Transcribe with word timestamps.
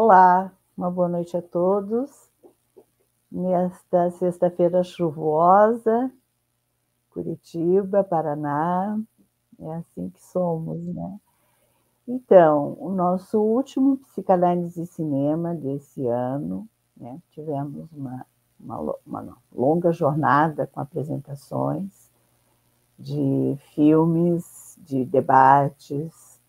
Olá, 0.00 0.52
uma 0.76 0.88
boa 0.92 1.08
noite 1.08 1.36
a 1.36 1.42
todos. 1.42 2.30
Nesta 3.32 4.12
sexta-feira 4.12 4.84
chuvosa, 4.84 6.08
Curitiba, 7.10 8.04
Paraná, 8.04 8.96
é 9.58 9.74
assim 9.74 10.08
que 10.10 10.22
somos, 10.22 10.80
né? 10.94 11.18
Então, 12.06 12.76
o 12.78 12.90
nosso 12.90 13.40
último 13.40 13.96
psicanálise 13.96 14.82
e 14.82 14.86
cinema 14.86 15.52
desse 15.52 16.06
ano, 16.06 16.68
né? 16.96 17.20
Tivemos 17.32 17.90
uma, 17.92 18.24
uma, 18.60 18.94
uma 19.04 19.36
longa 19.52 19.90
jornada 19.90 20.64
com 20.68 20.78
apresentações 20.78 22.08
de 22.96 23.58
filmes, 23.74 24.78
de 24.78 25.04
debates 25.04 26.40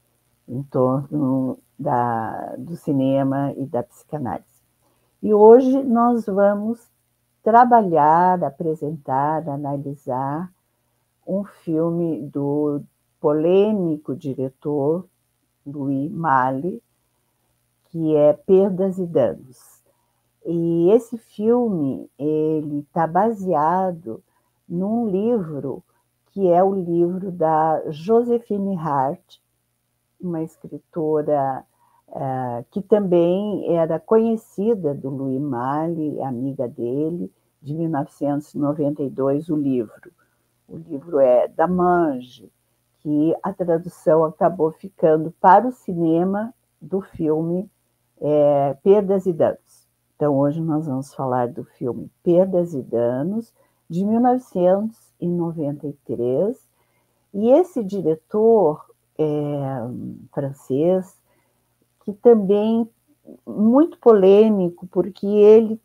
em 0.48 0.62
torno 0.62 1.58
da, 1.80 2.56
do 2.58 2.76
cinema 2.76 3.54
e 3.56 3.66
da 3.66 3.82
psicanálise. 3.82 4.60
E 5.24 5.34
hoje 5.34 5.82
nós 5.84 6.26
vamos 6.26 6.86
trabalhar, 7.42 8.44
apresentar, 8.44 9.48
analisar 9.48 10.52
um 11.26 11.44
filme 11.44 12.22
do 12.22 12.82
polêmico 13.20 14.16
diretor 14.16 15.08
Louis 15.66 16.12
Malle, 16.12 16.82
que 17.86 18.16
é 18.16 18.34
Perdas 18.34 18.98
e 18.98 19.06
Danos. 19.06 19.84
E 20.46 20.90
esse 20.92 21.18
filme 21.18 22.10
ele 22.18 22.80
está 22.80 23.06
baseado 23.06 24.24
num 24.68 25.10
livro 25.10 25.84
que 26.32 26.48
é 26.48 26.64
o 26.64 26.74
livro 26.74 27.32
da 27.32 27.82
Josephine 27.90 28.78
Hart, 28.78 29.38
uma 30.22 30.44
escritora 30.44 31.66
uh, 32.12 32.66
que 32.72 32.82
também 32.82 33.76
era 33.76 34.00
conhecida 34.00 34.94
do 34.94 35.10
Louis 35.10 35.42
Malle, 35.42 36.22
amiga 36.22 36.68
dele, 36.68 37.32
de 37.62 37.74
1992, 37.74 39.50
o 39.50 39.56
livro. 39.56 40.12
O 40.68 40.78
livro 40.78 41.20
é 41.20 41.48
da 41.48 41.68
Mange, 41.68 42.52
que 43.00 43.34
a 43.42 43.54
tradução 43.54 44.26
acabou 44.26 44.72
ficando 44.72 45.34
para 45.40 45.68
o 45.68 45.72
cinema 45.72 46.54
do 46.82 47.02
filme 47.02 47.70
é, 48.22 48.76
Perdas 48.84 49.26
e 49.26 49.32
Danos. 49.34 49.88
Então, 50.16 50.38
hoje 50.38 50.62
nós 50.62 50.86
vamos 50.86 51.12
falar 51.14 51.48
do 51.48 51.64
filme 51.64 52.12
Perdas 52.24 52.74
e 52.74 52.82
Danos, 52.82 53.54
de 53.90 54.06
1993. 54.06 56.70
E 57.34 57.50
esse 57.52 57.84
diretor 57.84 58.86
é, 59.18 59.26
francês, 60.34 61.19
que 62.04 62.14
também 62.14 62.90
muito 63.46 63.98
polêmico, 64.00 64.88
porque 64.88 65.28
ele, 65.28 65.80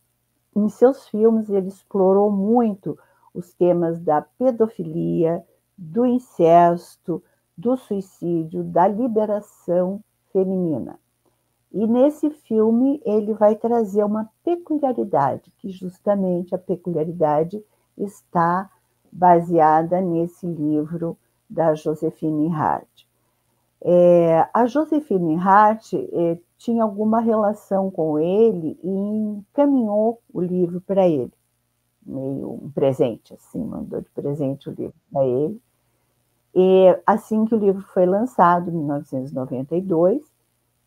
em 0.54 0.68
seus 0.68 1.08
filmes, 1.08 1.50
ele 1.50 1.68
explorou 1.68 2.30
muito 2.30 2.98
os 3.32 3.52
temas 3.52 4.00
da 4.00 4.22
pedofilia, 4.22 5.44
do 5.76 6.06
incesto, 6.06 7.22
do 7.56 7.76
suicídio, 7.76 8.62
da 8.62 8.86
liberação 8.86 10.00
feminina. 10.32 10.98
E 11.72 11.86
nesse 11.86 12.30
filme 12.30 13.02
ele 13.04 13.34
vai 13.34 13.56
trazer 13.56 14.04
uma 14.04 14.30
peculiaridade, 14.44 15.52
que 15.58 15.70
justamente 15.70 16.54
a 16.54 16.58
peculiaridade 16.58 17.64
está 17.98 18.70
baseada 19.10 20.00
nesse 20.00 20.46
livro 20.46 21.16
da 21.50 21.74
Josephine 21.74 22.48
Hart. 22.52 23.04
É, 23.86 24.48
a 24.54 24.64
Josephine 24.64 25.36
Hart 25.36 25.92
é, 25.92 26.38
tinha 26.56 26.82
alguma 26.82 27.20
relação 27.20 27.90
com 27.90 28.18
ele 28.18 28.78
e 28.82 28.88
encaminhou 28.88 30.22
o 30.32 30.40
livro 30.40 30.80
para 30.80 31.06
ele, 31.06 31.32
meio 32.02 32.50
um 32.64 32.70
presente, 32.70 33.34
assim, 33.34 33.62
mandou 33.62 34.00
de 34.00 34.08
presente 34.08 34.70
o 34.70 34.72
livro 34.72 34.94
para 35.12 35.26
ele. 35.26 35.60
E 36.54 36.98
assim 37.04 37.44
que 37.44 37.54
o 37.54 37.58
livro 37.58 37.82
foi 37.92 38.06
lançado, 38.06 38.70
em 38.70 38.72
1992, 38.72 40.22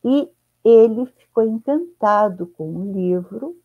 e 0.03 0.27
ele 0.63 1.05
ficou 1.05 1.43
encantado 1.43 2.47
com 2.47 2.67
o 2.67 2.91
livro, 2.91 3.55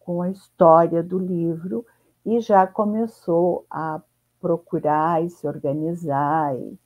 com 0.00 0.22
a 0.22 0.30
história 0.30 1.02
do 1.02 1.18
livro, 1.18 1.84
e 2.24 2.40
já 2.40 2.66
começou 2.66 3.66
a 3.68 4.00
procurar 4.40 5.22
e 5.22 5.28
se 5.28 5.46
organizar 5.46 6.56
e 6.56 6.78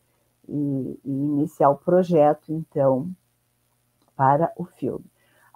e, 0.51 1.01
e 1.05 1.11
iniciar 1.11 1.71
o 1.71 1.77
projeto, 1.77 2.53
então, 2.53 3.09
para 4.17 4.53
o 4.57 4.65
filme. 4.65 5.05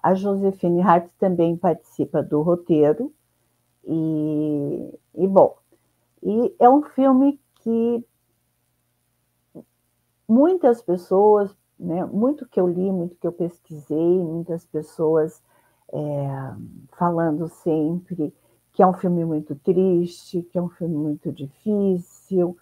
A 0.01 0.13
Josefine 0.13 0.81
Hart 0.81 1.09
também 1.19 1.57
participa 1.57 2.23
do 2.23 2.41
roteiro, 2.41 3.13
e, 3.83 4.99
e 5.15 5.27
bom, 5.27 5.55
e 6.23 6.55
é 6.59 6.67
um 6.69 6.81
filme 6.81 7.39
que 7.55 8.03
muitas 10.27 10.81
pessoas, 10.81 11.55
né, 11.79 12.03
muito 12.05 12.47
que 12.47 12.59
eu 12.59 12.67
li, 12.67 12.91
muito 12.91 13.15
que 13.17 13.27
eu 13.27 13.31
pesquisei, 13.31 14.19
muitas 14.19 14.65
pessoas 14.65 15.43
é, 15.93 16.27
falando 16.97 17.47
sempre 17.47 18.33
que 18.75 18.83
é 18.83 18.87
um 18.87 18.93
filme 18.93 19.23
muito 19.23 19.55
triste, 19.55 20.41
que 20.43 20.57
é 20.57 20.61
um 20.61 20.67
filme 20.67 20.95
muito 20.95 21.31
difícil, 21.31 22.57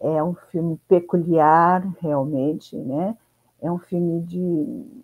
é 0.00 0.22
um 0.22 0.34
filme 0.34 0.78
peculiar, 0.88 1.86
realmente, 2.00 2.76
né? 2.76 3.16
É 3.60 3.70
um 3.70 3.78
filme 3.78 4.20
de, 4.22 5.02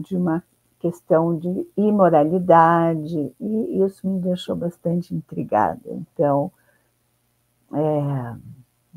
de 0.00 0.16
uma 0.16 0.42
questão 0.78 1.36
de 1.36 1.66
imoralidade, 1.76 3.32
e 3.38 3.82
isso 3.84 4.08
me 4.08 4.18
deixou 4.20 4.56
bastante 4.56 5.14
intrigada. 5.14 5.80
Então, 5.86 6.50
é 7.72 8.36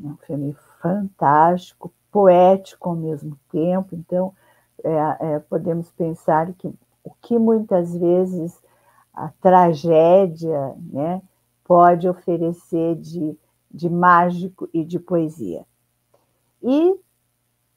um 0.02 0.16
filme 0.26 0.56
fantástico, 0.80 1.92
poético 2.10 2.88
ao 2.88 2.96
mesmo 2.96 3.38
tempo. 3.50 3.94
Então, 3.94 4.34
é, 4.82 5.34
é, 5.34 5.38
podemos 5.38 5.90
pensar 5.92 6.52
que 6.54 6.66
o 7.04 7.10
que 7.22 7.38
muitas 7.38 7.96
vezes 7.96 8.60
a 9.14 9.28
tragédia 9.40 10.74
né, 10.92 11.22
pode 11.64 12.08
oferecer 12.08 12.96
de 12.96 13.38
de 13.70 13.88
mágico 13.88 14.68
e 14.72 14.84
de 14.84 14.98
poesia. 14.98 15.64
E, 16.62 16.98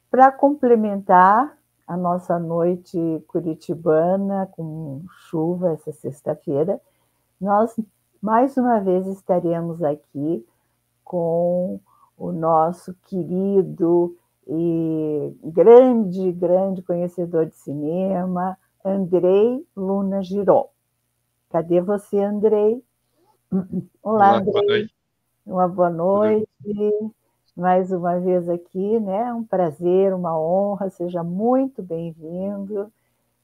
para 0.10 0.32
complementar 0.32 1.58
a 1.88 1.98
nossa 1.98 2.38
noite 2.40 2.98
curitibana 3.28 4.48
com 4.52 5.04
chuva 5.30 5.72
essa 5.72 5.92
sexta-feira, 5.92 6.80
nós 7.40 7.76
mais 8.22 8.58
uma 8.58 8.80
vez 8.80 9.08
estaremos 9.08 9.82
aqui 9.82 10.46
com 11.04 11.80
o 12.18 12.32
nosso 12.32 12.94
querido 13.06 14.16
e 14.46 15.34
grande, 15.44 16.32
grande 16.34 16.82
conhecedor 16.82 17.46
de 17.46 17.56
cinema, 17.56 18.58
Andrei 18.84 19.66
Luna 19.76 20.22
Giron. 20.22 20.70
Cadê 21.50 21.82
você, 21.82 22.20
Andrei? 22.20 22.84
Olá, 24.04 24.34
Olá 24.34 24.38
Andrei. 24.38 24.90
Uma 25.46 25.68
boa 25.68 25.90
noite. 25.90 26.48
Mais 27.56 27.92
uma 27.92 28.20
vez 28.20 28.48
aqui, 28.48 29.00
né? 29.00 29.34
Um 29.34 29.44
prazer, 29.44 30.14
uma 30.14 30.40
honra, 30.40 30.90
seja 30.90 31.24
muito 31.24 31.82
bem-vindo. 31.82 32.92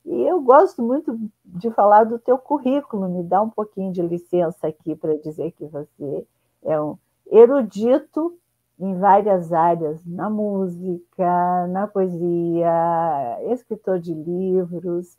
E 0.05 0.21
eu 0.23 0.41
gosto 0.41 0.83
muito 0.83 1.19
de 1.43 1.71
falar 1.71 2.05
do 2.05 2.19
teu 2.19 2.37
currículo, 2.37 3.09
me 3.09 3.23
dá 3.23 3.41
um 3.41 3.49
pouquinho 3.49 3.91
de 3.91 4.01
licença 4.01 4.67
aqui 4.67 4.95
para 4.95 5.17
dizer 5.17 5.51
que 5.53 5.65
você 5.65 6.25
é 6.63 6.79
um 6.79 6.97
erudito 7.31 8.37
em 8.79 8.95
várias 8.99 9.51
áreas, 9.51 10.05
na 10.05 10.29
música, 10.29 11.67
na 11.67 11.87
poesia, 11.87 12.71
escritor 13.51 13.99
de 13.99 14.13
livros, 14.13 15.17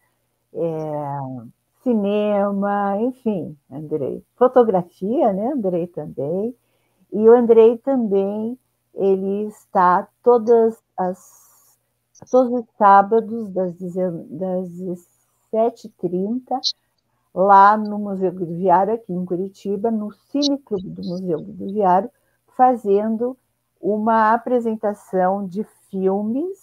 é, 0.54 1.18
cinema, 1.82 2.96
enfim, 3.00 3.56
Andrei. 3.70 4.22
Fotografia, 4.36 5.32
né, 5.32 5.52
Andrei 5.52 5.86
também. 5.88 6.54
E 7.16 7.28
o 7.30 7.34
Andrei 7.34 7.78
também, 7.78 8.58
ele 8.92 9.46
está 9.46 10.06
todas 10.22 10.78
as 10.98 11.46
todos 12.30 12.52
os 12.60 12.66
sábados 12.76 13.48
das, 13.54 13.74
das 13.78 14.68
17h30 15.50 16.60
lá 17.34 17.74
no 17.74 17.98
Museu 17.98 18.32
Viário, 18.32 18.92
aqui 18.92 19.14
em 19.14 19.24
Curitiba, 19.24 19.90
no 19.90 20.12
Cine 20.12 20.58
Clube 20.58 20.90
do 20.90 21.02
Museu 21.08 21.42
Viário, 21.42 22.10
fazendo 22.54 23.34
uma 23.80 24.34
apresentação 24.34 25.46
de 25.46 25.64
filmes, 25.90 26.58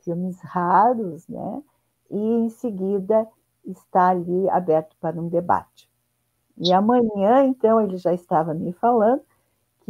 filmes 0.00 0.40
raros, 0.40 1.28
né? 1.28 1.62
E 2.10 2.18
em 2.18 2.48
seguida 2.48 3.24
está 3.64 4.08
ali 4.08 4.50
aberto 4.50 4.96
para 5.00 5.20
um 5.20 5.28
debate. 5.28 5.88
E 6.58 6.72
amanhã, 6.72 7.44
então, 7.44 7.80
ele 7.80 7.98
já 7.98 8.12
estava 8.12 8.52
me 8.52 8.72
falando 8.72 9.29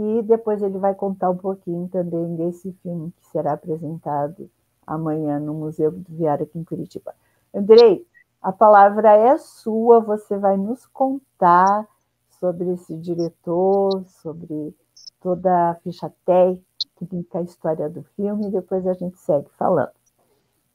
que 0.01 0.23
depois 0.23 0.63
ele 0.63 0.79
vai 0.79 0.95
contar 0.95 1.29
um 1.29 1.37
pouquinho 1.37 1.87
também 1.89 2.35
desse 2.35 2.73
filme 2.83 3.13
que 3.19 3.27
será 3.27 3.53
apresentado 3.53 4.51
amanhã 4.87 5.39
no 5.39 5.53
Museu 5.53 5.93
do 5.93 6.07
Viário 6.09 6.45
aqui 6.45 6.59
em 6.59 6.65
Curitiba. 6.65 7.15
Andrei, 7.55 8.07
a 8.41 8.51
palavra 8.51 9.15
é 9.15 9.37
sua, 9.37 10.01
você 10.01 10.39
vai 10.39 10.57
nos 10.57 10.87
contar 10.87 11.87
sobre 12.31 12.73
esse 12.73 12.97
diretor, 12.97 14.03
sobre 14.23 14.75
toda 15.21 15.73
a 15.73 15.75
ficha 15.75 16.11
técnica, 16.25 17.39
a 17.39 17.43
história 17.43 17.87
do 17.91 18.03
filme, 18.17 18.47
e 18.47 18.53
depois 18.53 18.87
a 18.87 18.95
gente 18.95 19.19
segue 19.19 19.49
falando. 19.59 19.93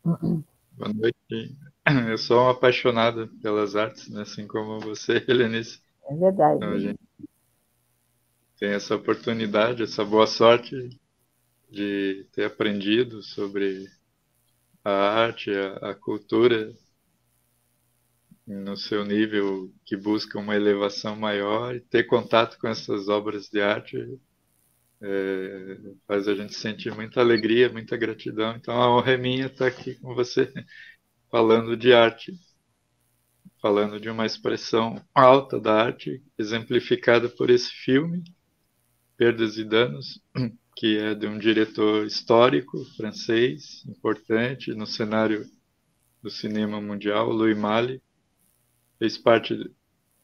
Boa 0.04 0.94
noite. 0.94 1.58
Eu 2.12 2.18
sou 2.20 2.42
um 2.44 2.50
apaixonado 2.50 3.28
pelas 3.42 3.76
artes, 3.76 4.08
né? 4.08 4.22
assim 4.22 4.46
como 4.46 4.80
você, 4.82 5.14
Helenice. 5.28 5.82
É 6.08 6.14
verdade. 6.14 6.58
Então, 6.58 6.70
a 6.70 6.78
gente 6.78 7.00
tem 8.58 8.70
essa 8.72 8.96
oportunidade, 8.96 9.84
essa 9.84 10.04
boa 10.04 10.28
sorte 10.28 10.90
de 11.70 12.28
ter 12.34 12.46
aprendido 12.46 13.22
sobre 13.22 13.88
a 14.84 14.92
arte, 14.92 15.52
a, 15.52 15.92
a 15.92 15.96
cultura 15.96 16.74
no 18.48 18.78
seu 18.78 19.04
nível 19.04 19.74
que 19.86 19.98
busca 19.98 20.40
uma 20.40 20.56
elevação 20.56 21.16
maior 21.16 21.76
e 21.76 21.80
ter 21.82 22.04
contato 22.06 22.58
com 22.60 22.68
essas 22.68 23.10
obras 23.10 23.50
de 23.50 23.62
arte 23.62 23.98
é, 25.02 25.78
faz 26.08 26.28
a 26.28 26.36
gente 26.36 26.54
sentir 26.56 26.94
muita 26.94 27.20
alegria, 27.22 27.72
muita 27.72 27.98
gratidão. 27.98 28.56
Então 28.56 28.76
a 28.76 28.90
honra 28.96 29.14
é 29.14 29.18
minha 29.18 29.48
estar 29.48 29.68
aqui 29.68 29.96
com 29.96 30.14
você 30.16 30.52
falando 31.30 31.76
de 31.76 31.94
arte, 31.94 32.34
falando 33.62 34.00
de 34.00 34.10
uma 34.10 34.26
expressão 34.26 35.04
alta 35.14 35.60
da 35.60 35.74
arte, 35.74 36.24
exemplificada 36.38 37.28
por 37.30 37.50
esse 37.50 37.72
filme, 37.72 38.24
Perdas 39.18 39.58
e 39.58 39.64
Danos, 39.64 40.22
que 40.76 40.98
é 40.98 41.16
de 41.16 41.26
um 41.26 41.38
diretor 41.38 42.06
histórico 42.06 42.84
francês, 42.98 43.84
importante 43.88 44.74
no 44.74 44.86
cenário 44.86 45.46
do 46.22 46.30
cinema 46.30 46.82
mundial, 46.82 47.30
Louis 47.30 47.58
Malle. 47.58 48.02
Fez 49.00 49.18
parte 49.18 49.72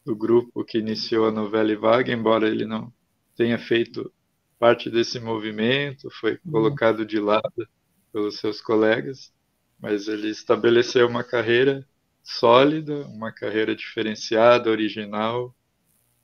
do 0.04 0.16
grupo 0.16 0.64
que 0.64 0.78
iniciou 0.78 1.26
a 1.26 1.30
novela 1.30 1.74
Vague, 1.76 2.12
embora 2.12 2.48
ele 2.48 2.66
não 2.66 2.92
tenha 3.36 3.58
feito 3.58 4.12
parte 4.58 4.90
desse 4.90 5.18
movimento, 5.18 6.08
foi 6.20 6.32
uhum. 6.44 6.52
colocado 6.52 7.04
de 7.04 7.18
lado 7.18 7.68
pelos 8.12 8.38
seus 8.38 8.60
colegas, 8.60 9.32
mas 9.80 10.06
ele 10.06 10.28
estabeleceu 10.28 11.08
uma 11.08 11.24
carreira 11.24 11.86
sólida, 12.22 13.06
uma 13.08 13.32
carreira 13.32 13.74
diferenciada, 13.74 14.70
original, 14.70 15.54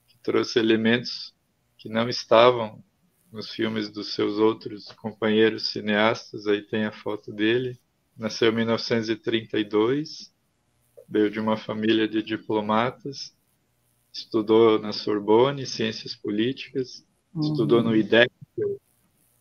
que 0.07 0.17
trouxe 0.19 0.59
elementos 0.59 1.33
que 1.79 1.89
não 1.89 2.09
estavam 2.09 2.83
nos 3.31 3.49
filmes 3.49 3.89
dos 3.89 4.13
seus 4.13 4.37
outros 4.37 4.91
companheiros 4.91 5.69
cineastas, 5.69 6.45
aí 6.45 6.61
tem 6.61 6.85
a 6.85 6.91
foto 6.91 7.31
dele. 7.31 7.79
Nasceu 8.17 8.51
em 8.51 8.55
1932, 8.55 10.33
veio 11.07 11.31
de 11.31 11.39
uma 11.39 11.55
família 11.55 12.07
de 12.07 12.21
diplomatas, 12.21 13.33
estudou 14.11 14.77
na 14.77 14.91
Sorbonne 14.91 15.65
Ciências 15.65 16.15
Políticas, 16.15 17.05
uhum. 17.33 17.49
estudou 17.49 17.81
no 17.81 17.95
IDEC, 17.95 18.29
é 18.59 18.63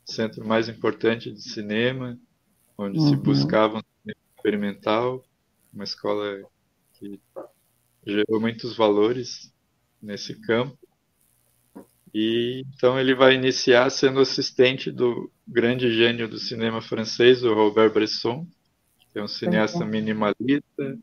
centro 0.05 0.47
mais 0.47 0.69
importante 0.69 1.33
de 1.33 1.43
cinema, 1.43 2.17
onde 2.77 3.01
uhum. 3.01 3.09
se 3.09 3.17
buscava 3.17 3.79
um 3.79 3.83
cinema 4.01 4.21
experimental, 4.37 5.25
uma 5.73 5.85
escola 5.85 6.41
que 6.95 7.21
gerou 8.07 8.41
muitos 8.41 8.77
valores 8.77 9.53
nesse 10.01 10.41
campo. 10.41 10.79
E 12.15 12.65
então 12.75 12.99
ele 12.99 13.15
vai 13.15 13.35
iniciar 13.35 13.91
sendo 13.91 14.21
assistente 14.21 14.91
do 14.91 15.31
grande 15.47 15.93
gênio 15.93 16.29
do 16.29 16.39
cinema 16.39 16.81
francês, 16.81 17.43
o 17.45 17.55
Robert 17.55 17.93
Bresson, 17.93 18.47
que 19.13 19.19
é 19.19 19.23
um 19.23 19.29
cineasta 19.29 19.85
minimalista, 19.85 20.99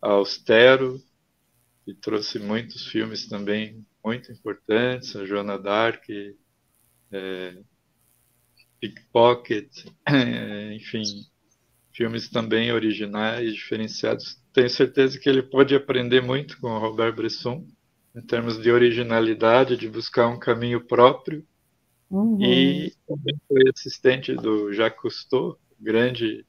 austero, 0.00 1.00
e 1.86 1.94
trouxe 1.94 2.38
muitos 2.38 2.86
filmes 2.86 3.26
também 3.26 3.84
muito 4.04 4.30
importantes, 4.30 5.16
a 5.16 5.24
Joana 5.24 5.58
d'Arc, 5.58 6.06
é, 7.10 7.58
Pickpocket, 8.80 9.86
é, 10.06 10.74
enfim, 10.74 11.02
filmes 11.92 12.28
também 12.28 12.72
originais, 12.72 13.54
diferenciados. 13.54 14.40
Tenho 14.52 14.70
certeza 14.70 15.18
que 15.18 15.28
ele 15.28 15.42
pode 15.42 15.74
aprender 15.74 16.22
muito 16.22 16.60
com 16.60 16.68
o 16.68 16.78
Robert 16.78 17.14
Bresson 17.14 17.66
em 18.18 18.26
termos 18.26 18.60
de 18.60 18.70
originalidade, 18.70 19.76
de 19.76 19.88
buscar 19.88 20.26
um 20.26 20.38
caminho 20.38 20.84
próprio. 20.84 21.46
Uhum. 22.10 22.42
E 22.42 22.92
também 23.06 23.40
foi 23.46 23.62
assistente 23.72 24.34
do 24.34 24.72
Jacques 24.72 25.00
Cousteau, 25.00 25.56
grande 25.78 26.44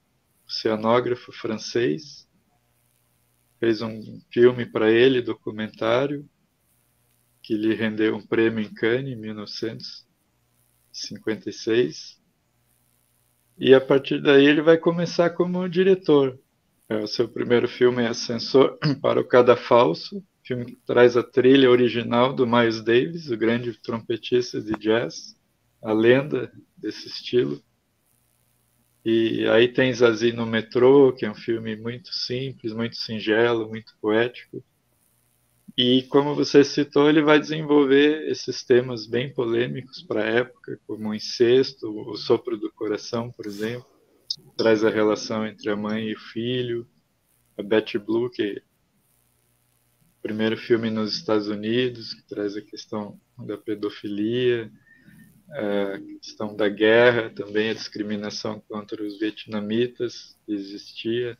oceanógrafo 0.47 1.31
francês. 1.31 2.27
Fez 3.59 3.81
um 3.81 4.19
filme 4.31 4.65
para 4.65 4.89
ele, 4.89 5.21
documentário, 5.21 6.27
que 7.43 7.55
lhe 7.55 7.75
rendeu 7.75 8.15
um 8.15 8.25
prêmio 8.25 8.63
em 8.63 8.73
Cannes 8.73 9.13
em 9.13 9.19
1956. 9.19 12.17
E 13.57 13.75
a 13.75 13.81
partir 13.81 14.21
daí 14.21 14.45
ele 14.45 14.61
vai 14.61 14.77
começar 14.77 15.31
como 15.31 15.67
diretor. 15.67 16.39
É, 16.87 16.95
o 16.97 17.07
seu 17.07 17.27
primeiro 17.27 17.67
filme 17.67 18.01
é 18.01 18.07
Ascensor 18.07 18.79
para 19.01 19.19
o 19.19 19.27
Cadafalso, 19.27 20.23
filme 20.49 20.65
que 20.65 20.75
traz 20.77 21.15
a 21.15 21.21
trilha 21.21 21.69
original 21.69 22.33
do 22.33 22.47
Miles 22.47 22.83
Davis, 22.83 23.29
o 23.29 23.37
grande 23.37 23.71
trompetista 23.79 24.59
de 24.59 24.71
jazz, 24.79 25.37
a 25.79 25.93
lenda 25.93 26.51
desse 26.75 27.07
estilo. 27.07 27.61
E 29.05 29.47
aí 29.49 29.67
tem 29.67 29.93
Zazie 29.93 30.33
no 30.33 30.47
Metrô, 30.47 31.13
que 31.13 31.23
é 31.23 31.29
um 31.29 31.35
filme 31.35 31.75
muito 31.75 32.11
simples, 32.11 32.73
muito 32.73 32.95
singelo, 32.95 33.69
muito 33.69 33.95
poético. 34.01 34.63
E 35.77 36.01
como 36.09 36.33
você 36.33 36.63
citou, 36.63 37.07
ele 37.07 37.21
vai 37.21 37.39
desenvolver 37.39 38.27
esses 38.27 38.63
temas 38.63 39.05
bem 39.05 39.31
polêmicos 39.31 40.01
para 40.01 40.23
a 40.23 40.27
época, 40.27 40.79
como 40.87 41.09
o 41.09 41.15
incesto, 41.15 41.87
o 42.09 42.17
sopro 42.17 42.57
do 42.57 42.71
coração, 42.71 43.31
por 43.31 43.45
exemplo. 43.45 43.85
Traz 44.57 44.83
a 44.83 44.89
relação 44.89 45.45
entre 45.45 45.69
a 45.69 45.75
mãe 45.75 46.05
e 46.05 46.15
o 46.15 46.19
filho. 46.19 46.87
A 47.55 47.61
Betty 47.61 47.99
Blue, 47.99 48.31
que 48.31 48.63
primeiro 50.21 50.57
filme 50.57 50.89
nos 50.89 51.15
Estados 51.15 51.47
Unidos, 51.47 52.13
que 52.13 52.23
traz 52.27 52.55
a 52.55 52.61
questão 52.61 53.19
da 53.37 53.57
pedofilia, 53.57 54.71
a 55.49 55.99
questão 56.21 56.55
da 56.55 56.69
guerra, 56.69 57.29
também 57.29 57.69
a 57.69 57.73
discriminação 57.73 58.61
contra 58.67 59.03
os 59.03 59.19
vietnamitas 59.19 60.37
que 60.45 60.53
existia, 60.53 61.37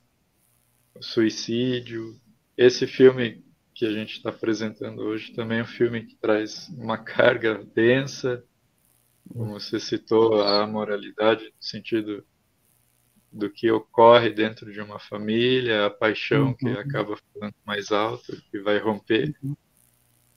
o 0.95 1.03
suicídio. 1.03 2.19
Esse 2.57 2.87
filme 2.87 3.43
que 3.75 3.85
a 3.85 3.91
gente 3.91 4.17
está 4.17 4.29
apresentando 4.29 5.01
hoje 5.01 5.31
também 5.33 5.59
é 5.59 5.63
um 5.63 5.67
filme 5.67 6.05
que 6.05 6.15
traz 6.15 6.67
uma 6.69 6.97
carga 6.97 7.63
densa, 7.73 8.43
como 9.31 9.59
você 9.59 9.79
citou, 9.79 10.41
a 10.41 10.65
moralidade 10.65 11.45
no 11.45 11.63
sentido 11.63 12.25
do 13.31 13.49
que 13.49 13.69
ocorre 13.69 14.29
dentro 14.31 14.71
de 14.71 14.81
uma 14.81 14.99
família, 14.99 15.85
a 15.85 15.89
paixão 15.89 16.47
uhum. 16.47 16.53
que 16.53 16.69
acaba 16.69 17.17
falando 17.33 17.53
mais 17.65 17.91
alto, 17.91 18.41
que 18.51 18.59
vai 18.59 18.79
romper 18.79 19.35
uhum. 19.43 19.55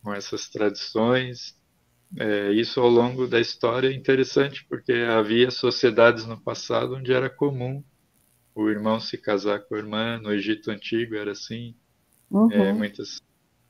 com 0.03 0.13
essas 0.13 0.49
tradições. 0.49 1.57
É, 2.19 2.53
isso 2.53 2.79
ao 2.79 2.91
longo 2.91 3.27
da 3.27 3.41
história 3.41 3.89
é 3.89 3.93
interessante 3.93 4.67
porque 4.69 4.93
havia 4.93 5.51
sociedades 5.51 6.27
no 6.27 6.39
passado 6.39 6.97
onde 6.97 7.11
era 7.11 7.31
comum 7.31 7.83
o 8.55 8.69
irmão 8.69 9.01
se 9.01 9.17
casar 9.17 9.61
com 9.61 9.75
a 9.75 9.79
irmã. 9.79 10.19
No 10.19 10.33
Egito 10.33 10.71
Antigo 10.71 11.15
era 11.15 11.33
assim. 11.33 11.75
É, 12.31 12.35
uhum. 12.35 12.53
É, 12.53 12.73
muitas 12.73 13.23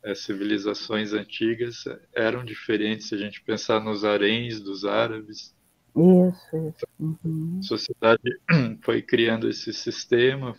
é, 0.04 0.14
civilizações 0.14 1.12
antigas 1.12 1.84
eram 2.12 2.44
diferentes. 2.44 3.08
Se 3.08 3.14
a 3.14 3.18
gente 3.18 3.40
pensar 3.42 3.80
nos 3.80 4.04
haréns 4.04 4.60
dos 4.60 4.84
árabes, 4.84 5.54
isso, 5.96 6.56
isso. 6.56 6.87
Uhum. 6.99 7.58
A 7.58 7.62
sociedade 7.62 8.40
foi 8.82 9.02
criando 9.02 9.49
esse 9.49 9.72
sistema 9.72 10.56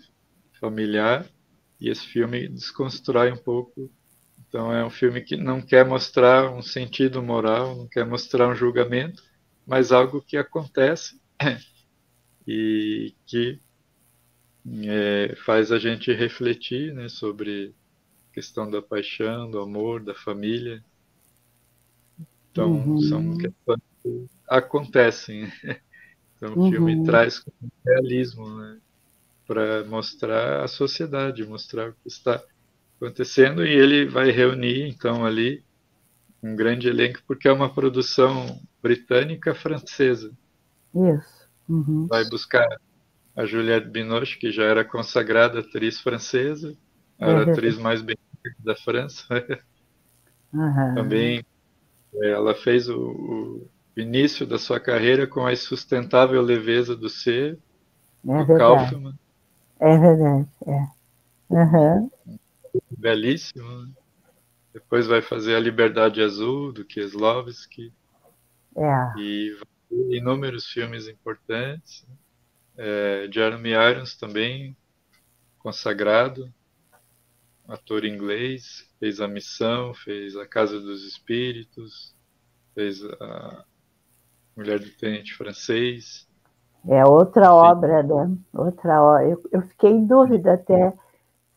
familiar 0.60 1.26
e 1.80 1.90
esse 1.90 2.06
filme 2.06 2.48
desconstrói 2.48 3.32
um 3.32 3.38
pouco. 3.38 3.92
Então 4.48 4.72
é 4.72 4.86
um 4.86 4.90
filme 4.90 5.22
que 5.22 5.36
não 5.36 5.62
quer 5.62 5.86
mostrar 5.86 6.52
um 6.52 6.62
sentido 6.62 7.22
moral, 7.24 7.76
não 7.76 7.88
quer 7.88 8.06
mostrar 8.06 8.48
um 8.48 8.56
julgamento, 8.56 9.24
mas 9.66 9.92
algo 9.92 10.22
que 10.22 10.38
acontece 10.38 11.20
e 12.48 13.16
que 13.26 13.60
é, 14.86 15.36
faz 15.46 15.72
a 15.72 15.80
gente 15.80 16.14
refletir 16.14 16.94
né, 16.94 17.10
sobre 17.10 17.74
a 18.30 18.34
questão 18.34 18.70
da 18.70 18.82
paixão, 18.82 19.50
do 19.50 19.60
amor, 19.60 20.04
da 20.04 20.14
família. 20.14 20.84
Então 22.52 22.72
uhum. 22.72 23.00
são 23.00 23.38
questões 23.38 23.82
acontecem. 24.48 25.52
Então 26.36 26.60
o 26.62 26.70
filme 26.70 26.96
uhum. 26.96 27.04
traz 27.06 27.42
um 27.62 27.70
realismo 27.86 28.46
né, 28.58 28.78
para 29.48 29.86
mostrar 29.86 30.62
a 30.62 30.68
sociedade, 30.68 31.46
mostrar 31.46 31.92
o 31.92 31.94
que 31.94 32.10
está 32.10 32.44
acontecendo 32.98 33.66
e 33.66 33.70
ele 33.70 34.06
vai 34.10 34.30
reunir 34.30 34.90
então 34.90 35.26
ali 35.26 35.64
um 36.42 36.54
grande 36.54 36.90
elenco 36.90 37.22
porque 37.26 37.48
é 37.48 37.52
uma 37.54 37.74
produção 37.74 38.60
britânica 38.82 39.56
francesa. 39.56 40.34
Isso. 40.94 41.48
Uhum. 41.70 42.08
Vai 42.08 42.28
buscar 42.28 42.68
a 43.36 43.46
Juliette 43.46 43.90
Binoche, 43.90 44.38
que 44.38 44.52
já 44.52 44.64
era 44.64 44.84
consagrada 44.84 45.60
atriz 45.60 46.00
francesa, 46.02 46.76
Era 47.18 47.40
a 47.40 47.52
atriz 47.52 47.78
mais 47.78 48.02
bem 48.02 48.18
da 48.60 48.76
França. 48.76 49.26
Uhum. 50.54 50.94
Também 50.94 51.44
é, 52.14 52.30
ela 52.30 52.54
fez 52.54 52.88
o, 52.88 53.00
o, 53.00 53.70
início 53.96 54.46
da 54.46 54.58
sua 54.58 54.80
carreira 54.80 55.28
com 55.28 55.46
a 55.46 55.54
insustentável 55.54 56.42
leveza 56.42 56.96
do 56.96 57.10
ser, 57.10 57.60
é 58.28 58.46
do 58.46 58.58
Kaufman. 58.58 59.18
É 59.80 59.98
verdade, 59.98 60.50
é. 60.66 60.88
Uhum. 61.50 62.10
Belíssimo. 62.98 63.84
Né? 63.84 63.92
Depois 64.74 65.06
vai 65.06 65.22
fazer 65.22 65.56
A 65.56 65.60
Liberdade 65.60 66.22
Azul, 66.22 66.72
do 66.72 66.84
Kieslowski. 66.84 67.94
É. 68.76 69.20
E 69.20 69.56
inúmeros 70.10 70.66
filmes 70.68 71.08
importantes. 71.08 72.06
É, 72.76 73.28
Jeremy 73.32 73.70
Irons 73.70 74.16
também, 74.16 74.76
consagrado, 75.60 76.52
ator 77.68 78.04
inglês, 78.04 78.90
fez 79.00 79.22
A 79.22 79.28
Missão, 79.28 79.94
fez 79.94 80.36
A 80.36 80.48
Casa 80.48 80.80
dos 80.80 81.06
Espíritos, 81.06 82.16
fez 82.74 83.04
A 83.04 83.64
Mulher 84.56 84.80
do 84.80 84.90
Tenente 84.92 85.36
Francês. 85.36 86.28
É 86.88 87.06
outra 87.06 87.54
obra, 87.54 88.04
né? 88.04 88.38
Outra 88.54 89.24
eu, 89.24 89.42
eu 89.52 89.62
fiquei 89.62 89.90
em 89.90 90.06
dúvida 90.06 90.54
até 90.54 90.94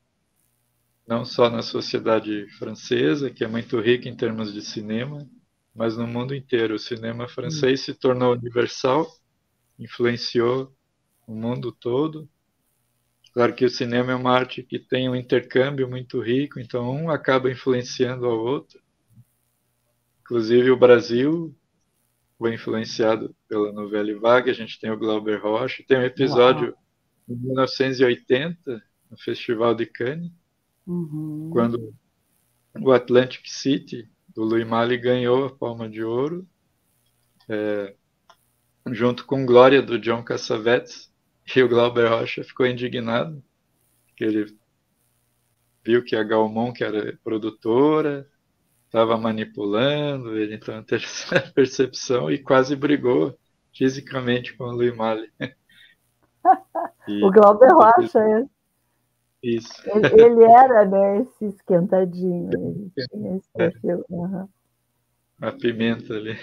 não 1.06 1.24
só 1.24 1.48
na 1.48 1.62
sociedade 1.62 2.48
francesa, 2.58 3.30
que 3.30 3.44
é 3.44 3.48
muito 3.48 3.78
rica 3.80 4.08
em 4.08 4.16
termos 4.16 4.52
de 4.52 4.62
cinema, 4.62 5.26
mas 5.74 5.96
no 5.96 6.06
mundo 6.06 6.34
inteiro. 6.34 6.74
O 6.74 6.78
cinema 6.78 7.28
francês 7.28 7.80
se 7.80 7.94
tornou 7.94 8.32
universal, 8.32 9.06
influenciou 9.78 10.74
o 11.26 11.34
mundo 11.34 11.70
todo, 11.70 12.28
Claro 13.36 13.54
que 13.54 13.66
o 13.66 13.68
cinema 13.68 14.12
é 14.12 14.14
uma 14.14 14.32
arte 14.32 14.62
que 14.62 14.78
tem 14.78 15.10
um 15.10 15.14
intercâmbio 15.14 15.86
muito 15.86 16.22
rico, 16.22 16.58
então 16.58 16.90
um 16.90 17.10
acaba 17.10 17.50
influenciando 17.50 18.24
ao 18.24 18.38
outro. 18.38 18.80
Inclusive 20.22 20.70
o 20.70 20.76
Brasil 20.78 21.54
foi 22.38 22.54
influenciado 22.54 23.36
pela 23.46 23.70
novela 23.72 24.18
Vaga, 24.18 24.50
a 24.50 24.54
gente 24.54 24.80
tem 24.80 24.90
o 24.90 24.96
Glauber 24.96 25.38
Rocha, 25.38 25.84
tem 25.86 25.98
um 25.98 26.02
episódio 26.02 26.68
Uau. 26.68 26.85
Em 27.28 27.36
1980, 27.36 28.82
no 29.10 29.18
Festival 29.18 29.74
de 29.74 29.86
Cannes, 29.86 30.30
uhum. 30.86 31.50
quando 31.52 31.94
o 32.74 32.92
Atlantic 32.92 33.46
City, 33.46 34.08
do 34.28 34.42
Louis 34.42 34.66
Malle, 34.66 34.96
ganhou 34.98 35.46
a 35.46 35.54
Palma 35.54 35.88
de 35.88 36.02
Ouro, 36.02 36.46
é, 37.48 37.94
junto 38.92 39.24
com 39.24 39.46
Glória, 39.46 39.82
do 39.82 39.98
John 39.98 40.22
Cassavetes, 40.22 41.10
e 41.54 41.62
o 41.62 41.68
Glauber 41.68 42.08
Rocha 42.08 42.42
ficou 42.42 42.66
indignado, 42.66 43.42
que 44.16 44.24
ele 44.24 44.56
viu 45.84 46.02
que 46.02 46.16
a 46.16 46.22
Galmon, 46.22 46.72
que 46.72 46.82
era 46.82 47.16
produtora, 47.22 48.28
estava 48.86 49.16
manipulando, 49.16 50.36
ele 50.36 50.54
então 50.54 50.82
teve 50.84 51.04
essa 51.04 51.40
percepção 51.52 52.30
e 52.30 52.38
quase 52.38 52.74
brigou 52.74 53.38
fisicamente 53.74 54.56
com 54.56 54.64
o 54.64 54.72
Louis 54.72 54.94
Malle. 54.94 55.30
o 57.08 57.30
Glauber 57.30 57.72
Rocha, 57.72 58.18
é. 58.20 58.44
Isso. 59.42 59.82
Ele, 59.88 60.22
ele, 60.22 60.44
era, 60.44 60.84
né, 60.84 61.20
esse 61.20 61.46
esquentadinho, 61.46 62.50
ele 62.52 62.90
esse 62.96 63.48
é. 63.54 63.70
perfil. 63.70 64.04
Uhum. 64.08 64.48
A 65.40 65.52
pimenta 65.52 66.14
ali. 66.14 66.36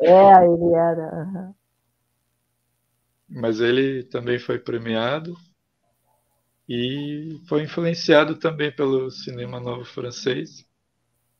É, 0.00 0.44
ele 0.44 0.74
era. 0.74 1.14
Uhum 1.14 1.54
mas 3.30 3.60
ele 3.60 4.02
também 4.02 4.40
foi 4.40 4.58
premiado 4.58 5.36
e 6.68 7.40
foi 7.48 7.62
influenciado 7.62 8.36
também 8.36 8.72
pelo 8.72 9.08
cinema 9.10 9.60
novo 9.60 9.84
francês 9.84 10.66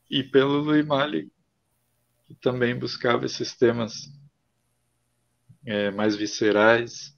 e 0.09 0.23
pelo 0.23 0.59
Louis 0.59 0.87
Malle, 0.87 1.33
que 2.27 2.35
também 2.37 2.79
buscava 2.79 3.27
esses 3.27 3.57
temas 3.57 4.09
é, 5.67 5.91
mais 5.91 6.15
viscerais, 6.15 7.17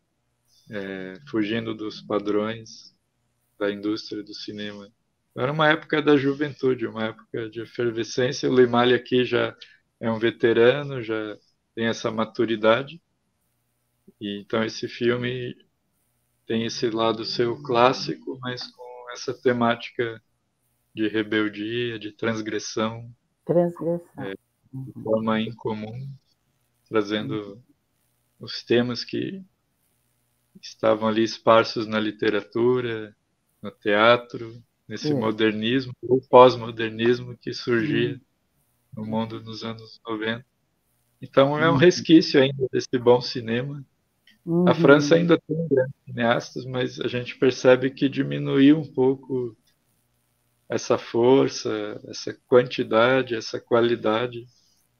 é, 0.70 1.14
fugindo 1.28 1.74
dos 1.74 2.00
padrões 2.00 2.94
da 3.58 3.70
indústria 3.70 4.22
do 4.22 4.34
cinema. 4.34 4.88
Era 5.36 5.52
uma 5.52 5.68
época 5.68 6.02
da 6.02 6.16
juventude, 6.16 6.86
uma 6.86 7.04
época 7.06 7.48
de 7.48 7.60
efervescência. 7.62 8.48
O 8.48 8.52
Louis 8.52 8.68
Malle 8.68 8.94
aqui 8.94 9.24
já 9.24 9.56
é 10.00 10.10
um 10.10 10.18
veterano, 10.18 11.02
já 11.02 11.36
tem 11.74 11.86
essa 11.86 12.10
maturidade 12.10 13.00
e, 14.20 14.40
então 14.40 14.62
esse 14.62 14.88
filme 14.88 15.56
tem 16.46 16.64
esse 16.64 16.90
lado 16.90 17.24
seu 17.24 17.60
clássico, 17.62 18.38
mas 18.40 18.66
com 18.66 19.10
essa 19.12 19.34
temática 19.34 20.22
de 20.94 21.08
rebeldia, 21.08 21.98
de 21.98 22.12
transgressão, 22.12 23.10
transgressão. 23.44 24.00
É, 24.18 24.34
de 24.72 24.92
forma 25.02 25.40
incomum, 25.40 26.08
trazendo 26.88 27.62
os 28.38 28.62
temas 28.62 29.04
que 29.04 29.42
estavam 30.60 31.08
ali 31.08 31.22
esparsos 31.22 31.86
na 31.86 31.98
literatura, 31.98 33.14
no 33.62 33.70
teatro, 33.70 34.62
nesse 34.88 35.08
Sim. 35.08 35.14
modernismo 35.14 35.92
ou 36.02 36.20
pós-modernismo 36.20 37.36
que 37.36 37.52
surgia 37.52 38.14
Sim. 38.14 38.20
no 38.96 39.04
mundo 39.04 39.40
nos 39.40 39.64
anos 39.64 40.00
90. 40.06 40.44
Então 41.20 41.58
é 41.58 41.68
um 41.68 41.72
uhum. 41.72 41.78
resquício 41.78 42.40
ainda 42.40 42.66
desse 42.72 42.98
bom 42.98 43.20
cinema 43.20 43.84
Uhum. 44.44 44.68
A 44.68 44.74
França 44.74 45.14
ainda 45.14 45.38
tem 45.38 45.68
grandes 45.68 45.94
cineastas, 46.04 46.64
mas 46.64 47.00
a 47.00 47.06
gente 47.06 47.38
percebe 47.38 47.90
que 47.90 48.08
diminuiu 48.08 48.78
um 48.78 48.92
pouco 48.92 49.56
essa 50.68 50.98
força, 50.98 52.00
essa 52.08 52.36
quantidade, 52.48 53.36
essa 53.36 53.60
qualidade 53.60 54.46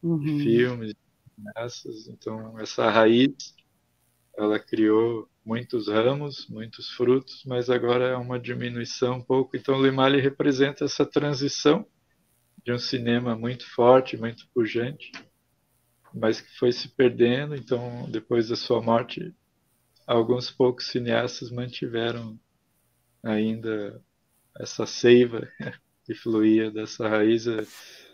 uhum. 0.02 0.18
de 0.18 0.42
filmes, 0.42 0.88
de 0.90 1.35
cineastas. 1.35 2.09
Então, 2.09 2.59
essa 2.61 2.88
raiz 2.88 3.54
ela 4.37 4.59
criou 4.59 5.28
muitos 5.44 5.88
ramos, 5.88 6.46
muitos 6.49 6.90
frutos, 6.90 7.42
mas 7.46 7.68
agora 7.68 8.08
é 8.08 8.16
uma 8.16 8.38
diminuição 8.38 9.16
um 9.16 9.22
pouco. 9.22 9.56
Então, 9.56 9.76
o 9.76 9.82
Limali 9.82 10.20
representa 10.20 10.84
essa 10.84 11.04
transição 11.04 11.87
de 12.64 12.72
um 12.72 12.78
cinema 12.78 13.37
muito 13.37 13.68
forte, 13.68 14.16
muito 14.16 14.46
pujante, 14.54 15.11
mas 16.14 16.40
que 16.40 16.56
foi 16.58 16.72
se 16.72 16.88
perdendo. 16.88 17.56
Então, 17.56 18.08
depois 18.11 18.49
da 18.49 18.56
sua 18.56 18.80
morte, 18.80 19.34
alguns 20.06 20.50
poucos 20.50 20.87
cineastas 20.87 21.50
mantiveram 21.50 22.38
ainda 23.22 24.00
essa 24.58 24.87
seiva 24.87 25.49
que 26.04 26.14
fluía 26.14 26.70
dessa 26.70 27.08
raiz. 27.08 27.49
A 27.49 27.64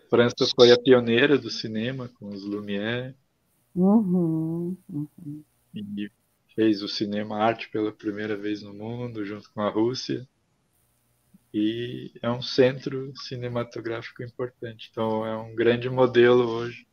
França 0.08 0.47
foi 0.54 0.73
a 0.73 0.80
pioneira 0.80 1.37
do 1.37 1.50
cinema 1.50 2.08
com 2.18 2.28
os 2.28 2.42
Lumière. 2.44 3.14
Uhum, 3.75 4.76
uhum. 4.88 5.44
E 5.75 6.11
fez 6.58 6.82
o 6.82 6.88
cinema 6.88 7.36
arte 7.36 7.70
pela 7.70 7.92
primeira 7.92 8.36
vez 8.36 8.64
no 8.64 8.74
mundo, 8.74 9.24
junto 9.24 9.48
com 9.52 9.60
a 9.60 9.70
Rússia. 9.70 10.28
E 11.54 12.10
é 12.20 12.28
um 12.28 12.42
centro 12.42 13.12
cinematográfico 13.14 14.24
importante. 14.24 14.88
Então, 14.90 15.24
é 15.24 15.36
um 15.36 15.54
grande 15.54 15.88
modelo 15.88 16.48
hoje 16.48 16.84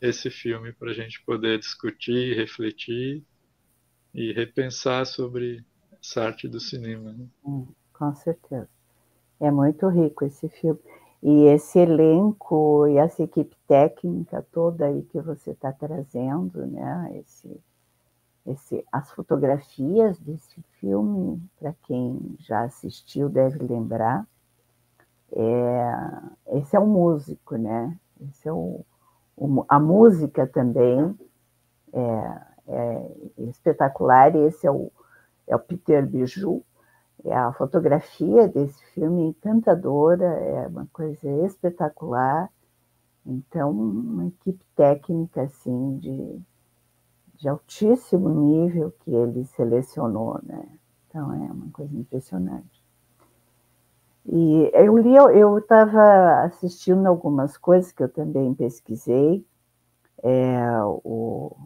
esse 0.00 0.30
filme 0.30 0.72
para 0.72 0.92
a 0.92 0.94
gente 0.94 1.22
poder 1.26 1.58
discutir, 1.58 2.34
refletir 2.34 3.22
e 4.14 4.32
repensar 4.32 5.04
sobre 5.04 5.62
essa 6.02 6.22
arte 6.22 6.48
do 6.48 6.58
cinema. 6.58 7.12
Né? 7.12 7.26
Hum, 7.44 7.66
com 7.92 8.14
certeza. 8.14 8.70
É 9.38 9.50
muito 9.50 9.86
rico 9.88 10.24
esse 10.24 10.48
filme. 10.48 10.80
E 11.22 11.48
esse 11.48 11.78
elenco 11.78 12.86
e 12.86 12.96
essa 12.96 13.22
equipe 13.22 13.54
técnica 13.68 14.42
toda 14.50 14.86
aí 14.86 15.02
que 15.02 15.20
você 15.20 15.50
está 15.50 15.70
trazendo, 15.70 16.66
né? 16.66 17.20
Esse, 17.20 17.60
esse, 18.46 18.84
as 18.90 19.10
fotografias 19.12 20.18
desse 20.18 20.60
filme, 20.80 21.40
para 21.58 21.72
quem 21.84 22.36
já 22.38 22.64
assistiu 22.64 23.28
deve 23.28 23.58
lembrar, 23.64 24.26
é, 25.34 26.58
esse 26.58 26.76
é 26.76 26.80
o 26.80 26.86
músico, 26.86 27.56
né? 27.56 27.98
Esse 28.20 28.48
é 28.48 28.52
o, 28.52 28.84
o 29.36 29.64
a 29.68 29.80
música 29.80 30.46
também 30.46 31.18
é, 31.92 32.42
é, 32.68 33.12
espetacular. 33.38 34.34
Esse 34.36 34.66
é 34.66 34.70
o, 34.70 34.90
é 35.46 35.56
o 35.56 35.58
Peter 35.58 36.06
Bijou. 36.06 36.64
É 37.24 37.34
a 37.34 37.52
fotografia 37.52 38.48
desse 38.48 38.84
filme 38.94 39.26
encantadora, 39.28 40.24
é 40.24 40.66
uma 40.66 40.86
coisa 40.92 41.28
espetacular. 41.46 42.50
Então, 43.24 43.70
uma 43.70 44.26
equipe 44.26 44.64
técnica 44.74 45.42
assim 45.42 45.98
de 45.98 46.42
de 47.42 47.48
altíssimo 47.48 48.28
nível 48.28 48.92
que 49.00 49.12
ele 49.12 49.44
selecionou, 49.46 50.38
né? 50.44 50.64
Então 51.08 51.32
é 51.32 51.50
uma 51.50 51.68
coisa 51.72 51.92
impressionante. 51.92 52.80
E 54.24 54.70
eu 54.72 54.96
li, 54.96 55.16
eu 55.16 55.58
estava 55.58 56.44
assistindo 56.44 57.04
algumas 57.04 57.58
coisas 57.58 57.90
que 57.90 58.00
eu 58.00 58.08
também 58.08 58.54
pesquisei. 58.54 59.44
É, 60.22 60.62
o, 61.02 61.56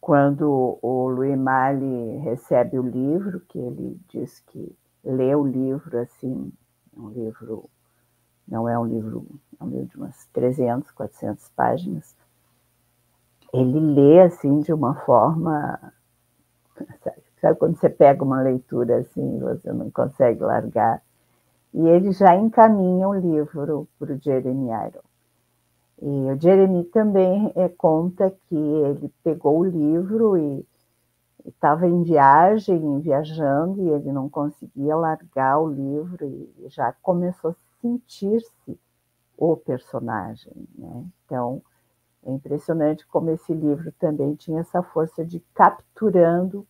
quando 0.00 0.78
o 0.80 1.08
Louis 1.10 1.38
Malle 1.38 2.16
recebe 2.20 2.78
o 2.78 2.82
livro, 2.82 3.40
que 3.40 3.58
ele 3.58 4.00
diz 4.08 4.40
que 4.46 4.74
lê 5.04 5.34
o 5.34 5.44
livro 5.44 5.98
assim, 5.98 6.50
um 6.96 7.10
livro, 7.10 7.68
não 8.48 8.66
é 8.66 8.78
um 8.78 8.86
livro, 8.86 9.26
é 9.60 9.62
um 9.62 9.68
livro 9.68 9.88
de 9.88 9.96
umas 9.98 10.24
300, 10.32 10.90
400 10.90 11.50
páginas, 11.50 12.16
ele 13.54 13.78
lê 13.78 14.20
assim 14.20 14.60
de 14.60 14.72
uma 14.72 14.94
forma. 15.04 15.92
Sabe, 17.02 17.22
sabe 17.40 17.58
quando 17.58 17.76
você 17.76 17.88
pega 17.88 18.24
uma 18.24 18.42
leitura 18.42 18.98
assim, 18.98 19.38
você 19.38 19.72
não 19.72 19.90
consegue 19.90 20.42
largar? 20.42 21.00
E 21.72 21.86
ele 21.88 22.12
já 22.12 22.36
encaminha 22.36 23.08
o 23.08 23.14
livro 23.14 23.88
para 23.98 24.12
o 24.12 24.18
Jeremy 24.18 24.66
Iron. 24.66 25.02
E 26.02 26.32
o 26.32 26.40
Jeremy 26.40 26.84
também 26.84 27.52
é, 27.54 27.68
conta 27.68 28.30
que 28.48 28.56
ele 28.56 29.12
pegou 29.22 29.60
o 29.60 29.64
livro 29.64 30.36
e 30.36 30.66
estava 31.46 31.86
em 31.86 32.02
viagem, 32.02 33.00
viajando, 33.00 33.82
e 33.82 33.88
ele 33.88 34.10
não 34.10 34.28
conseguia 34.28 34.96
largar 34.96 35.58
o 35.58 35.68
livro 35.68 36.24
e 36.24 36.68
já 36.68 36.92
começou 37.02 37.50
a 37.50 37.54
sentir-se 37.80 38.78
o 39.36 39.56
personagem. 39.56 40.52
Né? 40.76 41.04
Então, 41.24 41.62
é 42.24 42.30
impressionante 42.30 43.06
como 43.06 43.30
esse 43.30 43.52
livro 43.52 43.92
também 43.98 44.34
tinha 44.34 44.60
essa 44.60 44.82
força 44.82 45.24
de 45.24 45.40
capturando 45.52 46.66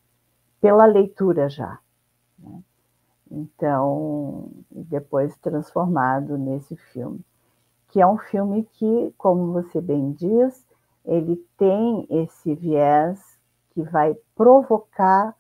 pela 0.61 0.85
leitura 0.85 1.49
já. 1.49 1.79
Né? 2.39 2.63
Então, 3.31 4.51
depois 4.71 5.37
transformado 5.39 6.37
nesse 6.37 6.77
filme, 6.77 7.25
que 7.89 8.01
é 8.01 8.07
um 8.07 8.19
filme 8.19 8.65
que, 8.73 9.15
como 9.17 9.53
você 9.53 9.81
bem 9.81 10.13
diz, 10.13 10.67
ele 11.05 11.37
tem 11.57 12.07
esse 12.11 12.55
viés 12.55 13.39
que 13.71 13.83
vai 13.83 14.17
provocar 14.35 15.37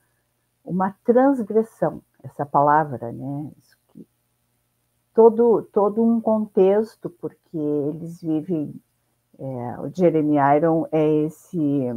uma 0.64 0.94
transgressão, 1.04 2.02
essa 2.22 2.44
palavra, 2.44 3.12
né? 3.12 3.50
Todo, 5.14 5.62
todo 5.72 6.02
um 6.02 6.20
contexto, 6.20 7.08
porque 7.08 7.56
eles 7.56 8.20
vivem 8.20 8.74
é, 9.38 9.80
o 9.80 9.88
Jeremy 9.94 10.36
Iron 10.56 10.86
é 10.92 11.06
esse 11.24 11.92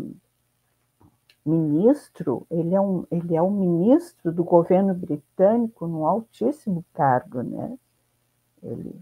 ministro, 1.45 2.45
ele 2.52 2.76
é, 2.76 2.82
um, 2.82 3.06
ele 3.10 3.36
é 3.36 3.41
um 3.41 3.52
ministro 3.52 4.32
do 4.32 4.43
governo 4.43 4.93
britânico 4.93 5.88
num 5.88 6.06
altíssimo 6.06 6.84
cargo, 6.93 7.41
né? 7.41 7.78
Ele 8.62 9.00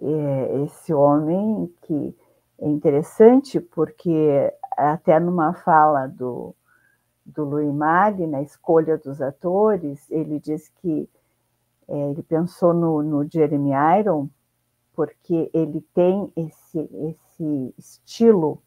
é 0.00 0.62
esse 0.64 0.92
homem 0.92 1.72
que 1.82 2.14
é 2.58 2.68
interessante 2.68 3.60
porque 3.60 4.52
até 4.76 5.18
numa 5.18 5.54
fala 5.54 6.06
do, 6.06 6.54
do 7.24 7.44
Louis 7.44 7.72
Malle, 7.72 8.26
na 8.26 8.42
escolha 8.42 8.98
dos 8.98 9.20
atores, 9.20 10.10
ele 10.10 10.38
diz 10.38 10.68
que 10.68 11.08
é, 11.88 12.10
ele 12.10 12.22
pensou 12.22 12.74
no, 12.74 13.02
no 13.02 13.28
Jeremy 13.28 13.70
Iron 13.98 14.28
porque 14.94 15.48
ele 15.54 15.80
tem 15.94 16.30
esse, 16.36 16.78
esse 16.78 17.27
estilo 17.78 18.62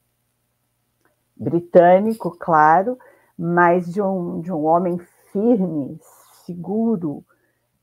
britânico, 1.35 2.31
claro, 2.31 2.97
mas 3.37 3.91
de 3.91 4.01
um, 4.01 4.41
de 4.41 4.51
um 4.51 4.65
homem 4.65 4.97
firme, 5.31 5.99
seguro, 6.45 7.23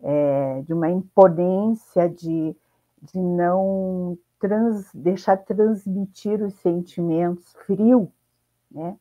é, 0.00 0.62
de 0.62 0.72
uma 0.72 0.88
imponência 0.88 2.08
de, 2.08 2.56
de 3.02 3.18
não 3.18 4.16
trans, 4.38 4.86
deixar 4.94 5.36
transmitir 5.38 6.40
os 6.42 6.54
sentimentos, 6.54 7.52
frio, 7.66 8.12
né? 8.70 8.96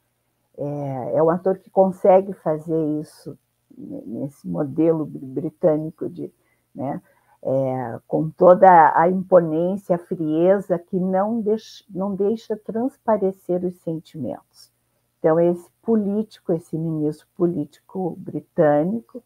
É, 0.57 1.17
é 1.17 1.23
um 1.23 1.29
ator 1.29 1.59
que 1.59 1.69
consegue 1.69 2.33
fazer 2.33 2.99
isso 2.99 3.37
nesse 3.77 4.47
modelo 4.47 5.05
britânico 5.05 6.09
de, 6.09 6.33
né? 6.73 6.99
É, 7.43 7.99
com 8.07 8.29
toda 8.29 8.93
a 8.95 9.07
imponência, 9.09 9.95
a 9.95 9.99
frieza 9.99 10.77
que 10.79 10.99
não 10.99 11.41
deixa, 11.41 11.83
não 11.89 12.15
deixa 12.15 12.57
transparecer 12.57 13.63
os 13.63 13.75
sentimentos. 13.81 14.71
Então, 15.19 15.39
esse 15.39 15.69
político, 15.81 16.53
esse 16.53 16.77
ministro 16.77 17.27
político 17.35 18.15
britânico, 18.17 19.23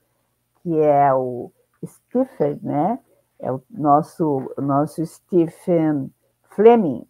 que 0.61 0.79
é 0.79 1.13
o 1.13 1.51
Stephen, 1.85 2.59
né? 2.61 2.99
É 3.39 3.51
o 3.51 3.61
nosso, 3.69 4.51
nosso 4.57 5.05
Stephen 5.05 6.13
Fleming, 6.43 7.07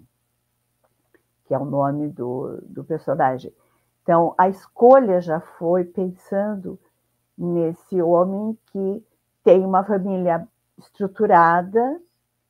que 1.45 1.53
é 1.53 1.59
o 1.59 1.65
nome 1.65 2.07
do, 2.07 2.59
do 2.61 2.83
personagem. 2.83 3.53
Então, 4.01 4.33
a 4.37 4.47
escolha 4.49 5.21
já 5.21 5.39
foi 5.39 5.83
pensando 5.83 6.79
nesse 7.37 8.01
homem 8.01 8.57
que 8.67 9.03
tem 9.43 9.63
uma 9.65 9.83
família 9.83 10.47
estruturada, 10.81 12.01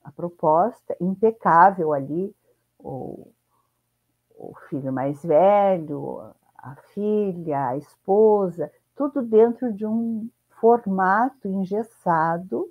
a 0.04 0.12
proposta, 0.12 0.96
impecável 1.00 1.94
ali, 1.94 2.34
o, 2.80 3.28
o 4.38 4.54
filho 4.70 4.91
mais 4.91 5.24
velho, 5.24 6.32
a 6.58 6.76
filha, 6.94 7.67
a 7.70 7.78
esposa, 7.78 8.72
tudo 8.96 9.22
dentro 9.22 9.72
de 9.72 9.86
um 9.86 10.30
formato 10.60 11.48
engessado 11.48 12.70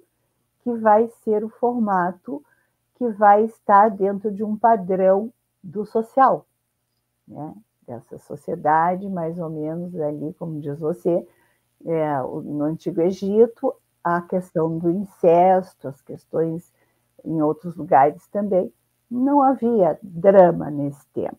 que 0.61 0.73
vai 0.75 1.09
ser 1.25 1.45
o 1.45 1.49
formato 1.49 2.45
que 2.95 3.09
vai 3.09 3.45
estar 3.45 3.91
dentro 3.91 4.31
de 4.31 4.45
um 4.45 4.57
padrão 4.57 5.33
do 5.63 5.85
social, 5.85 6.47
né? 7.27 7.55
dessa 7.87 8.19
sociedade, 8.19 9.09
mais 9.09 9.39
ou 9.39 9.51
menos 9.51 9.99
ali, 10.01 10.33
como 10.35 10.61
diz 10.61 10.79
você, 10.79 11.27
é, 11.85 12.19
no 12.21 12.63
Antigo 12.63 13.01
Egito, 13.01 13.75
a 14.03 14.21
questão 14.23 14.79
do 14.79 14.91
incesto, 14.91 15.89
as 15.89 16.01
questões 16.01 16.73
em 17.25 17.43
outros 17.43 17.77
lugares 17.77 18.27
também, 18.29 18.73
não 19.11 19.43
havia 19.43 19.99
drama 20.03 20.71
nesse 20.71 21.07
tema. 21.09 21.39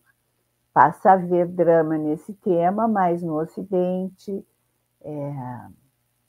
passa 0.72 1.10
a 1.10 1.14
haver 1.14 1.46
drama 1.48 1.98
nesse 1.98 2.32
tema, 2.34 2.88
mas 2.88 3.22
no 3.22 3.38
Ocidente, 3.38 4.44
é, 5.02 5.32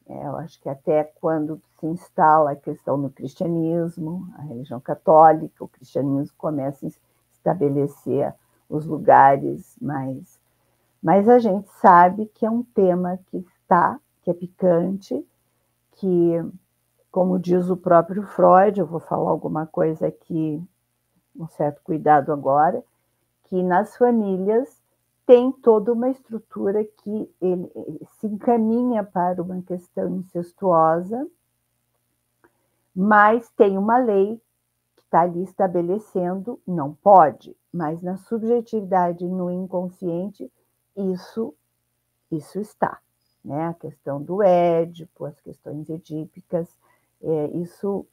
é, 0.08 0.28
eu 0.28 0.36
acho 0.38 0.60
que 0.62 0.68
até 0.68 1.04
quando 1.04 1.62
se 1.80 1.86
instala 1.86 2.52
a 2.52 2.56
questão 2.56 3.02
do 3.02 3.10
cristianismo, 3.10 4.28
a 4.38 4.42
religião 4.42 4.80
católica, 4.80 5.64
o 5.64 5.68
cristianismo 5.68 6.36
começa 6.38 6.86
a 6.86 6.90
estabelecer 7.32 8.34
os 8.70 8.86
lugares 8.86 9.78
mais. 9.82 10.40
Mas 11.02 11.28
a 11.30 11.40
gente 11.40 11.70
sabe 11.80 12.26
que 12.34 12.46
é 12.46 12.50
um 12.50 12.64
tema 12.64 13.20
que 13.28 13.38
está, 13.38 14.00
que 14.22 14.32
é 14.32 14.34
picante, 14.34 15.26
que, 16.04 16.52
como 17.10 17.40
diz 17.40 17.70
o 17.70 17.78
próprio 17.78 18.24
Freud, 18.24 18.78
eu 18.78 18.86
vou 18.86 19.00
falar 19.00 19.30
alguma 19.30 19.66
coisa 19.66 20.08
aqui, 20.08 20.62
um 21.34 21.48
certo 21.48 21.82
cuidado 21.82 22.34
agora, 22.34 22.84
que 23.46 23.64
nas 23.64 23.96
famílias 23.96 24.84
tem 25.26 25.50
toda 25.50 25.94
uma 25.94 26.10
estrutura 26.10 26.84
que 26.84 27.34
ele, 27.40 27.72
se 28.20 28.28
encaminha 28.28 29.02
para 29.02 29.42
uma 29.42 29.62
questão 29.62 30.10
incestuosa, 30.18 31.26
mas 32.94 33.50
tem 33.52 33.78
uma 33.78 33.98
lei 33.98 34.42
que 34.98 35.04
está 35.04 35.22
ali 35.22 35.42
estabelecendo, 35.44 36.60
não 36.68 36.94
pode, 36.94 37.56
mas 37.72 38.02
na 38.02 38.18
subjetividade, 38.18 39.26
no 39.26 39.50
inconsciente, 39.50 40.52
isso, 40.98 41.56
isso 42.30 42.60
está. 42.60 43.00
Né? 43.44 43.68
A 43.68 43.74
questão 43.74 44.22
do 44.22 44.42
Édipo, 44.42 45.26
as 45.26 45.40
questões 45.42 45.90
edípicas, 45.90 46.68
é, 47.22 47.48
isso, 47.58 48.06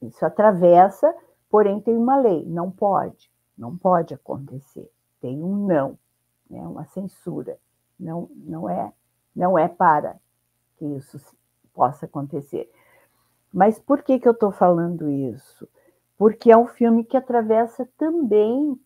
isso 0.00 0.24
atravessa, 0.24 1.14
porém 1.50 1.80
tem 1.80 1.96
uma 1.96 2.16
lei, 2.16 2.44
não 2.46 2.70
pode. 2.70 3.30
Não 3.56 3.76
pode 3.76 4.14
acontecer. 4.14 4.90
Tem 5.20 5.42
um 5.42 5.66
não, 5.66 5.98
né? 6.50 6.60
uma 6.60 6.84
censura. 6.86 7.56
Não, 7.98 8.28
não 8.34 8.68
é, 8.68 8.92
não 9.34 9.56
é 9.56 9.68
para 9.68 10.16
que 10.76 10.84
isso 10.84 11.20
possa 11.72 12.06
acontecer. 12.06 12.70
Mas 13.52 13.78
por 13.78 14.02
que, 14.02 14.18
que 14.18 14.26
eu 14.26 14.32
estou 14.32 14.50
falando 14.50 15.08
isso? 15.08 15.68
Porque 16.18 16.50
é 16.50 16.56
um 16.56 16.66
filme 16.66 17.04
que 17.04 17.16
atravessa 17.16 17.88
também, 17.96 18.78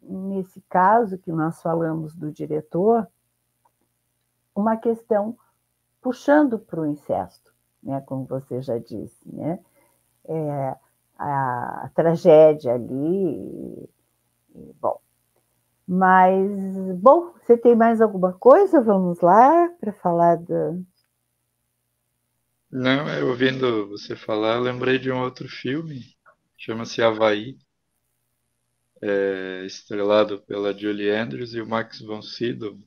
nesse 0.00 0.60
caso 0.68 1.18
que 1.18 1.32
nós 1.32 1.60
falamos 1.60 2.14
do 2.14 2.30
diretor, 2.30 3.08
uma 4.54 4.76
questão 4.76 5.36
puxando 6.00 6.58
para 6.58 6.80
o 6.80 6.86
incesto, 6.86 7.52
né? 7.82 8.00
como 8.02 8.24
você 8.26 8.60
já 8.62 8.78
disse. 8.78 9.26
Né? 9.26 9.58
É, 10.26 10.76
a, 11.18 11.84
a 11.84 11.90
tragédia 11.94 12.74
ali 12.74 13.88
Bom, 14.80 15.00
mas, 15.86 16.48
bom, 16.96 17.32
você 17.32 17.56
tem 17.56 17.74
mais 17.74 18.00
alguma 18.00 18.32
coisa? 18.32 18.80
Vamos 18.80 19.20
lá 19.20 19.68
para 19.80 19.92
falar 19.92 20.36
da. 20.36 20.74
Não, 22.70 23.08
eu 23.08 23.28
ouvindo 23.28 23.88
você 23.88 24.14
falar, 24.16 24.58
lembrei 24.58 24.98
de 24.98 25.10
um 25.10 25.20
outro 25.20 25.48
filme, 25.48 26.02
chama-se 26.56 27.02
Havaí, 27.02 27.56
é, 29.02 29.64
estrelado 29.66 30.40
pela 30.42 30.76
Julie 30.76 31.10
Andrews 31.10 31.52
e 31.54 31.60
o 31.60 31.68
Max 31.68 32.00
von 32.00 32.22
Sydow. 32.22 32.78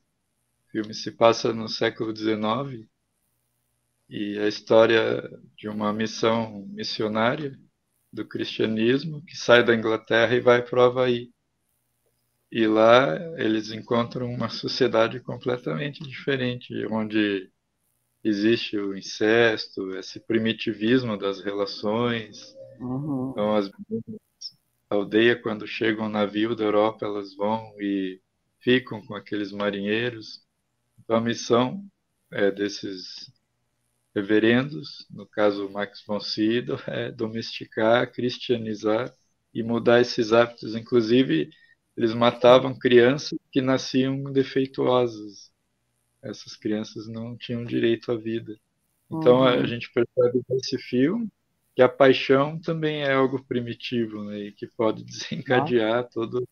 O 0.68 0.72
filme 0.72 0.94
se 0.94 1.12
passa 1.12 1.54
no 1.54 1.68
século 1.68 2.16
XIX 2.16 2.88
e 4.10 4.38
a 4.40 4.48
história 4.48 5.24
de 5.56 5.68
uma 5.68 5.94
missão 5.94 6.66
missionária 6.68 7.58
do 8.12 8.26
cristianismo 8.26 9.24
que 9.24 9.36
sai 9.36 9.64
da 9.64 9.76
Inglaterra 9.76 10.36
e 10.36 10.40
vai 10.40 10.62
para 10.62 10.80
o 10.80 10.84
Havaí. 10.84 11.32
E 12.52 12.66
lá 12.66 13.16
eles 13.38 13.72
encontram 13.72 14.30
uma 14.32 14.50
sociedade 14.50 15.20
completamente 15.20 16.04
diferente, 16.04 16.74
onde 16.90 17.52
existe 18.24 18.78
o 18.78 18.96
incesto, 18.96 19.96
esse 19.96 20.20
primitivismo 20.20 21.18
das 21.18 21.42
relações. 21.42 22.56
Uhum. 22.80 23.32
Então, 23.32 23.56
as 23.56 23.70
a 24.90 24.96
aldeia, 24.96 25.36
quando 25.36 25.68
chegam 25.68 26.06
ao 26.06 26.10
navio 26.10 26.56
da 26.56 26.64
Europa, 26.64 27.06
elas 27.06 27.36
vão 27.36 27.74
e 27.80 28.22
ficam 28.60 29.06
com 29.06 29.16
aqueles 29.16 29.52
marinheiros. 29.52 30.47
Então, 31.08 31.16
a 31.16 31.22
missão 31.22 31.82
é, 32.30 32.52
desses 32.52 33.32
reverendos, 34.14 35.08
no 35.10 35.26
caso 35.26 35.70
Max 35.70 36.04
von 36.06 36.20
Sydow, 36.20 36.78
é 36.86 37.10
domesticar, 37.10 38.12
cristianizar 38.12 39.14
e 39.54 39.64
mudar 39.64 40.02
esses 40.02 40.34
hábitos, 40.34 40.76
inclusive 40.76 41.50
eles 41.96 42.14
matavam 42.14 42.78
crianças 42.78 43.40
que 43.50 43.62
nasciam 43.62 44.22
defeituosas. 44.34 45.50
Essas 46.22 46.58
crianças 46.58 47.08
não 47.08 47.38
tinham 47.38 47.64
direito 47.64 48.12
à 48.12 48.18
vida. 48.18 48.60
Então 49.10 49.38
uhum. 49.38 49.46
a 49.46 49.66
gente 49.66 49.90
percebe 49.94 50.42
nesse 50.50 50.78
filme 50.78 51.30
que 51.74 51.82
a 51.82 51.88
paixão 51.88 52.60
também 52.60 53.04
é 53.04 53.14
algo 53.14 53.42
primitivo, 53.46 54.26
né, 54.26 54.40
e 54.40 54.52
que 54.52 54.68
pode 54.68 55.06
desencadear 55.06 56.04
uhum. 56.04 56.10
todo 56.12 56.50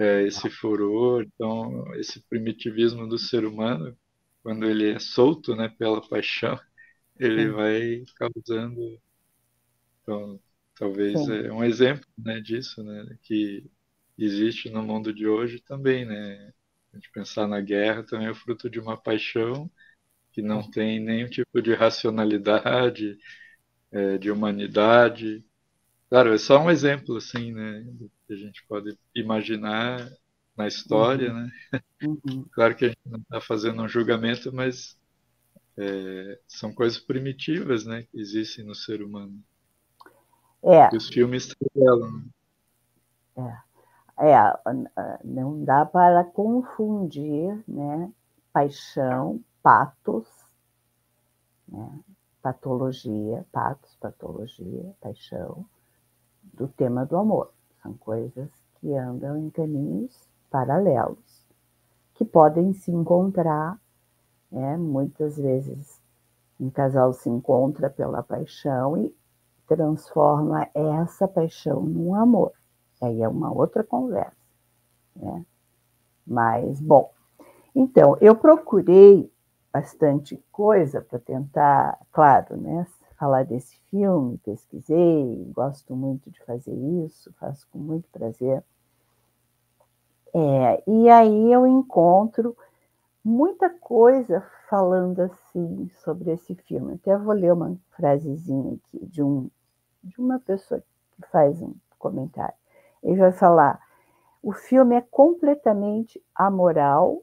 é, 0.00 0.24
esse 0.26 0.50
furor. 0.50 1.24
Então 1.24 1.94
esse 1.96 2.22
primitivismo 2.28 3.08
do 3.08 3.18
ser 3.18 3.44
humano, 3.46 3.96
quando 4.42 4.66
ele 4.66 4.90
é 4.92 4.98
solto, 5.00 5.56
né, 5.56 5.68
pela 5.78 6.02
paixão, 6.08 6.58
ele 7.18 7.48
Sim. 7.48 7.52
vai 7.52 8.04
causando. 8.16 9.00
Então, 10.02 10.40
talvez 10.74 11.26
Sim. 11.26 11.34
é 11.46 11.52
um 11.52 11.64
exemplo, 11.64 12.06
né, 12.18 12.40
disso, 12.40 12.82
né, 12.82 13.16
que 13.22 13.70
existe 14.18 14.70
no 14.70 14.82
mundo 14.82 15.12
de 15.12 15.26
hoje 15.26 15.60
também, 15.60 16.04
né? 16.04 16.52
A 16.92 16.96
gente 16.96 17.10
pensar 17.12 17.46
na 17.48 17.60
guerra 17.60 18.02
também 18.04 18.28
é 18.28 18.34
fruto 18.34 18.68
de 18.68 18.80
uma 18.80 18.96
paixão 19.00 19.70
que 20.32 20.42
não 20.42 20.68
tem 20.70 21.00
nenhum 21.00 21.28
tipo 21.28 21.62
de 21.62 21.74
racionalidade, 21.74 23.18
é, 23.92 24.18
de 24.18 24.30
humanidade. 24.30 25.44
Claro, 26.10 26.34
é 26.34 26.38
só 26.38 26.60
um 26.62 26.70
exemplo, 26.70 27.16
assim, 27.16 27.52
né? 27.52 27.84
Que 28.30 28.34
a 28.34 28.36
gente 28.36 28.64
pode 28.68 28.96
imaginar 29.12 30.08
na 30.56 30.68
história, 30.68 31.32
uhum. 31.32 31.40
né? 31.40 31.50
Uhum. 32.04 32.44
Claro 32.54 32.76
que 32.76 32.84
a 32.84 32.88
gente 32.90 33.00
não 33.04 33.18
está 33.18 33.40
fazendo 33.40 33.82
um 33.82 33.88
julgamento, 33.88 34.52
mas 34.52 34.96
é, 35.76 36.38
são 36.46 36.72
coisas 36.72 36.96
primitivas, 37.00 37.84
né? 37.84 38.04
Que 38.04 38.20
existem 38.20 38.64
no 38.64 38.72
ser 38.72 39.02
humano. 39.02 39.42
É. 40.62 40.94
E 40.94 40.96
os 40.96 41.08
filmes 41.08 41.52
revelam. 41.74 42.22
Né? 43.36 43.62
É. 44.18 44.28
É, 44.32 44.62
não 45.24 45.64
dá 45.64 45.84
para 45.84 46.22
confundir 46.22 47.64
né, 47.66 48.12
paixão, 48.52 49.42
patos, 49.60 50.28
né, 51.66 51.98
patologia, 52.40 53.44
patos, 53.50 53.96
patologia, 53.96 54.94
paixão, 55.00 55.66
do 56.44 56.68
tema 56.68 57.04
do 57.04 57.16
amor. 57.16 57.52
São 57.82 57.94
coisas 57.94 58.48
que 58.80 58.94
andam 58.94 59.36
em 59.36 59.50
caminhos 59.50 60.28
paralelos, 60.50 61.46
que 62.14 62.24
podem 62.24 62.72
se 62.72 62.90
encontrar, 62.90 63.78
né, 64.50 64.76
muitas 64.76 65.36
vezes 65.36 66.00
um 66.58 66.68
casal 66.68 67.12
se 67.12 67.30
encontra 67.30 67.88
pela 67.88 68.22
paixão 68.22 68.98
e 68.98 69.14
transforma 69.66 70.68
essa 70.74 71.26
paixão 71.26 71.80
num 71.82 72.14
amor. 72.14 72.52
Aí 73.00 73.22
é 73.22 73.28
uma 73.28 73.50
outra 73.50 73.82
conversa. 73.82 74.36
Né? 75.16 75.46
Mas, 76.26 76.80
bom, 76.80 77.10
então, 77.74 78.16
eu 78.20 78.34
procurei 78.34 79.32
bastante 79.72 80.36
coisa 80.50 81.00
para 81.00 81.18
tentar, 81.18 81.98
claro, 82.12 82.56
né, 82.56 82.86
falar 83.20 83.44
desse 83.44 83.76
filme, 83.90 84.38
pesquisei, 84.38 85.44
gosto 85.52 85.94
muito 85.94 86.30
de 86.30 86.42
fazer 86.42 86.74
isso, 87.04 87.30
faço 87.34 87.68
com 87.70 87.78
muito 87.78 88.08
prazer. 88.08 88.64
É, 90.32 90.82
e 90.86 91.06
aí 91.10 91.52
eu 91.52 91.66
encontro 91.66 92.56
muita 93.22 93.68
coisa 93.68 94.42
falando 94.70 95.20
assim 95.20 95.90
sobre 96.02 96.30
esse 96.30 96.54
filme. 96.54 96.94
Até 96.94 97.14
vou 97.18 97.34
ler 97.34 97.52
uma 97.52 97.76
frasezinha 97.90 98.76
aqui 98.76 99.04
de, 99.04 99.22
um, 99.22 99.50
de 100.02 100.18
uma 100.18 100.38
pessoa 100.40 100.80
que 100.80 101.28
faz 101.28 101.60
um 101.60 101.74
comentário. 101.98 102.54
Ele 103.02 103.18
vai 103.18 103.32
falar: 103.32 103.78
o 104.42 104.50
filme 104.50 104.96
é 104.96 105.02
completamente 105.02 106.22
amoral 106.34 107.22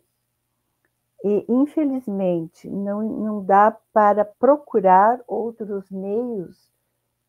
e, 1.23 1.45
infelizmente, 1.49 2.69
não, 2.69 3.01
não 3.01 3.43
dá 3.43 3.75
para 3.91 4.23
procurar 4.23 5.19
outros 5.27 5.89
meios 5.89 6.71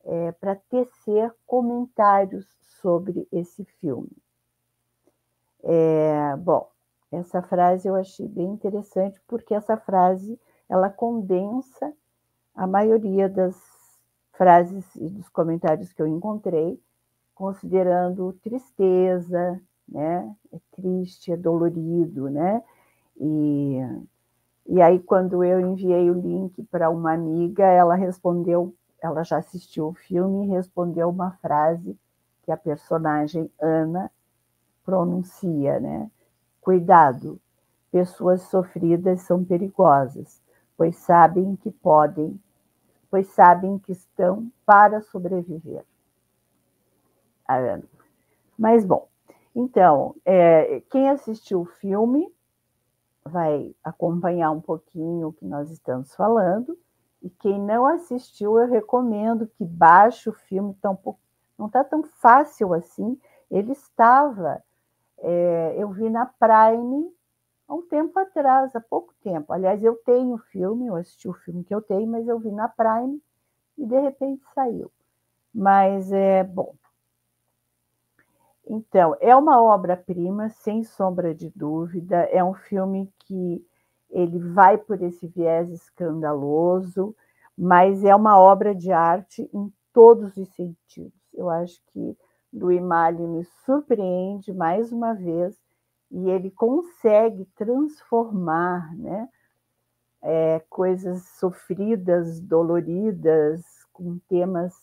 é, 0.05 0.33
para 0.33 0.57
tecer 0.57 1.35
comentários 1.47 2.47
sobre 2.81 3.27
esse 3.33 3.65
filme. 3.81 4.11
É, 5.63 6.37
bom, 6.37 6.71
essa 7.11 7.43
frase 7.43 7.89
eu 7.89 7.95
achei 7.95 8.29
bem 8.29 8.47
interessante 8.47 9.21
porque 9.27 9.55
essa 9.55 9.77
frase 9.77 10.39
ela 10.69 10.91
condensa 10.91 11.93
a 12.55 12.67
maioria 12.67 13.29
das 13.29 13.57
frases 14.33 14.85
e 14.97 15.09
dos 15.09 15.29
comentários 15.29 15.93
que 15.93 16.01
eu 16.01 16.07
encontrei 16.07 16.81
considerando 17.35 18.33
tristeza, 18.43 19.61
né? 19.89 20.35
É 20.53 20.59
triste, 20.73 21.33
é 21.33 21.37
dolorido, 21.37 22.29
né? 22.29 22.63
E, 23.21 23.79
e 24.67 24.81
aí, 24.81 24.99
quando 25.01 25.43
eu 25.43 25.61
enviei 25.61 26.11
o 26.11 26.15
link 26.15 26.63
para 26.65 26.91
uma 26.91 27.13
amiga, 27.13 27.65
ela 27.65 27.95
respondeu, 27.95 28.75
ela 29.03 29.25
já 29.25 29.39
assistiu 29.39 29.89
o 29.89 29.95
filme 29.95 30.47
e 30.47 30.51
respondeu 30.51 31.09
uma 31.09 31.33
frase 31.33 31.99
que 32.43 32.53
a 32.53 32.57
personagem 32.57 33.51
Ana 33.61 34.11
pronuncia, 34.85 35.79
né? 35.81 36.11
Cuidado, 36.61 37.41
pessoas 37.91 38.43
sofridas 38.43 39.23
são 39.23 39.45
perigosas, 39.45 40.41
pois 40.77 40.97
sabem 40.97 41.57
que 41.57 41.71
podem, 41.71 42.41
pois 43.11 43.27
sabem 43.29 43.79
que 43.79 43.93
estão 43.93 44.51
para 44.65 45.01
sobreviver. 45.03 45.85
Mas, 48.59 48.85
bom, 48.85 49.09
então, 49.55 50.15
é, 50.25 50.83
quem 50.91 51.09
assistiu 51.09 51.63
o 51.63 51.67
filme 51.67 52.33
vai 53.29 53.75
acompanhar 53.85 54.51
um 54.51 54.61
pouquinho 54.61 55.29
o 55.29 55.33
que 55.33 55.45
nós 55.45 55.71
estamos 55.71 56.15
falando, 56.15 56.77
e 57.23 57.31
quem 57.31 57.61
não 57.61 57.87
assistiu, 57.87 58.59
eu 58.59 58.69
recomendo 58.69 59.47
que 59.47 59.65
baixe 59.65 60.29
o 60.29 60.33
filme, 60.33 60.75
tá 60.75 60.91
um 60.91 60.97
pouco, 60.97 61.21
não 61.59 61.67
está 61.67 61.83
tão 61.83 62.03
fácil 62.03 62.73
assim. 62.73 63.19
Ele 63.51 63.73
estava, 63.73 64.63
é, 65.19 65.75
eu 65.77 65.91
vi 65.91 66.09
na 66.09 66.27
Prime 66.27 67.13
há 67.67 67.75
um 67.75 67.83
tempo 67.83 68.19
atrás, 68.19 68.75
há 68.77 68.81
pouco 68.81 69.13
tempo. 69.23 69.53
Aliás, 69.53 69.83
eu 69.83 69.97
tenho 69.97 70.35
o 70.35 70.39
filme, 70.39 70.87
eu 70.87 70.97
assisti 70.97 71.29
o 71.29 71.33
filme 71.33 71.65
que 71.65 71.75
eu 71.75 71.83
tenho, 71.83 72.07
mas 72.07 72.29
eu 72.29 72.39
vi 72.39 72.53
na 72.53 72.69
Prime 72.69 73.21
e 73.77 73.85
de 73.85 74.01
repente 74.01 74.43
saiu. 74.55 74.91
Mas 75.53 76.13
é 76.13 76.45
bom. 76.45 76.75
Então, 78.69 79.17
é 79.21 79.35
uma 79.35 79.63
obra-prima, 79.63 80.51
sem 80.51 80.85
sombra 80.85 81.35
de 81.35 81.51
dúvida. 81.51 82.17
É 82.31 82.45
um 82.45 82.53
filme 82.53 83.11
que 83.21 83.65
ele 84.11 84.39
vai 84.39 84.77
por 84.77 85.03
esse 85.03 85.27
viés 85.27 85.71
escandaloso, 85.71 87.17
mas 87.57 88.05
é 88.05 88.15
uma 88.15 88.39
obra 88.39 88.75
de 88.75 88.93
arte 88.93 89.49
em 89.55 89.73
todos 89.93 90.37
os 90.37 90.49
sentidos. 90.51 91.19
Eu 91.33 91.49
acho 91.49 91.81
que 91.93 92.17
Louis 92.53 92.81
Malle 92.81 93.27
nos 93.27 93.49
surpreende 93.65 94.53
mais 94.53 94.93
uma 94.93 95.15
vez 95.15 95.59
e 96.11 96.29
ele 96.31 96.51
consegue 96.51 97.47
transformar 97.57 98.95
né, 98.97 99.29
é, 100.23 100.63
coisas 100.69 101.23
sofridas, 101.39 102.41
doloridas, 102.41 103.63
com 103.93 104.19
temas 104.29 104.75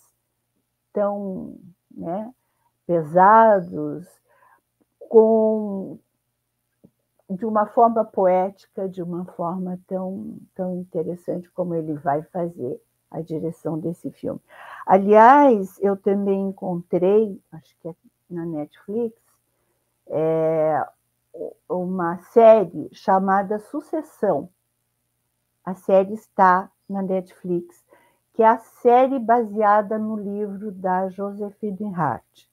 tão 0.94 1.58
né, 1.90 2.32
pesados, 2.86 4.08
com 5.10 5.98
de 7.30 7.46
uma 7.46 7.66
forma 7.66 8.06
poética, 8.06 8.88
de 8.88 9.02
uma 9.02 9.26
forma 9.26 9.80
tão, 9.88 10.38
tão 10.54 10.76
interessante 10.76 11.50
como 11.52 11.74
ele 11.74 11.94
vai 11.96 12.22
fazer 12.24 12.80
a 13.10 13.22
direção 13.22 13.80
desse 13.80 14.12
filme. 14.12 14.40
Aliás, 14.86 15.80
eu 15.82 15.98
também 15.98 16.50
encontrei, 16.50 17.42
acho 17.52 17.76
que 17.80 17.88
é 17.88 17.96
na 18.30 18.46
Netflix, 18.46 19.16
é, 20.08 20.86
uma 21.70 22.18
série 22.18 22.90
chamada 22.92 23.60
Sucessão. 23.60 24.50
A 25.64 25.74
série 25.74 26.14
está 26.14 26.70
na 26.88 27.02
Netflix, 27.02 27.84
que 28.34 28.44
é 28.44 28.48
a 28.48 28.60
série 28.60 29.18
baseada 29.18 29.98
no 29.98 30.16
livro 30.16 30.72
da 30.72 31.10
Josephine 31.10 31.94
Hart. 31.96 32.48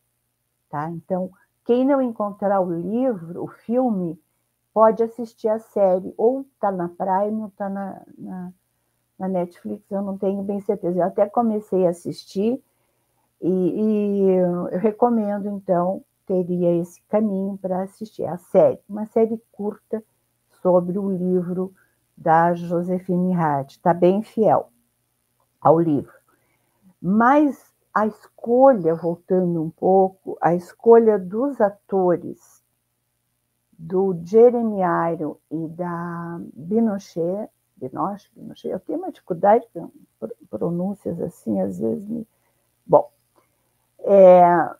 Tá? 0.72 0.88
Então, 0.88 1.30
quem 1.66 1.84
não 1.84 2.00
encontrar 2.00 2.58
o 2.62 2.72
livro, 2.72 3.44
o 3.44 3.46
filme, 3.46 4.18
pode 4.72 5.02
assistir 5.02 5.48
a 5.48 5.58
série, 5.58 6.14
ou 6.16 6.46
está 6.54 6.72
na 6.72 6.88
Prime 6.88 7.42
ou 7.42 7.48
está 7.48 7.68
na, 7.68 8.00
na, 8.16 8.52
na, 9.18 9.28
Netflix, 9.28 9.84
eu 9.90 10.00
não 10.00 10.16
tenho 10.16 10.42
bem 10.42 10.62
certeza. 10.62 10.98
Eu 10.98 11.04
até 11.04 11.28
comecei 11.28 11.86
a 11.86 11.90
assistir 11.90 12.58
e, 13.38 13.50
e 13.50 14.30
eu 14.30 14.64
recomendo, 14.78 15.46
então, 15.46 16.02
teria 16.26 16.74
esse 16.80 17.02
caminho 17.02 17.58
para 17.58 17.82
assistir 17.82 18.24
a 18.24 18.38
série, 18.38 18.80
uma 18.88 19.04
série 19.04 19.38
curta 19.52 20.02
sobre 20.62 20.98
o 20.98 21.14
livro 21.14 21.74
da 22.16 22.54
Josefine 22.54 23.34
Hart, 23.34 23.72
está 23.72 23.92
bem 23.92 24.22
fiel 24.22 24.70
ao 25.60 25.78
livro. 25.78 26.14
Mas 26.98 27.71
a 27.94 28.06
escolha, 28.06 28.94
voltando 28.94 29.62
um 29.62 29.70
pouco, 29.70 30.38
a 30.40 30.54
escolha 30.54 31.18
dos 31.18 31.60
atores 31.60 32.62
do 33.78 34.18
Jeremy 34.24 34.80
Iron 35.12 35.36
e 35.50 35.68
da 35.68 36.40
Binochet, 36.54 37.50
Binoche, 37.76 38.30
Binochet, 38.34 38.68
eu 38.68 38.80
tenho 38.80 38.98
uma 39.00 39.10
dificuldade 39.10 39.66
com 39.74 39.90
pronúncias 40.48 41.20
assim, 41.20 41.60
às 41.60 41.78
vezes 41.78 42.08
me... 42.08 42.26
Bom, 42.86 43.10
é, 43.98 44.76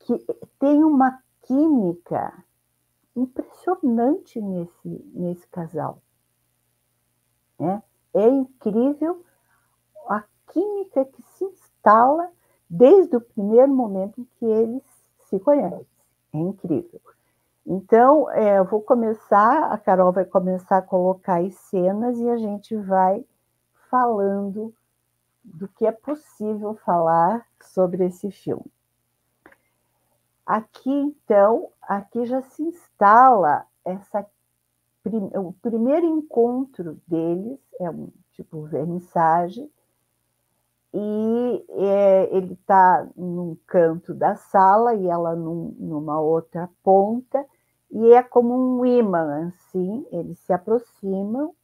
que 0.00 0.18
tem 0.58 0.84
uma 0.84 1.22
química 1.42 2.44
impressionante 3.14 4.40
nesse, 4.40 4.88
nesse 5.14 5.46
casal. 5.48 6.02
Né? 7.58 7.82
É 8.12 8.28
incrível 8.28 9.24
a 10.08 10.22
química 10.48 11.04
que 11.06 11.22
se 11.22 11.44
instala 11.86 12.28
desde 12.68 13.16
o 13.16 13.20
primeiro 13.20 13.72
momento 13.72 14.20
em 14.20 14.24
que 14.38 14.44
eles 14.44 14.82
se 15.28 15.38
conhecem. 15.38 15.86
É 16.34 16.38
incrível. 16.38 17.00
Então, 17.64 18.30
é, 18.30 18.58
eu 18.58 18.64
vou 18.64 18.80
começar, 18.80 19.72
a 19.72 19.78
Carol 19.78 20.12
vai 20.12 20.24
começar 20.24 20.78
a 20.78 20.82
colocar 20.82 21.40
as 21.40 21.54
cenas 21.54 22.18
e 22.18 22.28
a 22.28 22.36
gente 22.36 22.76
vai 22.76 23.24
falando 23.88 24.74
do 25.44 25.68
que 25.68 25.86
é 25.86 25.92
possível 25.92 26.74
falar 26.84 27.46
sobre 27.60 28.06
esse 28.06 28.30
filme. 28.30 28.66
Aqui, 30.44 30.90
então, 30.90 31.68
aqui 31.82 32.24
já 32.26 32.42
se 32.42 32.62
instala 32.62 33.64
essa 33.84 34.26
o 35.36 35.52
primeiro 35.62 36.04
encontro 36.04 37.00
deles 37.06 37.60
é 37.78 37.88
um 37.88 38.10
tipo 38.32 38.62
vernissage 38.62 39.70
e 40.92 41.64
é, 41.70 42.36
ele 42.36 42.54
está 42.54 43.06
num 43.16 43.56
canto 43.66 44.14
da 44.14 44.34
sala 44.36 44.94
e 44.94 45.06
ela 45.06 45.34
num, 45.34 45.74
numa 45.78 46.20
outra 46.20 46.68
ponta, 46.82 47.44
e 47.90 48.12
é 48.12 48.22
como 48.22 48.54
um 48.54 48.84
imã, 48.84 49.48
assim, 49.48 50.06
eles 50.10 50.38
se 50.40 50.52
aproximam, 50.52 51.54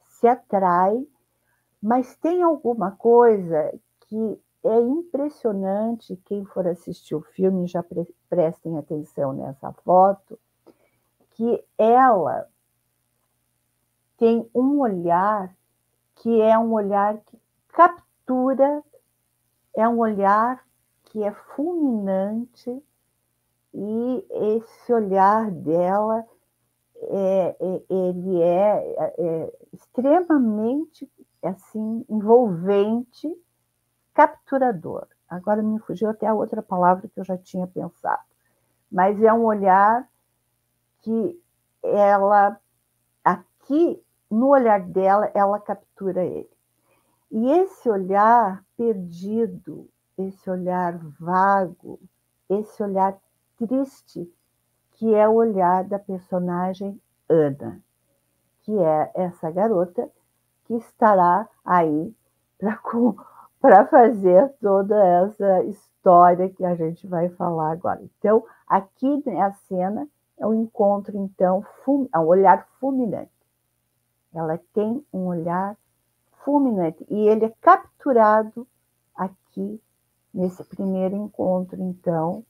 se 0.00 0.26
atraem, 0.26 1.06
mas 1.82 2.16
tem 2.16 2.42
alguma 2.42 2.90
coisa 2.92 3.72
que 4.08 4.40
é 4.64 4.80
impressionante, 4.80 6.16
quem 6.24 6.44
for 6.44 6.66
assistir 6.66 7.14
o 7.14 7.20
filme, 7.20 7.66
já 7.66 7.82
pre 7.82 8.06
prestem 8.28 8.76
atenção 8.76 9.32
nessa 9.32 9.72
foto, 9.84 10.38
que 11.30 11.64
ela 11.78 12.48
tem 14.16 14.48
um 14.54 14.80
olhar 14.80 15.54
que 16.16 16.40
é 16.40 16.58
um 16.58 16.72
olhar 16.72 17.18
que 17.18 17.38
capta 17.68 18.05
postura 18.26 18.82
é 19.74 19.88
um 19.88 19.98
olhar 19.98 20.64
que 21.04 21.22
é 21.22 21.32
fulminante 21.32 22.82
e 23.72 24.26
esse 24.30 24.92
olhar 24.92 25.50
dela 25.50 26.26
é, 26.96 27.56
é, 27.60 27.82
ele 27.88 28.42
é, 28.42 29.12
é, 29.18 29.52
extremamente 29.72 31.08
assim 31.42 32.04
envolvente, 32.08 33.32
capturador. 34.12 35.06
Agora 35.28 35.62
me 35.62 35.78
fugiu 35.80 36.10
até 36.10 36.26
a 36.26 36.34
outra 36.34 36.62
palavra 36.62 37.08
que 37.08 37.20
eu 37.20 37.24
já 37.24 37.38
tinha 37.38 37.66
pensado, 37.66 38.22
mas 38.90 39.22
é 39.22 39.32
um 39.32 39.44
olhar 39.44 40.08
que 41.02 41.40
ela 41.82 42.58
aqui 43.22 44.02
no 44.30 44.48
olhar 44.48 44.80
dela 44.80 45.30
ela 45.34 45.60
captura 45.60 46.24
ele. 46.24 46.55
E 47.30 47.50
esse 47.50 47.88
olhar 47.90 48.64
perdido, 48.76 49.88
esse 50.16 50.48
olhar 50.48 50.96
vago, 51.18 52.00
esse 52.48 52.82
olhar 52.82 53.18
triste, 53.56 54.32
que 54.92 55.14
é 55.14 55.28
o 55.28 55.34
olhar 55.34 55.84
da 55.84 55.98
personagem 55.98 57.00
Ana, 57.28 57.82
que 58.62 58.78
é 58.78 59.10
essa 59.14 59.50
garota 59.50 60.08
que 60.64 60.74
estará 60.74 61.48
aí 61.64 62.14
para 63.60 63.84
fazer 63.90 64.48
toda 64.60 64.96
essa 65.04 65.64
história 65.64 66.48
que 66.48 66.64
a 66.64 66.74
gente 66.74 67.06
vai 67.06 67.28
falar 67.30 67.72
agora. 67.72 68.00
Então, 68.18 68.44
aqui 68.66 69.22
na 69.26 69.52
cena 69.52 70.08
é 70.38 70.46
um 70.46 70.54
encontro, 70.54 71.16
então, 71.16 71.64
é 72.12 72.18
um 72.18 72.26
olhar 72.26 72.66
fulminante. 72.78 73.30
Ela 74.32 74.58
tem 74.72 75.04
um 75.12 75.26
olhar 75.26 75.76
fulminante. 76.46 77.04
E 77.10 77.28
ele 77.28 77.46
é 77.46 77.52
capturado 77.60 78.66
aqui 79.12 79.82
nesse 80.32 80.62
primeiro 80.62 81.16
encontro, 81.16 81.82
então, 81.82 82.46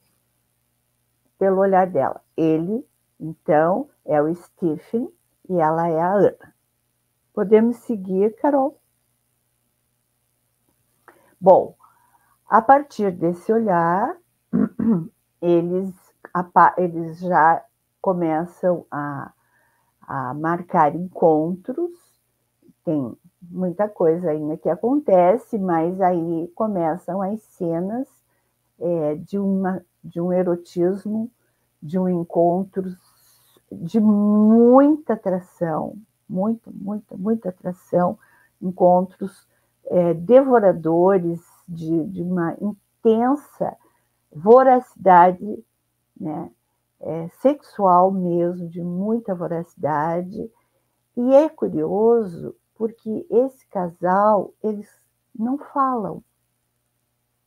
pelo 1.39 1.61
olhar 1.61 1.87
dela. 1.87 2.23
Ele, 2.37 2.87
então, 3.19 3.89
é 4.05 4.21
o 4.21 4.33
Stephen 4.35 5.11
e 5.49 5.55
ela 5.55 5.89
é 5.89 5.99
a 5.99 6.13
Ana. 6.13 6.55
Podemos 7.33 7.77
seguir, 7.79 8.37
Carol? 8.37 8.79
Bom, 11.41 11.75
a 12.47 12.61
partir 12.61 13.11
desse 13.13 13.51
olhar, 13.51 14.15
eles, 15.41 15.95
eles 16.77 17.19
já 17.21 17.65
começam 18.01 18.87
a, 18.91 19.33
a 20.03 20.35
marcar 20.35 20.95
encontros, 20.95 21.93
tem 22.85 23.17
muita 23.51 23.89
coisa 23.89 24.31
ainda 24.31 24.57
que 24.57 24.69
acontece, 24.69 25.59
mas 25.59 26.01
aí 26.01 26.51
começam 26.55 27.23
as 27.23 27.41
cenas 27.43 28.09
é, 28.79 29.15
de, 29.17 29.39
uma, 29.39 29.85
de 30.03 30.21
um 30.21 30.33
erotismo, 30.33 31.31
de 31.83 31.99
um 31.99 32.09
encontro 32.09 32.85
de 33.71 34.01
muita 34.01 35.15
atração, 35.15 35.97
muito, 36.29 36.71
muita, 36.73 37.17
muita 37.17 37.49
atração, 37.49 38.19
encontros 38.61 39.47
é, 39.87 40.15
devoradores 40.15 41.41
de, 41.69 42.05
de, 42.07 42.23
uma 42.23 42.57
intensa 42.61 43.77
voracidade 44.33 45.65
né, 46.19 46.51
é, 47.01 47.29
sexual 47.41 48.11
mesmo, 48.11 48.69
de 48.69 48.83
muita 48.83 49.35
voracidade. 49.35 50.51
E 51.17 51.35
é 51.35 51.49
curioso 51.49 52.55
porque 52.77 53.27
esse 53.31 53.67
casal, 53.69 54.53
eles 54.63 54.89
não 55.35 55.59
falam, 55.59 56.23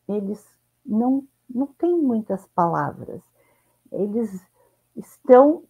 eles 0.08 0.46
não, 0.86 1.26
não 1.50 1.68
têm 1.68 1.96
muitas 1.96 2.46
palavras, 2.48 3.22
eles 3.92 4.42
estão 4.96 5.64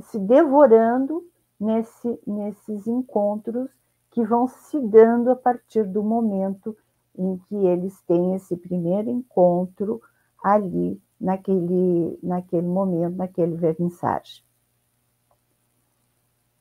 se 0.00 0.18
devorando 0.18 1.24
nesse, 1.58 2.20
nesses 2.26 2.86
encontros 2.86 3.70
que 4.10 4.24
vão 4.24 4.48
se 4.48 4.80
dando 4.80 5.30
a 5.30 5.36
partir 5.36 5.84
do 5.84 6.02
momento 6.02 6.76
em 7.16 7.38
que 7.38 7.54
eles 7.54 8.00
têm 8.02 8.34
esse 8.34 8.56
primeiro 8.56 9.08
encontro 9.08 10.00
ali 10.42 11.00
naquele, 11.20 12.18
naquele 12.22 12.66
momento, 12.66 13.16
naquele 13.16 13.56
vernissage. 13.56 14.44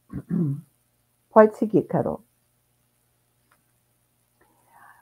Pode 1.30 1.58
seguir, 1.58 1.84
Carol. 1.84 2.24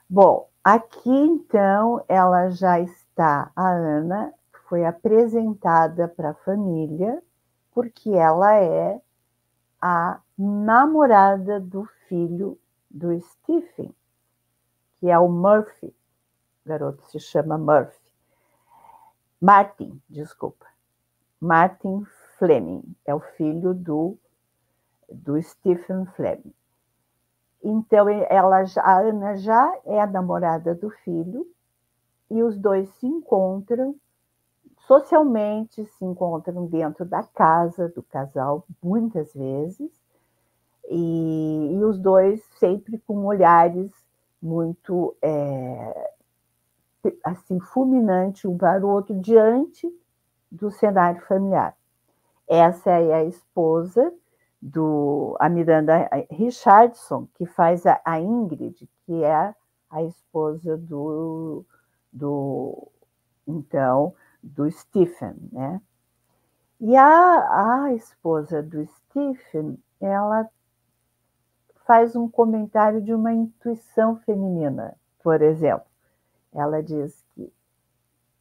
Bom, 0.08 0.50
aqui 0.62 1.10
então 1.10 2.04
ela 2.08 2.50
já 2.50 2.78
está, 2.78 3.50
a 3.56 3.70
Ana 3.70 4.34
foi 4.68 4.84
apresentada 4.84 6.06
para 6.06 6.30
a 6.30 6.34
família, 6.34 7.22
porque 7.72 8.10
ela 8.10 8.54
é 8.54 9.00
a 9.80 10.20
namorada 10.36 11.58
do 11.58 11.86
filho 12.06 12.58
do 12.90 13.18
Stephen, 13.20 13.94
que 14.98 15.08
é 15.08 15.18
o 15.18 15.28
Murphy. 15.28 15.86
O 15.86 16.68
garoto 16.68 17.04
se 17.06 17.18
chama 17.18 17.56
Murphy. 17.56 18.12
Martin, 19.40 20.00
desculpa. 20.08 20.66
Martin 21.40 22.04
Fleming 22.38 22.94
é 23.06 23.14
o 23.14 23.20
filho 23.20 23.74
do, 23.74 24.18
do 25.10 25.40
Stephen 25.42 26.06
Fleming. 26.14 26.54
Então, 27.66 28.06
ela, 28.10 28.62
a 28.76 29.00
Ana 29.00 29.36
já 29.36 29.74
é 29.86 29.98
a 29.98 30.06
namorada 30.06 30.74
do 30.74 30.90
filho 30.90 31.46
e 32.30 32.42
os 32.42 32.58
dois 32.58 32.90
se 32.96 33.06
encontram 33.06 33.96
socialmente, 34.86 35.82
se 35.86 36.04
encontram 36.04 36.66
dentro 36.66 37.06
da 37.06 37.22
casa 37.22 37.88
do 37.88 38.02
casal 38.02 38.66
muitas 38.82 39.32
vezes 39.32 39.90
e, 40.90 41.70
e 41.72 41.84
os 41.84 41.98
dois 41.98 42.44
sempre 42.58 42.98
com 43.06 43.24
olhares 43.24 43.90
muito 44.42 45.16
é, 45.22 46.10
assim 47.24 47.58
fulminante 47.58 48.46
um 48.46 48.58
para 48.58 48.84
o 48.84 48.90
outro 48.90 49.18
diante 49.18 49.90
do 50.52 50.70
cenário 50.70 51.22
familiar. 51.22 51.74
Essa 52.46 52.90
é 52.90 53.14
a 53.14 53.24
esposa 53.24 54.12
do 54.64 55.36
a 55.38 55.50
Miranda 55.50 56.08
Richardson, 56.30 57.28
que 57.34 57.44
faz 57.44 57.84
a, 57.84 58.00
a 58.02 58.18
Ingrid, 58.18 58.88
que 59.04 59.22
é 59.22 59.54
a 59.90 60.02
esposa 60.02 60.78
do, 60.78 61.66
do 62.10 62.88
então 63.46 64.14
do 64.42 64.70
Stephen, 64.70 65.34
né? 65.52 65.82
E 66.80 66.96
a, 66.96 67.84
a 67.84 67.92
esposa 67.92 68.62
do 68.62 68.86
Stephen, 68.86 69.78
ela 70.00 70.48
faz 71.86 72.16
um 72.16 72.26
comentário 72.26 73.02
de 73.02 73.12
uma 73.12 73.34
intuição 73.34 74.16
feminina, 74.20 74.96
por 75.22 75.42
exemplo. 75.42 75.86
Ela 76.54 76.82
diz 76.82 77.22
que 77.34 77.52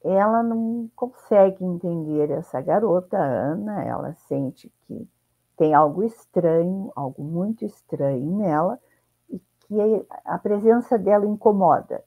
ela 0.01 0.41
não 0.41 0.89
consegue 0.95 1.65
entender 1.65 2.31
essa 2.31 2.61
garota, 2.61 3.17
Ana, 3.17 3.83
ela 3.83 4.13
sente 4.13 4.71
que 4.87 5.05
tem 5.55 5.73
algo 5.73 6.03
estranho, 6.03 6.91
algo 6.95 7.23
muito 7.23 7.65
estranho 7.65 8.37
nela, 8.37 8.79
e 9.29 9.39
que 9.39 10.05
a 10.25 10.37
presença 10.37 10.97
dela 10.97 11.25
incomoda. 11.25 12.03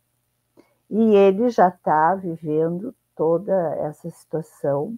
E 0.90 1.14
ele 1.14 1.48
já 1.50 1.68
está 1.68 2.14
vivendo 2.14 2.94
toda 3.14 3.74
essa 3.76 4.10
situação 4.10 4.96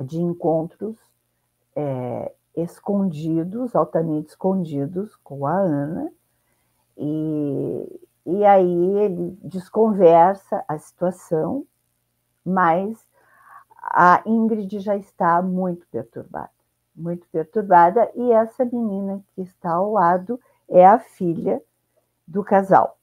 de 0.00 0.20
encontros 0.20 0.96
é, 1.74 2.32
escondidos, 2.56 3.74
altamente 3.74 4.30
escondidos 4.30 5.16
com 5.16 5.46
a 5.46 5.56
Ana, 5.56 6.12
e, 6.96 8.00
e 8.26 8.44
aí 8.44 8.98
ele 8.98 9.38
desconversa 9.42 10.64
a 10.68 10.78
situação, 10.78 11.66
mas 12.44 13.08
a 13.82 14.22
Ingrid 14.26 14.80
já 14.80 14.96
está 14.96 15.40
muito 15.40 15.86
perturbada 15.88 16.59
muito 17.00 17.26
perturbada, 17.28 18.10
e 18.14 18.32
essa 18.32 18.64
menina 18.64 19.22
que 19.34 19.42
está 19.42 19.72
ao 19.72 19.92
lado 19.92 20.40
é 20.68 20.86
a 20.86 20.98
filha 20.98 21.62
do 22.26 22.44
casal, 22.44 22.98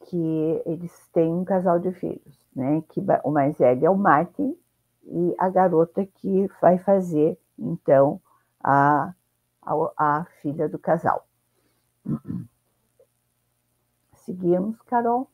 que 0.00 0.62
eles 0.66 0.92
têm 1.12 1.32
um 1.32 1.44
casal 1.44 1.78
de 1.78 1.92
filhos, 1.92 2.40
né? 2.54 2.82
Que 2.88 3.00
o 3.22 3.30
mais 3.30 3.56
velho 3.58 3.86
é 3.86 3.90
o 3.90 3.96
Martin 3.96 4.56
e 5.04 5.34
a 5.38 5.48
garota 5.48 6.04
que 6.04 6.48
vai 6.60 6.78
fazer 6.78 7.38
então 7.58 8.20
a, 8.62 9.14
a, 9.62 9.92
a 9.96 10.24
filha 10.40 10.68
do 10.68 10.78
casal. 10.78 11.26
Seguimos, 14.16 14.80
Carol. 14.82 15.28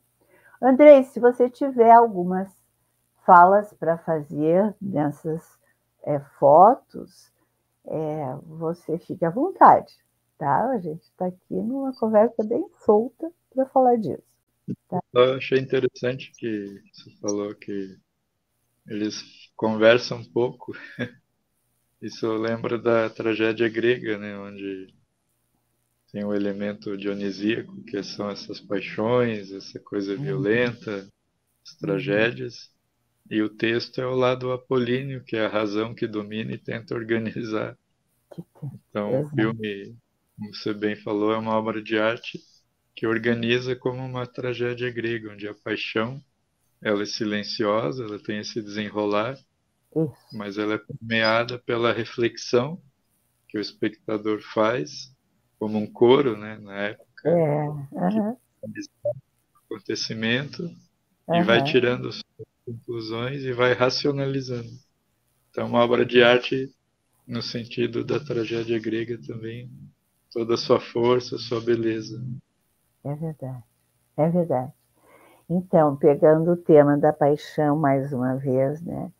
Andrei, 0.61 1.03
se 1.03 1.19
você 1.19 1.49
tiver 1.49 1.91
algumas 1.91 2.51
falas 3.25 3.71
para 3.73 3.97
fazer 3.97 4.75
nessas 4.81 5.58
é, 6.03 6.19
fotos, 6.39 7.31
é, 7.85 8.35
você 8.45 8.97
fique 8.99 9.25
à 9.25 9.29
vontade, 9.29 9.93
tá? 10.37 10.69
A 10.71 10.79
gente 10.79 11.03
está 11.03 11.27
aqui 11.27 11.55
numa 11.55 11.93
conversa 11.93 12.43
bem 12.43 12.65
solta 12.85 13.31
para 13.53 13.65
falar 13.67 13.97
disso. 13.97 14.23
Tá? 14.87 15.01
Eu 15.13 15.35
achei 15.35 15.59
interessante 15.59 16.31
que 16.37 16.81
você 16.93 17.09
falou 17.19 17.55
que 17.55 17.97
eles 18.87 19.23
conversam 19.55 20.19
um 20.19 20.25
pouco. 20.25 20.73
Isso 22.01 22.31
lembra 22.33 22.77
da 22.77 23.09
tragédia 23.09 23.67
grega, 23.67 24.17
né, 24.17 24.37
onde 24.37 24.93
tem 26.11 26.23
o 26.23 26.29
um 26.29 26.33
elemento 26.33 26.97
dionisíaco, 26.97 27.83
que 27.83 28.01
são 28.01 28.29
essas 28.29 28.59
paixões, 28.59 29.51
essa 29.51 29.79
coisa 29.79 30.13
uhum. 30.13 30.23
violenta, 30.23 31.07
as 31.65 31.75
tragédias. 31.75 32.71
E 33.29 33.41
o 33.41 33.49
texto 33.49 34.01
é 34.01 34.05
o 34.07 34.15
lado 34.15 34.51
apolíneo, 34.51 35.23
que 35.23 35.35
é 35.35 35.45
a 35.45 35.49
razão 35.49 35.93
que 35.93 36.07
domina 36.07 36.51
e 36.51 36.57
tenta 36.57 36.95
organizar. 36.95 37.77
Então, 38.89 39.21
o 39.21 39.29
filme, 39.29 39.95
como 40.35 40.53
você 40.53 40.73
bem 40.73 40.95
falou, 40.95 41.33
é 41.33 41.37
uma 41.37 41.55
obra 41.55 41.81
de 41.81 41.97
arte 41.97 42.39
que 42.95 43.05
organiza 43.05 43.75
como 43.75 44.03
uma 44.03 44.25
tragédia 44.25 44.91
grega, 44.91 45.31
onde 45.31 45.47
a 45.47 45.53
paixão 45.53 46.21
ela 46.81 47.03
é 47.03 47.05
silenciosa, 47.05 48.03
ela 48.03 48.19
tem 48.19 48.39
esse 48.39 48.61
desenrolar, 48.61 49.37
Isso. 49.95 50.15
mas 50.33 50.57
ela 50.57 50.75
é 50.75 50.77
permeada 50.77 51.59
pela 51.59 51.93
reflexão 51.93 52.81
que 53.47 53.57
o 53.57 53.61
espectador 53.61 54.41
faz, 54.41 55.13
como 55.57 55.77
um 55.77 55.91
coro, 55.91 56.37
né, 56.37 56.57
na 56.57 56.75
época, 56.75 57.29
é. 57.29 57.69
Uhum. 57.91 58.37
acontecimento, 59.65 60.63
uhum. 61.27 61.35
e 61.35 61.43
vai 61.43 61.63
tirando 61.63 62.09
conclusões 62.69 63.43
e 63.43 63.51
vai 63.51 63.73
racionalizando. 63.73 64.69
Então, 65.49 65.67
uma 65.67 65.83
obra 65.83 66.05
de 66.05 66.21
arte 66.21 66.69
no 67.27 67.41
sentido 67.41 68.03
da 68.03 68.19
tragédia 68.19 68.79
grega 68.79 69.19
também, 69.25 69.69
toda 70.31 70.53
a 70.53 70.57
sua 70.57 70.79
força, 70.79 71.37
sua 71.37 71.61
beleza. 71.61 72.23
É 73.03 73.15
verdade, 73.15 73.63
é 74.17 74.29
verdade. 74.29 74.73
Então, 75.49 75.95
pegando 75.95 76.51
o 76.51 76.57
tema 76.57 76.97
da 76.97 77.11
paixão 77.11 77.75
mais 77.77 78.13
uma 78.13 78.35
vez, 78.35 78.81
né? 78.81 79.11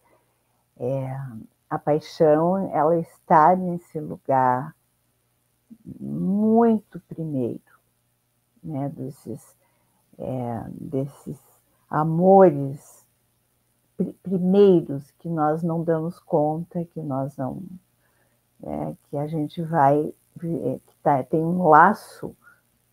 É, 0.77 1.17
a 1.69 1.77
paixão, 1.77 2.71
ela 2.73 2.97
está 2.99 3.55
nesse 3.55 3.99
lugar 3.99 4.75
muito 5.99 6.99
primeiro, 7.01 7.61
né, 8.63 8.89
desses, 8.89 9.55
é, 10.17 10.63
desses 10.71 11.37
amores 11.89 12.98
primeiros 14.23 15.11
que 15.11 15.29
nós 15.29 15.63
não 15.63 15.83
damos 15.83 16.19
conta, 16.19 16.85
que 16.85 17.01
nós 17.01 17.35
não, 17.37 17.61
é, 18.63 18.93
que 19.03 19.17
a 19.17 19.27
gente 19.27 19.61
vai, 19.61 20.13
é, 20.43 20.79
que 20.85 20.95
tá, 21.03 21.23
tem 21.23 21.41
um 21.41 21.67
laço 21.67 22.35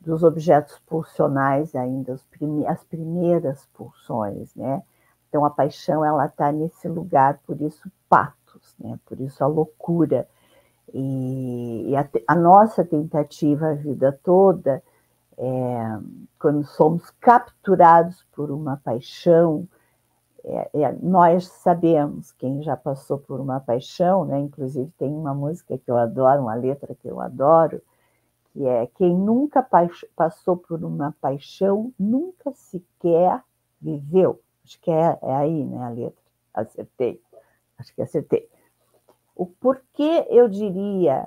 dos 0.01 0.23
objetos 0.23 0.79
pulsionais 0.87 1.75
ainda, 1.75 2.15
as 2.69 2.85
primeiras 2.85 3.67
pulsões, 3.75 4.55
né? 4.55 4.83
Então 5.29 5.45
a 5.45 5.51
paixão 5.51 6.05
ela 6.05 6.27
está 6.27 6.53
nesse 6.53 6.89
lugar, 6.89 7.41
por 7.45 7.61
isso 7.61 7.91
patos, 8.09 8.75
né? 8.79 8.99
Por 9.05 9.21
isso 9.21 9.43
a 9.43 9.47
loucura 9.47 10.29
e, 10.95 11.91
e 11.91 11.97
a, 11.97 12.09
a, 12.29 12.35
nossa 12.35 12.85
tentativa 12.85 13.69
a 13.69 13.75
vida 13.75 14.19
toda, 14.23 14.83
é, 15.37 15.99
quando 16.39 16.65
somos 16.65 17.11
capturados 17.21 18.25
por 18.33 18.51
uma 18.51 18.77
paixão, 18.77 19.69
é, 20.47 20.71
é, 20.75 20.93
nós 21.03 21.49
sabemos, 21.49 22.31
quem 22.33 22.63
já 22.63 22.77
passou 22.77 23.19
por 23.19 23.41
uma 23.41 23.59
paixão, 23.59 24.25
né? 24.25 24.39
inclusive 24.39 24.91
tem 24.97 25.13
uma 25.13 25.35
música 25.35 25.77
que 25.77 25.91
eu 25.91 25.97
adoro, 25.97 26.43
uma 26.43 26.55
letra 26.55 26.95
que 26.95 27.09
eu 27.09 27.21
adoro, 27.21 27.83
que 28.53 28.65
é 28.65 28.87
quem 28.95 29.13
nunca 29.13 29.67
passou 30.15 30.57
por 30.57 30.85
uma 30.85 31.15
paixão 31.21 31.93
nunca 31.99 32.53
sequer 32.53 33.43
viveu. 33.81 34.41
Acho 34.65 34.81
que 34.81 34.91
é, 34.91 35.19
é 35.21 35.35
aí, 35.35 35.65
né, 35.65 35.85
a 35.85 35.89
letra. 35.89 36.23
Acertei. 36.55 37.21
Acho 37.77 37.95
que 37.95 38.03
acertei. 38.03 38.49
O 39.35 39.47
porquê 39.47 40.27
eu 40.31 40.49
diria, 40.49 41.27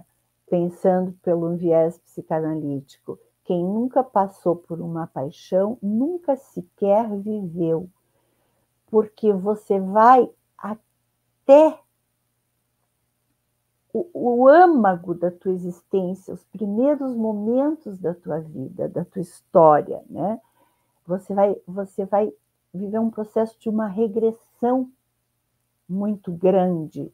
pensando 0.49 1.11
pelo 1.21 1.55
viés 1.55 1.97
psicanalítico, 1.99 3.19
quem 3.43 3.63
nunca 3.63 4.03
passou 4.03 4.55
por 4.55 4.79
uma 4.79 5.07
paixão 5.07 5.77
nunca 5.81 6.35
sequer 6.35 7.09
viveu, 7.17 7.89
porque 8.89 9.31
você 9.33 9.79
vai 9.79 10.29
até 10.57 11.79
o, 13.93 14.07
o 14.13 14.47
âmago 14.47 15.13
da 15.13 15.31
tua 15.31 15.51
existência, 15.51 16.33
os 16.33 16.43
primeiros 16.45 17.15
momentos 17.15 17.97
da 17.97 18.13
tua 18.13 18.39
vida, 18.39 18.87
da 18.87 19.03
tua 19.05 19.21
história, 19.21 20.03
né? 20.09 20.39
Você 21.07 21.33
vai, 21.33 21.55
você 21.67 22.05
vai 22.05 22.31
viver 22.73 22.99
um 22.99 23.09
processo 23.09 23.59
de 23.59 23.69
uma 23.69 23.87
regressão 23.87 24.91
muito 25.87 26.31
grande 26.31 27.11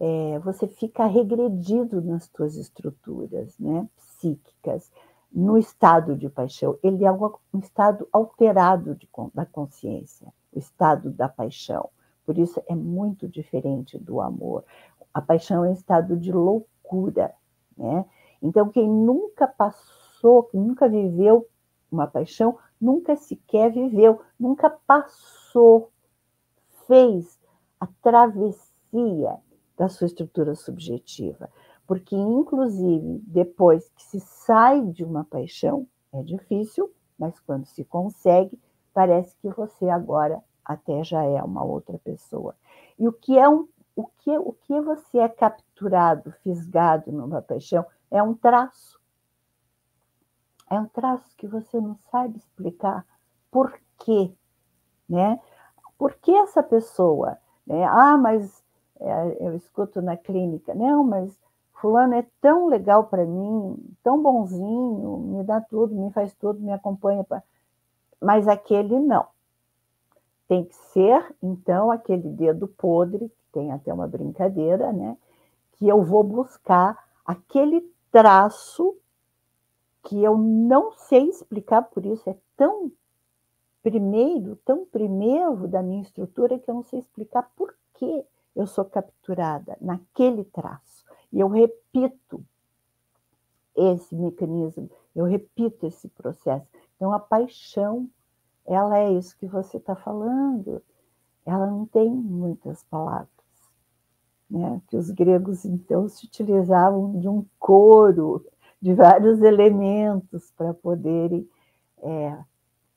é, 0.00 0.38
você 0.38 0.66
fica 0.66 1.04
regredido 1.04 2.00
nas 2.00 2.26
tuas 2.26 2.56
estruturas 2.56 3.56
né, 3.58 3.86
psíquicas, 3.96 4.90
no 5.30 5.58
estado 5.58 6.16
de 6.16 6.28
paixão. 6.30 6.78
Ele 6.82 7.04
é 7.04 7.12
um, 7.12 7.30
estado 7.58 8.08
alterado 8.10 8.94
de, 8.94 9.06
da 9.34 9.44
consciência, 9.44 10.32
o 10.52 10.58
estado 10.58 11.10
da 11.10 11.28
paixão. 11.28 11.90
Por 12.24 12.38
isso 12.38 12.62
é 12.68 12.74
muito 12.74 13.28
diferente 13.28 13.98
do 13.98 14.20
amor. 14.20 14.64
A 15.12 15.20
paixão 15.20 15.64
é 15.64 15.70
um 15.70 15.72
estado 15.72 16.16
de 16.16 16.32
loucura. 16.32 17.34
Né? 17.76 18.04
Então, 18.42 18.68
quem 18.68 18.88
nunca 18.88 19.46
passou, 19.46 20.44
quem 20.44 20.60
nunca 20.60 20.88
viveu 20.88 21.46
uma 21.90 22.06
paixão, 22.06 22.56
nunca 22.80 23.16
sequer 23.16 23.72
viveu, 23.72 24.20
nunca 24.38 24.70
passou, 24.70 25.90
fez 26.86 27.38
a 27.80 27.86
travessia 28.00 29.38
da 29.76 29.88
sua 29.88 30.06
estrutura 30.06 30.54
subjetiva. 30.54 31.50
Porque, 31.86 32.14
inclusive, 32.14 33.20
depois 33.26 33.88
que 33.90 34.02
se 34.04 34.20
sai 34.20 34.86
de 34.86 35.04
uma 35.04 35.24
paixão, 35.24 35.86
é 36.12 36.22
difícil, 36.22 36.92
mas 37.18 37.40
quando 37.40 37.66
se 37.66 37.84
consegue, 37.84 38.56
parece 38.92 39.36
que 39.36 39.48
você 39.50 39.88
agora 39.88 40.42
até 40.64 41.02
já 41.02 41.22
é 41.22 41.42
uma 41.42 41.64
outra 41.64 41.98
pessoa. 41.98 42.54
E 42.98 43.08
o 43.08 43.12
que 43.12 43.38
é 43.38 43.48
um, 43.48 43.68
o 43.96 44.06
que, 44.06 44.36
o 44.38 44.52
que 44.52 44.80
você 44.80 45.18
é 45.18 45.28
capturado, 45.28 46.32
fisgado 46.42 47.10
numa 47.10 47.42
paixão, 47.42 47.84
é 48.10 48.22
um 48.22 48.34
traço. 48.34 49.00
É 50.70 50.78
um 50.78 50.86
traço 50.86 51.36
que 51.36 51.46
você 51.46 51.80
não 51.80 51.96
sabe 52.10 52.38
explicar 52.38 53.04
por 53.50 53.76
quê, 53.98 54.32
né? 55.08 55.40
Por 55.98 56.14
que 56.14 56.32
essa 56.32 56.62
pessoa, 56.62 57.36
né? 57.66 57.84
Ah, 57.84 58.16
mas 58.16 58.62
é, 59.00 59.46
eu 59.46 59.54
escuto 59.56 60.00
na 60.00 60.16
clínica, 60.16 60.74
não, 60.74 61.02
mas 61.02 61.36
fulano 61.80 62.14
é 62.14 62.26
tão 62.40 62.66
legal 62.66 63.04
para 63.04 63.24
mim, 63.24 63.76
tão 64.02 64.22
bonzinho, 64.22 65.18
me 65.18 65.42
dá 65.42 65.60
tudo, 65.60 65.94
me 65.94 66.10
faz 66.12 66.34
tudo, 66.34 66.60
me 66.60 66.72
acompanha, 66.72 67.24
pra... 67.24 67.42
mas 68.20 68.46
aquele 68.46 68.98
não. 68.98 69.26
Tem 70.46 70.64
que 70.64 70.74
ser, 70.74 71.34
então, 71.42 71.90
aquele 71.90 72.28
dedo 72.28 72.66
podre, 72.66 73.28
que 73.28 73.52
tem 73.52 73.72
até 73.72 73.92
uma 73.92 74.06
brincadeira, 74.06 74.92
né? 74.92 75.16
Que 75.72 75.88
eu 75.88 76.02
vou 76.02 76.24
buscar 76.24 76.98
aquele 77.24 77.88
traço 78.10 78.96
que 80.02 80.22
eu 80.22 80.36
não 80.36 80.92
sei 80.92 81.28
explicar, 81.28 81.82
por 81.82 82.04
isso 82.04 82.28
é 82.28 82.36
tão 82.56 82.90
primeiro, 83.82 84.56
tão 84.64 84.84
primeiro 84.84 85.68
da 85.68 85.82
minha 85.82 86.02
estrutura 86.02 86.58
que 86.58 86.70
eu 86.70 86.74
não 86.74 86.82
sei 86.82 86.98
explicar 86.98 87.50
por 87.56 87.74
quê 87.94 88.24
eu 88.54 88.66
sou 88.66 88.84
capturada 88.84 89.76
naquele 89.80 90.44
traço. 90.44 91.04
E 91.32 91.40
eu 91.40 91.48
repito 91.48 92.44
esse 93.76 94.14
mecanismo, 94.14 94.90
eu 95.14 95.24
repito 95.24 95.86
esse 95.86 96.08
processo. 96.08 96.66
Então, 97.00 97.14
a 97.14 97.18
paixão, 97.18 98.10
ela 98.66 98.98
é 98.98 99.10
isso 99.10 99.34
que 99.38 99.46
você 99.46 99.78
está 99.78 99.96
falando. 99.96 100.82
Ela 101.46 101.66
não 101.66 101.86
tem 101.86 102.10
muitas 102.10 102.84
palavras. 102.84 103.30
Né? 104.50 104.82
Que 104.86 104.98
os 104.98 105.10
gregos, 105.10 105.64
então, 105.64 106.06
se 106.10 106.26
utilizavam 106.26 107.18
de 107.18 107.26
um 107.26 107.46
coro, 107.58 108.44
de 108.82 108.92
vários 108.92 109.40
elementos 109.40 110.50
para 110.50 110.74
poderem 110.74 111.48
é, 112.02 112.38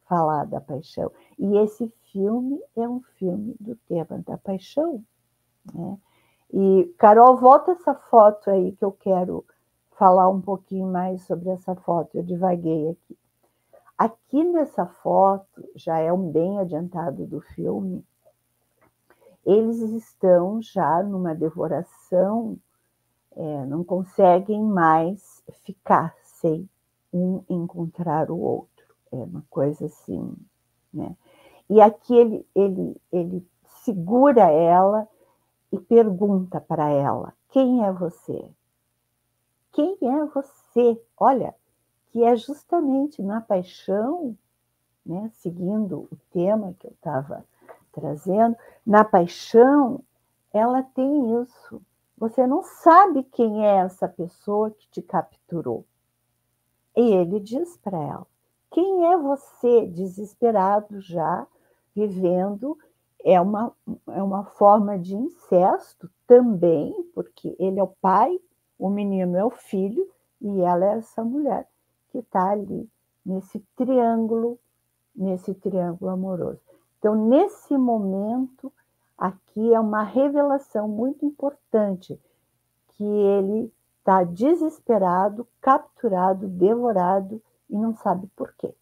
falar 0.05 0.47
da 0.47 0.59
paixão. 0.59 1.09
E 1.39 1.57
esse 1.59 1.87
filme 2.11 2.59
é 2.75 2.85
um 2.85 2.99
filme 3.17 3.55
do 3.57 3.77
tema 3.87 4.21
da 4.27 4.37
paixão. 4.37 5.01
Né? 5.73 5.97
E, 6.51 6.93
Carol, 6.97 7.37
volta 7.37 7.71
essa 7.71 7.95
foto 7.95 8.49
aí 8.49 8.73
que 8.73 8.83
eu 8.83 8.91
quero 8.91 9.45
falar 9.91 10.27
um 10.27 10.41
pouquinho 10.41 10.87
mais 10.87 11.21
sobre 11.21 11.47
essa 11.51 11.73
foto. 11.73 12.17
Eu 12.17 12.23
divaguei 12.23 12.89
aqui. 12.89 13.17
Aqui 14.03 14.43
nessa 14.43 14.85
foto, 14.85 15.63
já 15.77 15.97
é 15.97 16.11
um 16.11 16.29
bem 16.29 16.59
adiantado 16.59 17.25
do 17.25 17.39
filme, 17.39 18.05
eles 19.45 19.79
estão 19.79 20.61
já 20.61 21.01
numa 21.01 21.33
devoração, 21.33 22.57
é, 23.33 23.65
não 23.65 23.81
conseguem 23.81 24.61
mais 24.61 25.41
ficar 25.63 26.13
sem 26.21 26.67
um 27.13 27.45
encontrar 27.49 28.29
o 28.29 28.37
outro. 28.37 28.93
É 29.09 29.15
uma 29.15 29.45
coisa 29.49 29.85
assim, 29.85 30.35
né? 30.93 31.15
E 31.69 31.79
aqui 31.79 32.13
ele, 32.13 32.45
ele, 32.53 33.01
ele 33.09 33.47
segura 33.85 34.51
ela 34.51 35.07
e 35.71 35.79
pergunta 35.79 36.59
para 36.59 36.89
ela: 36.89 37.33
quem 37.47 37.85
é 37.85 37.91
você? 37.93 38.51
Quem 39.71 39.97
é 40.01 40.25
você? 40.25 41.01
Olha, 41.17 41.55
que 42.13 42.23
é 42.23 42.35
justamente 42.35 43.23
na 43.23 43.41
paixão, 43.41 44.37
né, 45.03 45.31
seguindo 45.33 46.07
o 46.11 46.17
tema 46.31 46.75
que 46.77 46.85
eu 46.85 46.91
estava 46.91 47.43
trazendo, 47.91 48.55
na 48.85 49.03
paixão, 49.03 49.99
ela 50.53 50.83
tem 50.83 51.41
isso. 51.41 51.81
Você 52.15 52.45
não 52.45 52.61
sabe 52.61 53.23
quem 53.23 53.65
é 53.65 53.77
essa 53.77 54.07
pessoa 54.07 54.69
que 54.69 54.87
te 54.89 55.01
capturou. 55.01 55.83
E 56.95 57.01
ele 57.01 57.39
diz 57.39 57.77
para 57.77 57.97
ela: 57.97 58.27
quem 58.69 59.07
é 59.07 59.17
você, 59.17 59.87
desesperado 59.87 61.01
já, 61.01 61.47
vivendo 61.95 62.77
é 63.25 63.41
uma, 63.41 63.75
é 64.09 64.21
uma 64.21 64.43
forma 64.43 64.99
de 64.99 65.15
incesto 65.15 66.07
também, 66.27 66.93
porque 67.15 67.55
ele 67.57 67.79
é 67.79 67.83
o 67.83 67.95
pai, 67.99 68.39
o 68.77 68.87
menino 68.87 69.35
é 69.35 69.43
o 69.43 69.49
filho 69.49 70.07
e 70.39 70.61
ela 70.61 70.85
é 70.85 70.97
essa 70.99 71.23
mulher 71.23 71.67
que 72.13 72.19
está 72.19 72.51
ali 72.51 72.87
nesse 73.25 73.59
triângulo, 73.75 74.59
nesse 75.15 75.53
triângulo 75.55 76.11
amoroso. 76.11 76.61
Então, 76.99 77.15
nesse 77.15 77.75
momento, 77.75 78.71
aqui 79.17 79.73
é 79.73 79.79
uma 79.79 80.03
revelação 80.03 80.87
muito 80.87 81.25
importante 81.25 82.21
que 82.89 83.03
ele 83.03 83.73
está 83.97 84.23
desesperado, 84.23 85.47
capturado, 85.59 86.47
devorado 86.47 87.41
e 87.67 87.75
não 87.75 87.95
sabe 87.95 88.27
por 88.35 88.53
quê. 88.53 88.73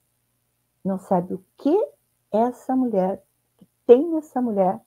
Não 0.84 1.00
sabe 1.00 1.34
o 1.34 1.44
que 1.58 1.76
essa 2.32 2.76
mulher 2.76 3.24
tem 3.86 4.18
essa 4.18 4.42
mulher 4.42 4.80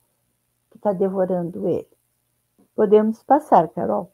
que 0.70 0.76
está 0.76 0.92
devorando 0.92 1.66
ele. 1.68 1.88
Podemos 2.74 3.22
passar, 3.22 3.68
Carol. 3.68 4.13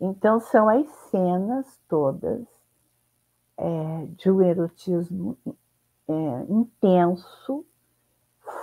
Então, 0.00 0.40
são 0.40 0.68
as 0.68 0.88
cenas 1.10 1.66
todas 1.88 2.46
é, 3.56 4.06
de 4.16 4.30
um 4.30 4.40
erotismo 4.40 5.36
é, 6.08 6.12
intenso, 6.48 7.64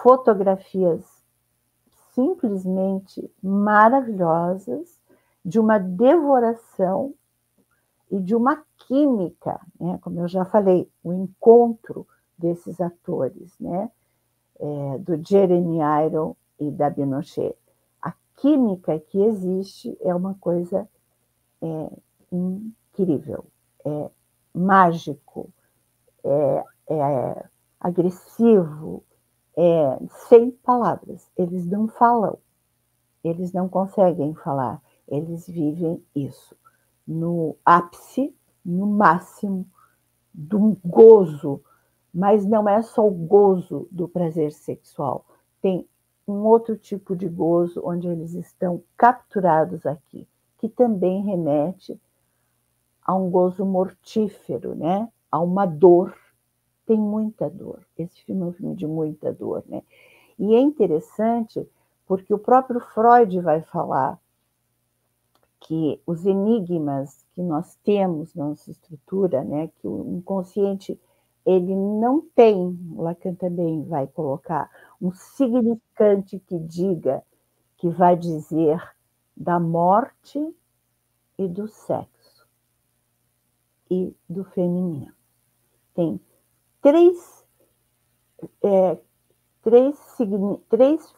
fotografias 0.01 1.05
simplesmente 2.13 3.31
maravilhosas, 3.43 4.97
de 5.45 5.59
uma 5.59 5.77
devoração 5.77 7.13
e 8.09 8.19
de 8.19 8.35
uma 8.35 8.63
química, 8.87 9.61
né? 9.79 9.99
como 10.01 10.19
eu 10.19 10.27
já 10.27 10.43
falei, 10.43 10.89
o 11.03 11.13
encontro 11.13 12.07
desses 12.37 12.81
atores, 12.81 13.53
né? 13.59 13.89
É, 14.59 14.97
do 14.97 15.23
Jeremy 15.23 15.77
Iron 16.05 16.35
e 16.59 16.71
da 16.71 16.89
Binochet. 16.89 17.55
A 18.01 18.11
química 18.37 18.99
que 18.99 19.21
existe 19.21 19.95
é 20.01 20.13
uma 20.13 20.33
coisa 20.33 20.89
é, 21.61 21.91
incrível, 22.31 23.45
é 23.85 24.09
mágico, 24.53 25.49
é, 26.23 26.63
é 26.89 27.45
agressivo, 27.79 29.03
é, 29.55 29.99
sem 30.27 30.51
palavras. 30.51 31.29
Eles 31.37 31.65
não 31.65 31.87
falam, 31.87 32.37
eles 33.23 33.51
não 33.53 33.67
conseguem 33.67 34.33
falar, 34.35 34.81
eles 35.07 35.47
vivem 35.47 36.03
isso 36.15 36.55
no 37.07 37.55
ápice, 37.65 38.35
no 38.63 38.85
máximo 38.85 39.65
do 40.33 40.77
gozo, 40.83 41.61
mas 42.13 42.45
não 42.45 42.67
é 42.67 42.81
só 42.81 43.07
o 43.07 43.11
gozo 43.11 43.87
do 43.91 44.07
prazer 44.07 44.51
sexual, 44.51 45.25
tem 45.61 45.87
um 46.27 46.43
outro 46.45 46.77
tipo 46.77 47.15
de 47.15 47.27
gozo 47.29 47.81
onde 47.85 48.07
eles 48.07 48.33
estão 48.33 48.83
capturados 48.97 49.85
aqui, 49.85 50.27
que 50.57 50.67
também 50.67 51.23
remete 51.23 51.99
a 53.03 53.15
um 53.15 53.29
gozo 53.29 53.65
mortífero, 53.65 54.75
né? 54.75 55.07
A 55.31 55.39
uma 55.39 55.65
dor. 55.65 56.15
Tem 56.85 56.97
muita 56.97 57.49
dor. 57.49 57.81
Esse 57.97 58.23
filme 58.23 58.41
é 58.41 58.45
um 58.45 58.53
filme 58.53 58.75
de 58.75 58.87
muita 58.87 59.31
dor, 59.31 59.63
né? 59.67 59.83
E 60.39 60.53
é 60.53 60.59
interessante 60.59 61.67
porque 62.05 62.33
o 62.33 62.39
próprio 62.39 62.79
Freud 62.79 63.39
vai 63.41 63.61
falar 63.61 64.19
que 65.59 65.99
os 66.05 66.25
enigmas 66.25 67.25
que 67.33 67.41
nós 67.41 67.75
temos 67.83 68.33
na 68.33 68.47
nossa 68.47 68.71
estrutura, 68.71 69.43
né, 69.43 69.69
que 69.79 69.87
o 69.87 70.15
inconsciente 70.15 70.99
ele 71.45 71.75
não 71.75 72.21
tem, 72.35 72.77
Lacan 72.95 73.33
também 73.33 73.83
vai 73.83 74.05
colocar, 74.05 74.69
um 75.01 75.11
significante 75.13 76.39
que 76.39 76.59
diga, 76.59 77.23
que 77.77 77.89
vai 77.89 78.17
dizer 78.17 78.81
da 79.37 79.59
morte 79.59 80.53
e 81.37 81.47
do 81.47 81.67
sexo 81.67 82.47
e 83.89 84.13
do 84.27 84.43
feminino. 84.43 85.13
Tem 85.93 86.19
três, 86.81 87.45
é, 88.63 88.97
três, 89.61 89.95
três 90.67 91.15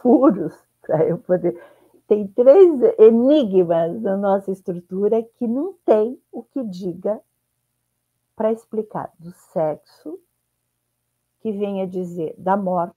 furos 0.00 0.54
para 0.82 1.04
eu 1.08 1.18
poder 1.18 1.58
tem 2.06 2.26
três 2.26 2.82
enigmas 2.98 4.02
na 4.02 4.18
nossa 4.18 4.50
estrutura 4.50 5.22
que 5.22 5.46
não 5.46 5.72
tem 5.84 6.20
o 6.30 6.42
que 6.42 6.62
diga 6.62 7.18
para 8.36 8.52
explicar 8.52 9.10
do 9.18 9.32
sexo, 9.32 10.20
que 11.40 11.52
venha 11.52 11.86
dizer 11.86 12.34
da 12.36 12.54
morte 12.54 12.94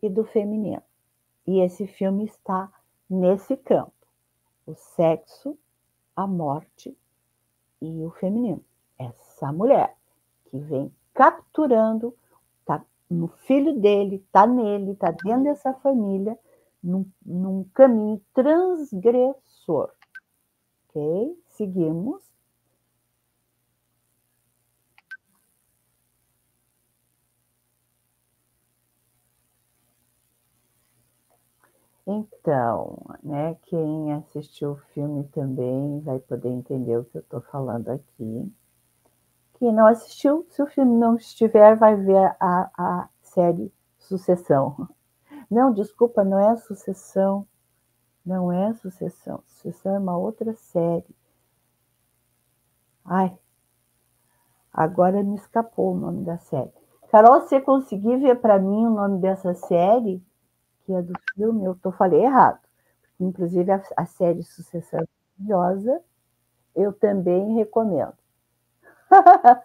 e 0.00 0.08
do 0.08 0.24
feminino. 0.24 0.82
E 1.46 1.60
esse 1.60 1.86
filme 1.86 2.24
está 2.24 2.72
nesse 3.08 3.56
campo: 3.56 3.92
o 4.66 4.74
sexo, 4.74 5.58
a 6.14 6.26
morte 6.26 6.96
e 7.80 8.04
o 8.04 8.10
feminino. 8.10 8.64
Essa 8.98 9.52
mulher 9.52 9.96
que 10.44 10.58
vem 10.58 10.94
capturando, 11.12 12.16
tá 12.64 12.84
no 13.10 13.28
filho 13.28 13.78
dele, 13.78 14.24
tá 14.30 14.46
nele, 14.46 14.94
tá 14.94 15.10
dentro 15.10 15.44
dessa 15.44 15.74
família 15.74 16.38
num, 16.82 17.04
num 17.24 17.64
caminho 17.74 18.20
transgressor. 18.32 19.92
Ok? 20.88 21.38
Seguimos. 21.48 22.31
Então, 32.06 32.98
né, 33.22 33.56
quem 33.62 34.12
assistiu 34.12 34.72
o 34.72 34.82
filme 34.92 35.24
também 35.28 36.00
vai 36.00 36.18
poder 36.18 36.48
entender 36.48 36.98
o 36.98 37.04
que 37.04 37.18
eu 37.18 37.22
estou 37.22 37.40
falando 37.40 37.88
aqui. 37.90 38.52
Quem 39.54 39.72
não 39.72 39.86
assistiu, 39.86 40.44
se 40.50 40.60
o 40.60 40.66
filme 40.66 40.96
não 40.96 41.14
estiver, 41.16 41.76
vai 41.76 41.94
ver 41.94 42.36
a, 42.40 42.70
a 42.76 43.08
série 43.20 43.72
Sucessão. 44.02 44.88
Não, 45.50 45.72
desculpa, 45.72 46.24
não 46.24 46.38
é 46.38 46.56
sucessão. 46.56 47.46
Não 48.24 48.50
é 48.50 48.74
sucessão. 48.74 49.42
Sucessão 49.46 49.94
é 49.94 49.98
uma 49.98 50.16
outra 50.16 50.54
série. 50.54 51.14
Ai, 53.04 53.36
agora 54.72 55.22
me 55.22 55.36
escapou 55.36 55.92
o 55.92 55.98
nome 55.98 56.24
da 56.24 56.38
série. 56.38 56.72
Carol, 57.10 57.40
você 57.42 57.60
conseguir 57.60 58.16
ver 58.16 58.40
para 58.40 58.58
mim 58.58 58.86
o 58.86 58.90
nome 58.90 59.20
dessa 59.20 59.54
série, 59.54 60.22
que 60.84 60.92
é 60.92 61.02
do 61.02 61.12
filme, 61.34 61.64
eu 61.64 61.74
tô, 61.74 61.92
falei 61.92 62.22
errado. 62.24 62.60
Inclusive, 63.20 63.70
a, 63.70 63.82
a 63.96 64.06
série 64.06 64.42
Sucessão 64.42 65.06
maravilhosa, 65.38 66.02
eu 66.74 66.92
também 66.92 67.54
recomendo. 67.54 68.14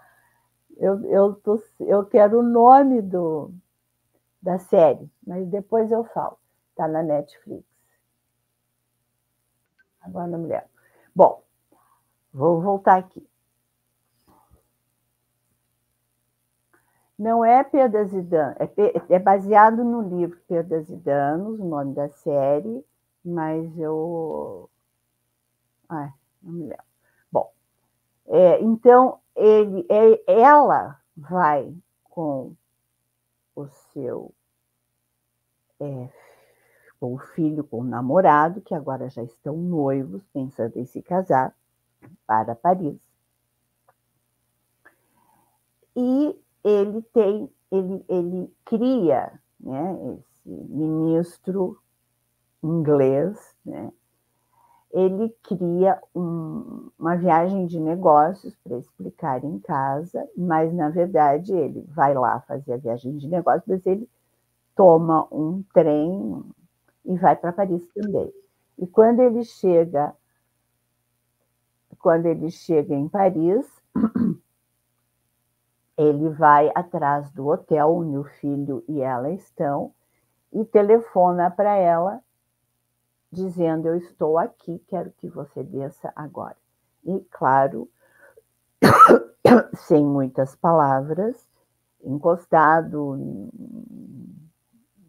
eu, 0.78 1.04
eu, 1.06 1.36
tô, 1.36 1.62
eu 1.80 2.06
quero 2.06 2.40
o 2.40 2.44
nome 2.44 3.02
do, 3.02 3.52
da 4.42 4.60
série, 4.60 5.10
mas 5.26 5.48
depois 5.48 5.92
eu 5.92 6.04
falo. 6.06 6.38
Está 6.72 6.88
na 6.88 7.02
Netflix. 7.02 7.66
Agora 10.02 10.28
não 10.28 10.40
me. 10.40 10.62
Bom, 11.16 11.44
vou 12.32 12.62
voltar 12.62 12.98
aqui. 12.98 13.28
Não 17.18 17.44
é 17.44 17.64
Perdas 17.64 18.14
e 18.14 18.22
Danos, 18.22 18.58
é, 18.60 19.16
é 19.16 19.20
baseado 19.20 19.84
no 19.84 20.02
livro 20.02 20.40
Perdas 20.48 20.88
e 20.90 20.96
Danos, 20.96 21.60
o 21.60 21.66
nome 21.66 21.96
da 21.96 22.10
série, 22.10 22.86
mas 23.26 23.78
eu. 23.80 24.70
Ai, 25.90 26.14
não 26.44 26.54
me 26.54 26.64
lembro. 26.64 26.86
Bom, 27.32 27.52
é, 28.28 28.62
então 28.62 29.20
ele, 29.36 29.86
é, 29.90 30.42
ela 30.42 31.02
vai 31.16 31.76
com 32.04 32.56
o 33.56 33.68
seu 33.68 34.32
é, 35.80 36.10
com 37.00 37.14
o 37.14 37.20
filho, 37.20 37.64
com 37.64 37.82
o 37.82 37.84
namorado, 37.84 38.62
que 38.62 38.74
agora 38.74 39.10
já 39.10 39.24
estão 39.24 39.56
noivos, 39.56 40.24
pensando 40.34 40.78
em 40.78 40.86
se 40.86 41.02
casar, 41.02 41.56
para 42.26 42.56
Paris. 42.56 42.98
E 45.96 46.36
ele 46.68 47.02
tem, 47.14 47.50
ele, 47.72 48.06
ele 48.10 48.54
cria 48.66 49.40
né, 49.60 50.18
esse 50.20 50.50
ministro 50.50 51.80
inglês, 52.62 53.56
né, 53.66 53.92
ele 54.92 55.30
cria 55.44 56.02
um, 56.16 56.90
uma 56.98 57.16
viagem 57.16 57.68
de 57.68 57.80
negócios 57.80 58.56
para 58.64 58.78
explicar 58.78 59.44
em 59.44 59.60
casa, 59.60 60.28
mas 60.36 60.74
na 60.74 60.90
verdade 60.90 61.54
ele 61.54 61.86
vai 61.90 62.14
lá 62.14 62.40
fazer 62.42 62.74
a 62.74 62.78
viagem 62.78 63.18
de 63.18 63.28
negócios, 63.28 63.66
mas 63.68 63.86
ele 63.86 64.10
toma 64.76 65.28
um 65.32 65.64
trem 65.74 66.44
e 67.06 67.18
vai 67.18 67.36
para 67.36 67.54
Paris 67.54 67.88
também. 67.94 68.32
E 68.78 68.88
quando 68.88 69.22
ele 69.22 69.44
chega, 69.44 70.14
quando 72.00 72.28
ele 72.28 72.50
chega 72.50 72.94
em 72.94 73.08
Paris, 73.08 73.66
ele 75.98 76.30
vai 76.30 76.72
atrás 76.76 77.32
do 77.32 77.48
hotel 77.48 77.90
onde 77.90 78.18
o 78.18 78.24
filho 78.24 78.84
e 78.88 79.02
ela 79.02 79.32
estão 79.32 79.92
e 80.54 80.64
telefona 80.64 81.50
para 81.50 81.76
ela 81.76 82.22
dizendo: 83.32 83.88
Eu 83.88 83.98
estou 83.98 84.38
aqui, 84.38 84.80
quero 84.88 85.12
que 85.18 85.28
você 85.28 85.64
desça 85.64 86.12
agora. 86.16 86.56
E, 87.04 87.20
claro, 87.32 87.90
sem 89.76 90.06
muitas 90.06 90.56
palavras, 90.56 91.48
encostado 92.04 93.18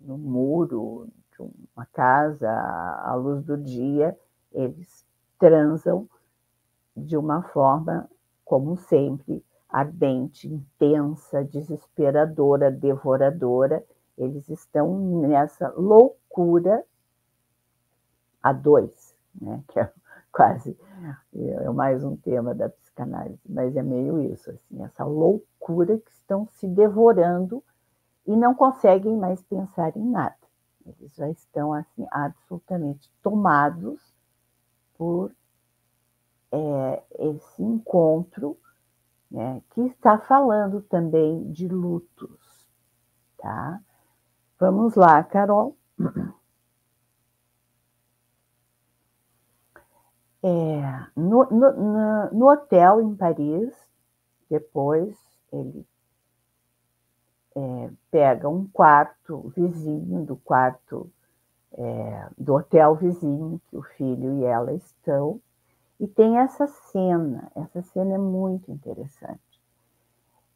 no 0.03 0.17
muro 0.17 1.09
de 1.33 1.43
uma 1.75 1.87
casa 1.87 2.51
à 2.51 3.15
luz 3.15 3.45
do 3.45 3.57
dia, 3.57 4.19
eles 4.53 5.07
transam 5.39 6.09
de 6.97 7.17
uma 7.17 7.43
forma, 7.43 8.09
como 8.45 8.77
sempre, 8.77 9.45
ardente, 9.69 10.49
intensa, 10.49 11.45
desesperadora, 11.45 12.71
devoradora, 12.71 13.85
Eles 14.17 14.49
estão 14.49 14.99
nessa 15.21 15.69
loucura 15.77 16.85
a 18.43 18.53
dois, 18.53 19.15
né? 19.41 19.63
que 19.69 19.79
é 19.79 19.93
quase 20.33 20.77
é 21.35 21.71
mais 21.71 22.05
um 22.05 22.17
tema 22.17 22.55
da 22.55 22.69
psicanálise, 22.69 23.41
mas 23.49 23.77
é 23.77 23.83
meio 23.83 24.21
isso, 24.21 24.51
assim, 24.51 24.83
essa 24.83 25.05
loucura 25.05 25.99
que 25.99 26.11
estão 26.11 26.49
se 26.53 26.67
devorando 26.67 27.63
e 28.27 28.37
não 28.37 28.55
conseguem 28.55 29.17
mais 29.17 29.43
pensar 29.43 29.97
em 29.97 30.05
nada. 30.11 30.37
Eles 30.85 31.15
já 31.15 31.29
estão 31.29 31.73
assim 31.73 32.07
absolutamente 32.11 33.11
tomados 33.23 34.15
por 34.97 35.31
é, 36.51 37.03
esse 37.19 37.63
encontro, 37.63 38.57
né, 39.31 39.63
que 39.71 39.83
está 39.83 40.19
falando 40.19 40.81
também 40.83 41.51
de 41.53 41.69
lutos, 41.69 42.69
tá? 43.37 43.81
Vamos 44.59 44.95
lá, 44.95 45.23
Carol. 45.25 45.77
É, 50.41 51.07
no, 51.17 51.45
no, 51.51 52.31
no, 52.31 52.49
hotel 52.49 53.01
em 53.01 53.17
Paris, 53.17 53.75
depois 54.49 55.19
ele 55.53 55.85
é, 57.57 57.91
pega 58.09 58.49
um 58.49 58.65
quarto 58.69 59.53
vizinho 59.57 60.25
do 60.25 60.37
quarto 60.37 61.11
é, 61.73 62.29
do 62.39 62.55
hotel 62.55 62.95
vizinho 62.95 63.61
que 63.69 63.77
o 63.77 63.83
filho 63.83 64.39
e 64.39 64.45
ela 64.45 64.73
estão, 64.75 65.41
e 66.01 66.07
tem 66.07 66.39
essa 66.39 66.67
cena, 66.67 67.51
essa 67.55 67.83
cena 67.83 68.15
é 68.15 68.19
muito 68.19 68.71
interessante. 68.71 69.41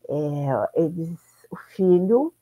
É, 0.09 0.80
eles, 0.80 1.20
o 1.51 1.57
filho, 1.57 2.32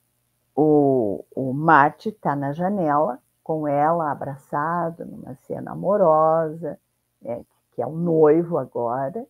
o, 0.55 1.25
o 1.35 1.53
Marte 1.53 2.09
está 2.09 2.35
na 2.35 2.53
janela, 2.53 3.19
com 3.43 3.67
ela 3.67 4.11
abraçado, 4.11 5.05
numa 5.05 5.35
cena 5.35 5.71
amorosa, 5.71 6.79
né, 7.21 7.43
que 7.71 7.81
é 7.81 7.87
o 7.87 7.91
noivo 7.91 8.57
agora, 8.57 9.25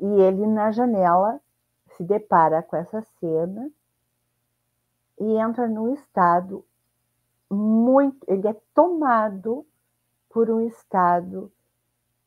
e 0.00 0.06
ele 0.06 0.46
na 0.46 0.72
janela 0.72 1.40
se 1.96 2.02
depara 2.02 2.62
com 2.62 2.76
essa 2.76 3.02
cena 3.20 3.70
e 5.20 5.36
entra 5.36 5.68
num 5.68 5.94
estado 5.94 6.64
muito, 7.48 8.18
ele 8.26 8.48
é 8.48 8.56
tomado 8.74 9.64
por 10.28 10.50
um 10.50 10.60
estado 10.60 11.52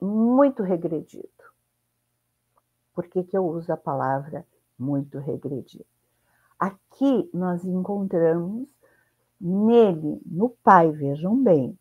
muito 0.02 0.64
regredido. 0.64 1.28
Por 2.93 3.08
que, 3.08 3.24
que 3.24 3.38
eu 3.38 3.45
uso 3.45 3.72
a 3.72 3.78
palavra 3.78 4.45
muito 4.78 5.20
regredido? 5.20 5.86
Aqui 6.60 7.30
nós 7.34 7.64
encontramos 7.64 8.68
nele, 9.39 10.20
no 10.26 10.50
pai, 10.50 10.91
vejam 10.91 11.41
bem, 11.43 11.78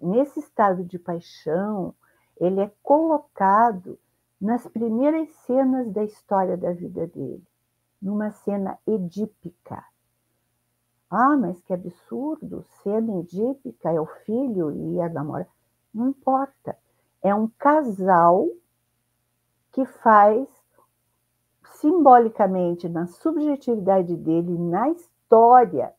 nesse 0.00 0.40
estado 0.40 0.84
de 0.84 0.98
paixão, 0.98 1.94
ele 2.38 2.60
é 2.60 2.72
colocado 2.82 3.98
nas 4.40 4.66
primeiras 4.68 5.28
cenas 5.46 5.90
da 5.92 6.04
história 6.04 6.56
da 6.56 6.72
vida 6.72 7.06
dele, 7.06 7.44
numa 8.00 8.30
cena 8.30 8.78
edípica. 8.86 9.84
Ah, 11.10 11.36
mas 11.36 11.60
que 11.62 11.72
absurdo! 11.72 12.64
Cena 12.82 13.18
edípica 13.18 13.90
é 13.90 14.00
o 14.00 14.06
filho 14.06 14.70
e 14.70 15.00
a 15.00 15.08
namorada. 15.08 15.57
Não 15.92 16.08
importa. 16.08 16.76
É 17.22 17.34
um 17.34 17.48
casal 17.48 18.48
que 19.72 19.84
faz 19.84 20.48
simbolicamente 21.80 22.88
na 22.88 23.06
subjetividade 23.06 24.16
dele, 24.16 24.58
na 24.58 24.90
história, 24.90 25.94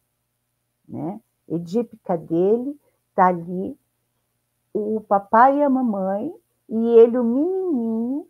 né, 0.88 1.22
edípica 1.48 2.18
dele, 2.18 2.80
está 3.10 3.28
ali 3.28 3.78
o 4.74 5.02
papai 5.02 5.58
e 5.58 5.64
a 5.64 5.70
mamãe 5.70 6.34
e 6.68 6.88
ele, 7.00 7.18
o 7.18 7.24
menininho, 7.24 8.28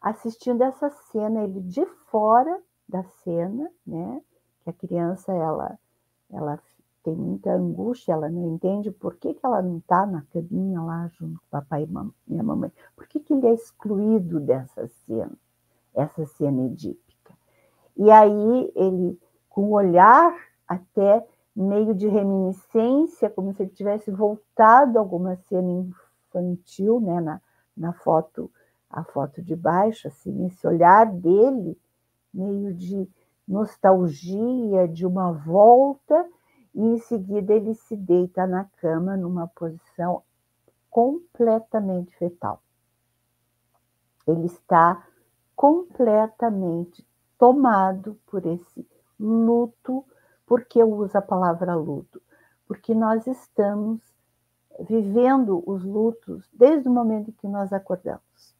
assistindo 0.00 0.62
essa 0.62 0.88
cena, 0.90 1.42
ele 1.42 1.60
de 1.60 1.84
fora 2.10 2.62
da 2.88 3.02
cena, 3.04 3.70
né? 3.86 4.22
Que 4.62 4.70
a 4.70 4.72
criança 4.72 5.32
ela 5.32 5.78
ela 6.30 6.60
tem 7.06 7.14
muita 7.14 7.52
angústia, 7.52 8.14
ela 8.14 8.28
não 8.28 8.54
entende 8.56 8.90
por 8.90 9.14
que, 9.14 9.32
que 9.32 9.46
ela 9.46 9.62
não 9.62 9.78
está 9.78 10.04
na 10.04 10.22
caminha 10.32 10.82
lá 10.82 11.08
junto 11.16 11.38
com 11.38 11.46
o 11.46 11.50
papai 11.50 11.88
e 12.26 12.38
a 12.40 12.42
mamãe. 12.42 12.72
Por 12.96 13.06
que, 13.06 13.20
que 13.20 13.32
ele 13.32 13.46
é 13.46 13.54
excluído 13.54 14.40
dessa 14.40 14.88
cena, 14.88 15.30
essa 15.94 16.26
cena 16.26 16.62
edípica? 16.66 17.32
E 17.96 18.10
aí 18.10 18.72
ele, 18.74 19.16
com 19.48 19.66
o 19.66 19.74
olhar 19.74 20.36
até 20.66 21.24
meio 21.54 21.94
de 21.94 22.08
reminiscência, 22.08 23.30
como 23.30 23.54
se 23.54 23.62
ele 23.62 23.70
tivesse 23.70 24.10
voltado 24.10 24.98
a 24.98 25.00
alguma 25.00 25.36
cena 25.36 25.70
infantil, 25.70 27.00
né, 27.00 27.20
na, 27.20 27.40
na 27.76 27.92
foto, 27.92 28.50
a 28.90 29.04
foto 29.04 29.40
de 29.40 29.54
baixo, 29.54 30.08
assim, 30.08 30.44
esse 30.46 30.66
olhar 30.66 31.06
dele, 31.06 31.78
meio 32.34 32.74
de 32.74 33.08
nostalgia, 33.46 34.88
de 34.88 35.06
uma 35.06 35.30
volta, 35.30 36.26
e 36.76 36.80
em 36.80 36.98
seguida 36.98 37.54
ele 37.54 37.74
se 37.74 37.96
deita 37.96 38.46
na 38.46 38.66
cama 38.76 39.16
numa 39.16 39.48
posição 39.48 40.22
completamente 40.90 42.14
fetal. 42.16 42.62
Ele 44.26 44.46
está 44.46 45.04
completamente 45.56 47.06
tomado 47.38 48.20
por 48.26 48.44
esse 48.44 48.86
luto 49.18 50.04
por 50.46 50.64
que 50.64 50.78
eu 50.78 50.92
uso 50.92 51.18
a 51.18 51.22
palavra 51.22 51.74
luto? 51.74 52.22
Porque 52.68 52.94
nós 52.94 53.26
estamos 53.26 54.00
vivendo 54.80 55.62
os 55.66 55.82
lutos 55.82 56.48
desde 56.52 56.88
o 56.88 56.92
momento 56.92 57.30
em 57.30 57.32
que 57.32 57.48
nós 57.48 57.72
acordamos. 57.72 58.54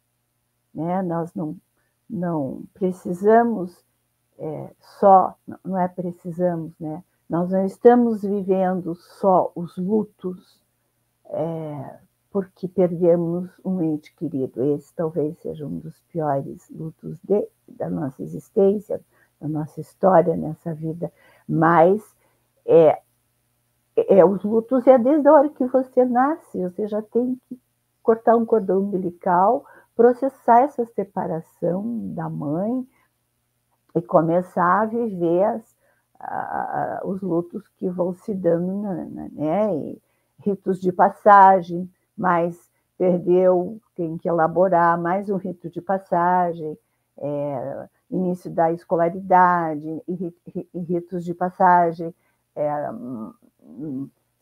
Né? 0.74 1.00
Nós 1.02 1.32
não, 1.34 1.56
não 2.10 2.64
precisamos 2.74 3.84
é, 4.38 4.74
só, 4.98 5.36
não 5.64 5.78
é 5.78 5.86
precisamos, 5.86 6.72
né? 6.78 7.02
Nós 7.28 7.50
não 7.50 7.64
estamos 7.64 8.22
vivendo 8.22 8.94
só 8.94 9.50
os 9.54 9.76
lutos 9.76 10.60
é, 11.26 11.98
porque 12.30 12.68
perdemos 12.68 13.50
um 13.64 13.82
ente 13.82 14.14
querido. 14.14 14.62
Esse 14.62 14.94
talvez 14.94 15.36
seja 15.38 15.66
um 15.66 15.78
dos 15.78 16.00
piores 16.02 16.68
lutos 16.70 17.18
de, 17.24 17.48
da 17.68 17.90
nossa 17.90 18.22
existência, 18.22 19.00
da 19.40 19.48
nossa 19.48 19.80
história 19.80 20.36
nessa 20.36 20.72
vida 20.72 21.12
mas 21.48 22.02
é, 22.64 23.00
é, 23.96 24.24
os 24.24 24.42
lutos 24.42 24.86
é 24.86 24.98
desde 24.98 25.28
a 25.28 25.32
hora 25.32 25.48
que 25.50 25.64
você 25.66 26.04
nasce, 26.04 26.60
você 26.60 26.88
já 26.88 27.00
tem 27.00 27.40
que 27.48 27.58
cortar 28.02 28.36
um 28.36 28.44
cordão 28.44 28.80
umbilical, 28.80 29.64
processar 29.94 30.62
essa 30.62 30.84
separação 30.86 32.14
da 32.14 32.28
mãe 32.28 32.86
e 33.94 34.02
começar 34.02 34.82
a 34.82 34.86
viver 34.86 35.44
as, 35.44 35.75
a, 36.20 37.00
os 37.04 37.20
lutos 37.20 37.68
que 37.76 37.88
vão 37.88 38.14
se 38.14 38.34
dando, 38.34 38.92
né? 39.32 39.74
E 39.74 40.02
ritos 40.44 40.80
de 40.80 40.92
passagem, 40.92 41.90
mas 42.16 42.70
perdeu, 42.98 43.80
tem 43.94 44.16
que 44.16 44.28
elaborar 44.28 45.00
mais 45.00 45.28
um 45.28 45.36
rito 45.36 45.68
de 45.68 45.80
passagem, 45.80 46.78
é, 47.18 47.88
início 48.10 48.50
da 48.50 48.72
escolaridade, 48.72 50.02
e 50.06 50.78
ritos 50.78 51.24
de 51.24 51.34
passagem, 51.34 52.14
é, 52.54 52.90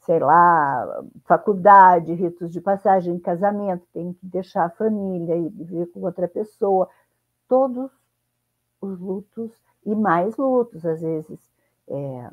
sei 0.00 0.18
lá, 0.18 1.02
faculdade, 1.24 2.12
ritos 2.12 2.52
de 2.52 2.60
passagem, 2.60 3.18
casamento, 3.18 3.86
tem 3.92 4.12
que 4.12 4.26
deixar 4.26 4.66
a 4.66 4.70
família 4.70 5.36
e 5.36 5.48
viver 5.48 5.86
com 5.86 6.00
outra 6.00 6.28
pessoa. 6.28 6.88
Todos 7.48 7.90
os 8.80 9.00
lutos 9.00 9.50
e 9.84 9.94
mais 9.94 10.36
lutos, 10.36 10.84
às 10.84 11.00
vezes, 11.00 11.53
é, 11.88 12.30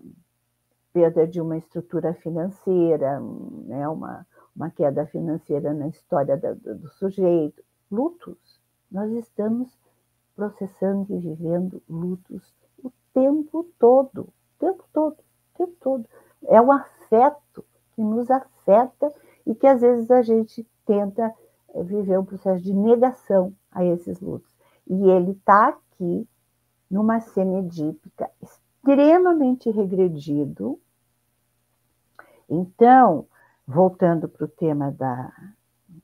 perda 0.93 1.27
de 1.27 1.41
uma 1.41 1.57
estrutura 1.57 2.13
financeira, 2.13 3.19
né, 3.19 3.87
uma, 3.87 4.25
uma 4.55 4.69
queda 4.69 5.05
financeira 5.07 5.73
na 5.73 5.87
história 5.87 6.37
do, 6.37 6.75
do 6.75 6.89
sujeito. 6.89 7.63
Lutos. 7.89 8.59
Nós 8.91 9.11
estamos 9.11 9.77
processando 10.35 11.13
e 11.13 11.19
vivendo 11.19 11.81
lutos 11.89 12.53
o 12.83 12.91
tempo 13.13 13.67
todo, 13.77 14.21
o 14.21 14.33
tempo 14.59 14.83
todo, 14.93 15.13
o 15.13 15.57
tempo 15.57 15.73
todo. 15.79 16.05
É 16.45 16.61
um 16.61 16.71
afeto 16.71 17.63
que 17.93 18.01
nos 18.01 18.29
afeta 18.29 19.13
e 19.45 19.53
que 19.53 19.67
às 19.67 19.81
vezes 19.81 20.09
a 20.09 20.21
gente 20.21 20.65
tenta 20.85 21.33
viver 21.83 22.17
um 22.19 22.25
processo 22.25 22.63
de 22.63 22.73
negação 22.73 23.53
a 23.71 23.85
esses 23.85 24.19
lutos. 24.19 24.53
E 24.87 25.09
ele 25.09 25.31
está 25.31 25.69
aqui 25.69 26.27
numa 26.89 27.19
cena 27.21 27.59
edípica 27.59 28.29
extremamente 28.81 29.69
regredido. 29.69 30.79
Então, 32.49 33.27
voltando 33.65 34.27
para 34.27 34.45
o 34.45 34.49
tema 34.49 34.91
da, 34.91 35.31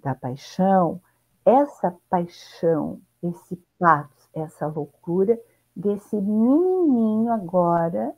da 0.02 0.14
paixão, 0.14 1.02
essa 1.44 1.96
paixão, 2.10 3.02
esse 3.22 3.56
pato 3.80 4.18
essa 4.34 4.68
loucura 4.68 5.40
desse 5.76 6.16
menininho 6.16 7.32
agora 7.32 8.16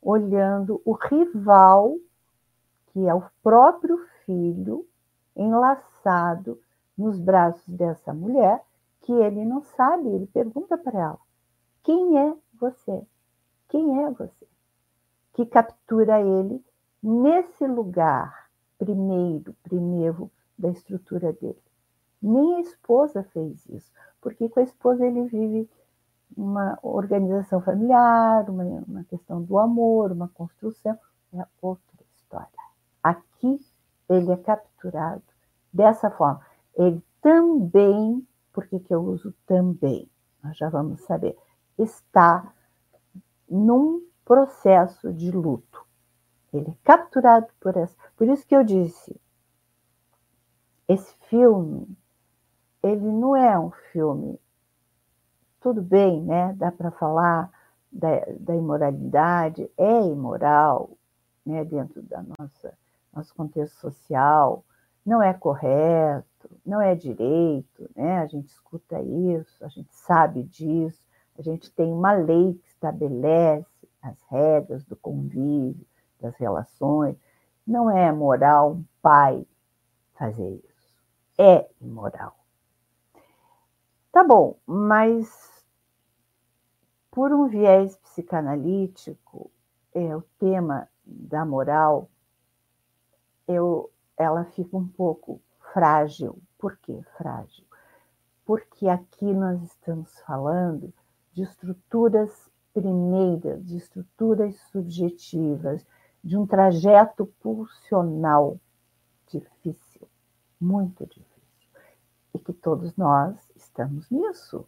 olhando 0.00 0.80
o 0.84 0.92
rival, 0.92 1.96
que 2.86 3.06
é 3.06 3.14
o 3.14 3.22
próprio 3.42 3.98
filho, 4.24 4.86
enlaçado 5.36 6.58
nos 6.96 7.18
braços 7.18 7.68
dessa 7.68 8.12
mulher, 8.14 8.62
que 9.02 9.12
ele 9.12 9.44
não 9.44 9.62
sabe, 9.62 10.08
ele 10.08 10.26
pergunta 10.26 10.78
para 10.78 10.98
ela: 10.98 11.18
quem 11.82 12.18
é 12.18 12.34
você? 12.58 13.06
Quem 13.68 14.04
é 14.04 14.10
você? 14.10 14.46
Que 15.34 15.46
captura 15.46 16.20
ele 16.20 16.64
nesse 17.02 17.66
lugar 17.66 18.48
primeiro, 18.78 19.54
primeiro 19.62 20.30
da 20.58 20.68
estrutura 20.68 21.32
dele. 21.32 21.62
Nem 22.20 22.56
a 22.56 22.60
esposa 22.60 23.22
fez 23.32 23.64
isso, 23.66 23.92
porque 24.20 24.48
com 24.48 24.60
a 24.60 24.64
esposa 24.64 25.06
ele 25.06 25.24
vive 25.24 25.68
uma 26.36 26.78
organização 26.82 27.60
familiar, 27.60 28.48
uma, 28.50 28.64
uma 28.64 29.04
questão 29.04 29.42
do 29.42 29.58
amor, 29.58 30.12
uma 30.12 30.28
construção, 30.28 30.98
é 31.32 31.44
outra 31.60 32.04
história. 32.16 32.48
Aqui 33.02 33.60
ele 34.08 34.32
é 34.32 34.36
capturado 34.36 35.22
dessa 35.72 36.10
forma. 36.10 36.40
Ele 36.76 37.02
também, 37.20 38.26
por 38.52 38.66
que, 38.66 38.82
eu 38.90 39.02
uso 39.02 39.34
também? 39.46 40.08
Nós 40.42 40.56
já 40.56 40.68
vamos 40.68 41.00
saber, 41.02 41.36
está 41.76 42.52
num 43.48 44.06
processo 44.24 45.12
de 45.12 45.30
luto. 45.30 45.86
Ele 46.52 46.70
é 46.70 46.74
capturado 46.84 47.46
por 47.60 47.76
essa. 47.76 47.96
Por 48.16 48.28
isso 48.28 48.46
que 48.46 48.54
eu 48.54 48.64
disse, 48.64 49.18
esse 50.88 51.14
filme, 51.28 51.86
ele 52.82 53.04
não 53.04 53.36
é 53.36 53.58
um 53.58 53.70
filme. 53.92 54.40
Tudo 55.60 55.82
bem, 55.82 56.22
né? 56.22 56.54
Dá 56.54 56.72
para 56.72 56.90
falar 56.90 57.50
da, 57.90 58.08
da, 58.38 58.54
imoralidade, 58.54 59.70
é 59.76 60.06
imoral, 60.06 60.90
né? 61.44 61.64
Dentro 61.64 62.02
da 62.02 62.22
nossa 62.38 62.76
nosso 63.12 63.34
contexto 63.34 63.74
social, 63.80 64.64
não 65.04 65.22
é 65.22 65.32
correto, 65.34 66.50
não 66.64 66.80
é 66.80 66.94
direito, 66.94 67.90
né? 67.96 68.18
A 68.18 68.26
gente 68.26 68.48
escuta 68.48 69.00
isso, 69.02 69.64
a 69.64 69.68
gente 69.68 69.92
sabe 69.94 70.44
disso, 70.44 71.02
a 71.38 71.42
gente 71.42 71.70
tem 71.72 71.92
uma 71.92 72.12
lei 72.12 72.54
que 72.54 72.67
estabelece 72.78 73.88
as 74.00 74.20
regras 74.30 74.84
do 74.84 74.96
convívio, 74.96 75.86
das 76.20 76.36
relações. 76.36 77.16
Não 77.66 77.90
é 77.90 78.10
moral 78.12 78.72
um 78.72 78.84
pai 79.02 79.44
fazer 80.14 80.48
isso. 80.48 81.02
É 81.36 81.68
imoral. 81.80 82.36
Tá 84.10 84.24
bom, 84.24 84.56
mas 84.66 85.64
por 87.10 87.32
um 87.32 87.48
viés 87.48 87.96
psicanalítico, 87.96 89.50
é, 89.92 90.16
o 90.16 90.22
tema 90.38 90.88
da 91.04 91.44
moral, 91.44 92.08
eu, 93.46 93.90
ela 94.16 94.44
fica 94.44 94.76
um 94.76 94.86
pouco 94.86 95.40
frágil. 95.72 96.40
Por 96.56 96.76
que 96.78 97.02
frágil? 97.16 97.64
Porque 98.44 98.88
aqui 98.88 99.32
nós 99.32 99.62
estamos 99.62 100.18
falando 100.20 100.92
de 101.32 101.42
estruturas 101.42 102.47
primeiras, 102.72 103.64
de 103.64 103.76
estruturas 103.76 104.56
subjetivas, 104.70 105.84
de 106.22 106.36
um 106.36 106.46
trajeto 106.46 107.26
pulsional 107.40 108.58
difícil, 109.28 110.08
muito 110.60 111.06
difícil. 111.06 111.28
E 112.34 112.38
que 112.38 112.52
todos 112.52 112.96
nós 112.96 113.36
estamos 113.56 114.10
nisso. 114.10 114.66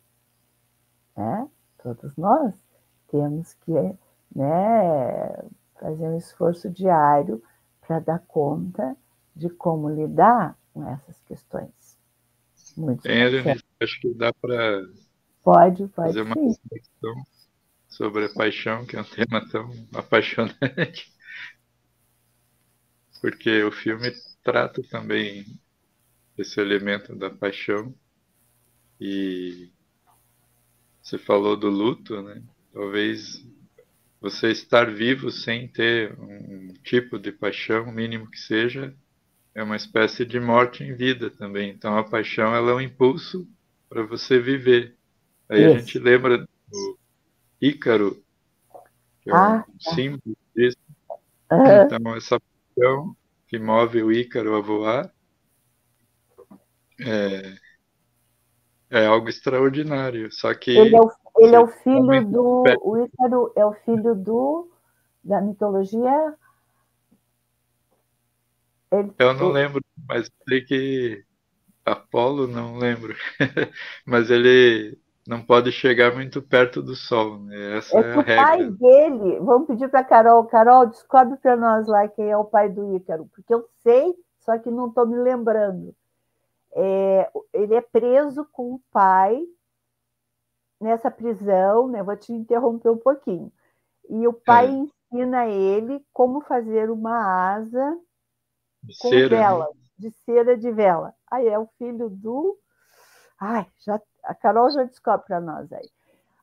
Né? 1.16 1.48
Todos 1.82 2.16
nós 2.16 2.55
temos 3.09 3.55
que 3.55 3.72
né, 4.34 5.42
fazer 5.78 6.09
um 6.09 6.16
esforço 6.16 6.70
diário 6.70 7.42
para 7.80 7.98
dar 7.98 8.18
conta 8.20 8.96
de 9.34 9.48
como 9.51 9.88
lidar 9.88 10.57
com 10.72 10.88
essas 10.88 11.20
questões. 11.22 11.98
Muito 12.76 13.07
é, 13.07 13.26
acho 13.80 14.01
que 14.01 14.14
dá 14.14 14.32
para 14.32 14.82
pode, 15.42 15.88
pode 15.88 15.88
fazer 15.88 16.22
uma 16.22 16.34
reflexão 16.34 17.14
sobre 18.01 18.24
a 18.24 18.28
paixão, 18.32 18.86
que 18.86 18.96
é 18.96 19.01
um 19.01 19.05
tema 19.05 19.46
tão 19.51 19.70
apaixonante 19.92 21.12
porque 23.20 23.62
o 23.62 23.70
filme 23.70 24.11
trata 24.42 24.82
também 24.82 25.44
esse 26.36 26.59
elemento 26.59 27.14
da 27.14 27.28
paixão 27.28 27.94
e 28.98 29.70
você 31.03 31.18
falou 31.18 31.57
do 31.57 31.68
luto, 31.68 32.22
né? 32.22 32.42
Talvez 32.72 33.46
você 34.20 34.51
estar 34.51 34.90
vivo 34.90 35.30
sem 35.30 35.68
ter 35.68 36.18
um 36.18 36.72
tipo 36.82 37.18
de 37.18 37.32
paixão, 37.32 37.92
mínimo 37.92 38.30
que 38.30 38.38
seja, 38.38 38.94
é 39.55 39.62
uma 39.62 39.76
espécie 39.76 40.24
de 40.24 40.38
morte 40.38 40.82
em 40.82 40.94
vida 40.94 41.30
também. 41.30 41.70
Então 41.70 41.96
a 41.96 42.05
paixão 42.05 42.55
ela 42.55 42.70
é 42.70 42.74
um 42.74 42.80
impulso 42.80 43.46
para 43.88 44.03
você 44.03 44.38
viver. 44.38 44.96
Aí 45.48 45.64
Isso. 45.64 45.74
a 45.74 45.78
gente 45.78 45.98
lembra 45.98 46.48
Ícaro, 47.61 48.22
que 49.22 49.30
é 49.30 49.34
ah, 49.34 49.64
um 49.68 49.78
tá. 49.78 49.94
símbolo 49.94 50.36
disso. 50.54 50.78
Uhum. 51.50 51.82
Então 51.82 52.16
essa 52.16 52.38
paixão 52.40 53.16
que 53.46 53.58
move 53.58 54.02
o 54.02 54.12
Ícaro 54.12 54.56
a 54.56 54.61
voar 54.61 55.12
é, 57.00 57.54
é 58.90 59.06
algo 59.06 59.28
extraordinário. 59.28 60.30
Só 60.32 60.54
que 60.54 60.70
ele 60.70 60.94
é 60.94 61.00
o, 61.00 61.11
ele 61.38 61.56
é 61.56 61.61
o 61.61 61.66
filho 61.66 62.24
do 62.26 62.64
o 62.82 63.04
Ícaro 63.04 63.52
é 63.56 63.64
o 63.64 63.72
filho 63.72 64.14
do 64.14 64.70
da 65.22 65.40
mitologia. 65.40 66.34
Ele, 68.92 69.12
Eu 69.18 69.34
não 69.34 69.48
lembro, 69.50 69.82
mas 70.08 70.30
sei 70.48 70.62
que 70.62 71.24
Apolo 71.84 72.46
não 72.46 72.76
lembro, 72.76 73.14
mas 74.04 74.30
ele 74.30 74.99
não 75.26 75.42
pode 75.44 75.70
chegar 75.70 76.14
muito 76.14 76.40
perto 76.42 76.82
do 76.82 76.94
Sol. 76.94 77.38
Né? 77.38 77.78
Essa 77.78 77.98
é, 77.98 78.00
é 78.00 78.12
a 78.12 78.20
regra. 78.20 78.32
O 78.32 78.46
pai 78.46 78.70
dele, 78.70 79.38
vamos 79.40 79.66
pedir 79.66 79.88
para 79.88 80.04
Carol, 80.04 80.44
Carol, 80.46 80.86
descobre 80.86 81.36
para 81.36 81.56
nós 81.56 81.86
lá 81.86 82.08
quem 82.08 82.30
é 82.30 82.36
o 82.36 82.44
pai 82.44 82.68
do 82.68 82.96
Ícaro, 82.96 83.26
porque 83.34 83.52
eu 83.52 83.68
sei, 83.82 84.14
só 84.40 84.58
que 84.58 84.70
não 84.70 84.88
estou 84.88 85.06
me 85.06 85.16
lembrando. 85.16 85.94
É, 86.72 87.30
ele 87.52 87.74
é 87.74 87.80
preso 87.80 88.46
com 88.52 88.74
o 88.74 88.82
pai 88.92 89.42
nessa 90.80 91.10
prisão, 91.10 91.88
né? 91.88 92.02
Vou 92.02 92.16
te 92.16 92.32
interromper 92.32 92.90
um 92.90 92.96
pouquinho. 92.96 93.52
E 94.08 94.26
o 94.26 94.32
pai 94.32 94.66
é. 94.66 94.70
ensina 94.70 95.46
ele 95.46 96.04
como 96.12 96.40
fazer 96.40 96.90
uma 96.90 97.54
asa 97.54 97.98
de 98.82 98.98
com 98.98 99.08
cera, 99.08 99.36
né? 99.36 99.42
vela, 99.42 99.66
né? 99.66 99.80
de 99.98 100.10
cera 100.24 100.56
de 100.56 100.72
vela. 100.72 101.14
Aí 101.30 101.46
é 101.46 101.58
o 101.58 101.68
filho 101.78 102.08
do. 102.08 102.58
Ai, 103.38 103.66
já 103.84 104.00
a 104.24 104.34
Carol 104.34 104.70
já 104.70 104.84
descobre 104.84 105.26
para 105.26 105.40
nós 105.40 105.72
aí. 105.72 105.90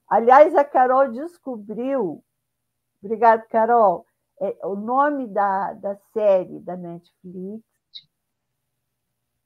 Aliás, 0.10 0.56
a 0.56 0.64
Carol 0.64 1.12
descobriu, 1.12 2.24
obrigado, 3.04 3.48
Carol, 3.50 4.06
é, 4.40 4.56
o 4.64 4.76
nome 4.76 5.28
da, 5.28 5.74
da 5.74 5.96
série 6.14 6.60
da 6.60 6.76
Netflix 6.76 7.64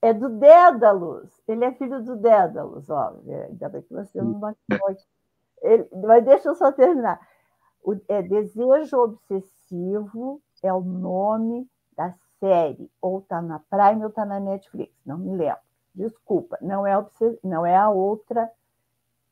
é 0.02 0.14
do 0.14 0.30
Dédalus. 0.30 1.32
Ele 1.48 1.64
é 1.64 1.72
filho 1.74 2.04
do 2.04 2.16
Dédalus, 2.18 2.90
ó. 2.90 3.16
Ainda 3.50 3.70
bem 3.70 3.82
que 3.84 3.94
você 3.94 4.22
não 4.22 4.40
matou 4.40 4.88
aqui. 4.88 5.04
Ele, 5.62 5.88
mas 6.04 6.26
deixa 6.26 6.50
eu 6.50 6.56
só 6.56 6.72
terminar. 6.72 7.20
O, 7.84 7.96
é 8.08 8.22
Desejo 8.22 8.98
Obsessivo 8.98 10.42
é 10.64 10.74
o 10.74 10.82
nome 10.82 11.68
da 11.96 12.14
série. 12.40 12.92
Ou 13.02 13.20
está 13.20 13.42
na 13.42 13.60
Prime 13.60 14.04
ou 14.04 14.10
está 14.10 14.26
na 14.26 14.40
Netflix, 14.40 14.94
não 15.06 15.18
me 15.18 15.36
lembro. 15.36 15.62
Desculpa, 15.94 16.58
não 16.62 16.88
é, 16.88 16.94
não 17.44 17.66
é 17.66 17.76
a 17.76 17.90
outra 17.90 18.50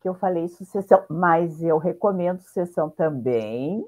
que 0.01 0.07
eu 0.07 0.14
falei 0.14 0.47
sucessão, 0.47 1.03
mas 1.10 1.62
eu 1.64 1.78
recomendo 1.78 2.41
sucessão 2.41 2.89
também, 2.89 3.86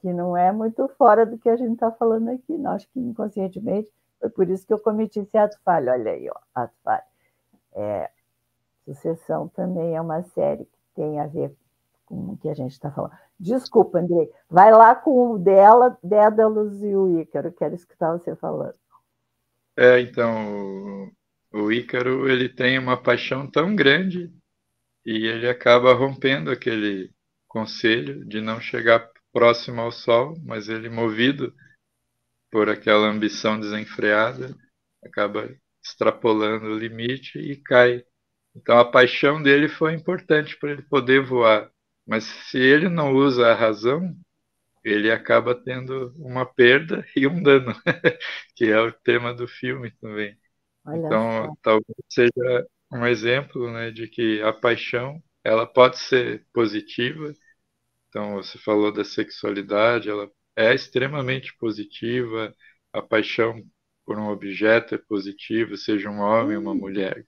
que 0.00 0.12
não 0.12 0.36
é 0.36 0.50
muito 0.50 0.88
fora 0.98 1.24
do 1.24 1.38
que 1.38 1.48
a 1.48 1.56
gente 1.56 1.74
está 1.74 1.90
falando 1.92 2.28
aqui, 2.30 2.56
não. 2.58 2.72
Acho 2.72 2.88
que 2.90 3.00
inconscientemente 3.00 3.90
foi 4.20 4.30
por 4.30 4.48
isso 4.48 4.66
que 4.66 4.72
eu 4.72 4.78
cometi 4.78 5.20
esse 5.20 5.36
ato 5.36 5.58
falho. 5.64 5.90
Olha 5.90 6.12
aí, 6.12 6.28
ó, 6.28 6.38
ato 6.54 6.74
falho. 6.84 7.02
É, 7.72 8.10
sucessão 8.84 9.48
também 9.48 9.96
é 9.96 10.00
uma 10.00 10.22
série 10.22 10.64
que 10.64 10.78
tem 10.94 11.18
a 11.18 11.26
ver 11.26 11.54
com 12.06 12.32
o 12.32 12.36
que 12.36 12.48
a 12.48 12.54
gente 12.54 12.72
está 12.72 12.90
falando. 12.90 13.12
Desculpa, 13.38 13.98
Andrei. 13.98 14.30
Vai 14.48 14.70
lá 14.70 14.94
com 14.94 15.32
o 15.32 15.38
dela, 15.38 15.98
Dédalus 16.02 16.82
e 16.82 16.94
o 16.94 17.20
Ícaro, 17.20 17.50
quero 17.52 17.74
escutar 17.74 18.12
você 18.12 18.36
falando. 18.36 18.74
É, 19.76 20.00
então, 20.00 21.10
o 21.52 21.72
Ícaro 21.72 22.28
ele 22.28 22.48
tem 22.48 22.78
uma 22.78 23.00
paixão 23.00 23.50
tão 23.50 23.74
grande 23.74 24.32
e 25.04 25.26
ele 25.26 25.48
acaba 25.48 25.94
rompendo 25.94 26.50
aquele 26.50 27.10
conselho 27.48 28.24
de 28.26 28.40
não 28.40 28.60
chegar 28.60 29.10
próximo 29.32 29.80
ao 29.80 29.92
Sol, 29.92 30.34
mas 30.44 30.68
ele 30.68 30.88
movido 30.88 31.54
por 32.50 32.68
aquela 32.68 33.08
ambição 33.08 33.58
desenfreada 33.58 34.54
acaba 35.04 35.48
extrapolando 35.82 36.66
o 36.66 36.78
limite 36.78 37.38
e 37.38 37.56
cai. 37.56 38.04
Então 38.54 38.78
a 38.78 38.84
paixão 38.90 39.42
dele 39.42 39.68
foi 39.68 39.94
importante 39.94 40.56
para 40.58 40.72
ele 40.72 40.82
poder 40.82 41.24
voar, 41.24 41.70
mas 42.06 42.24
se 42.24 42.58
ele 42.58 42.88
não 42.88 43.12
usa 43.14 43.48
a 43.48 43.54
razão, 43.54 44.14
ele 44.84 45.10
acaba 45.10 45.54
tendo 45.54 46.12
uma 46.16 46.46
perda 46.46 47.06
e 47.16 47.26
um 47.26 47.42
dano, 47.42 47.74
que 48.56 48.66
é 48.66 48.80
o 48.80 48.92
tema 48.92 49.34
do 49.34 49.48
filme 49.48 49.90
também. 50.00 50.36
Olha 50.84 50.98
então, 51.06 51.46
só. 51.46 51.54
talvez 51.62 51.96
seja 52.08 52.66
um 52.92 53.06
exemplo 53.06 53.70
né, 53.72 53.90
de 53.90 54.08
que 54.08 54.42
a 54.42 54.52
paixão 54.52 55.22
ela 55.44 55.66
pode 55.66 55.98
ser 55.98 56.46
positiva. 56.52 57.32
Então, 58.08 58.34
você 58.34 58.58
falou 58.58 58.92
da 58.92 59.04
sexualidade, 59.04 60.10
ela 60.10 60.30
é 60.56 60.74
extremamente 60.74 61.56
positiva. 61.56 62.54
A 62.92 63.02
paixão 63.02 63.62
por 64.04 64.18
um 64.18 64.28
objeto 64.28 64.94
é 64.94 64.98
positiva, 64.98 65.76
seja 65.76 66.10
um 66.10 66.20
homem 66.20 66.56
uma 66.56 66.74
mulher. 66.74 67.24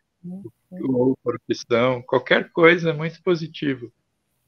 Ou 0.71 1.17
profissão, 1.23 2.03
qualquer 2.03 2.51
coisa 2.51 2.91
é 2.91 2.93
muito 2.93 3.23
positivo. 3.23 3.93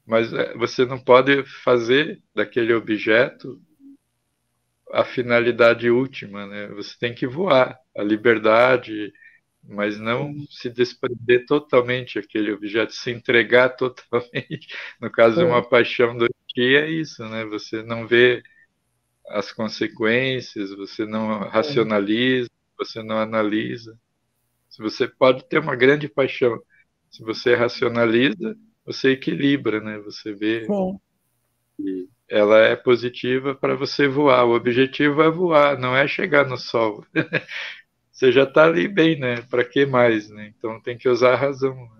Mas 0.05 0.31
é, 0.33 0.53
você 0.55 0.85
não 0.85 0.99
pode 0.99 1.43
fazer 1.63 2.21
daquele 2.33 2.73
objeto 2.73 3.61
a 4.91 5.03
finalidade 5.03 5.89
última, 5.89 6.45
né? 6.45 6.67
Você 6.69 6.95
tem 6.99 7.13
que 7.13 7.27
voar. 7.27 7.77
A 7.95 8.03
liberdade, 8.03 9.11
mas 9.63 9.99
não 9.99 10.33
se 10.49 10.69
desprender 10.69 11.45
totalmente 11.45 12.19
aquele 12.19 12.51
objeto, 12.51 12.93
se 12.93 13.11
entregar 13.11 13.69
totalmente. 13.77 14.67
No 15.01 15.11
caso 15.11 15.37
de 15.37 15.43
uma 15.43 15.67
paixão 15.67 16.17
do 16.17 16.27
dia 16.55 16.81
é 16.85 16.89
isso, 16.89 17.23
né? 17.27 17.45
Você 17.45 17.83
não 17.83 18.07
vê 18.07 18.43
as 19.29 19.51
consequências, 19.51 20.71
você 20.71 21.05
não 21.05 21.39
racionaliza, 21.49 22.49
você 22.77 23.03
não 23.03 23.17
analisa. 23.19 23.99
Se 24.69 24.81
você 24.81 25.07
pode 25.07 25.47
ter 25.47 25.59
uma 25.59 25.75
grande 25.75 26.07
paixão, 26.07 26.61
se 27.09 27.23
você 27.23 27.55
racionaliza, 27.55 28.57
você 28.85 29.11
equilibra, 29.11 29.81
né? 29.81 29.97
Você 29.99 30.33
vê 30.33 30.65
que 31.77 32.09
ela 32.29 32.57
é 32.59 32.75
positiva 32.75 33.55
para 33.55 33.75
você 33.75 34.07
voar. 34.07 34.45
O 34.45 34.55
objetivo 34.55 35.21
é 35.21 35.29
voar, 35.29 35.77
não 35.77 35.95
é 35.95 36.07
chegar 36.07 36.45
no 36.45 36.57
sol. 36.57 37.03
você 38.11 38.31
já 38.31 38.43
está 38.43 38.65
ali 38.65 38.87
bem, 38.87 39.19
né? 39.19 39.41
Para 39.49 39.63
que 39.63 39.85
mais, 39.85 40.29
né? 40.29 40.53
Então 40.57 40.79
tem 40.81 40.97
que 40.97 41.07
usar 41.07 41.33
a 41.33 41.37
razão. 41.37 41.75
Né? 41.75 41.97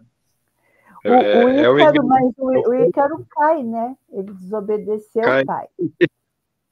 O, 1.06 1.08
é, 1.08 1.70
o, 1.70 1.80
Ícaro, 1.80 1.98
é 1.98 2.02
o 2.02 2.08
mas 2.08 2.34
o, 2.38 2.70
o 2.70 2.76
Ícaro 2.88 3.26
cai, 3.30 3.64
né? 3.64 3.96
Ele 4.12 4.34
desobedeceu 4.34 5.24
cai. 5.24 5.46
pai. 5.46 5.68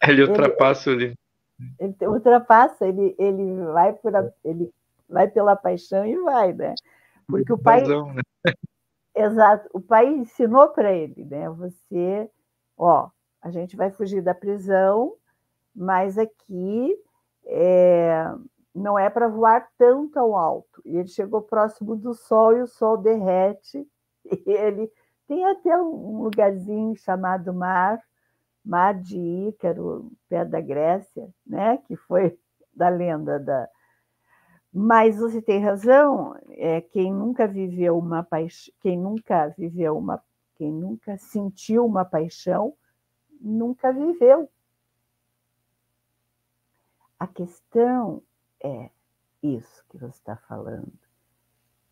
Ele 0.08 0.24
ultrapassa 0.24 0.91
ele, 0.91 0.97
o 0.97 0.99
limite. 0.99 1.97
Ele 2.03 2.12
ultrapassa, 2.12 2.86
ele, 2.86 3.16
ele, 3.18 3.64
vai 3.72 3.93
por 3.93 4.16
a, 4.16 4.30
ele 4.43 4.72
vai 5.10 5.28
pela 5.28 5.56
paixão 5.56 6.06
e 6.06 6.16
vai, 6.22 6.53
né? 6.53 6.76
Porque 7.28 7.51
o 7.51 7.58
pai. 7.58 7.80
Razão, 7.80 8.14
né? 8.14 8.22
Exato, 9.16 9.68
o 9.74 9.80
pai 9.80 10.08
ensinou 10.08 10.68
para 10.70 10.93
ele, 10.93 11.24
né? 11.24 11.49
Você, 11.49 12.30
ó, 12.78 13.10
a 13.46 13.52
gente 13.52 13.76
vai 13.76 13.91
fugir 13.91 14.24
da 14.24 14.34
prisão, 14.34 15.14
mas 15.74 16.18
aqui 16.18 16.98
é, 17.46 18.34
não 18.74 18.98
é 18.98 19.08
para 19.08 19.28
voar 19.28 19.70
tanto 19.78 20.18
ao 20.18 20.36
alto. 20.36 20.82
E 20.84 20.98
ele 20.98 21.08
chegou 21.08 21.43
próximo 21.43 21.96
do 21.96 22.16
sol 22.16 22.58
e 22.58 22.62
o 22.64 22.68
sol 22.68 22.98
derrete. 22.98 23.88
E 24.28 24.50
ele 24.50 24.91
tem 25.28 25.46
até 25.46 25.80
um 25.80 26.24
lugarzinho 26.24 26.96
chamado 26.96 27.54
mar, 27.54 28.02
mar 28.66 28.96
de 29.00 29.20
Ícaro, 29.20 30.12
perto 30.28 30.50
da 30.50 30.60
Grécia, 30.60 31.30
né? 31.46 31.78
Que 31.86 31.96
foi 31.96 32.36
da 32.74 32.89
lenda 32.89 33.39
da. 33.39 33.70
Mas 34.74 35.20
você 35.20 35.39
tem 35.39 35.64
razão. 35.64 36.36
É 36.50 36.82
quem 36.82 37.14
nunca 37.14 37.48
viveu 37.48 37.96
uma 38.00 38.24
paixão, 38.24 38.74
quem 38.82 38.98
nunca 38.98 39.50
viveu 39.56 39.96
uma, 39.96 40.20
quem 40.56 40.72
nunca 40.72 41.16
sentiu 41.20 41.86
uma 41.86 42.04
paixão, 42.04 42.74
nunca 43.39 43.91
viveu. 43.91 44.49
A 47.19 47.27
questão 47.27 48.21
é 48.61 48.89
isso 49.41 49.83
que 49.89 49.97
você 49.97 50.17
está 50.17 50.36
falando. 50.36 50.91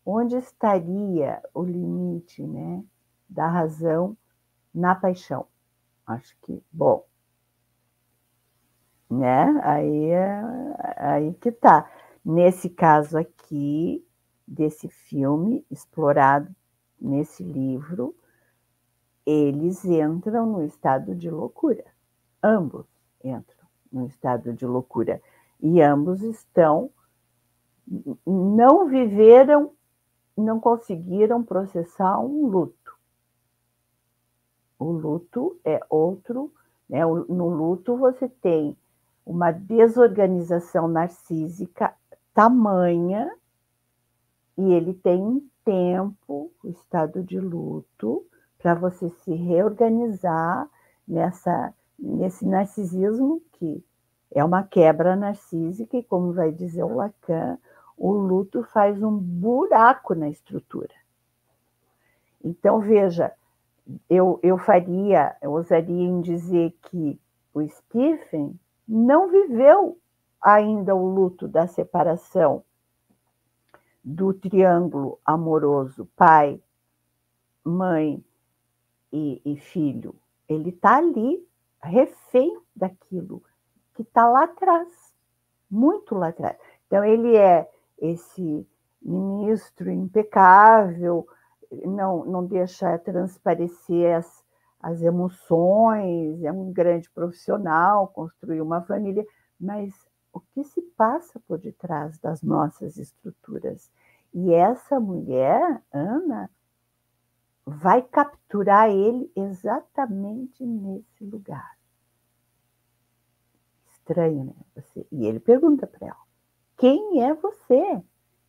Onde 0.04 0.36
estaria 0.36 1.42
o 1.54 1.62
limite 1.62 2.42
né, 2.46 2.84
da 3.28 3.48
razão 3.48 4.16
na 4.74 4.94
paixão? 4.94 5.46
Acho 6.06 6.36
que, 6.42 6.62
bom, 6.70 7.06
né? 9.08 9.60
Aí, 9.62 10.10
é, 10.10 10.42
aí 10.98 11.34
que 11.34 11.50
tá. 11.50 11.90
Nesse 12.24 12.68
caso 12.68 13.16
aqui, 13.18 14.06
desse 14.46 14.88
filme 14.88 15.64
explorado 15.70 16.54
nesse 17.00 17.42
livro, 17.42 18.14
eles 19.26 19.84
entram 19.84 20.46
no 20.46 20.64
estado 20.64 21.14
de 21.14 21.30
loucura. 21.30 21.84
Ambos 22.42 22.86
entram 23.22 23.66
no 23.90 24.06
estado 24.06 24.52
de 24.52 24.66
loucura 24.66 25.20
e 25.60 25.80
ambos 25.80 26.22
estão 26.22 26.90
não 28.26 28.88
viveram, 28.88 29.72
não 30.36 30.58
conseguiram 30.58 31.42
processar 31.42 32.18
um 32.18 32.46
luto. 32.46 32.98
O 34.78 34.90
luto 34.90 35.58
é 35.64 35.80
outro, 35.88 36.52
né? 36.88 37.04
No 37.04 37.48
luto 37.48 37.96
você 37.96 38.28
tem 38.28 38.76
uma 39.24 39.52
desorganização 39.52 40.88
narcísica 40.88 41.94
tamanha 42.34 43.30
e 44.58 44.72
ele 44.72 44.92
tem 44.94 45.22
um 45.22 45.48
tempo, 45.64 46.52
o 46.62 46.68
estado 46.68 47.22
de 47.22 47.38
luto, 47.38 48.26
para 48.64 48.74
você 48.74 49.10
se 49.10 49.34
reorganizar 49.34 50.66
nessa 51.06 51.74
nesse 51.98 52.46
narcisismo 52.46 53.42
que 53.52 53.84
é 54.30 54.42
uma 54.42 54.62
quebra 54.62 55.14
narcísica, 55.14 55.98
e 55.98 56.02
como 56.02 56.32
vai 56.32 56.50
dizer 56.50 56.82
o 56.82 56.96
Lacan, 56.96 57.58
o 57.94 58.10
luto 58.10 58.64
faz 58.64 59.02
um 59.02 59.16
buraco 59.16 60.14
na 60.14 60.30
estrutura. 60.30 60.94
Então, 62.42 62.80
veja, 62.80 63.32
eu, 64.08 64.40
eu 64.42 64.56
faria, 64.56 65.36
eu 65.42 65.52
ousaria 65.52 66.08
em 66.08 66.22
dizer 66.22 66.74
que 66.88 67.20
o 67.52 67.62
Stephen 67.68 68.58
não 68.88 69.30
viveu 69.30 69.98
ainda 70.40 70.96
o 70.96 71.06
luto 71.06 71.46
da 71.46 71.66
separação 71.66 72.64
do 74.02 74.32
triângulo 74.32 75.18
amoroso 75.24 76.08
pai, 76.16 76.60
mãe 77.62 78.24
e, 79.14 79.40
e 79.44 79.56
filho. 79.56 80.12
Ele 80.48 80.70
está 80.70 80.96
ali, 80.96 81.46
refém 81.80 82.58
daquilo 82.74 83.40
que 83.94 84.02
está 84.02 84.28
lá 84.28 84.42
atrás, 84.42 84.88
muito 85.70 86.16
lá 86.16 86.28
atrás. 86.28 86.58
Então, 86.86 87.04
ele 87.04 87.36
é 87.36 87.70
esse 87.98 88.66
ministro 89.00 89.88
impecável, 89.88 91.26
não, 91.86 92.24
não 92.24 92.44
deixa 92.44 92.98
transparecer 92.98 94.16
as, 94.16 94.44
as 94.80 95.00
emoções, 95.00 96.42
é 96.42 96.50
um 96.50 96.72
grande 96.72 97.08
profissional, 97.10 98.08
construiu 98.08 98.64
uma 98.64 98.82
família, 98.82 99.24
mas 99.60 99.94
o 100.32 100.40
que 100.40 100.64
se 100.64 100.82
passa 100.96 101.38
por 101.46 101.58
detrás 101.58 102.18
das 102.18 102.42
nossas 102.42 102.96
estruturas? 102.96 103.88
E 104.32 104.52
essa 104.52 104.98
mulher, 104.98 105.80
Ana, 105.92 106.50
vai 107.66 108.02
capturar 108.02 108.90
ele 108.90 109.30
exatamente 109.34 110.64
nesse 110.64 111.24
lugar 111.24 111.74
estranho, 114.04 114.44
né? 114.44 114.54
Você... 114.76 115.06
E 115.10 115.26
ele 115.26 115.40
pergunta 115.40 115.86
para 115.86 116.08
ela: 116.08 116.24
quem 116.76 117.22
é 117.22 117.34
você? 117.34 118.02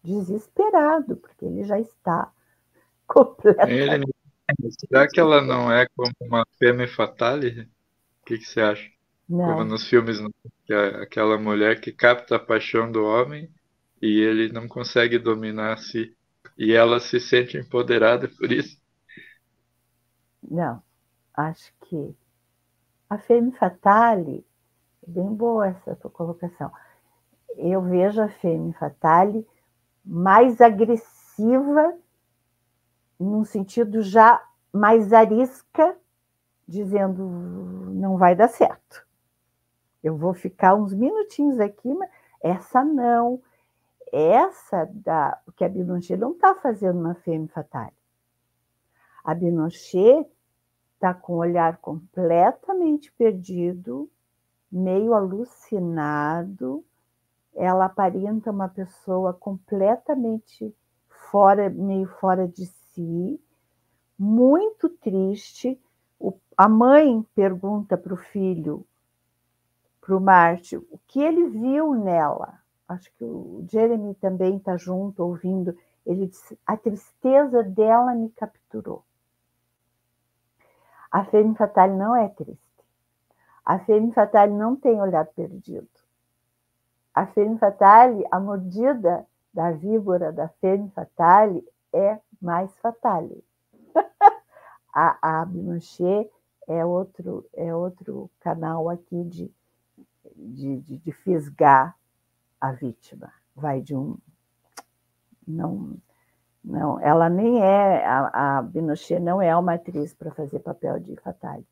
Desesperado, 0.03 1.15
porque 1.17 1.45
ele 1.45 1.63
já 1.63 1.79
está 1.79 2.31
completamente. 3.07 3.93
Ele... 3.93 4.05
Será 4.79 5.07
que 5.07 5.19
ela 5.19 5.41
não 5.41 5.71
é 5.71 5.87
como 5.95 6.11
uma 6.21 6.45
femme 6.59 6.85
fatale? 6.87 7.61
O 8.21 8.25
que, 8.25 8.37
que 8.37 8.45
você 8.45 8.61
acha? 8.61 8.91
Não. 9.27 9.45
Como 9.45 9.63
nos 9.63 9.87
filmes, 9.87 10.19
que 10.65 10.73
é 10.73 11.01
aquela 11.01 11.39
mulher 11.39 11.81
que 11.81 11.91
capta 11.91 12.35
a 12.35 12.39
paixão 12.39 12.91
do 12.91 13.03
homem 13.03 13.49
e 13.99 14.19
ele 14.19 14.51
não 14.51 14.67
consegue 14.67 15.17
dominar 15.17 15.73
a 15.73 15.77
si. 15.77 16.15
E 16.55 16.73
ela 16.73 16.99
se 16.99 17.19
sente 17.19 17.57
empoderada 17.57 18.27
por 18.27 18.51
isso. 18.51 18.77
Não, 20.49 20.81
acho 21.33 21.73
que 21.81 22.15
a 23.09 23.17
femme 23.17 23.51
fatale 23.51 24.45
Bem 25.07 25.31
boa 25.33 25.67
essa 25.67 25.95
tua 25.95 26.09
colocação. 26.09 26.71
Eu 27.57 27.81
vejo 27.81 28.21
a 28.21 28.27
Femme 28.27 28.73
Fatale 28.73 29.47
mais 30.03 30.59
agressiva, 30.59 31.95
num 33.19 33.45
sentido 33.45 34.01
já 34.01 34.43
mais 34.73 35.13
arisca, 35.13 35.95
dizendo 36.67 37.23
não 37.93 38.17
vai 38.17 38.35
dar 38.35 38.47
certo. 38.47 39.05
Eu 40.03 40.17
vou 40.17 40.33
ficar 40.33 40.75
uns 40.75 40.93
minutinhos 40.93 41.59
aqui, 41.59 41.93
mas 41.93 42.09
essa 42.41 42.83
não. 42.83 43.41
Essa 44.11 44.85
da 44.91 45.39
que 45.55 45.63
a 45.63 45.69
Binochet 45.69 46.17
não 46.17 46.31
está 46.31 46.55
fazendo 46.55 46.99
na 46.99 47.13
Femme 47.15 47.47
Fatale. 47.47 47.93
A 49.23 49.33
Binochet 49.33 50.27
está 50.95 51.13
com 51.13 51.33
o 51.33 51.37
olhar 51.37 51.77
completamente 51.77 53.11
perdido, 53.11 54.09
meio 54.71 55.13
alucinado. 55.13 56.83
Ela 57.53 57.85
aparenta 57.85 58.51
uma 58.51 58.67
pessoa 58.67 59.33
completamente 59.33 60.75
fora, 61.31 61.69
meio 61.69 62.07
fora 62.07 62.47
de 62.47 62.65
si, 62.65 63.39
muito 64.17 64.89
triste. 64.89 65.79
O, 66.19 66.33
a 66.57 66.67
mãe 66.67 67.25
pergunta 67.35 67.97
para 67.97 68.13
o 68.13 68.17
filho, 68.17 68.85
para 70.01 70.15
o 70.15 70.21
Marte, 70.21 70.77
o 70.77 70.99
que 71.07 71.21
ele 71.21 71.47
viu 71.49 71.93
nela. 71.93 72.59
Acho 72.87 73.11
que 73.15 73.23
o 73.23 73.65
Jeremy 73.69 74.13
também 74.15 74.57
está 74.57 74.77
junto, 74.77 75.23
ouvindo. 75.23 75.75
Ele 76.05 76.27
diz: 76.27 76.53
a 76.65 76.77
tristeza 76.77 77.63
dela 77.63 78.13
me 78.13 78.29
capturou. 78.29 79.03
A 81.11 81.25
Femme 81.25 81.55
Fatale 81.55 81.93
não 81.93 82.15
é 82.15 82.29
triste. 82.29 82.65
A 83.63 83.79
Femme 83.79 84.11
Fatale 84.13 84.53
não 84.53 84.75
tem 84.75 85.01
olhar 85.01 85.25
perdido. 85.25 85.87
A 87.13 87.25
Femme 87.27 87.57
Fatale, 87.57 88.25
a 88.29 88.39
mordida 88.39 89.25
da 89.53 89.71
víbora 89.71 90.31
da 90.33 90.49
Femme 90.59 90.89
Fatale 90.91 91.65
é 91.93 92.19
mais 92.41 92.77
fatale. 92.79 93.43
a, 94.93 95.41
a 95.41 95.45
é 96.67 96.85
outro, 96.85 97.45
é 97.53 97.73
outro 97.73 98.29
canal 98.39 98.89
aqui 98.89 99.23
de, 99.23 99.51
de, 100.35 100.81
de, 100.81 100.97
de 100.97 101.11
fisgar 101.11 101.95
a 102.59 102.71
vítima. 102.71 103.31
Vai 103.55 103.81
de 103.81 103.95
um. 103.95 104.17
Não, 105.47 105.97
não, 106.65 106.99
ela 106.99 107.29
nem 107.29 107.61
é, 107.61 108.03
a, 108.03 108.59
a 108.59 109.19
não 109.21 109.39
é 109.39 109.55
uma 109.55 109.75
atriz 109.75 110.15
para 110.15 110.31
fazer 110.31 110.59
papel 110.59 110.99
de 110.99 111.15
fatale. 111.17 111.65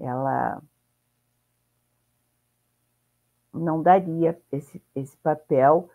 Ela 0.00 0.60
não 3.54 3.80
daria 3.80 4.36
esse, 4.50 4.82
esse 4.96 5.16
papel, 5.18 5.88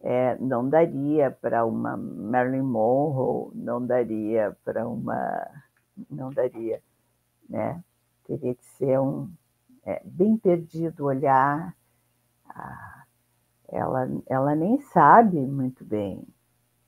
é, 0.00 0.36
não 0.38 0.68
daria 0.68 1.30
para 1.30 1.64
uma 1.64 1.96
Marilyn 1.96 2.62
Monroe, 2.62 3.52
não 3.54 3.86
daria 3.86 4.56
para 4.64 4.88
uma. 4.88 5.46
Não 6.10 6.30
daria, 6.30 6.82
né? 7.48 7.80
Teria 8.24 8.56
que 8.56 8.64
ser 8.64 8.98
um 8.98 9.30
é, 9.84 10.02
bem 10.04 10.36
perdido 10.36 11.04
olhar. 11.04 11.76
Ah, 12.48 13.04
ela, 13.68 14.08
ela 14.26 14.54
nem 14.56 14.80
sabe 14.80 15.38
muito 15.38 15.84
bem 15.84 16.26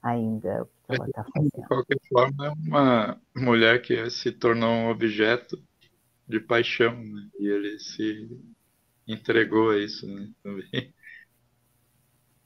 ainda 0.05 0.63
o 0.63 0.67
que 0.67 0.95
ela 0.95 1.07
está 1.07 1.25
fazendo. 1.25 1.51
De 1.57 1.67
qualquer 1.67 1.99
forma, 2.09 2.47
é 2.47 2.51
uma 2.51 3.21
mulher 3.35 3.81
que 3.81 4.11
se 4.11 4.31
tornou 4.31 4.71
um 4.71 4.91
objeto 4.91 5.57
de 6.29 6.39
paixão, 6.39 6.95
né? 6.95 7.29
e 7.41 7.49
ele 7.49 7.79
se 7.79 8.29
entregou 9.09 9.71
a 9.71 9.79
isso 9.79 10.07
né? 10.07 10.31
também. 10.43 10.95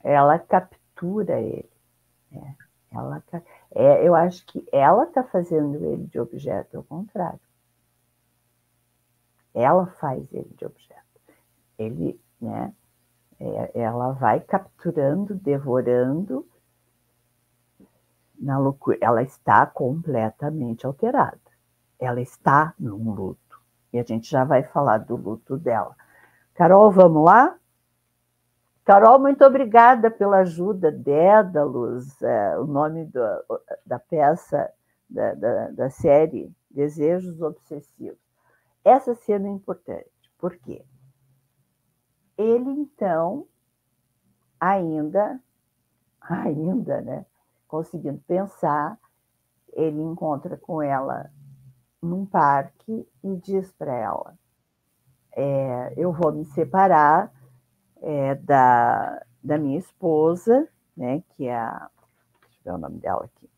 Ela 0.01 0.39
captura 0.39 1.41
ele. 1.41 1.69
É, 2.31 2.55
ela, 2.91 3.23
é, 3.71 4.07
eu 4.07 4.15
acho 4.15 4.45
que 4.45 4.65
ela 4.71 5.03
está 5.03 5.23
fazendo 5.23 5.83
ele 5.85 6.07
de 6.07 6.19
objeto, 6.19 6.77
ao 6.77 6.83
contrário. 6.83 7.39
Ela 9.53 9.87
faz 9.99 10.31
ele 10.31 10.49
de 10.55 10.65
objeto. 10.65 10.99
Ele, 11.77 12.19
né? 12.39 12.73
É, 13.41 13.79
ela 13.81 14.11
vai 14.11 14.39
capturando, 14.41 15.33
devorando 15.33 16.45
na 18.39 18.57
loucura. 18.57 18.97
Ela 19.01 19.21
está 19.21 19.65
completamente 19.65 20.85
alterada. 20.85 21.39
Ela 21.99 22.21
está 22.21 22.73
num 22.79 23.11
luto. 23.11 23.59
E 23.91 23.99
a 23.99 24.03
gente 24.03 24.29
já 24.29 24.43
vai 24.43 24.63
falar 24.63 24.99
do 24.99 25.15
luto 25.15 25.57
dela. 25.57 25.95
Carol, 26.53 26.91
vamos 26.91 27.23
lá? 27.23 27.57
Carol, 28.85 29.19
muito 29.19 29.43
obrigada 29.43 30.09
pela 30.09 30.39
ajuda. 30.39 30.91
Dédalus, 30.91 32.21
é, 32.21 32.57
o 32.57 32.65
nome 32.65 33.05
do, 33.05 33.21
da 33.85 33.99
peça, 33.99 34.71
da, 35.09 35.33
da, 35.33 35.71
da 35.71 35.89
série 35.89 36.51
Desejos 36.69 37.41
Obsessivos. 37.41 38.19
Essa 38.83 39.13
cena 39.15 39.47
é 39.47 39.51
importante. 39.51 40.09
Por 40.37 40.55
quê? 40.57 40.83
Ele, 42.37 42.69
então, 42.69 43.47
ainda, 44.59 45.39
ainda, 46.21 47.01
né? 47.01 47.25
Conseguindo 47.69 48.19
pensar, 48.27 48.99
ele 49.71 50.01
encontra 50.01 50.57
com 50.57 50.81
ela 50.81 51.31
num 52.01 52.25
parque 52.25 53.07
e 53.23 53.35
diz 53.37 53.71
para 53.73 53.93
ela: 53.93 54.37
é, 55.31 55.93
Eu 55.95 56.11
vou 56.11 56.33
me 56.33 56.43
separar 56.45 57.31
é, 58.01 58.35
da, 58.35 59.23
da 59.41 59.57
minha 59.57 59.77
esposa, 59.77 60.67
né, 60.97 61.23
que 61.29 61.47
é 61.47 61.55
a. 61.55 61.89
Deixa 62.41 62.59
eu 62.65 62.73
ver 62.73 62.77
o 62.77 62.77
nome 62.77 62.99
dela 62.99 63.23
aqui. 63.25 63.49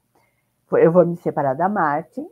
Eu 0.73 0.91
vou 0.91 1.05
me 1.05 1.17
separar 1.17 1.53
da 1.53 1.67
Martin 1.67 2.27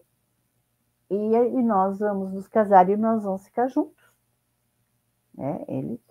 e, 1.09 1.15
e 1.15 1.63
nós 1.63 1.99
vamos 1.99 2.33
nos 2.33 2.47
casar 2.47 2.89
e 2.89 2.95
nós 2.95 3.23
vamos 3.23 3.45
ficar 3.45 3.67
juntos. 3.67 4.13
Né? 5.33 5.65
Ele 5.67 6.01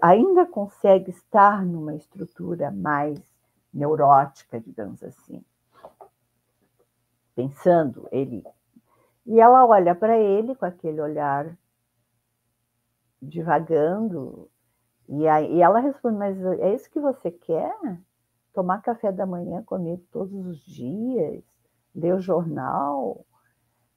ainda 0.00 0.46
consegue 0.46 1.10
estar 1.10 1.64
numa 1.64 1.94
estrutura 1.94 2.70
mais 2.70 3.20
neurótica, 3.72 4.60
digamos 4.60 5.02
assim. 5.02 5.44
Pensando 7.34 8.08
ele. 8.10 8.44
E 9.26 9.40
ela 9.40 9.64
olha 9.66 9.94
para 9.94 10.18
ele 10.18 10.54
com 10.54 10.64
aquele 10.64 11.00
olhar 11.00 11.56
divagando, 13.22 14.50
e, 15.10 15.26
aí, 15.26 15.56
e 15.56 15.60
ela 15.60 15.80
responde: 15.80 16.16
Mas 16.16 16.40
é 16.60 16.72
isso 16.72 16.88
que 16.88 17.00
você 17.00 17.32
quer? 17.32 17.74
Tomar 18.54 18.80
café 18.80 19.10
da 19.10 19.26
manhã 19.26 19.62
comigo 19.64 20.02
todos 20.12 20.46
os 20.46 20.58
dias? 20.64 21.42
Ler 21.94 22.14
o 22.14 22.20
jornal? 22.20 23.26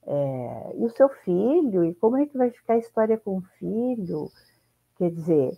É, 0.06 0.76
e 0.76 0.84
o 0.84 0.90
seu 0.90 1.08
filho? 1.10 1.86
E 1.86 1.94
como 1.96 2.18
é 2.18 2.26
que 2.26 2.38
vai 2.38 2.50
ficar 2.50 2.74
a 2.74 2.80
história 2.80 3.18
com 3.18 3.38
o 3.38 3.44
filho? 3.60 4.28
Quer 4.98 5.12
dizer, 5.12 5.58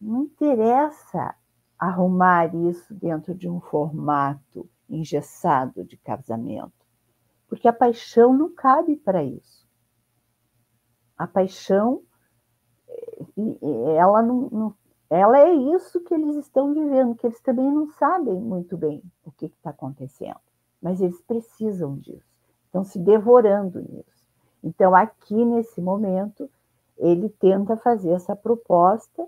não 0.00 0.22
interessa 0.22 1.34
arrumar 1.78 2.54
isso 2.54 2.92
dentro 2.92 3.34
de 3.34 3.48
um 3.48 3.60
formato 3.60 4.68
engessado 4.88 5.84
de 5.84 5.96
casamento, 5.96 6.72
porque 7.48 7.68
a 7.68 7.72
paixão 7.72 8.32
não 8.32 8.52
cabe 8.52 8.96
para 8.96 9.22
isso. 9.22 9.66
A 11.16 11.26
paixão, 11.26 12.02
ela 13.96 14.22
não, 14.22 14.48
não, 14.50 14.74
ela 15.10 15.38
é 15.38 15.52
isso 15.52 16.00
que 16.00 16.14
eles 16.14 16.36
estão 16.36 16.74
vivendo, 16.74 17.14
que 17.14 17.26
eles 17.26 17.40
também 17.40 17.70
não 17.70 17.88
sabem 17.92 18.40
muito 18.40 18.76
bem 18.76 19.02
o 19.24 19.30
que 19.30 19.46
está 19.46 19.70
acontecendo, 19.70 20.40
mas 20.80 21.00
eles 21.00 21.20
precisam 21.22 21.96
disso, 21.96 22.26
estão 22.66 22.84
se 22.84 22.98
devorando 22.98 23.80
nisso. 23.80 24.26
Então, 24.62 24.94
aqui 24.94 25.44
nesse 25.44 25.80
momento, 25.80 26.50
ele 26.96 27.28
tenta 27.28 27.76
fazer 27.76 28.10
essa 28.10 28.34
proposta 28.34 29.26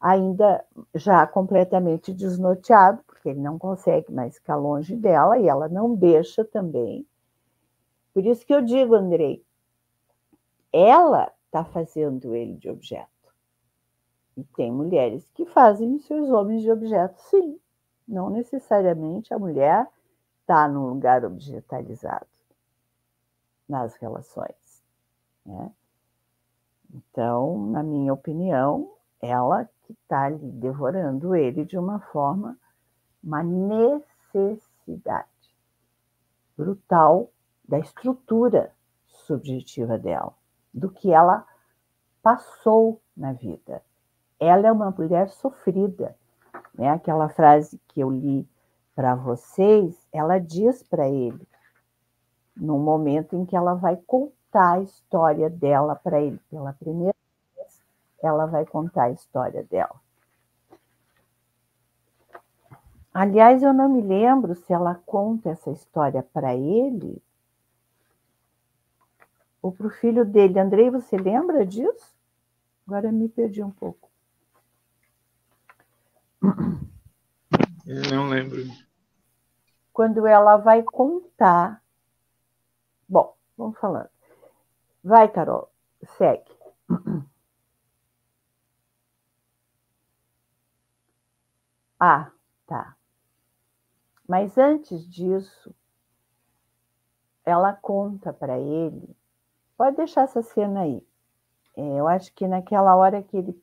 ainda 0.00 0.64
já 0.94 1.26
completamente 1.26 2.12
desnorteado, 2.12 3.02
porque 3.06 3.28
ele 3.28 3.40
não 3.40 3.58
consegue 3.58 4.10
mais 4.12 4.36
ficar 4.36 4.56
longe 4.56 4.96
dela 4.96 5.38
e 5.38 5.46
ela 5.46 5.68
não 5.68 5.94
deixa 5.94 6.44
também. 6.44 7.06
Por 8.14 8.24
isso 8.24 8.44
que 8.46 8.54
eu 8.54 8.62
digo, 8.62 8.94
Andrei, 8.94 9.44
ela 10.72 11.30
está 11.44 11.64
fazendo 11.64 12.34
ele 12.34 12.54
de 12.54 12.70
objeto. 12.70 13.08
E 14.36 14.44
tem 14.56 14.72
mulheres 14.72 15.28
que 15.34 15.44
fazem 15.44 15.94
os 15.94 16.06
seus 16.06 16.30
homens 16.30 16.62
de 16.62 16.70
objeto, 16.70 17.20
sim. 17.20 17.60
Não 18.08 18.30
necessariamente 18.30 19.34
a 19.34 19.38
mulher 19.38 19.86
está 20.40 20.66
num 20.66 20.88
lugar 20.88 21.24
objetalizado 21.24 22.26
nas 23.68 23.94
relações. 23.96 24.82
Né? 25.44 25.70
Então, 26.92 27.66
na 27.66 27.82
minha 27.82 28.12
opinião, 28.12 28.90
ela 29.20 29.68
que 29.82 29.92
está 29.92 30.22
ali 30.24 30.50
devorando 30.52 31.34
ele 31.34 31.64
de 31.64 31.76
uma 31.78 32.00
forma, 32.00 32.56
uma 33.22 33.42
necessidade 33.42 35.28
brutal 36.56 37.30
da 37.66 37.78
estrutura 37.78 38.72
subjetiva 39.06 39.98
dela, 39.98 40.34
do 40.72 40.90
que 40.90 41.12
ela 41.12 41.46
passou 42.22 43.00
na 43.16 43.32
vida. 43.32 43.82
Ela 44.38 44.68
é 44.68 44.72
uma 44.72 44.90
mulher 44.90 45.28
sofrida. 45.28 46.16
Né? 46.74 46.88
Aquela 46.90 47.28
frase 47.28 47.80
que 47.88 48.00
eu 48.00 48.10
li 48.10 48.48
para 48.94 49.14
vocês, 49.14 50.06
ela 50.12 50.38
diz 50.38 50.82
para 50.82 51.08
ele, 51.08 51.46
no 52.56 52.78
momento 52.78 53.36
em 53.36 53.46
que 53.46 53.56
ela 53.56 53.74
vai 53.74 53.96
contar 53.96 54.72
a 54.72 54.82
história 54.82 55.48
dela 55.48 55.94
para 55.94 56.20
ele 56.20 56.38
pela 56.50 56.72
primeira 56.72 57.16
ela 58.26 58.46
vai 58.46 58.64
contar 58.66 59.04
a 59.04 59.10
história 59.10 59.62
dela. 59.64 60.00
Aliás, 63.12 63.62
eu 63.62 63.72
não 63.72 63.88
me 63.88 64.00
lembro 64.00 64.54
se 64.54 64.72
ela 64.72 64.94
conta 65.04 65.50
essa 65.50 65.70
história 65.70 66.22
para 66.22 66.54
ele 66.54 67.20
ou 69.60 69.72
para 69.72 69.86
o 69.86 69.90
filho 69.90 70.24
dele. 70.24 70.58
Andrei, 70.58 70.90
você 70.90 71.16
lembra 71.16 71.66
disso? 71.66 72.14
Agora 72.86 73.10
me 73.10 73.28
perdi 73.28 73.62
um 73.62 73.70
pouco. 73.70 74.08
Não 78.10 78.28
lembro. 78.28 78.62
Quando 79.92 80.26
ela 80.26 80.56
vai 80.56 80.82
contar. 80.82 81.82
Bom, 83.08 83.34
vamos 83.56 83.78
falando. 83.78 84.08
Vai, 85.02 85.28
Carol, 85.28 85.70
segue. 86.16 86.50
Ah, 92.00 92.32
tá. 92.66 92.96
Mas 94.26 94.56
antes 94.56 95.06
disso, 95.06 95.74
ela 97.44 97.74
conta 97.74 98.32
para 98.32 98.58
ele. 98.58 99.14
Pode 99.76 99.96
deixar 99.96 100.22
essa 100.22 100.42
cena 100.42 100.80
aí. 100.80 101.06
É, 101.76 102.00
eu 102.00 102.08
acho 102.08 102.32
que 102.34 102.48
naquela 102.48 102.96
hora 102.96 103.22
que 103.22 103.36
ele, 103.36 103.62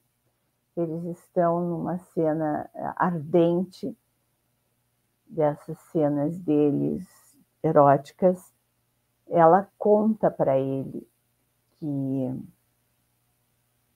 eles 0.76 1.04
estão 1.20 1.62
numa 1.62 1.98
cena 1.98 2.70
é, 2.76 2.94
ardente, 2.96 3.98
dessas 5.26 5.78
cenas 5.92 6.38
deles 6.38 7.06
eróticas, 7.62 8.54
ela 9.28 9.70
conta 9.78 10.32
para 10.32 10.58
ele 10.58 11.08
que 11.80 12.44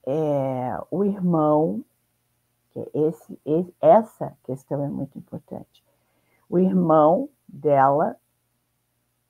é, 0.06 0.78
o 0.90 1.04
irmão, 1.06 1.84
que 2.72 2.90
esse, 2.94 3.40
esse, 3.46 3.74
essa 3.80 4.38
questão 4.44 4.84
é 4.84 4.88
muito 4.88 5.18
importante, 5.18 5.84
o 6.50 6.58
irmão 6.58 7.30
dela 7.48 8.18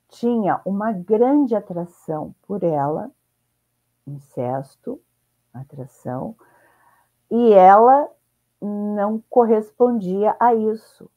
tinha 0.09 0.59
uma 0.65 0.91
grande 0.91 1.55
atração 1.55 2.35
por 2.43 2.63
ela, 2.63 3.09
incesto, 4.05 4.99
atração, 5.53 6.35
e 7.29 7.53
ela 7.53 8.09
não 8.61 9.23
correspondia 9.29 10.35
a 10.39 10.53
isso. 10.53 11.09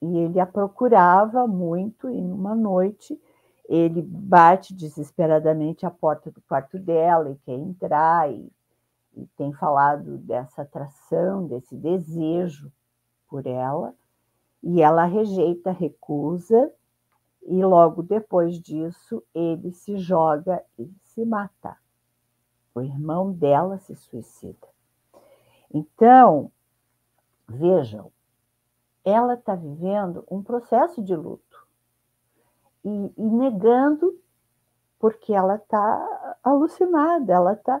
E 0.00 0.18
ele 0.18 0.40
a 0.40 0.46
procurava 0.46 1.46
muito, 1.46 2.08
e 2.08 2.20
numa 2.20 2.54
noite 2.54 3.20
ele 3.68 4.00
bate 4.00 4.72
desesperadamente 4.74 5.84
a 5.84 5.90
porta 5.90 6.30
do 6.30 6.40
quarto 6.42 6.78
dela 6.78 7.30
e 7.30 7.36
quer 7.36 7.58
entrar, 7.58 8.30
e, 8.32 8.50
e 9.14 9.26
tem 9.36 9.52
falado 9.52 10.18
dessa 10.18 10.62
atração, 10.62 11.46
desse 11.46 11.76
desejo 11.76 12.72
por 13.28 13.46
ela, 13.46 13.94
e 14.62 14.80
ela 14.80 15.04
rejeita, 15.04 15.70
recusa, 15.70 16.72
e 17.42 17.64
logo 17.64 18.02
depois 18.02 18.60
disso 18.60 19.22
ele 19.34 19.72
se 19.72 19.96
joga 19.96 20.62
e 20.78 20.90
se 21.02 21.24
mata. 21.24 21.76
O 22.74 22.80
irmão 22.80 23.32
dela 23.32 23.78
se 23.78 23.94
suicida. 23.96 24.68
Então, 25.72 26.50
vejam, 27.48 28.12
ela 29.04 29.34
está 29.34 29.54
vivendo 29.54 30.24
um 30.30 30.42
processo 30.42 31.02
de 31.02 31.16
luto 31.16 31.66
e, 32.84 33.12
e 33.16 33.30
negando 33.30 34.18
porque 34.98 35.32
ela 35.32 35.56
está 35.56 36.36
alucinada, 36.42 37.32
ela 37.32 37.52
está 37.52 37.80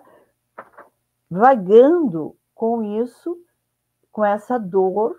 vagando 1.30 2.36
com 2.54 2.82
isso, 2.82 3.38
com 4.10 4.24
essa 4.24 4.58
dor, 4.58 5.16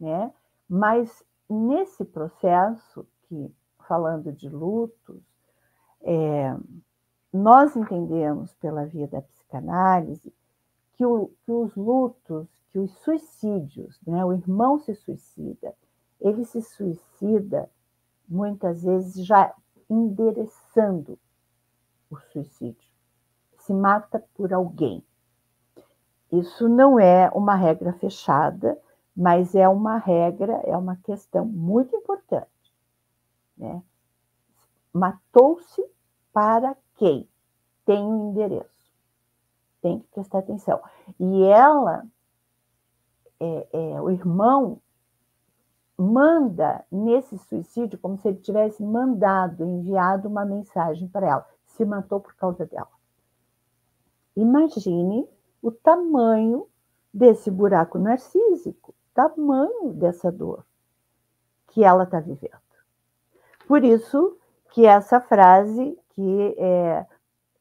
né? 0.00 0.32
Mas 0.68 1.24
nesse 1.48 2.04
processo 2.04 3.06
que, 3.28 3.54
falando 3.86 4.32
de 4.32 4.48
lutos, 4.48 5.22
é, 6.02 6.56
nós 7.32 7.76
entendemos 7.76 8.54
pela 8.54 8.86
via 8.86 9.06
da 9.08 9.22
psicanálise 9.22 10.32
que, 10.94 11.04
o, 11.04 11.30
que 11.44 11.52
os 11.52 11.74
lutos, 11.74 12.48
que 12.70 12.78
os 12.78 12.90
suicídios, 13.02 14.00
né? 14.06 14.24
O 14.24 14.32
irmão 14.32 14.78
se 14.78 14.94
suicida, 14.94 15.74
ele 16.20 16.44
se 16.44 16.62
suicida 16.62 17.70
muitas 18.28 18.82
vezes 18.82 19.24
já 19.24 19.54
endereçando 19.88 21.18
o 22.10 22.16
suicídio. 22.16 22.90
Se 23.58 23.72
mata 23.72 24.24
por 24.34 24.52
alguém. 24.52 25.04
Isso 26.38 26.68
não 26.68 26.98
é 26.98 27.30
uma 27.34 27.54
regra 27.54 27.92
fechada, 27.92 28.78
mas 29.16 29.54
é 29.54 29.68
uma 29.68 29.98
regra, 29.98 30.54
é 30.64 30.76
uma 30.76 30.96
questão 30.96 31.44
muito 31.44 31.94
importante. 31.94 32.48
Né? 33.56 33.82
Matou-se 34.92 35.84
para 36.32 36.76
quem? 36.96 37.28
Tem 37.84 38.02
um 38.02 38.30
endereço. 38.30 38.92
Tem 39.80 40.00
que 40.00 40.06
prestar 40.08 40.38
atenção. 40.38 40.80
E 41.20 41.44
ela, 41.44 42.04
é, 43.38 43.68
é, 43.72 44.00
o 44.00 44.10
irmão 44.10 44.80
manda 45.96 46.84
nesse 46.90 47.38
suicídio 47.38 47.98
como 47.98 48.18
se 48.18 48.26
ele 48.26 48.38
tivesse 48.38 48.82
mandado, 48.82 49.64
enviado 49.64 50.28
uma 50.28 50.44
mensagem 50.44 51.06
para 51.06 51.28
ela. 51.28 51.46
Se 51.66 51.84
matou 51.84 52.18
por 52.18 52.34
causa 52.34 52.66
dela. 52.66 52.88
Imagine 54.36 55.28
o 55.64 55.72
tamanho 55.72 56.68
desse 57.12 57.50
buraco 57.50 57.98
narcísico, 57.98 58.94
tamanho 59.14 59.94
dessa 59.94 60.30
dor 60.30 60.62
que 61.68 61.82
ela 61.82 62.04
está 62.04 62.20
vivendo. 62.20 62.52
Por 63.66 63.82
isso 63.82 64.36
que 64.72 64.84
essa 64.84 65.22
frase 65.22 65.98
que 66.10 66.54
é 66.58 67.06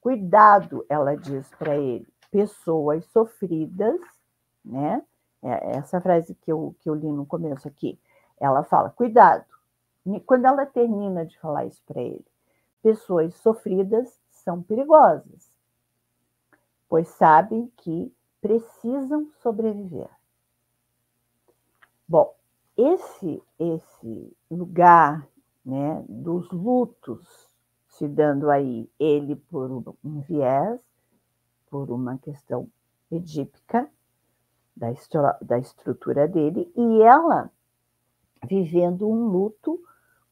cuidado, 0.01 0.85
ela 0.89 1.15
diz 1.15 1.49
para 1.57 1.77
ele, 1.77 2.05
pessoas 2.29 3.05
sofridas, 3.05 4.01
né? 4.65 5.01
É 5.41 5.77
essa 5.77 6.01
frase 6.01 6.35
que 6.35 6.51
eu, 6.51 6.75
que 6.81 6.89
eu 6.89 6.95
li 6.95 7.09
no 7.09 7.25
começo 7.25 7.69
aqui, 7.69 7.97
ela 8.37 8.63
fala: 8.63 8.89
cuidado. 8.89 9.45
Quando 10.25 10.43
ela 10.43 10.65
termina 10.65 11.25
de 11.25 11.39
falar 11.39 11.65
isso 11.65 11.81
para 11.85 12.01
ele, 12.01 12.25
pessoas 12.81 13.33
sofridas 13.35 14.19
são 14.29 14.61
perigosas, 14.61 15.52
pois 16.93 17.07
sabem 17.07 17.73
que 17.77 18.13
precisam 18.39 19.27
sobreviver. 19.41 20.11
Bom, 22.07 22.35
esse 22.77 23.41
esse 23.57 24.37
lugar, 24.51 25.27
né, 25.65 26.05
dos 26.07 26.51
lutos 26.51 27.49
se 27.87 28.07
dando 28.07 28.47
aí 28.47 28.87
ele 28.99 29.35
por 29.35 29.71
um 30.03 30.19
viés, 30.21 30.79
por 31.67 31.89
uma 31.89 32.19
questão 32.19 32.69
edípica 33.09 33.89
da, 34.77 34.91
da 35.41 35.57
estrutura 35.57 36.27
dele, 36.27 36.71
e 36.75 37.01
ela 37.01 37.49
vivendo 38.47 39.09
um 39.09 39.29
luto 39.29 39.83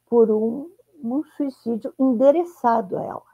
por 0.06 0.30
um, 0.30 0.70
um 1.04 1.24
suicídio 1.24 1.92
endereçado 1.98 3.00
a 3.00 3.04
ela. 3.04 3.31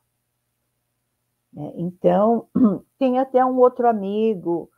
Né? 1.54 1.72
Então, 1.76 2.48
tem 2.98 3.20
até 3.20 3.44
um 3.44 3.58
outro 3.58 3.88
amigo 3.88 4.70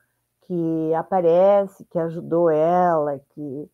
que 0.41 0.93
aparece, 0.95 1.85
que 1.85 1.99
ajudou 1.99 2.49
ela, 2.49 3.19
que, 3.29 3.69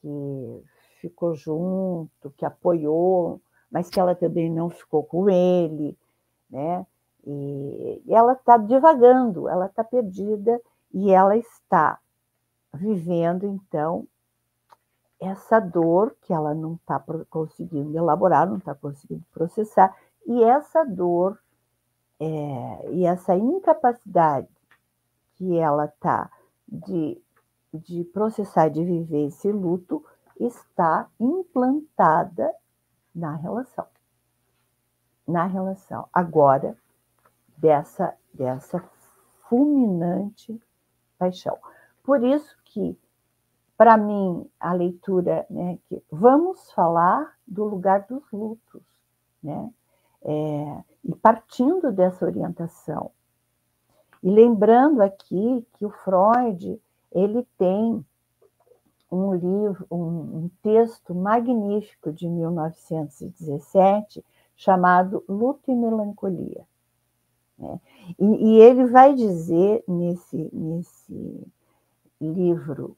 que 0.00 0.64
ficou 1.00 1.34
junto, 1.34 2.30
que 2.36 2.44
apoiou, 2.44 3.40
mas 3.70 3.90
que 3.90 3.98
ela 3.98 4.14
também 4.14 4.50
não 4.50 4.70
ficou 4.70 5.02
com 5.02 5.28
ele, 5.28 5.98
né? 6.48 6.86
E, 7.26 8.02
e 8.06 8.14
ela 8.14 8.34
está 8.34 8.56
divagando, 8.56 9.48
ela 9.48 9.66
está 9.66 9.82
perdida 9.82 10.60
e 10.92 11.10
ela 11.10 11.36
está 11.36 11.98
vivendo, 12.72 13.46
então, 13.46 14.06
essa 15.20 15.58
dor 15.58 16.14
que 16.22 16.32
ela 16.32 16.54
não 16.54 16.74
está 16.74 17.02
conseguindo 17.30 17.96
elaborar, 17.96 18.46
não 18.48 18.58
está 18.58 18.74
conseguindo 18.74 19.24
processar, 19.32 19.94
e 20.26 20.42
essa 20.42 20.84
dor 20.84 21.38
é, 22.20 22.90
e 22.92 23.04
essa 23.04 23.34
incapacidade 23.36 24.48
que 25.34 25.56
ela 25.56 25.86
está 25.86 26.30
de, 26.66 27.20
de 27.72 28.04
processar, 28.04 28.68
de 28.68 28.84
viver 28.84 29.26
esse 29.26 29.50
luto, 29.50 30.04
está 30.38 31.08
implantada 31.18 32.54
na 33.14 33.34
relação. 33.36 33.86
Na 35.26 35.46
relação. 35.46 36.08
Agora, 36.12 36.76
dessa, 37.56 38.14
dessa 38.32 38.82
fulminante 39.48 40.60
paixão. 41.18 41.58
Por 42.02 42.22
isso 42.22 42.56
que 42.64 42.98
para 43.76 43.96
mim, 43.96 44.48
a 44.58 44.72
leitura, 44.72 45.46
né, 45.50 45.78
que 45.88 46.02
vamos 46.10 46.70
falar 46.72 47.36
do 47.46 47.64
lugar 47.64 48.06
dos 48.06 48.22
lutos, 48.32 48.82
né, 49.42 49.72
é, 50.24 50.82
e 51.04 51.14
partindo 51.14 51.92
dessa 51.92 52.24
orientação. 52.24 53.10
E 54.22 54.30
lembrando 54.30 55.02
aqui 55.02 55.66
que 55.74 55.84
o 55.84 55.90
Freud, 55.90 56.80
ele 57.12 57.46
tem 57.58 58.04
um 59.10 59.34
livro, 59.34 59.86
um, 59.90 59.96
um 59.96 60.50
texto 60.62 61.14
magnífico 61.14 62.12
de 62.12 62.26
1917 62.26 64.24
chamado 64.56 65.22
Luto 65.28 65.70
e 65.70 65.74
Melancolia. 65.74 66.64
Né? 67.58 67.80
E, 68.18 68.24
e, 68.24 68.60
ele 68.60 68.86
vai 68.86 69.14
dizer 69.14 69.84
nesse, 69.86 70.50
nesse 70.52 71.46
livro, 72.20 72.96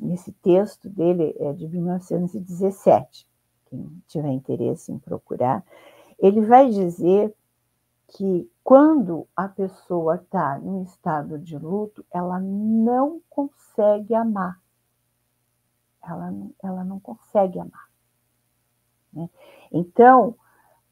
nesse 0.00 0.32
texto 0.32 0.88
dele, 0.88 1.34
é 1.38 1.52
de 1.52 1.66
1917, 1.68 3.26
quem 3.66 4.02
tiver 4.06 4.30
interesse 4.30 4.92
em 4.92 4.98
procurar, 4.98 5.64
ele 6.22 6.40
vai 6.40 6.70
dizer 6.70 7.34
que 8.06 8.48
quando 8.62 9.26
a 9.34 9.48
pessoa 9.48 10.14
está 10.14 10.60
em 10.60 10.82
estado 10.82 11.36
de 11.36 11.58
luto, 11.58 12.04
ela 12.12 12.38
não 12.38 13.20
consegue 13.28 14.14
amar. 14.14 14.60
Ela, 16.00 16.32
ela 16.62 16.84
não 16.84 17.00
consegue 17.00 17.58
amar. 17.58 17.88
Né? 19.12 19.28
Então, 19.72 20.36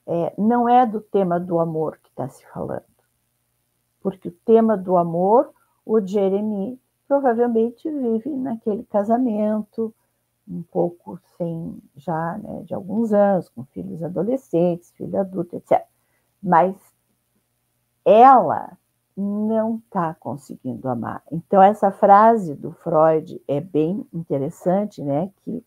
é, 0.05 0.35
não 0.36 0.69
é 0.69 0.85
do 0.85 1.01
tema 1.01 1.39
do 1.39 1.61
amor 1.61 1.98
que 2.02 2.09
está 2.09 2.28
se 2.28 2.44
falando. 2.48 2.82
Porque 4.01 4.28
o 4.28 4.39
tema 4.44 4.77
do 4.77 4.97
amor, 4.97 5.52
o 5.86 6.01
Jeremy 6.01 6.81
provavelmente 7.07 7.89
vive 7.89 8.31
naquele 8.31 8.82
casamento, 8.85 9.94
um 10.49 10.62
pouco 10.62 11.19
sem 11.37 11.81
já 11.97 12.39
né, 12.39 12.62
de 12.65 12.75
alguns 12.75 13.12
anos, 13.12 13.49
com 13.49 13.65
filhos 13.65 14.03
adolescentes, 14.03 14.91
filho 14.93 15.19
adulto, 15.19 15.57
etc. 15.57 15.85
Mas 16.43 16.75
ela 18.05 18.77
não 19.17 19.77
está 19.77 20.15
conseguindo 20.15 20.89
amar. 20.89 21.23
Então, 21.31 21.62
essa 21.62 21.91
frase 21.91 22.55
do 22.55 22.73
Freud 22.73 23.41
é 23.47 23.61
bem 23.61 24.07
interessante, 24.12 25.03
né? 25.03 25.31
Que 25.43 25.65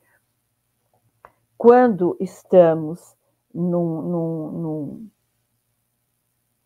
quando 1.57 2.17
estamos 2.19 3.15
num, 3.53 4.01
num, 4.01 4.51
num, 4.51 5.09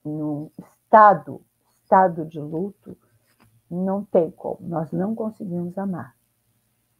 num 0.06 0.52
estado, 0.58 1.42
estado 1.84 2.26
de 2.26 2.40
luto, 2.40 2.98
não 3.70 4.04
tem 4.06 4.32
como, 4.32 4.60
nós 4.62 4.92
não 4.92 5.14
conseguimos 5.14 5.78
amar. 5.78 6.16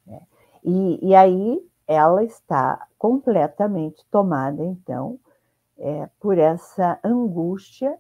Né? 0.06 0.22
E, 0.68 1.00
e 1.02 1.16
aí 1.16 1.66
ela 1.88 2.26
está 2.26 2.90
completamente 2.98 4.06
tomada, 4.12 4.62
então, 4.66 5.18
é, 5.78 6.10
por 6.20 6.38
essa 6.38 7.00
angústia 7.02 7.98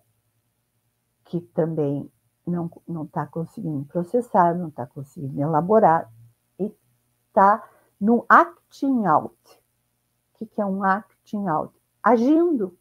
que 1.23 1.39
também 1.39 2.11
não 2.45 2.69
está 3.03 3.25
conseguindo 3.25 3.85
processar, 3.85 4.53
não 4.53 4.67
está 4.67 4.85
conseguindo 4.85 5.39
elaborar, 5.39 6.11
e 6.59 6.69
está 7.27 7.65
no 7.99 8.25
acting 8.27 9.05
out. 9.05 9.33
O 10.33 10.37
que, 10.37 10.45
que 10.45 10.61
é 10.61 10.65
um 10.65 10.83
acting 10.83 11.47
out? 11.47 11.73
Agindo, 12.03 12.77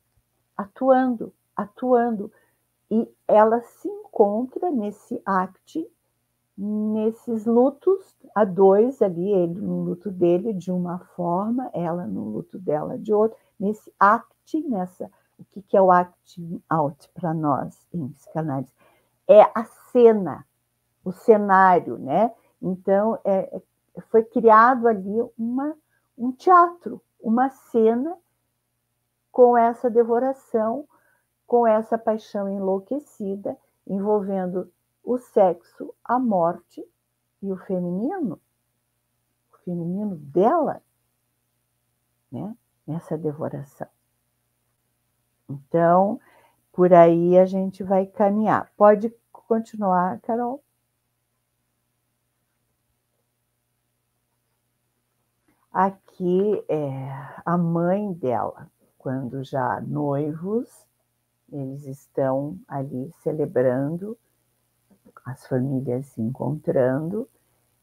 atuando, 0.56 1.32
atuando. 1.54 2.32
E 2.90 3.08
ela 3.28 3.60
se 3.62 3.88
encontra 3.88 4.68
nesse 4.72 5.22
act, 5.24 5.88
nesses 6.56 7.44
lutos, 7.44 8.14
a 8.34 8.44
dois 8.44 9.02
ali, 9.02 9.30
ele 9.30 9.60
no 9.60 9.82
luto 9.82 10.10
dele 10.10 10.52
de 10.52 10.72
uma 10.72 10.98
forma, 10.98 11.70
ela 11.72 12.06
no 12.06 12.24
luto 12.24 12.58
dela 12.58 12.98
de 12.98 13.12
outra, 13.12 13.36
nesse 13.58 13.92
act, 13.98 14.60
nessa 14.68 15.10
o 15.38 15.44
que, 15.44 15.62
que 15.62 15.76
é 15.76 15.82
o 15.82 15.90
acting 15.90 16.62
out 16.68 17.10
para 17.14 17.34
nós 17.34 17.86
em 17.92 18.08
psicanálise? 18.08 18.72
É 19.28 19.42
a 19.54 19.64
cena, 19.92 20.46
o 21.04 21.12
cenário, 21.12 21.98
né? 21.98 22.32
Então, 22.60 23.18
é, 23.24 23.56
é, 23.56 24.00
foi 24.08 24.24
criado 24.24 24.88
ali 24.88 25.20
uma, 25.38 25.76
um 26.16 26.32
teatro, 26.32 27.02
uma 27.20 27.50
cena 27.50 28.16
com 29.30 29.56
essa 29.56 29.90
devoração, 29.90 30.88
com 31.46 31.66
essa 31.66 31.98
paixão 31.98 32.48
enlouquecida, 32.48 33.56
envolvendo 33.86 34.72
o 35.06 35.18
sexo, 35.18 35.94
a 36.04 36.18
morte 36.18 36.84
e 37.40 37.52
o 37.52 37.56
feminino, 37.56 38.40
o 39.54 39.58
feminino 39.58 40.16
dela, 40.16 40.82
né? 42.30 42.56
nessa 42.84 43.16
devoração. 43.16 43.86
Então, 45.48 46.20
por 46.72 46.92
aí 46.92 47.38
a 47.38 47.46
gente 47.46 47.84
vai 47.84 48.04
caminhar. 48.04 48.72
Pode 48.76 49.14
continuar, 49.30 50.20
Carol? 50.22 50.60
Aqui 55.72 56.64
é 56.68 57.42
a 57.44 57.56
mãe 57.56 58.12
dela, 58.12 58.68
quando 58.98 59.44
já 59.44 59.80
noivos, 59.82 60.84
eles 61.52 61.86
estão 61.86 62.58
ali 62.66 63.12
celebrando, 63.22 64.18
as 65.26 65.46
famílias 65.46 66.06
se 66.06 66.22
encontrando, 66.22 67.28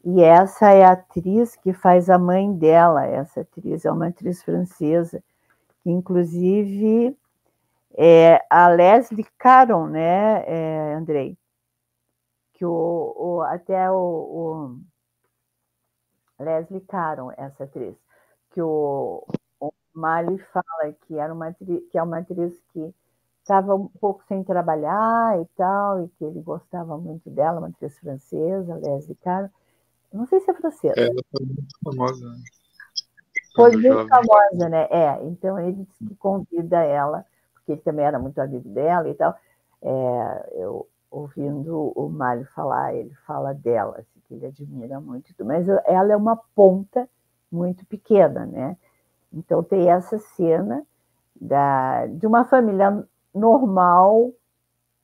e 0.04 0.22
essa 0.22 0.70
é 0.70 0.84
a 0.84 0.92
atriz 0.92 1.56
que 1.56 1.72
faz 1.72 2.10
a 2.10 2.18
mãe 2.18 2.52
dela. 2.52 3.06
Essa 3.06 3.40
atriz 3.40 3.84
é 3.84 3.90
uma 3.90 4.08
atriz 4.08 4.42
francesa, 4.42 5.22
que 5.82 5.90
inclusive 5.90 7.16
é, 7.96 8.44
a 8.50 8.68
Leslie 8.68 9.26
Caron, 9.38 9.86
né, 9.88 10.44
é, 10.46 10.94
Andrei? 10.94 11.38
Que 12.54 12.64
o, 12.66 13.14
o 13.16 13.42
até 13.42 13.90
o, 13.90 14.78
o, 16.38 16.42
Leslie 16.42 16.80
Caron, 16.82 17.32
essa 17.36 17.64
atriz, 17.64 17.96
que 18.50 18.60
o, 18.60 19.26
o 19.60 19.72
Mali 19.92 20.38
fala 20.38 20.92
que 21.06 21.18
era 21.18 21.32
uma 21.32 21.48
atriz, 21.48 21.82
que 21.90 21.98
é 21.98 22.02
uma 22.02 22.18
atriz 22.18 22.60
que 22.72 22.94
estava 23.44 23.74
um 23.74 23.88
pouco 24.00 24.24
sem 24.26 24.42
trabalhar 24.42 25.38
e 25.38 25.44
tal, 25.56 26.02
e 26.02 26.08
que 26.08 26.24
ele 26.24 26.40
gostava 26.40 26.96
muito 26.96 27.28
dela, 27.28 27.58
uma 27.58 27.68
atriz 27.68 27.96
francesa, 27.98 28.74
Leslie 28.76 29.14
Caron. 29.16 29.50
Não 30.10 30.26
sei 30.26 30.40
se 30.40 30.50
é 30.50 30.54
francesa. 30.54 30.94
Ela 30.96 31.22
foi 31.30 31.46
muito 31.46 31.78
famosa. 31.84 32.26
Né? 32.26 32.36
Foi 33.54 33.76
muito 33.76 34.08
famosa, 34.08 34.68
né? 34.68 34.88
É, 34.90 35.24
então 35.24 35.60
ele 35.60 35.86
convida 36.18 36.82
ela 36.82 37.24
porque 37.52 37.72
ele 37.72 37.80
também 37.80 38.04
era 38.04 38.18
muito 38.18 38.38
amigo 38.40 38.68
dela 38.68 39.08
e 39.08 39.14
tal. 39.14 39.34
É, 39.82 40.50
eu 40.54 40.88
ouvindo 41.10 41.92
o 41.94 42.08
Mário 42.08 42.46
falar, 42.54 42.94
ele 42.94 43.14
fala 43.26 43.54
dela, 43.54 43.98
assim, 43.98 44.20
que 44.26 44.34
ele 44.34 44.46
admira 44.46 45.00
muito, 45.00 45.32
mas 45.44 45.68
ela 45.68 46.12
é 46.12 46.16
uma 46.16 46.36
ponta 46.54 47.08
muito 47.52 47.86
pequena, 47.86 48.44
né? 48.46 48.76
Então 49.32 49.62
tem 49.62 49.88
essa 49.88 50.18
cena 50.18 50.84
da, 51.40 52.06
de 52.06 52.26
uma 52.26 52.44
família 52.44 53.06
normal, 53.34 54.32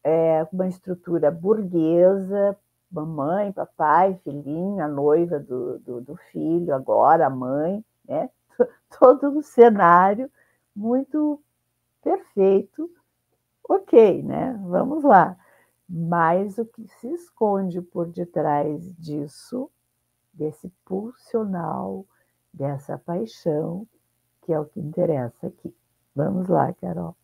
é, 0.05 0.47
uma 0.53 0.69
estrutura 0.69 1.31
burguesa, 1.31 2.57
mamãe, 2.91 3.53
papai, 3.53 4.19
filhinha, 4.25 4.85
a 4.85 4.89
noiva 4.89 5.39
do, 5.39 5.79
do, 5.81 6.01
do 6.01 6.17
filho, 6.33 6.75
agora 6.75 7.27
a 7.27 7.31
mãe, 7.31 7.85
né? 8.07 8.31
Todo 8.99 9.39
o 9.39 9.43
cenário 9.43 10.31
muito 10.75 11.41
perfeito, 12.03 12.91
ok, 13.69 14.23
né? 14.23 14.59
Vamos 14.67 15.05
lá. 15.05 15.37
Mas 15.89 16.57
o 16.59 16.65
que 16.65 16.87
se 17.01 17.13
esconde 17.13 17.83
por 17.83 18.07
detrás 18.07 18.95
disso, 18.97 19.71
desse 20.33 20.69
pulsional, 20.85 22.07
dessa 22.53 22.97
paixão, 22.99 23.87
que 24.43 24.53
é 24.53 24.61
o 24.61 24.65
que 24.65 24.81
interessa 24.81 25.49
aqui. 25.49 25.75
Vamos 26.15 26.49
lá, 26.49 26.73
Carol. 26.75 27.17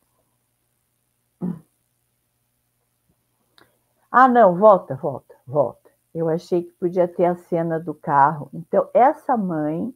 Ah, 4.11 4.29
não, 4.29 4.57
volta, 4.57 4.95
volta, 4.95 5.35
volta. 5.47 5.91
Eu 6.15 6.29
achei 6.29 6.63
que 6.63 6.73
podia 6.73 7.07
ter 7.07 7.27
a 7.27 7.37
cena 7.37 7.79
do 7.79 7.95
carro. 7.95 8.49
Então, 8.55 8.89
essa 8.95 9.37
mãe 9.37 9.95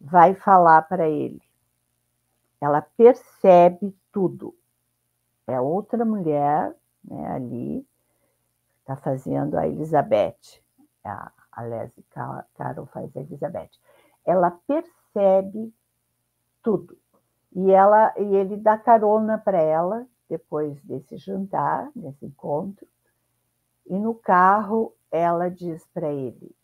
vai 0.00 0.34
falar 0.34 0.82
para 0.82 1.08
ele: 1.08 1.40
ela 2.60 2.82
percebe 2.82 3.96
tudo. 4.10 4.56
É 5.46 5.60
outra 5.60 6.04
mulher 6.04 6.74
né, 7.04 7.32
ali, 7.32 7.86
está 8.80 8.96
fazendo 8.96 9.56
a 9.56 9.66
Elizabeth, 9.66 10.60
a, 11.04 11.32
a 11.52 11.62
Leslie 11.62 12.04
Carol 12.54 12.86
faz 12.86 13.16
a 13.16 13.20
Elizabeth. 13.20 13.70
Ela 14.24 14.50
percebe 14.66 15.72
tudo. 16.62 16.98
E, 17.54 17.70
ela, 17.70 18.14
e 18.16 18.36
ele 18.36 18.56
dá 18.56 18.78
carona 18.78 19.38
para 19.38 19.58
ela 19.58 20.06
depois 20.28 20.80
desse 20.82 21.16
jantar, 21.16 21.90
desse 21.94 22.24
encontro. 22.24 22.86
E 23.86 23.98
no 23.98 24.14
carro 24.14 24.94
ela 25.10 25.50
diz 25.50 25.84
para 25.92 26.12
ele 26.12 26.54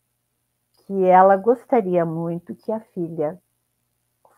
que 0.85 1.03
ela 1.03 1.35
gostaria 1.35 2.05
muito 2.05 2.55
que 2.55 2.71
a 2.71 2.79
filha 2.79 3.41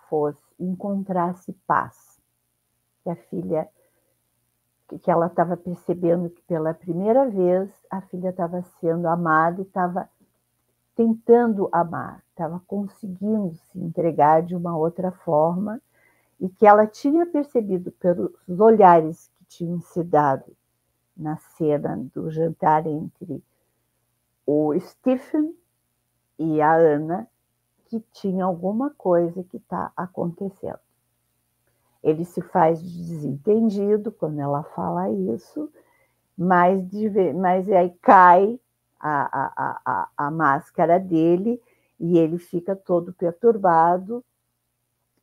fosse 0.09 0.41
encontrasse 0.59 1.53
paz. 1.67 2.19
Que 3.03 3.09
a 3.11 3.15
filha, 3.15 3.69
que 4.87 5.11
ela 5.11 5.27
estava 5.27 5.55
percebendo 5.55 6.31
que 6.31 6.41
pela 6.41 6.73
primeira 6.73 7.29
vez 7.29 7.69
a 7.89 8.01
filha 8.01 8.29
estava 8.29 8.63
sendo 8.81 9.07
amada 9.07 9.61
e 9.61 9.63
estava 9.63 10.09
tentando 10.95 11.69
amar, 11.71 12.21
estava 12.29 12.59
conseguindo 12.67 13.53
se 13.53 13.79
entregar 13.79 14.41
de 14.41 14.55
uma 14.55 14.75
outra 14.75 15.11
forma 15.11 15.79
e 16.39 16.49
que 16.49 16.65
ela 16.65 16.87
tinha 16.87 17.25
percebido 17.25 17.91
pelos 17.91 18.59
olhares 18.59 19.29
que 19.37 19.45
tinham 19.45 19.81
se 19.81 20.03
dado 20.03 20.55
na 21.15 21.35
cena 21.37 21.97
do 22.13 22.31
jantar 22.31 22.87
entre 22.87 23.43
o 24.45 24.73
Stephen 24.79 25.53
e 26.37 26.61
a 26.61 26.73
Ana 26.73 27.27
que 27.85 27.99
tinha 28.13 28.45
alguma 28.45 28.91
coisa 28.91 29.43
que 29.43 29.57
está 29.57 29.91
acontecendo. 29.97 30.79
Ele 32.03 32.23
se 32.23 32.41
faz 32.41 32.81
desentendido 32.81 34.11
quando 34.11 34.39
ela 34.39 34.63
fala 34.63 35.09
isso, 35.09 35.69
mas, 36.37 36.87
mas 37.35 37.69
aí 37.69 37.89
cai 38.01 38.59
a, 38.99 39.21
a, 39.21 39.81
a, 39.85 40.09
a 40.15 40.31
máscara 40.31 40.99
dele 40.99 41.61
e 41.99 42.17
ele 42.17 42.37
fica 42.37 42.75
todo 42.75 43.11
perturbado. 43.11 44.23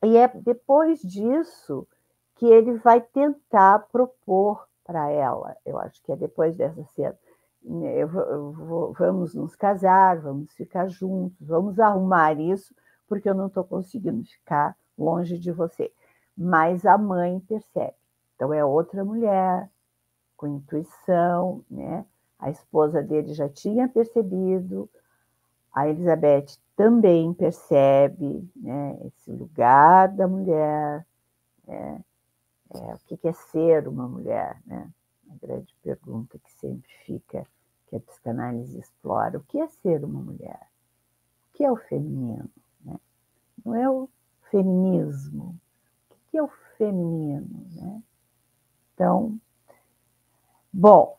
E 0.04 0.16
é 0.16 0.28
depois 0.28 1.00
disso 1.00 1.86
que 2.36 2.46
ele 2.46 2.74
vai 2.78 3.00
tentar 3.00 3.80
propor 3.90 4.66
para 4.84 5.10
ela. 5.10 5.56
Eu 5.64 5.78
acho 5.78 6.02
que 6.02 6.12
é 6.12 6.16
depois 6.16 6.54
dessa 6.54 6.84
cena. 6.84 7.16
Né, 7.62 8.06
vamos 8.06 9.34
nos 9.34 9.56
casar, 9.56 10.20
vamos 10.20 10.52
ficar 10.52 10.86
juntos, 10.86 11.44
vamos 11.44 11.80
arrumar 11.80 12.38
isso, 12.38 12.72
porque 13.08 13.28
eu 13.28 13.34
não 13.34 13.48
estou 13.48 13.64
conseguindo 13.64 14.22
ficar 14.24 14.76
longe 14.96 15.36
de 15.36 15.50
você. 15.50 15.92
Mas 16.36 16.86
a 16.86 16.96
mãe 16.96 17.40
percebe. 17.40 17.96
Então 18.34 18.52
é 18.52 18.64
outra 18.64 19.04
mulher 19.04 19.68
com 20.36 20.46
intuição, 20.46 21.64
né? 21.70 22.04
A 22.38 22.50
esposa 22.50 23.02
dele 23.02 23.32
já 23.32 23.48
tinha 23.48 23.88
percebido, 23.88 24.88
a 25.76 25.86
Elizabeth 25.86 26.58
também 26.74 27.34
percebe 27.34 28.50
né, 28.56 28.98
esse 29.04 29.30
lugar 29.30 30.08
da 30.08 30.26
mulher, 30.26 31.06
né? 31.68 32.02
é, 32.74 32.94
o 32.94 32.98
que 33.18 33.28
é 33.28 33.32
ser 33.34 33.86
uma 33.86 34.08
mulher, 34.08 34.58
né? 34.64 34.90
A 35.30 35.46
grande 35.46 35.74
pergunta 35.82 36.38
que 36.38 36.50
sempre 36.54 36.90
fica 37.04 37.46
que 37.88 37.96
a 37.96 38.00
psicanálise 38.00 38.78
explora. 38.78 39.36
O 39.36 39.42
que 39.42 39.60
é 39.60 39.68
ser 39.68 40.02
uma 40.02 40.20
mulher? 40.20 40.68
O 41.50 41.56
que 41.56 41.64
é 41.64 41.70
o 41.70 41.76
feminino? 41.76 42.48
Né? 42.82 42.96
Não 43.62 43.74
é 43.74 43.90
o 43.90 44.08
feminismo. 44.50 45.58
O 46.10 46.14
que 46.30 46.38
é 46.38 46.42
o 46.42 46.48
feminino? 46.78 47.66
Né? 47.74 48.02
Então, 48.94 49.38
bom, 50.72 51.18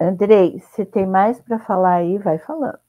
Andrei, 0.00 0.58
se 0.60 0.84
tem 0.84 1.06
mais 1.06 1.40
para 1.40 1.58
falar 1.58 1.94
aí, 1.94 2.18
vai 2.18 2.38
falando. 2.38 2.85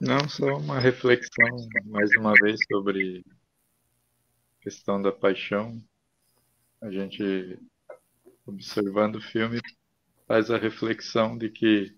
Não, 0.00 0.28
só 0.28 0.56
uma 0.56 0.78
reflexão, 0.78 1.46
mais 1.84 2.10
uma 2.16 2.32
vez, 2.32 2.58
sobre 2.72 3.22
a 3.28 4.62
questão 4.62 5.00
da 5.00 5.12
paixão. 5.12 5.82
A 6.80 6.90
gente 6.90 7.58
observando 8.46 9.16
o 9.16 9.20
filme, 9.20 9.60
faz 10.26 10.50
a 10.50 10.56
reflexão 10.56 11.36
de 11.36 11.50
que 11.50 11.94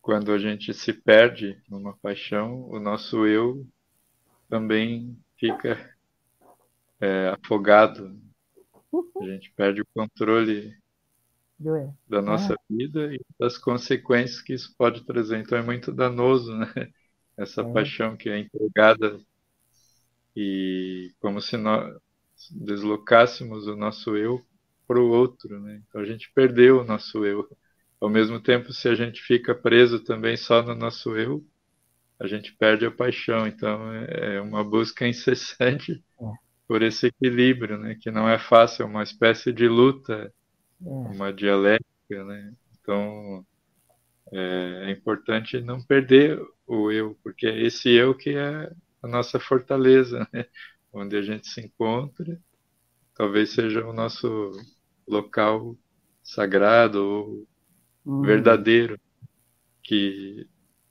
quando 0.00 0.32
a 0.32 0.38
gente 0.38 0.72
se 0.74 0.92
perde 0.92 1.62
numa 1.68 1.96
paixão, 1.98 2.68
o 2.68 2.80
nosso 2.80 3.26
eu 3.26 3.66
também 4.48 5.18
fica 5.38 5.94
é, 7.00 7.28
afogado. 7.28 8.18
A 9.20 9.24
gente 9.26 9.52
perde 9.52 9.80
o 9.80 9.86
controle 9.94 10.76
da 12.08 12.20
nossa 12.20 12.54
é. 12.54 12.56
vida 12.68 13.14
e 13.14 13.20
das 13.38 13.56
consequências 13.56 14.40
que 14.40 14.52
isso 14.52 14.74
pode 14.76 15.04
trazer. 15.04 15.38
Então 15.38 15.56
é 15.56 15.62
muito 15.62 15.92
danoso, 15.92 16.54
né? 16.56 16.66
Essa 17.36 17.62
é. 17.62 17.72
paixão 17.72 18.16
que 18.16 18.28
é 18.28 18.38
entregada 18.38 19.18
e 20.36 21.12
como 21.20 21.40
se 21.40 21.56
nós 21.56 21.96
deslocássemos 22.50 23.66
o 23.66 23.76
nosso 23.76 24.16
eu 24.16 24.44
para 24.86 25.00
o 25.00 25.10
outro, 25.10 25.60
né? 25.60 25.82
Então 25.88 26.00
a 26.00 26.04
gente 26.04 26.30
perdeu 26.34 26.80
o 26.80 26.84
nosso 26.84 27.24
eu. 27.24 27.48
Ao 28.00 28.08
mesmo 28.08 28.40
tempo, 28.40 28.72
se 28.72 28.88
a 28.88 28.94
gente 28.94 29.22
fica 29.22 29.54
preso 29.54 30.00
também 30.00 30.36
só 30.36 30.62
no 30.62 30.74
nosso 30.74 31.16
eu, 31.16 31.44
a 32.20 32.26
gente 32.26 32.54
perde 32.54 32.84
a 32.84 32.90
paixão. 32.90 33.46
Então 33.46 33.92
é, 33.92 34.36
é 34.36 34.40
uma 34.40 34.62
busca 34.62 35.06
incessante 35.08 36.02
é. 36.20 36.24
por 36.66 36.82
esse 36.82 37.06
equilíbrio, 37.06 37.78
né? 37.78 37.96
Que 38.00 38.10
não 38.10 38.28
é 38.28 38.38
fácil, 38.38 38.82
é 38.82 38.86
uma 38.86 39.02
espécie 39.02 39.52
de 39.52 39.68
luta. 39.68 40.32
Uma 40.84 41.32
dialética, 41.32 42.24
né? 42.24 42.54
Então 42.80 43.44
é, 44.32 44.84
é 44.86 44.90
importante 44.90 45.60
não 45.60 45.82
perder 45.82 46.40
o 46.66 46.90
eu, 46.90 47.18
porque 47.22 47.46
é 47.46 47.62
esse 47.62 47.90
eu 47.90 48.14
que 48.14 48.30
é 48.30 48.72
a 49.02 49.08
nossa 49.08 49.38
fortaleza, 49.40 50.28
né? 50.32 50.46
Onde 50.92 51.16
a 51.16 51.22
gente 51.22 51.48
se 51.48 51.60
encontra 51.60 52.40
talvez 53.14 53.50
seja 53.50 53.86
o 53.86 53.92
nosso 53.92 54.50
local 55.06 55.76
sagrado 56.22 56.98
ou 57.04 57.48
hum. 58.04 58.22
verdadeiro 58.22 59.00
que 59.82 60.48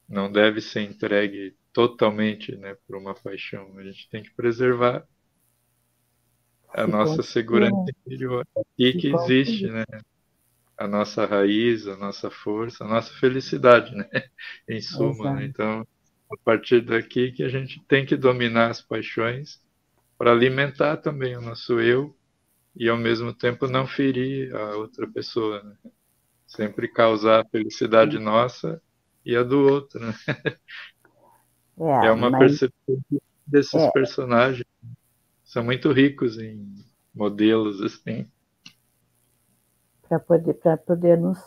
não 0.08 0.32
deve 0.32 0.62
ser 0.62 0.82
entregue 0.82 1.56
totalmente 1.72 2.56
né, 2.56 2.78
por 2.88 2.96
uma 2.96 3.14
paixão. 3.14 3.78
A 3.78 3.84
gente 3.84 4.10
tem 4.10 4.24
que 4.24 4.32
preservar 4.32 5.06
a 6.74 6.88
nossa 6.88 7.22
segurança 7.22 7.86
interior. 8.06 8.46
Aqui 8.58 8.94
que 8.94 9.14
existe 9.14 9.68
né, 9.68 9.84
a 10.78 10.88
nossa 10.88 11.26
raiz, 11.26 11.88
a 11.88 11.96
nossa 11.96 12.30
força, 12.30 12.84
a 12.84 12.88
nossa 12.88 13.14
felicidade, 13.14 13.96
né? 13.96 14.08
em 14.68 14.82
suma. 14.82 15.36
Né? 15.36 15.46
Então, 15.46 15.88
a 16.32 16.38
partir 16.44 16.82
daqui 16.82 17.32
que 17.32 17.44
a 17.44 17.50
gente 17.50 17.82
tem 17.88 18.06
que 18.06 18.16
dominar 18.16 18.72
as 18.72 18.82
paixões 18.82 19.62
para 20.18 20.32
alimentar 20.32 20.98
também 20.98 21.38
o 21.38 21.42
nosso 21.42 21.80
eu 21.80 22.16
e 22.76 22.90
ao 22.90 22.98
mesmo 22.98 23.34
tempo 23.34 23.68
não 23.68 23.86
ferir 23.86 24.56
a 24.56 24.76
outra 24.76 25.08
pessoa. 25.08 25.62
Né? 25.62 25.92
Sempre 26.48 26.88
causar 26.88 27.42
a 27.42 27.46
felicidade 27.46 28.18
nossa 28.18 28.82
e 29.26 29.36
a 29.36 29.44
do 29.44 29.60
outro. 29.60 30.00
Né? 30.00 30.14
É, 31.76 32.06
é 32.06 32.12
uma 32.12 32.30
mas... 32.30 32.40
percepção 32.60 33.04
desses 33.48 33.74
é. 33.74 33.92
personagens. 33.92 34.64
São 35.54 35.64
muito 35.64 35.92
ricos 35.92 36.40
em 36.40 36.74
modelos 37.14 37.80
assim. 37.80 38.28
Para 40.02 40.20
poder, 40.20 40.56
poder 40.84 41.16
nos 41.16 41.40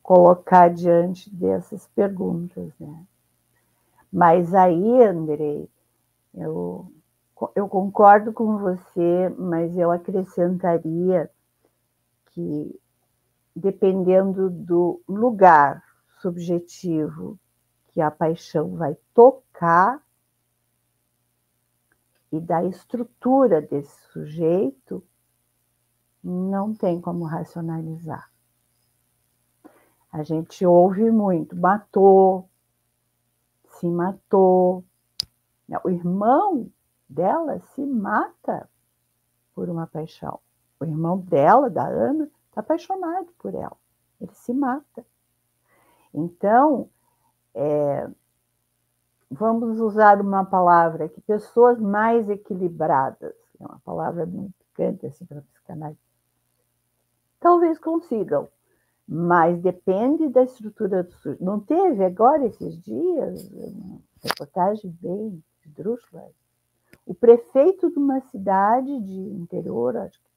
colocar 0.00 0.68
diante 0.68 1.28
dessas 1.28 1.88
perguntas. 1.88 2.72
Né? 2.78 3.04
Mas 4.12 4.54
aí, 4.54 5.02
Andrei, 5.02 5.68
eu 6.32 6.92
eu 7.56 7.68
concordo 7.68 8.32
com 8.32 8.58
você, 8.58 9.28
mas 9.36 9.76
eu 9.76 9.90
acrescentaria 9.90 11.28
que, 12.26 12.80
dependendo 13.56 14.48
do 14.48 15.02
lugar 15.08 15.82
subjetivo 16.20 17.36
que 17.88 18.00
a 18.00 18.12
paixão 18.12 18.76
vai 18.76 18.96
tocar 19.12 20.00
e 22.32 22.40
da 22.40 22.64
estrutura 22.64 23.60
desse 23.60 23.94
sujeito, 24.10 25.06
não 26.24 26.74
tem 26.74 26.98
como 26.98 27.24
racionalizar. 27.24 28.32
A 30.10 30.22
gente 30.22 30.64
ouve 30.64 31.10
muito, 31.10 31.54
matou, 31.54 32.48
se 33.64 33.86
matou. 33.86 34.84
O 35.84 35.90
irmão 35.90 36.70
dela 37.08 37.60
se 37.74 37.84
mata 37.84 38.68
por 39.54 39.68
uma 39.68 39.86
paixão. 39.86 40.40
O 40.80 40.84
irmão 40.84 41.18
dela, 41.18 41.68
da 41.68 41.86
Ana, 41.86 42.30
está 42.48 42.60
apaixonado 42.60 43.32
por 43.38 43.54
ela. 43.54 43.76
Ele 44.20 44.32
se 44.34 44.52
mata. 44.54 45.04
Então, 46.12 46.88
é, 47.54 48.08
vamos 49.32 49.80
usar 49.80 50.20
uma 50.20 50.44
palavra 50.44 51.08
que 51.08 51.20
pessoas 51.20 51.80
mais 51.80 52.28
equilibradas, 52.28 53.34
é 53.60 53.64
uma 53.64 53.80
palavra 53.84 54.26
muito 54.26 54.54
picante 54.58 55.06
assim 55.06 55.24
para 55.24 55.42
psicanálise, 55.42 55.98
talvez 57.40 57.78
consigam, 57.78 58.48
mas 59.08 59.60
depende 59.60 60.28
da 60.28 60.42
estrutura 60.42 61.02
do 61.02 61.12
sujeito. 61.12 61.44
Não 61.44 61.58
teve 61.60 62.04
agora 62.04 62.46
esses 62.46 62.80
dias 62.80 63.50
uma 63.52 64.00
reportagem 64.22 64.96
bem 65.00 65.42
esdrúxula 65.64 66.30
o 67.04 67.14
prefeito 67.14 67.90
de 67.90 67.98
uma 67.98 68.20
cidade 68.20 69.00
de 69.00 69.20
interior, 69.34 69.96
acho 69.96 70.20
que, 70.20 70.30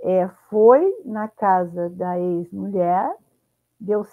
é, 0.00 0.28
foi 0.48 1.02
na 1.04 1.28
casa 1.28 1.90
da 1.90 2.18
ex-mulher, 2.18 3.14
deu 3.78 4.04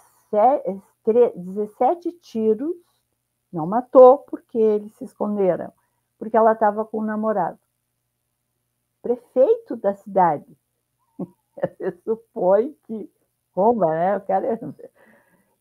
17 1.35 2.11
tiros, 2.21 2.75
não 3.51 3.65
matou 3.65 4.19
porque 4.19 4.57
eles 4.57 4.93
se 4.95 5.03
esconderam, 5.03 5.71
porque 6.17 6.37
ela 6.37 6.53
estava 6.53 6.85
com 6.85 6.97
o 6.97 7.01
um 7.01 7.05
namorado. 7.05 7.57
Prefeito 9.01 9.75
da 9.75 9.93
cidade. 9.93 10.57
Você 11.17 11.91
supõe 12.03 12.75
que 12.83 13.11
Roma, 13.53 13.87
né? 13.87 14.17
O 14.17 14.21
cara... 14.21 14.59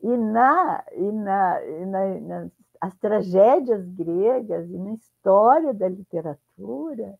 E 0.00 0.16
na, 0.16 0.84
e 0.92 1.10
na, 1.10 1.64
e 1.64 1.86
na 1.86 2.50
as 2.80 2.94
tragédias 2.96 3.84
gregas 3.88 4.68
e 4.70 4.78
na 4.78 4.92
história 4.92 5.74
da 5.74 5.88
literatura, 5.88 7.18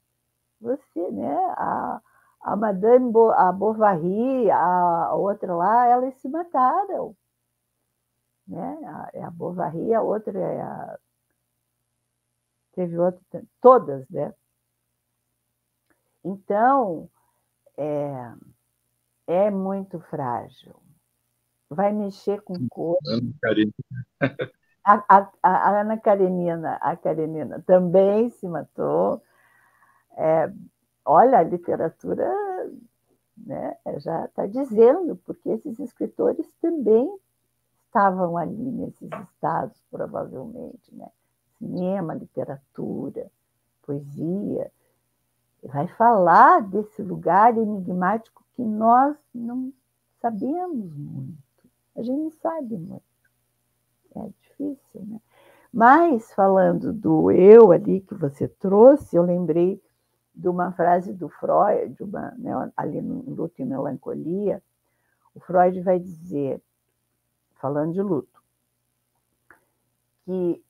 você, 0.61 1.11
né, 1.11 1.37
a, 1.57 2.01
a 2.43 2.57
Madame 2.57 3.11
Bo, 3.11 3.31
a 3.31 3.53
Bovary, 3.53 4.51
a 4.51 5.15
outra 5.15 5.55
lá, 5.55 5.87
elas 5.87 6.15
se 6.17 6.29
mataram. 6.29 7.15
Né? 8.49 8.79
É 9.13 9.23
a 9.23 9.31
Bovary, 9.31 9.93
a 9.93 10.01
outra 10.01 10.39
é 10.39 10.61
a. 10.63 10.99
Teve 12.73 12.99
outra, 12.99 13.43
todas, 13.61 14.09
né? 14.09 14.33
Então, 16.25 17.11
é, 17.77 18.33
é 19.27 19.51
muito 19.51 20.01
frágil. 20.01 20.75
Vai 21.69 21.93
mexer 21.93 22.41
com 22.41 22.55
corpo. 22.69 22.99
A, 24.85 25.05
a, 25.07 25.31
a, 25.43 25.81
Ana 25.81 25.99
Karenina, 25.99 26.77
a 26.81 26.97
Karenina 26.97 27.63
também 27.67 28.31
se 28.31 28.49
matou. 28.49 29.23
É, 30.17 30.51
olha, 31.05 31.39
a 31.39 31.43
literatura 31.43 32.27
né, 33.37 33.77
já 33.99 34.25
está 34.25 34.47
dizendo, 34.47 35.17
porque 35.17 35.51
esses 35.51 35.79
escritores 35.79 36.51
também 36.61 37.07
estavam 37.89 38.37
ali 38.37 38.55
nesses 38.55 39.11
estados, 39.33 39.83
provavelmente. 39.91 40.95
Né? 40.95 41.09
Cinema, 41.59 42.15
literatura, 42.15 43.27
poesia. 43.83 44.71
Vai 45.63 45.89
falar 45.89 46.61
desse 46.63 47.03
lugar 47.03 47.57
enigmático 47.57 48.45
que 48.55 48.63
nós 48.63 49.17
não 49.35 49.73
sabemos 50.21 50.95
muito. 50.95 51.39
A 51.97 52.03
gente 52.03 52.21
não 52.21 52.31
sabe 52.31 52.77
muito. 52.77 53.03
É 54.15 54.29
difícil, 54.41 55.01
né? 55.07 55.21
Mas, 55.73 56.33
falando 56.33 56.93
do 56.93 57.31
eu 57.31 57.73
ali 57.73 58.01
que 58.01 58.15
você 58.15 58.49
trouxe, 58.49 59.17
eu 59.17 59.23
lembrei 59.23 59.83
de 60.35 60.49
uma 60.49 60.73
frase 60.73 61.13
do 61.13 61.29
Freud, 61.29 61.95
de 61.95 62.03
uma, 62.03 62.31
né, 62.39 62.53
ali 62.77 63.03
no 63.03 63.23
Luto 63.35 63.61
e 63.61 63.65
Melancolia, 63.65 64.63
o 65.35 65.41
Freud 65.41 65.81
vai 65.83 65.99
dizer, 65.99 66.63
falando 67.59 67.93
de 67.93 68.03
luto, 68.03 68.43
que 70.25 70.65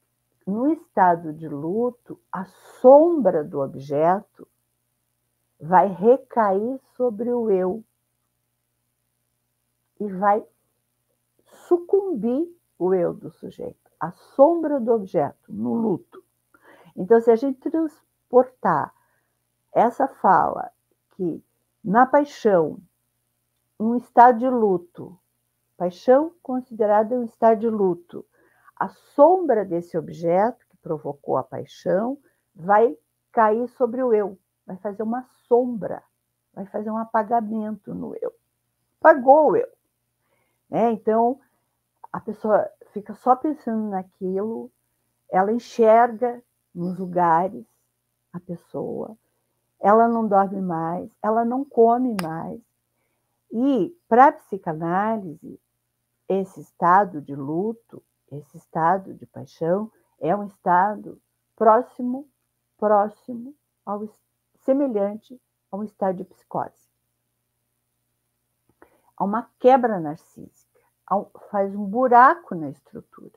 no 0.47 0.73
estado 0.73 1.33
de 1.33 1.49
luto, 1.49 2.19
a 2.33 2.45
sombra 2.81 3.45
do 3.45 3.61
objeto 3.61 4.49
vai 5.61 5.89
recair 5.89 6.81
sobre 6.97 7.31
o 7.31 7.51
eu 7.51 7.85
e 10.01 10.09
vai 10.09 10.47
sucumbir 11.67 12.49
o 12.79 12.95
eu 12.95 13.13
do 13.13 13.31
sujeito, 13.31 13.91
a 14.01 14.13
sombra 14.13 14.81
do 14.81 14.93
objeto 14.93 15.53
no 15.53 15.75
luto. 15.75 16.25
Então, 16.97 17.21
se 17.21 17.31
a 17.31 17.37
gente 17.37 17.59
transportar 17.59 18.95
essa 19.73 20.09
fala 20.09 20.71
que 21.11 21.43
na 21.85 22.07
paixão, 22.07 22.79
um 23.79 23.97
estado 23.97 24.39
de 24.39 24.49
luto, 24.49 25.19
paixão 25.79 26.35
considerada 26.43 27.15
um 27.15 27.23
estado 27.23 27.61
de 27.61 27.69
luto, 27.71 28.27
a 28.77 28.89
sombra 28.89 29.65
desse 29.65 29.97
objeto 29.97 30.67
que 30.69 30.77
provocou 30.79 31.37
a 31.37 31.43
paixão 31.45 32.19
vai 32.55 32.99
cair 33.31 33.69
sobre 33.69 34.03
o 34.03 34.13
eu, 34.13 34.37
vai 34.67 34.77
fazer 34.79 35.05
uma 35.05 35.23
sombra, 35.47 36.03
vai 36.53 36.67
fazer 36.67 36.91
um 36.91 36.99
apagamento 36.99 37.95
no 37.95 38.15
eu. 38.21 38.35
Apagou 39.01 39.53
o 39.53 39.57
eu. 39.57 39.69
Né? 40.69 40.91
Então, 40.91 41.41
a 42.13 42.21
pessoa 42.21 42.69
fica 42.93 43.15
só 43.15 43.37
pensando 43.37 43.89
naquilo, 43.89 44.71
ela 45.31 45.53
enxerga 45.53 46.43
nos 46.75 46.99
lugares 46.99 47.65
a 48.33 48.41
pessoa, 48.41 49.17
ela 49.79 50.09
não 50.09 50.27
dorme 50.27 50.61
mais, 50.61 51.09
ela 51.23 51.45
não 51.45 51.65
come 51.65 52.17
mais. 52.21 52.61
E, 53.53 53.97
para 54.09 54.27
a 54.27 54.33
psicanálise, 54.33 55.59
esse 56.29 56.61
estado 56.61 57.21
de 57.21 57.35
luto, 57.35 58.03
esse 58.31 58.57
estado 58.57 59.15
de 59.15 59.27
paixão, 59.27 59.91
é 60.21 60.35
um 60.35 60.45
estado 60.45 61.21
próximo, 61.57 62.29
próximo, 62.77 63.55
ao, 63.85 64.09
semelhante 64.61 65.41
a 65.71 65.77
um 65.77 65.85
estado 65.85 66.17
de 66.17 66.25
psicose. 66.25 66.89
Há 69.17 69.25
uma 69.25 69.51
quebra 69.59 69.99
narcísica, 69.99 70.81
faz 71.51 71.75
um 71.75 71.85
buraco 71.85 72.55
na 72.55 72.69
estrutura. 72.71 73.33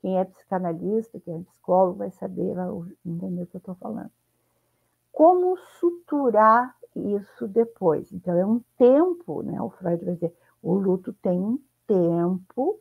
Quem 0.00 0.18
é 0.18 0.24
psicanalista, 0.24 1.20
quem 1.20 1.40
é 1.40 1.42
psicólogo, 1.42 1.98
vai 1.98 2.10
saber, 2.10 2.54
vai 2.54 2.68
entender 3.04 3.42
o 3.42 3.46
que 3.46 3.56
eu 3.56 3.58
estou 3.58 3.74
falando 3.74 4.10
como 5.20 5.56
suturar 5.78 6.74
isso 6.96 7.46
depois. 7.46 8.10
Então, 8.12 8.36
é 8.36 8.46
um 8.46 8.60
tempo, 8.78 9.42
né? 9.42 9.60
O 9.60 9.70
Freud 9.70 10.04
vai 10.04 10.14
dizer, 10.14 10.34
o 10.62 10.74
luto 10.74 11.12
tem 11.12 11.38
um 11.38 11.58
tempo, 11.90 12.78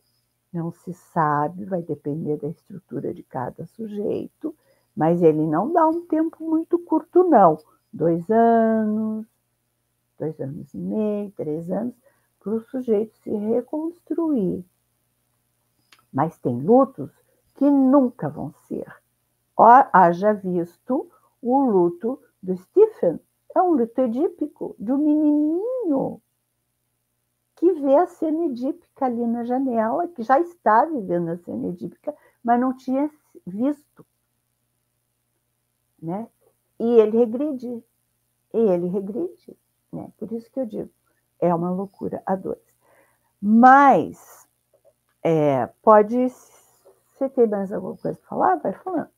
não 0.53 0.71
se 0.71 0.93
sabe, 0.93 1.65
vai 1.65 1.81
depender 1.81 2.37
da 2.37 2.47
estrutura 2.47 3.11
de 3.11 3.23
cada 3.23 3.65
sujeito, 3.65 4.55
mas 4.95 5.23
ele 5.23 5.47
não 5.47 5.73
dá 5.73 5.87
um 5.87 6.05
tempo 6.05 6.47
muito 6.47 6.77
curto, 6.77 7.23
não. 7.23 7.57
Dois 7.91 8.29
anos, 8.29 9.25
dois 10.19 10.39
anos 10.39 10.71
e 10.75 10.77
meio, 10.77 11.31
três 11.31 11.71
anos, 11.71 11.95
para 12.39 12.53
o 12.53 12.61
sujeito 12.61 13.17
se 13.17 13.31
reconstruir. 13.31 14.63
Mas 16.13 16.37
tem 16.37 16.61
lutos 16.61 17.11
que 17.55 17.69
nunca 17.69 18.29
vão 18.29 18.53
ser. 18.67 18.85
Haja 19.57 20.33
visto 20.33 21.09
o 21.41 21.61
luto 21.61 22.21
do 22.43 22.55
Stephen 22.55 23.19
é 23.55 23.61
um 23.61 23.71
luto 23.71 23.99
edípico 24.01 24.75
de 24.77 24.91
um 24.91 24.97
menininho 24.97 26.21
que 27.59 27.73
vê 27.73 27.93
a 27.97 28.07
cena 28.07 28.45
edípica 28.45 29.05
ali 29.05 29.27
na 29.27 29.43
janela, 29.43 30.07
que 30.07 30.23
já 30.23 30.39
está 30.39 30.85
vivendo 30.85 31.27
a 31.27 31.37
cena 31.39 31.67
edípica, 31.67 32.15
mas 32.41 32.57
não 32.57 32.73
tinha 32.73 33.11
visto. 33.45 34.05
Né? 36.01 36.29
E 36.79 36.85
ele 36.85 37.17
regride. 37.17 37.83
E 38.53 38.57
ele 38.57 38.87
regride. 38.87 39.57
Né? 39.91 40.09
Por 40.17 40.31
isso 40.31 40.49
que 40.49 40.61
eu 40.61 40.65
digo, 40.65 40.89
é 41.37 41.53
uma 41.53 41.69
loucura 41.69 42.23
a 42.25 42.33
dois. 42.33 42.63
Mas, 43.41 44.47
é, 45.21 45.67
pode. 45.81 46.15
Você 46.29 47.27
tem 47.29 47.45
mais 47.45 47.73
alguma 47.73 47.97
coisa 47.97 48.17
para 48.17 48.29
falar? 48.29 48.55
Vai 48.55 48.71
falando. 48.71 49.09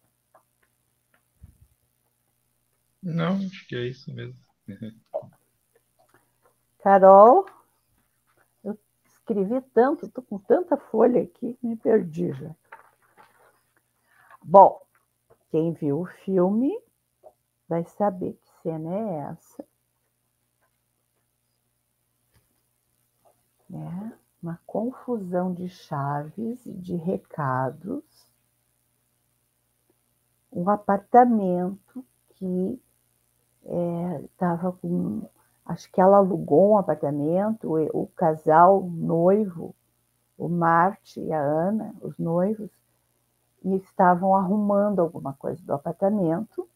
Não, 3.03 3.35
acho 3.35 3.67
que 3.67 3.75
é 3.75 3.87
isso 3.87 4.11
mesmo. 4.11 4.39
Carol, 6.79 7.45
escrevi 9.31 9.61
tanto, 9.73 10.05
estou 10.05 10.23
com 10.23 10.37
tanta 10.37 10.77
folha 10.77 11.21
aqui 11.23 11.53
que 11.53 11.67
me 11.67 11.75
perdi 11.75 12.31
já. 12.33 12.53
Bom, 14.43 14.81
quem 15.49 15.71
viu 15.73 16.01
o 16.01 16.05
filme 16.05 16.77
vai 17.67 17.85
saber 17.85 18.33
que 18.33 18.49
cena 18.61 18.93
é 18.93 19.31
essa. 19.31 19.65
Né? 23.69 24.17
Uma 24.43 24.59
confusão 24.65 25.53
de 25.53 25.69
chaves 25.69 26.65
e 26.65 26.73
de 26.73 26.95
recados. 26.95 28.03
Um 30.51 30.69
apartamento 30.69 32.05
que 32.31 32.81
estava 34.25 34.69
é, 34.69 34.71
com. 34.71 35.29
Acho 35.71 35.89
que 35.89 36.01
ela 36.01 36.17
alugou 36.17 36.71
um 36.71 36.77
apartamento, 36.77 37.73
o 37.93 38.07
casal 38.07 38.83
noivo, 38.83 39.73
o 40.37 40.49
Marte 40.49 41.21
e 41.21 41.31
a 41.31 41.39
Ana, 41.39 41.95
os 42.01 42.17
noivos, 42.17 42.69
e 43.63 43.75
estavam 43.77 44.35
arrumando 44.35 44.99
alguma 44.99 45.33
coisa 45.33 45.63
do 45.63 45.73
apartamento, 45.73 46.67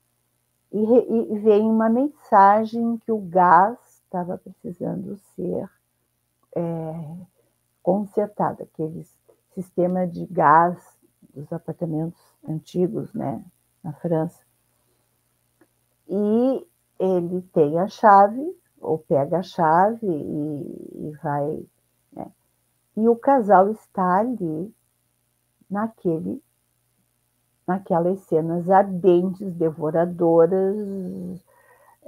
e, 0.72 0.80
e 0.80 1.40
veio 1.40 1.68
uma 1.68 1.90
mensagem 1.90 2.98
que 3.00 3.12
o 3.12 3.20
gás 3.20 3.78
estava 4.06 4.38
precisando 4.38 5.18
ser 5.36 5.70
é, 6.56 7.18
consertado, 7.84 8.64
aqueles 8.64 9.14
sistema 9.54 10.08
de 10.08 10.26
gás 10.26 10.78
dos 11.34 11.52
apartamentos 11.52 12.22
antigos, 12.48 13.14
né, 13.14 13.44
na 13.84 13.92
França. 13.92 14.42
E 16.08 16.68
ele 16.98 17.42
tem 17.54 17.78
a 17.80 17.88
chave, 17.88 18.56
ou 18.80 19.00
pega 19.00 19.40
a 19.40 19.44
chave 19.44 20.08
e, 20.08 21.08
e 21.08 21.12
vai. 21.24 21.66
Né? 22.14 22.32
E 22.98 23.08
o 23.08 23.16
casal 23.16 23.70
está 23.70 24.20
ali 24.20 24.74
naquele, 25.70 26.42
naquelas 27.68 28.20
cenas 28.22 28.70
ardentes, 28.70 29.54
devoradoras, 29.56 30.76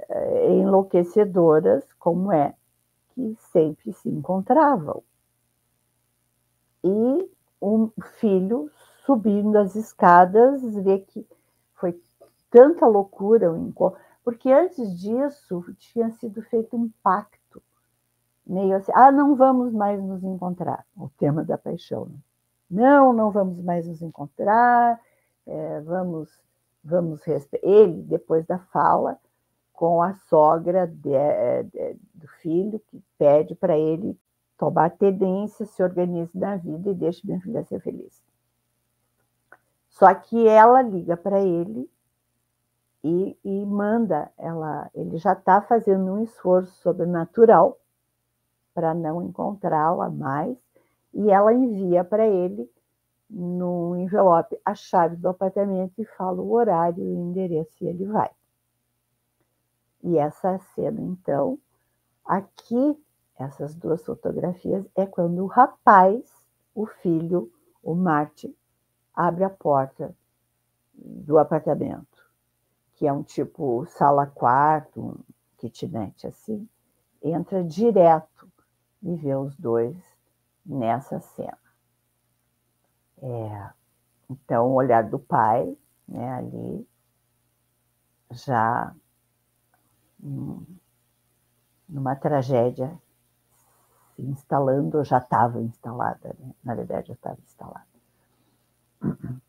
eh, 0.08 0.52
enlouquecedoras, 0.54 1.84
como 1.94 2.32
é 2.32 2.54
que 3.10 3.36
sempre 3.52 3.92
se 3.92 4.08
encontravam. 4.08 5.02
E 6.84 7.30
um 7.60 7.90
filho 8.18 8.70
subindo 9.04 9.56
as 9.56 9.74
escadas, 9.74 10.62
vê 10.76 10.98
que 11.00 11.26
foi 11.74 12.00
tanta 12.50 12.86
loucura 12.86 13.50
o 13.50 13.56
encontro, 13.56 13.98
porque 14.28 14.52
antes 14.52 15.00
disso 15.00 15.64
tinha 15.78 16.10
sido 16.10 16.42
feito 16.42 16.76
um 16.76 16.90
pacto, 17.02 17.62
meio 18.46 18.76
assim, 18.76 18.92
ah, 18.94 19.10
não 19.10 19.34
vamos 19.34 19.72
mais 19.72 19.98
nos 20.02 20.22
encontrar, 20.22 20.84
o 20.94 21.08
tema 21.16 21.42
da 21.42 21.56
paixão. 21.56 22.04
Né? 22.04 22.18
Não, 22.70 23.14
não 23.14 23.30
vamos 23.30 23.58
mais 23.64 23.88
nos 23.88 24.02
encontrar, 24.02 25.00
é, 25.46 25.80
vamos, 25.80 26.28
vamos 26.84 27.22
ele 27.62 28.02
depois 28.02 28.44
da 28.44 28.58
fala 28.58 29.18
com 29.72 30.02
a 30.02 30.12
sogra 30.12 30.86
de, 30.86 31.64
de, 31.72 31.96
do 32.12 32.28
filho 32.42 32.78
que 32.80 33.02
pede 33.16 33.54
para 33.54 33.78
ele 33.78 34.14
tomar 34.58 34.90
tendência, 34.90 35.64
se 35.64 35.82
organize 35.82 36.38
na 36.38 36.56
vida 36.56 36.90
e 36.90 36.94
deixe 36.94 37.26
minha 37.26 37.40
filha 37.40 37.64
ser 37.64 37.80
feliz. 37.80 38.22
Só 39.88 40.12
que 40.14 40.46
ela 40.46 40.82
liga 40.82 41.16
para 41.16 41.40
ele 41.40 41.88
e, 43.02 43.38
e, 43.44 43.66
manda 43.66 44.30
ela, 44.36 44.90
ele 44.94 45.18
já 45.18 45.32
está 45.32 45.62
fazendo 45.62 46.12
um 46.12 46.22
esforço 46.22 46.72
sobrenatural 46.82 47.78
para 48.74 48.94
não 48.94 49.22
encontrá-la 49.22 50.10
mais, 50.10 50.56
e 51.12 51.30
ela 51.30 51.52
envia 51.52 52.04
para 52.04 52.26
ele 52.26 52.70
no 53.28 53.96
envelope 53.96 54.58
a 54.64 54.74
chave 54.74 55.16
do 55.16 55.28
apartamento 55.28 55.92
e 55.98 56.04
fala 56.04 56.40
o 56.40 56.52
horário 56.52 57.02
e 57.02 57.06
o 57.06 57.20
endereço 57.20 57.72
e 57.80 57.88
ele 57.88 58.06
vai. 58.06 58.30
E 60.02 60.16
essa 60.16 60.58
cena, 60.74 61.00
então, 61.00 61.58
aqui, 62.24 62.96
essas 63.38 63.74
duas 63.74 64.04
fotografias, 64.04 64.86
é 64.94 65.04
quando 65.06 65.42
o 65.42 65.46
rapaz, 65.46 66.24
o 66.74 66.86
filho, 66.86 67.50
o 67.82 67.94
Martin, 67.94 68.54
abre 69.14 69.44
a 69.44 69.50
porta 69.50 70.14
do 70.94 71.38
apartamento, 71.38 72.17
que 72.98 73.06
é 73.06 73.12
um 73.12 73.22
tipo 73.22 73.86
sala-quarto, 73.86 75.00
um 75.00 75.14
kitnet 75.56 76.26
assim, 76.26 76.68
entra 77.22 77.62
direto 77.62 78.50
e 79.00 79.14
vê 79.14 79.36
os 79.36 79.56
dois 79.56 79.96
nessa 80.66 81.20
cena. 81.20 81.56
É, 83.22 83.70
então, 84.28 84.66
o 84.66 84.74
olhar 84.74 85.08
do 85.08 85.18
pai, 85.18 85.76
né, 86.08 86.34
ali, 86.34 86.88
já 88.32 88.92
numa 91.88 92.16
tragédia 92.16 93.00
se 94.16 94.22
instalando, 94.22 95.04
já 95.04 95.18
estava 95.18 95.60
instalada, 95.60 96.34
né? 96.40 96.52
na 96.64 96.74
verdade 96.74 97.08
já 97.08 97.14
estava 97.14 97.38
instalada. 97.40 97.86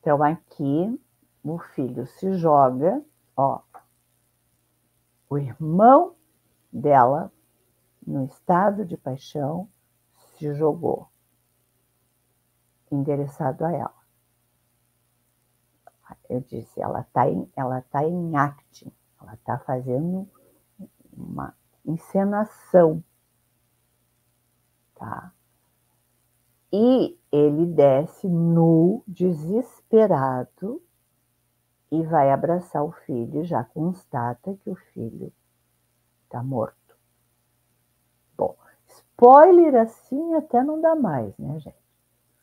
Então 0.00 0.22
aqui 0.22 0.98
o 1.42 1.58
filho 1.58 2.06
se 2.06 2.34
joga, 2.34 3.02
ó, 3.36 3.60
o 5.30 5.38
irmão 5.38 6.14
dela, 6.72 7.32
no 8.06 8.24
estado 8.24 8.84
de 8.84 8.96
paixão, 8.96 9.68
se 10.14 10.54
jogou, 10.54 11.08
endereçado 12.90 13.64
a 13.64 13.72
ela. 13.72 13.98
Eu 16.28 16.40
disse, 16.40 16.80
ela 16.80 17.00
está 17.00 17.28
em, 17.28 17.50
ela 17.54 17.82
tá 17.82 18.04
em 18.04 18.36
acting, 18.36 18.92
ela 19.20 19.34
está 19.34 19.58
fazendo 19.58 20.28
uma 21.12 21.54
encenação, 21.84 23.02
tá? 24.94 25.32
E 26.72 27.18
ele 27.32 27.66
desce 27.66 28.28
nu, 28.28 29.02
desesperado, 29.06 30.82
e 31.90 32.02
vai 32.02 32.30
abraçar 32.30 32.84
o 32.84 32.92
filho, 32.92 33.44
já 33.44 33.64
constata 33.64 34.54
que 34.62 34.70
o 34.70 34.74
filho 34.74 35.32
está 36.24 36.42
morto. 36.42 36.76
Bom, 38.36 38.56
spoiler 38.86 39.74
assim 39.76 40.34
até 40.34 40.62
não 40.62 40.80
dá 40.80 40.94
mais, 40.94 41.36
né, 41.38 41.58
gente? 41.58 41.78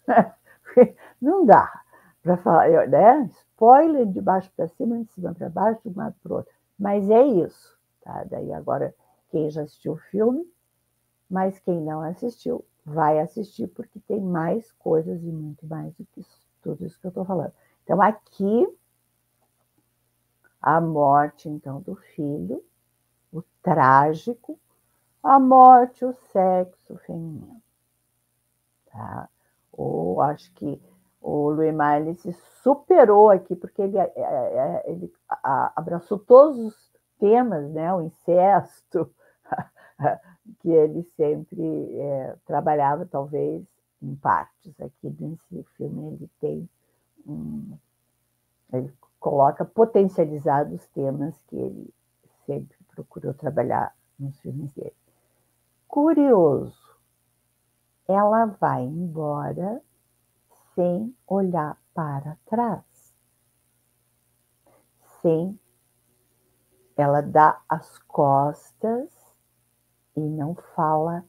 não 1.22 1.46
dá 1.46 1.82
para 2.22 2.38
falar, 2.38 2.88
né? 2.88 3.30
Spoiler 3.32 4.06
de 4.06 4.20
baixo 4.20 4.52
para 4.56 4.68
cima, 4.68 4.98
de 4.98 5.12
cima 5.12 5.34
para 5.34 5.50
baixo, 5.50 5.82
de 5.84 5.90
um 5.90 6.02
lado 6.02 6.16
para 6.22 6.36
outro. 6.36 6.54
Mas 6.78 7.10
é 7.10 7.24
isso, 7.24 7.78
tá? 8.02 8.24
Daí 8.26 8.52
agora, 8.52 8.94
quem 9.30 9.50
já 9.50 9.62
assistiu 9.62 9.94
o 9.94 9.98
filme, 9.98 10.46
mas 11.30 11.60
quem 11.60 11.80
não 11.82 12.02
assistiu, 12.02 12.66
vai 12.86 13.20
assistir, 13.20 13.68
porque 13.68 14.00
tem 14.02 14.22
mais 14.22 14.72
coisas 14.74 15.24
e 15.24 15.32
muito 15.32 15.66
mais 15.66 15.94
do 15.96 16.06
que 16.06 16.20
isso, 16.22 16.48
tudo 16.62 16.86
isso 16.86 17.00
que 17.00 17.08
eu 17.08 17.10
estou 17.10 17.26
falando. 17.26 17.52
Então, 17.84 18.02
aqui, 18.02 18.68
a 20.66 20.82
morte, 20.82 21.48
então, 21.48 21.80
do 21.80 21.96
filho, 21.96 22.66
o 23.32 23.44
trágico, 23.62 24.60
a 25.22 25.40
morte, 25.40 26.04
o 26.04 26.12
sexo 26.32 26.98
feminino. 27.06 27.62
Tá? 28.92 29.30
Ou 29.72 30.20
acho 30.24 30.52
que 30.54 30.82
o 31.22 31.52
Louis 31.52 31.72
Maille 31.72 32.16
se 32.16 32.34
superou 32.64 33.30
aqui, 33.30 33.56
porque 33.56 33.84
ele, 33.84 33.96
é, 33.96 34.12
é, 34.16 34.24
é, 34.24 34.92
ele 34.92 35.14
abraçou 35.44 36.18
todos 36.18 36.58
os 36.58 36.92
temas, 37.20 37.70
né? 37.70 37.94
o 37.94 38.02
incesto, 38.02 39.14
que 40.62 40.70
ele 40.72 41.04
sempre 41.16 41.96
é, 42.00 42.36
trabalhava, 42.44 43.06
talvez, 43.06 43.64
em 44.02 44.16
partes. 44.16 44.74
Aqui 44.82 45.16
nesse 45.20 45.64
filme 45.78 46.08
ele 46.16 46.30
tem 46.42 46.70
um, 47.28 47.78
ele 48.74 48.92
coloca 49.26 49.66
potencializados 49.66 50.82
os 50.82 50.88
temas 50.90 51.36
que 51.48 51.56
ele 51.56 51.92
sempre 52.46 52.78
procurou 52.94 53.34
trabalhar 53.34 53.92
nos 54.20 54.40
filmes 54.40 54.72
dele. 54.74 54.96
Curioso, 55.88 56.96
ela 58.08 58.46
vai 58.46 58.84
embora 58.84 59.82
sem 60.76 61.12
olhar 61.26 61.76
para 61.92 62.38
trás. 62.46 62.84
Sem 65.24 65.60
ela 66.96 67.22
dá 67.22 67.60
as 67.68 67.98
costas 68.04 69.12
e 70.16 70.20
não 70.20 70.54
fala 70.76 71.26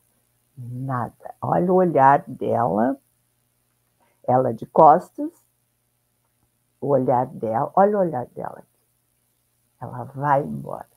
nada. 0.55 1.35
Olha 1.40 1.73
o 1.73 1.77
olhar 1.77 2.23
dela, 2.28 3.01
ela 4.23 4.52
de 4.52 4.66
costas, 4.66 5.32
o 6.81 6.89
olhar 6.89 7.27
dela, 7.27 7.70
olha 7.74 7.97
o 7.98 8.01
olhar 8.01 8.27
dela 8.27 8.59
aqui. 8.59 8.77
Ela 9.81 10.05
vai 10.05 10.43
embora. 10.43 10.89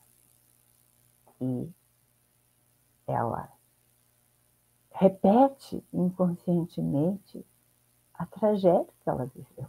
E 1.42 1.72
ela 3.08 3.50
repete 4.92 5.84
inconscientemente 5.94 7.46
a 8.14 8.26
tragédia 8.26 8.94
que 9.02 9.10
ela 9.10 9.26
viveu. 9.26 9.68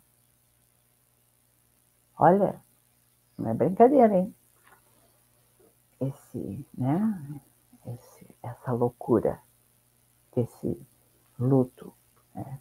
Olha, 2.19 2.61
não 3.39 3.51
é 3.51 3.55
brincadeira, 3.55 4.19
hein? 4.19 4.35
Esse, 6.01 6.67
né? 6.77 7.41
Esse, 7.87 8.37
essa 8.43 8.73
loucura, 8.73 9.41
esse 10.37 10.87
luto. 11.39 11.95
Né? 12.35 12.61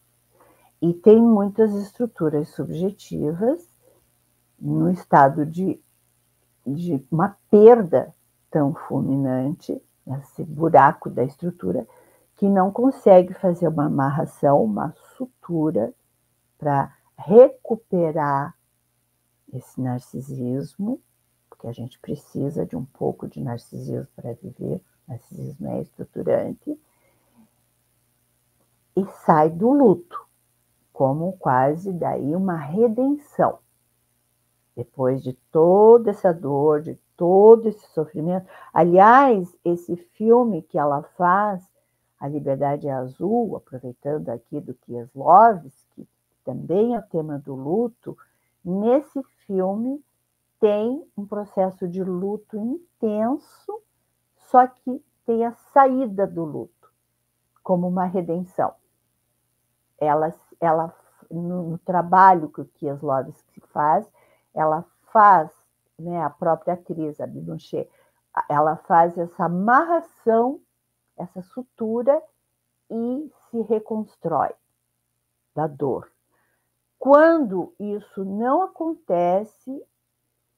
E 0.81 0.93
tem 0.93 1.21
muitas 1.21 1.73
estruturas 1.73 2.49
subjetivas 2.49 3.67
no 4.57 4.89
estado 4.89 5.45
de, 5.45 5.81
de 6.65 7.05
uma 7.11 7.37
perda 7.49 8.13
tão 8.49 8.73
fulminante, 8.73 9.81
esse 10.21 10.43
buraco 10.43 11.09
da 11.09 11.23
estrutura, 11.23 11.87
que 12.35 12.47
não 12.47 12.71
consegue 12.71 13.33
fazer 13.33 13.67
uma 13.67 13.85
amarração, 13.85 14.63
uma 14.63 14.93
sutura 15.17 15.93
para 16.57 16.95
recuperar 17.17 18.55
esse 19.53 19.81
narcisismo, 19.81 21.01
porque 21.49 21.67
a 21.67 21.73
gente 21.73 21.99
precisa 21.99 22.65
de 22.65 22.75
um 22.75 22.85
pouco 22.85 23.27
de 23.27 23.41
narcisismo 23.41 24.07
para 24.15 24.33
viver, 24.33 24.81
narcisismo 25.07 25.67
é 25.67 25.81
estruturante, 25.81 26.79
e 28.95 29.05
sai 29.25 29.49
do 29.49 29.71
luto, 29.71 30.28
como 30.99 31.37
quase 31.37 31.93
daí 31.93 32.35
uma 32.35 32.57
redenção. 32.57 33.59
Depois 34.75 35.23
de 35.23 35.31
toda 35.49 36.11
essa 36.11 36.33
dor, 36.33 36.81
de 36.81 36.95
todo 37.15 37.69
esse 37.69 37.87
sofrimento. 37.93 38.45
Aliás, 38.73 39.47
esse 39.63 39.95
filme 39.95 40.61
que 40.61 40.77
ela 40.77 41.03
faz 41.15 41.63
a 42.19 42.27
Liberdade 42.27 42.89
é 42.89 42.91
Azul, 42.91 43.55
aproveitando 43.55 44.27
aqui 44.27 44.59
do 44.59 44.73
Kieslowski, 44.73 46.05
também 46.43 46.93
é 46.93 46.99
o 46.99 47.03
tema 47.03 47.39
do 47.39 47.55
luto, 47.55 48.17
nesse 48.61 49.23
filme 49.47 50.03
tem 50.59 51.01
um 51.15 51.25
processo 51.25 51.87
de 51.87 52.03
luto 52.03 52.57
intenso, 52.57 53.81
só 54.35 54.67
que 54.67 55.01
tem 55.25 55.45
a 55.45 55.53
saída 55.71 56.27
do 56.27 56.43
luto 56.43 56.91
como 57.63 57.87
uma 57.87 58.03
redenção. 58.03 58.73
ela, 59.97 60.33
ela 60.59 60.93
no, 61.29 61.71
no 61.71 61.77
trabalho 61.79 62.49
que 62.49 62.61
o 62.61 62.65
Kieslowski 62.65 63.61
faz, 63.71 64.09
ela 64.53 64.85
faz, 65.11 65.51
né, 65.97 66.21
a 66.23 66.29
própria 66.29 66.73
atriz, 66.73 67.19
a 67.21 67.27
Bidoncher, 67.27 67.89
ela 68.47 68.75
faz 68.75 69.17
essa 69.17 69.45
amarração, 69.45 70.59
essa 71.17 71.41
sutura 71.41 72.21
e 72.89 73.31
se 73.49 73.61
reconstrói 73.61 74.51
da 75.53 75.67
dor. 75.67 76.11
Quando 76.97 77.73
isso 77.79 78.25
não 78.25 78.61
acontece, 78.61 79.83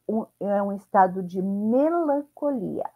um, 0.07 0.25
é 0.39 0.61
um 0.61 0.73
estado 0.73 1.23
de 1.23 1.41
melancolia. 1.41 2.89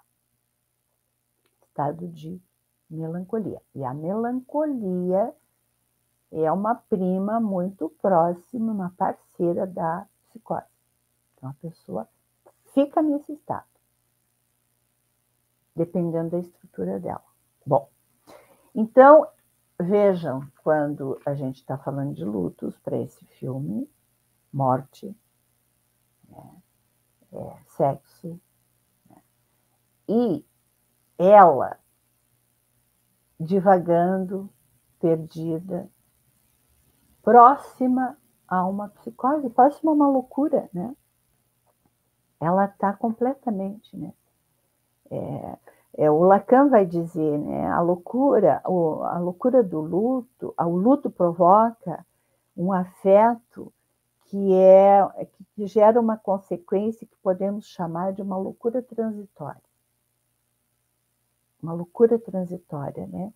Estado 1.61 2.07
de 2.07 2.41
melancolia. 2.89 3.61
E 3.73 3.83
a 3.83 3.93
melancolia 3.93 5.33
é 6.43 6.51
uma 6.51 6.75
prima 6.75 7.39
muito 7.39 7.89
próxima, 8.01 8.71
uma 8.71 8.89
parceira 8.97 9.65
da 9.65 10.05
psicose. 10.27 10.65
Então 11.33 11.49
a 11.49 11.53
pessoa 11.53 12.09
fica 12.73 13.01
nesse 13.01 13.31
estado, 13.31 13.65
dependendo 15.75 16.31
da 16.31 16.39
estrutura 16.39 16.99
dela. 16.99 17.23
Bom, 17.65 17.89
então 18.73 19.27
vejam 19.79 20.45
quando 20.61 21.19
a 21.25 21.33
gente 21.33 21.57
está 21.57 21.77
falando 21.77 22.13
de 22.13 22.25
lutos 22.25 22.77
para 22.79 22.97
esse 22.97 23.25
filme, 23.25 23.89
morte, 24.51 25.15
né, 26.27 26.61
é, 27.31 27.57
sexo, 27.67 28.39
né, 29.09 29.21
e 30.09 30.45
ela 31.17 31.79
divagando, 33.39 34.49
perdida, 34.99 35.89
próxima 37.25 38.15
a 38.47 38.65
uma 38.67 38.87
psicose, 38.89 39.49
próxima 39.49 39.91
a 39.91 39.95
uma 39.95 40.07
loucura, 40.07 40.69
né? 40.71 40.95
Ela 42.39 42.65
está 42.65 42.93
completamente, 42.93 43.97
né? 43.97 44.13
É, 45.09 45.57
é, 45.97 46.11
o 46.11 46.21
Lacan 46.23 46.69
vai 46.69 46.85
dizer, 46.85 47.39
né? 47.39 47.67
A 47.71 47.81
loucura, 47.81 48.61
o, 48.65 49.01
a 49.03 49.17
loucura 49.17 49.63
do 49.63 49.81
luto, 49.81 50.53
o 50.57 50.77
luto 50.77 51.09
provoca 51.09 52.05
um 52.55 52.71
afeto 52.71 53.73
que 54.25 54.53
é 54.53 55.27
que 55.55 55.65
gera 55.65 55.99
uma 55.99 56.17
consequência 56.17 57.07
que 57.07 57.15
podemos 57.23 57.65
chamar 57.65 58.13
de 58.13 58.21
uma 58.21 58.37
loucura 58.37 58.81
transitória. 58.81 59.61
Uma 61.61 61.73
loucura 61.73 62.19
transitória, 62.19 63.07
né? 63.07 63.33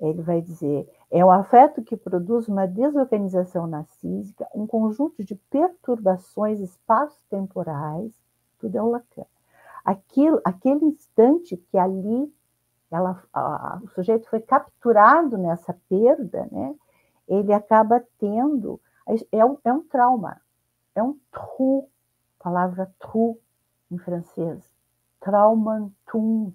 Ele 0.00 0.22
vai 0.22 0.40
dizer: 0.40 0.88
é 1.10 1.24
o 1.24 1.30
afeto 1.30 1.82
que 1.82 1.96
produz 1.96 2.48
uma 2.48 2.66
desorganização 2.66 3.66
narcísica, 3.66 4.48
um 4.54 4.66
conjunto 4.66 5.22
de 5.22 5.34
perturbações 5.34 6.58
espaço-temporais, 6.60 8.12
tudo 8.58 8.78
é 8.78 8.82
o 8.82 8.90
Lacan. 8.90 9.26
Aquilo, 9.84 10.40
aquele 10.44 10.84
instante 10.86 11.56
que 11.56 11.76
ali 11.76 12.32
ela, 12.90 13.22
a, 13.32 13.80
o 13.82 13.88
sujeito 13.88 14.28
foi 14.28 14.40
capturado 14.40 15.38
nessa 15.38 15.72
perda, 15.88 16.48
né? 16.50 16.74
ele 17.28 17.52
acaba 17.52 18.02
tendo. 18.18 18.80
É 19.32 19.44
um, 19.44 19.58
é 19.64 19.72
um 19.72 19.82
trauma, 19.82 20.40
é 20.94 21.02
um 21.02 21.18
trou, 21.32 21.90
palavra 22.38 22.92
trou 22.98 23.40
em 23.90 23.98
francês, 23.98 24.62
traumantung, 25.18 26.52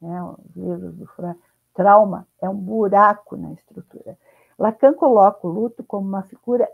né? 0.00 0.22
os 0.22 0.56
livros 0.56 0.94
do 0.94 1.06
Freud 1.06 1.38
Trauma 1.78 2.26
é 2.42 2.48
um 2.48 2.56
buraco 2.56 3.36
na 3.36 3.52
estrutura. 3.52 4.18
Lacan 4.58 4.94
coloca 4.94 5.46
o 5.46 5.50
luto 5.50 5.84
como 5.84 6.08
uma 6.08 6.24
figura 6.24 6.68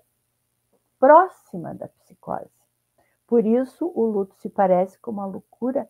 próxima 0.98 1.74
da 1.74 1.88
psicose. 1.88 2.48
Por 3.26 3.44
isso, 3.44 3.92
o 3.94 4.06
luto 4.06 4.34
se 4.36 4.48
parece 4.48 4.98
com 4.98 5.10
uma 5.10 5.26
loucura 5.26 5.86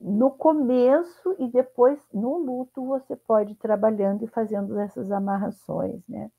no 0.00 0.30
começo 0.30 1.36
e 1.38 1.48
depois, 1.48 2.00
no 2.14 2.38
luto, 2.38 2.82
você 2.82 3.14
pode 3.14 3.52
ir 3.52 3.56
trabalhando 3.56 4.24
e 4.24 4.28
fazendo 4.28 4.78
essas 4.78 5.12
amarrações, 5.12 6.00
né? 6.08 6.30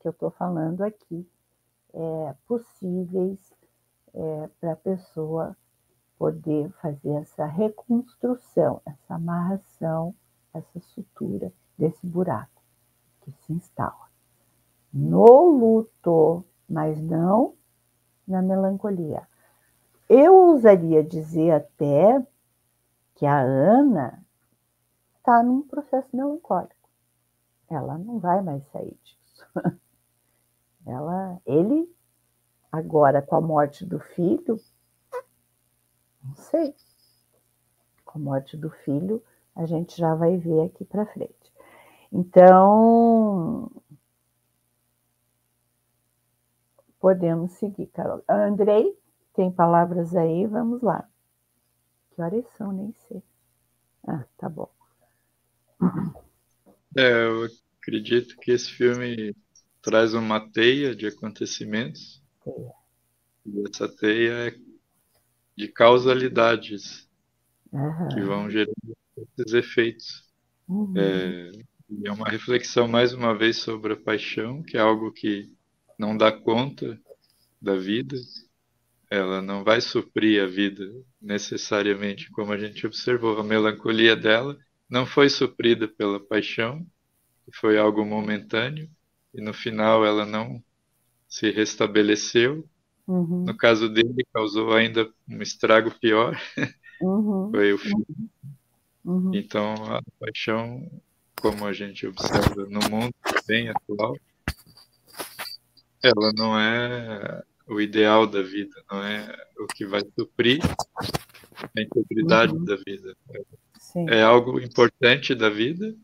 Que 0.00 0.08
eu 0.08 0.12
estou 0.12 0.30
falando 0.30 0.80
aqui, 0.80 1.30
é, 1.92 2.34
possíveis 2.46 3.38
é, 4.14 4.48
para 4.58 4.72
a 4.72 4.76
pessoa 4.76 5.54
poder 6.18 6.70
fazer 6.80 7.10
essa 7.16 7.44
reconstrução, 7.44 8.80
essa 8.86 9.14
amarração 9.14 10.14
essa 10.52 10.80
sutura 10.80 11.52
desse 11.76 12.06
buraco 12.06 12.62
que 13.20 13.32
se 13.32 13.52
instala. 13.52 14.08
No 14.92 15.50
luto, 15.50 16.44
mas 16.68 17.00
não 17.00 17.54
na 18.26 18.42
melancolia. 18.42 19.26
Eu 20.08 20.34
ousaria 20.34 21.04
dizer 21.04 21.50
até 21.52 22.26
que 23.14 23.26
a 23.26 23.40
Ana 23.40 24.24
está 25.16 25.42
num 25.42 25.62
processo 25.62 26.08
melancólico. 26.16 26.74
Ela 27.68 27.98
não 27.98 28.18
vai 28.18 28.40
mais 28.42 28.66
sair 28.68 28.96
disso. 29.02 29.46
Ela, 30.86 31.38
ele, 31.44 31.94
agora 32.72 33.20
com 33.20 33.36
a 33.36 33.40
morte 33.42 33.84
do 33.84 33.98
filho, 33.98 34.58
não 36.24 36.34
sei. 36.34 36.74
Com 38.06 38.18
a 38.18 38.22
morte 38.22 38.56
do 38.56 38.70
filho, 38.70 39.22
a 39.58 39.66
gente 39.66 39.98
já 39.98 40.14
vai 40.14 40.36
ver 40.36 40.66
aqui 40.66 40.84
para 40.84 41.04
frente. 41.04 41.52
Então, 42.12 43.68
podemos 47.00 47.52
seguir, 47.54 47.88
Carol. 47.88 48.22
Andrei, 48.28 48.96
tem 49.34 49.50
palavras 49.50 50.14
aí? 50.14 50.46
Vamos 50.46 50.80
lá. 50.80 51.08
Que 52.12 52.22
horas 52.22 52.44
são? 52.56 52.70
Nem 52.70 52.94
sei. 53.08 53.20
Ah, 54.06 54.24
tá 54.38 54.48
bom. 54.48 54.70
É, 56.96 57.24
eu 57.24 57.48
acredito 57.82 58.36
que 58.38 58.52
esse 58.52 58.70
filme 58.70 59.34
traz 59.82 60.14
uma 60.14 60.48
teia 60.52 60.94
de 60.94 61.08
acontecimentos. 61.08 62.22
Teia. 62.44 62.72
E 63.44 63.64
essa 63.68 63.88
teia 63.88 64.50
é 64.50 64.54
de 65.56 65.66
causalidades 65.66 67.10
uhum. 67.72 68.08
que 68.08 68.20
vão 68.20 68.48
gerando 68.48 68.96
esses 69.22 69.52
efeitos. 69.52 70.24
Uhum. 70.68 70.94
É, 70.96 71.50
é 72.04 72.12
uma 72.12 72.28
reflexão, 72.28 72.86
mais 72.86 73.12
uma 73.12 73.36
vez, 73.36 73.58
sobre 73.58 73.94
a 73.94 73.96
paixão, 73.96 74.62
que 74.62 74.76
é 74.76 74.80
algo 74.80 75.12
que 75.12 75.50
não 75.98 76.16
dá 76.16 76.30
conta 76.30 77.00
da 77.60 77.74
vida, 77.74 78.16
ela 79.10 79.40
não 79.40 79.64
vai 79.64 79.80
suprir 79.80 80.42
a 80.42 80.46
vida 80.46 80.84
necessariamente, 81.20 82.30
como 82.30 82.52
a 82.52 82.58
gente 82.58 82.86
observou. 82.86 83.38
A 83.38 83.44
melancolia 83.44 84.14
dela 84.14 84.58
não 84.88 85.06
foi 85.06 85.28
suprida 85.28 85.88
pela 85.88 86.20
paixão, 86.20 86.86
foi 87.54 87.78
algo 87.78 88.04
momentâneo, 88.04 88.88
e 89.34 89.40
no 89.40 89.54
final 89.54 90.04
ela 90.04 90.26
não 90.26 90.62
se 91.28 91.50
restabeleceu. 91.50 92.68
Uhum. 93.06 93.44
No 93.44 93.56
caso 93.56 93.88
dele, 93.88 94.26
causou 94.32 94.72
ainda 94.72 95.10
um 95.28 95.40
estrago 95.40 95.90
pior. 95.98 96.38
Uhum. 97.00 97.50
foi 97.50 97.72
o 97.72 97.78
fim. 97.78 98.04
Uhum. 99.08 99.30
Então, 99.32 99.72
a 99.86 100.02
paixão, 100.20 100.86
como 101.40 101.64
a 101.64 101.72
gente 101.72 102.06
observa 102.06 102.66
no 102.68 102.80
mundo 102.90 103.14
bem 103.46 103.70
atual, 103.70 104.14
ela 106.02 106.30
não 106.36 106.60
é 106.60 107.42
o 107.66 107.80
ideal 107.80 108.26
da 108.26 108.42
vida, 108.42 108.74
não 108.90 109.02
é 109.02 109.34
o 109.58 109.66
que 109.66 109.86
vai 109.86 110.02
suprir 110.18 110.60
a 111.56 111.80
integridade 111.80 112.52
uhum. 112.52 112.66
da 112.66 112.76
vida. 112.76 113.16
Sim. 113.78 114.04
É 114.10 114.22
algo 114.22 114.60
importante 114.60 115.34
da 115.34 115.48
vida, 115.48 115.94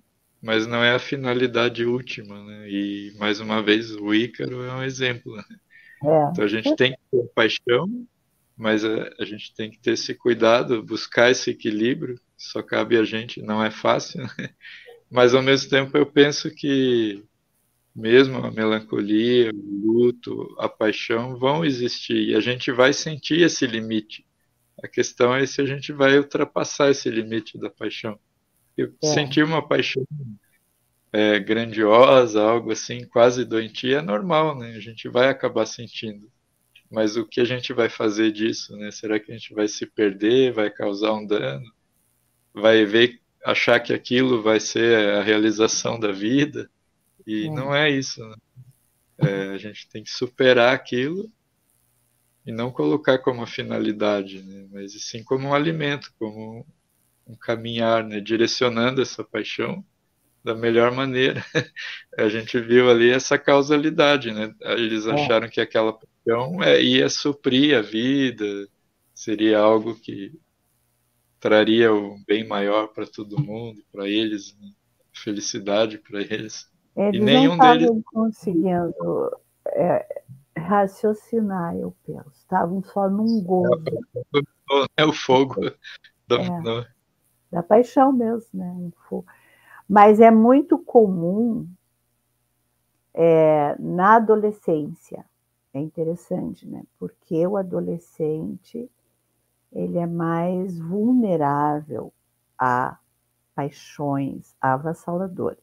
mas 0.40 0.66
não 0.66 0.82
é 0.82 0.94
a 0.94 0.98
finalidade 0.98 1.84
última, 1.84 2.42
né? 2.42 2.70
E 2.70 3.14
mais 3.18 3.38
uma 3.38 3.62
vez 3.62 3.94
o 3.94 4.14
Ícaro 4.14 4.62
é 4.62 4.72
um 4.72 4.82
exemplo. 4.82 5.36
Né? 5.36 5.44
É. 6.04 6.30
Então 6.30 6.44
a 6.44 6.48
gente 6.48 6.74
tem 6.74 6.92
que 6.92 6.98
ter 7.10 7.28
paixão, 7.34 8.06
mas 8.56 8.84
a, 8.84 9.10
a, 9.18 9.24
gente 9.24 9.54
tem 9.54 9.70
que 9.70 9.78
ter 9.78 9.92
esse 9.92 10.14
cuidado, 10.14 10.82
buscar 10.82 11.30
esse 11.30 11.50
equilíbrio 11.50 12.20
só 12.36 12.62
cabe 12.62 12.96
a 12.96 13.04
gente, 13.04 13.42
não 13.42 13.62
é 13.64 13.70
fácil, 13.70 14.22
né? 14.22 14.50
mas 15.10 15.34
ao 15.34 15.42
mesmo 15.42 15.70
tempo 15.70 15.96
eu 15.96 16.06
penso 16.06 16.50
que 16.54 17.24
mesmo 17.94 18.38
a 18.38 18.50
melancolia, 18.50 19.50
o 19.52 19.92
luto, 19.92 20.54
a 20.58 20.68
paixão 20.68 21.38
vão 21.38 21.64
existir 21.64 22.30
e 22.30 22.34
a 22.34 22.40
gente 22.40 22.72
vai 22.72 22.92
sentir 22.92 23.40
esse 23.42 23.66
limite. 23.66 24.26
A 24.82 24.88
questão 24.88 25.34
é 25.34 25.46
se 25.46 25.60
a 25.60 25.66
gente 25.66 25.92
vai 25.92 26.18
ultrapassar 26.18 26.90
esse 26.90 27.08
limite 27.08 27.56
da 27.56 27.70
paixão. 27.70 28.18
Eu 28.76 28.92
é. 29.02 29.06
sentir 29.06 29.44
uma 29.44 29.66
paixão 29.66 30.04
é, 31.12 31.38
grandiosa, 31.38 32.42
algo 32.42 32.72
assim, 32.72 33.06
quase 33.06 33.44
doentia, 33.44 33.98
é 33.98 34.02
normal, 34.02 34.58
né? 34.58 34.74
A 34.74 34.80
gente 34.80 35.08
vai 35.08 35.28
acabar 35.28 35.64
sentindo. 35.64 36.28
Mas 36.90 37.16
o 37.16 37.26
que 37.26 37.40
a 37.40 37.44
gente 37.44 37.72
vai 37.72 37.88
fazer 37.88 38.30
disso, 38.30 38.76
né? 38.76 38.90
Será 38.90 39.18
que 39.18 39.32
a 39.32 39.34
gente 39.36 39.54
vai 39.54 39.66
se 39.66 39.86
perder, 39.86 40.52
vai 40.52 40.70
causar 40.70 41.12
um 41.12 41.26
dano? 41.26 41.64
vai 42.54 42.84
ver, 42.84 43.20
achar 43.44 43.80
que 43.80 43.92
aquilo 43.92 44.40
vai 44.40 44.60
ser 44.60 45.16
a 45.16 45.22
realização 45.22 45.98
da 45.98 46.12
vida. 46.12 46.70
E 47.26 47.46
é. 47.46 47.50
não 47.50 47.74
é 47.74 47.90
isso. 47.90 48.24
Né? 48.24 48.36
É, 49.18 49.48
a 49.50 49.58
gente 49.58 49.88
tem 49.88 50.04
que 50.04 50.10
superar 50.10 50.72
aquilo 50.72 51.30
e 52.46 52.52
não 52.52 52.70
colocar 52.70 53.18
como 53.18 53.44
finalidade, 53.46 54.42
né? 54.42 54.68
mas 54.70 54.92
sim 55.02 55.24
como 55.24 55.48
um 55.48 55.54
alimento, 55.54 56.12
como 56.18 56.64
um 57.26 57.34
caminhar, 57.34 58.04
né? 58.04 58.20
direcionando 58.20 59.02
essa 59.02 59.24
paixão 59.24 59.84
da 60.44 60.54
melhor 60.54 60.92
maneira. 60.92 61.44
a 62.16 62.28
gente 62.28 62.60
viu 62.60 62.90
ali 62.90 63.10
essa 63.10 63.38
causalidade, 63.38 64.30
né? 64.30 64.54
Eles 64.60 65.06
é. 65.06 65.12
acharam 65.12 65.48
que 65.48 65.60
aquela 65.60 65.98
paixão 66.24 66.62
é, 66.62 66.82
ia 66.82 67.08
suprir 67.08 67.76
a 67.76 67.82
vida, 67.82 68.44
seria 69.14 69.58
algo 69.58 69.94
que 69.94 70.32
traria 71.38 71.92
o 71.92 72.16
bem 72.26 72.46
maior 72.46 72.88
para 72.88 73.06
todo 73.06 73.40
mundo, 73.40 73.82
para 73.92 74.08
eles, 74.08 74.56
né? 74.58 74.68
felicidade 75.12 75.98
para 75.98 76.20
eles. 76.20 76.70
Eles 76.96 77.20
e 77.20 77.24
nenhum 77.24 77.56
não 77.56 77.74
estavam 77.74 77.78
deles... 77.78 78.04
conseguindo 78.06 79.36
é, 79.68 80.22
raciocinar, 80.56 81.76
eu 81.76 81.94
penso. 82.04 82.30
Estavam 82.34 82.82
só 82.82 83.08
num 83.08 83.42
gol. 83.42 83.66
É 84.96 85.04
o 85.04 85.12
fogo 85.12 85.60
da, 86.26 86.40
é, 86.40 86.86
da 87.52 87.62
paixão 87.62 88.12
mesmo, 88.12 88.48
né? 88.54 88.90
Mas 89.88 90.20
é 90.20 90.30
muito 90.30 90.78
comum 90.78 91.68
é, 93.12 93.76
na 93.78 94.16
adolescência. 94.16 95.24
É 95.74 95.80
interessante, 95.80 96.68
né? 96.68 96.84
Porque 97.00 97.44
o 97.44 97.56
adolescente 97.56 98.88
ele 99.72 99.98
é 99.98 100.06
mais 100.06 100.78
vulnerável 100.78 102.12
a 102.56 102.96
paixões 103.56 104.54
avassaladoras. 104.60 105.58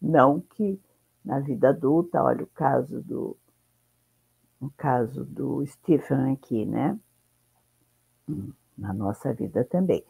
Não 0.00 0.40
que 0.40 0.80
na 1.24 1.40
vida 1.40 1.70
adulta, 1.70 2.22
olha 2.22 2.44
o 2.44 2.48
caso 2.48 3.02
do 3.02 3.36
o 4.60 4.70
caso 4.76 5.24
do 5.24 5.66
Stephen 5.66 6.32
aqui, 6.32 6.64
né? 6.64 6.98
Na 8.78 8.92
nossa 8.92 9.34
vida 9.34 9.64
também. 9.64 10.04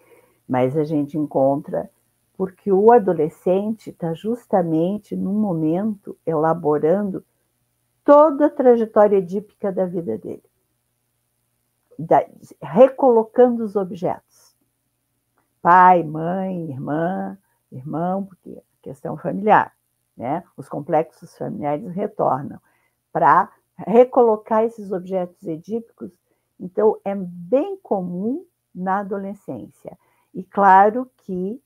Mas 0.47 0.77
a 0.77 0.85
gente 0.85 1.16
encontra 1.16 1.91
porque 2.37 2.70
o 2.70 2.93
adolescente 2.93 3.89
está 3.89 4.12
justamente 4.12 5.16
num 5.16 5.33
momento 5.33 6.16
elaborando 6.27 7.24
toda 8.07 8.47
a 8.47 8.51
trajetória 8.51 9.16
edípica 9.16 9.73
da 9.73 9.85
vida 9.85 10.16
dele, 10.16 10.45
da, 11.99 12.24
recolocando 12.62 13.65
os 13.65 13.74
objetos. 13.74 14.57
Pai, 15.61 16.05
mãe, 16.05 16.70
irmã, 16.70 17.37
irmão, 17.73 18.24
porque 18.24 18.62
questão 18.81 19.16
familiar, 19.16 19.77
né? 20.16 20.45
Os 20.57 20.69
complexos 20.69 21.37
familiares 21.37 21.93
retornam 21.93 22.61
para 23.12 23.53
recolocar 23.77 24.62
esses 24.62 24.93
objetos 24.93 25.43
edípicos. 25.45 26.12
Então, 26.61 26.97
é 27.05 27.12
bem 27.16 27.77
comum 27.78 28.47
na 28.73 29.01
adolescência. 29.01 29.99
E 30.33 30.45
claro 30.45 31.11
que, 31.16 31.61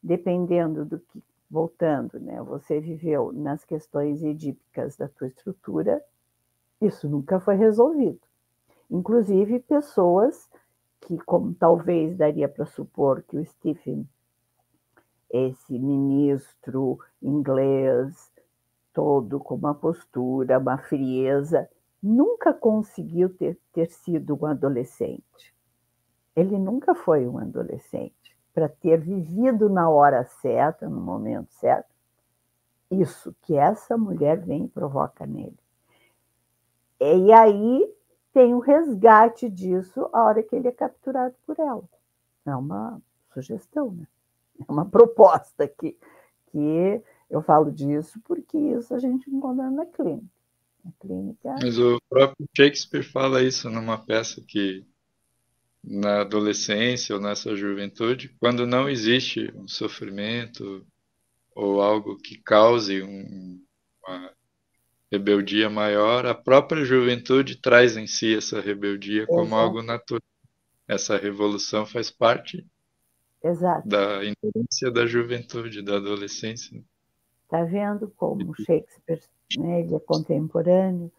dependendo 0.00 0.84
do 0.84 1.00
que, 1.00 1.22
voltando, 1.52 2.18
né, 2.18 2.42
você 2.42 2.80
viveu 2.80 3.30
nas 3.30 3.62
questões 3.62 4.22
edípicas 4.22 4.96
da 4.96 5.06
tua 5.06 5.28
estrutura, 5.28 6.02
isso 6.80 7.06
nunca 7.06 7.38
foi 7.38 7.56
resolvido. 7.56 8.20
Inclusive, 8.90 9.60
pessoas 9.60 10.48
que, 11.02 11.18
como 11.18 11.52
talvez 11.52 12.16
daria 12.16 12.48
para 12.48 12.64
supor 12.64 13.22
que 13.22 13.36
o 13.36 13.44
Stephen 13.44 14.08
esse 15.30 15.78
ministro 15.78 16.98
inglês, 17.22 18.30
todo 18.92 19.38
com 19.38 19.54
uma 19.54 19.74
postura, 19.74 20.58
uma 20.58 20.76
frieza, 20.76 21.68
nunca 22.02 22.52
conseguiu 22.52 23.30
ter, 23.30 23.58
ter 23.72 23.90
sido 23.90 24.38
um 24.40 24.46
adolescente. 24.46 25.54
Ele 26.36 26.58
nunca 26.58 26.94
foi 26.94 27.26
um 27.26 27.38
adolescente. 27.38 28.21
Para 28.52 28.68
ter 28.68 29.00
vivido 29.00 29.68
na 29.68 29.88
hora 29.88 30.24
certa, 30.24 30.88
no 30.88 31.00
momento 31.00 31.50
certo, 31.54 31.88
isso 32.90 33.34
que 33.42 33.54
essa 33.54 33.96
mulher 33.96 34.38
vem 34.40 34.64
e 34.64 34.68
provoca 34.68 35.26
nele. 35.26 35.56
E 37.00 37.32
aí 37.32 37.92
tem 38.32 38.54
o 38.54 38.60
resgate 38.60 39.48
disso 39.48 40.08
a 40.12 40.24
hora 40.24 40.42
que 40.42 40.54
ele 40.54 40.68
é 40.68 40.72
capturado 40.72 41.34
por 41.46 41.58
ela. 41.58 41.82
É 42.46 42.54
uma 42.54 43.00
sugestão, 43.32 43.92
né? 43.92 44.06
é 44.68 44.70
uma 44.70 44.84
proposta 44.84 45.66
que, 45.66 45.96
que 46.50 47.02
eu 47.30 47.42
falo 47.42 47.70
disso 47.70 48.20
porque 48.24 48.56
isso 48.56 48.94
a 48.94 48.98
gente 48.98 49.30
encontra 49.30 49.70
na 49.70 49.86
clínica. 49.86 50.26
Na 50.84 50.92
clínica. 51.00 51.54
Mas 51.60 51.78
o 51.78 51.98
próprio 52.08 52.46
Shakespeare 52.56 53.04
fala 53.04 53.42
isso 53.42 53.70
numa 53.70 53.98
peça 53.98 54.42
que 54.46 54.84
na 55.82 56.20
adolescência 56.20 57.14
ou 57.14 57.20
nessa 57.20 57.56
juventude, 57.56 58.34
quando 58.38 58.66
não 58.66 58.88
existe 58.88 59.52
um 59.54 59.66
sofrimento 59.66 60.86
ou 61.54 61.82
algo 61.82 62.16
que 62.16 62.38
cause 62.38 63.02
um, 63.02 63.60
uma 64.06 64.32
rebeldia 65.10 65.68
maior, 65.68 66.24
a 66.24 66.34
própria 66.34 66.84
juventude 66.84 67.60
traz 67.60 67.96
em 67.96 68.06
si 68.06 68.36
essa 68.36 68.60
rebeldia 68.60 69.24
Exato. 69.24 69.34
como 69.34 69.54
algo 69.54 69.82
natural. 69.82 70.22
Essa 70.88 71.16
revolução 71.16 71.84
faz 71.84 72.10
parte 72.10 72.66
Exato. 73.42 73.86
da 73.88 74.22
inocência 74.24 74.90
da 74.90 75.06
juventude, 75.06 75.82
da 75.82 75.96
adolescência. 75.96 76.82
Está 77.44 77.64
vendo 77.64 78.08
como 78.16 78.54
Shakespeare 78.54 79.20
né, 79.58 79.80
ele 79.80 79.94
é 79.94 80.00
contemporâneo? 80.00 81.12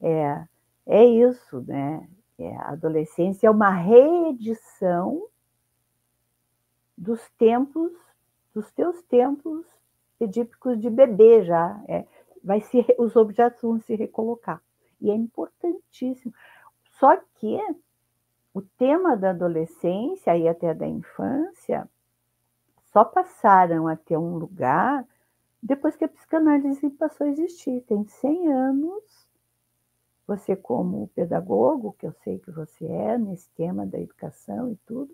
É, 0.00 0.44
é 0.86 1.04
isso, 1.04 1.62
né? 1.62 2.06
É, 2.40 2.56
a 2.56 2.70
adolescência 2.70 3.46
é 3.46 3.50
uma 3.50 3.70
reedição 3.70 5.26
dos 6.96 7.20
tempos, 7.38 7.92
dos 8.54 8.70
teus 8.70 9.02
tempos 9.02 9.66
edípicos 10.18 10.80
de 10.80 10.88
bebê 10.88 11.42
já. 11.44 11.78
É, 11.86 12.06
vai 12.42 12.62
se, 12.62 12.82
os 12.98 13.14
objetos 13.14 13.60
vão 13.60 13.78
se 13.80 13.94
recolocar. 13.94 14.62
E 15.00 15.10
é 15.10 15.14
importantíssimo. 15.14 16.32
Só 16.98 17.14
que 17.36 17.58
o 18.54 18.62
tema 18.62 19.16
da 19.16 19.30
adolescência 19.30 20.36
e 20.36 20.48
até 20.48 20.72
da 20.72 20.86
infância 20.86 21.88
só 22.86 23.04
passaram 23.04 23.86
a 23.86 23.96
ter 23.96 24.16
um 24.16 24.36
lugar 24.36 25.06
depois 25.62 25.94
que 25.94 26.04
a 26.04 26.08
psicanálise 26.08 26.88
passou 26.90 27.26
a 27.26 27.30
existir. 27.30 27.82
Tem 27.82 28.02
100 28.02 28.52
anos, 28.52 29.28
você 30.30 30.54
como 30.54 31.08
pedagogo, 31.08 31.96
que 31.98 32.06
eu 32.06 32.12
sei 32.22 32.38
que 32.38 32.52
você 32.52 32.86
é, 32.86 33.18
nesse 33.18 33.50
tema 33.56 33.84
da 33.84 33.98
educação 33.98 34.70
e 34.70 34.76
tudo, 34.86 35.12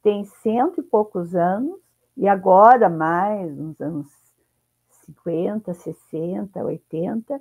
tem 0.00 0.24
cento 0.24 0.80
e 0.80 0.84
poucos 0.84 1.34
anos, 1.34 1.80
e 2.16 2.28
agora 2.28 2.88
mais, 2.88 3.56
nos 3.56 3.80
anos 3.80 4.06
50, 5.04 5.74
60, 5.74 6.64
80, 6.64 7.40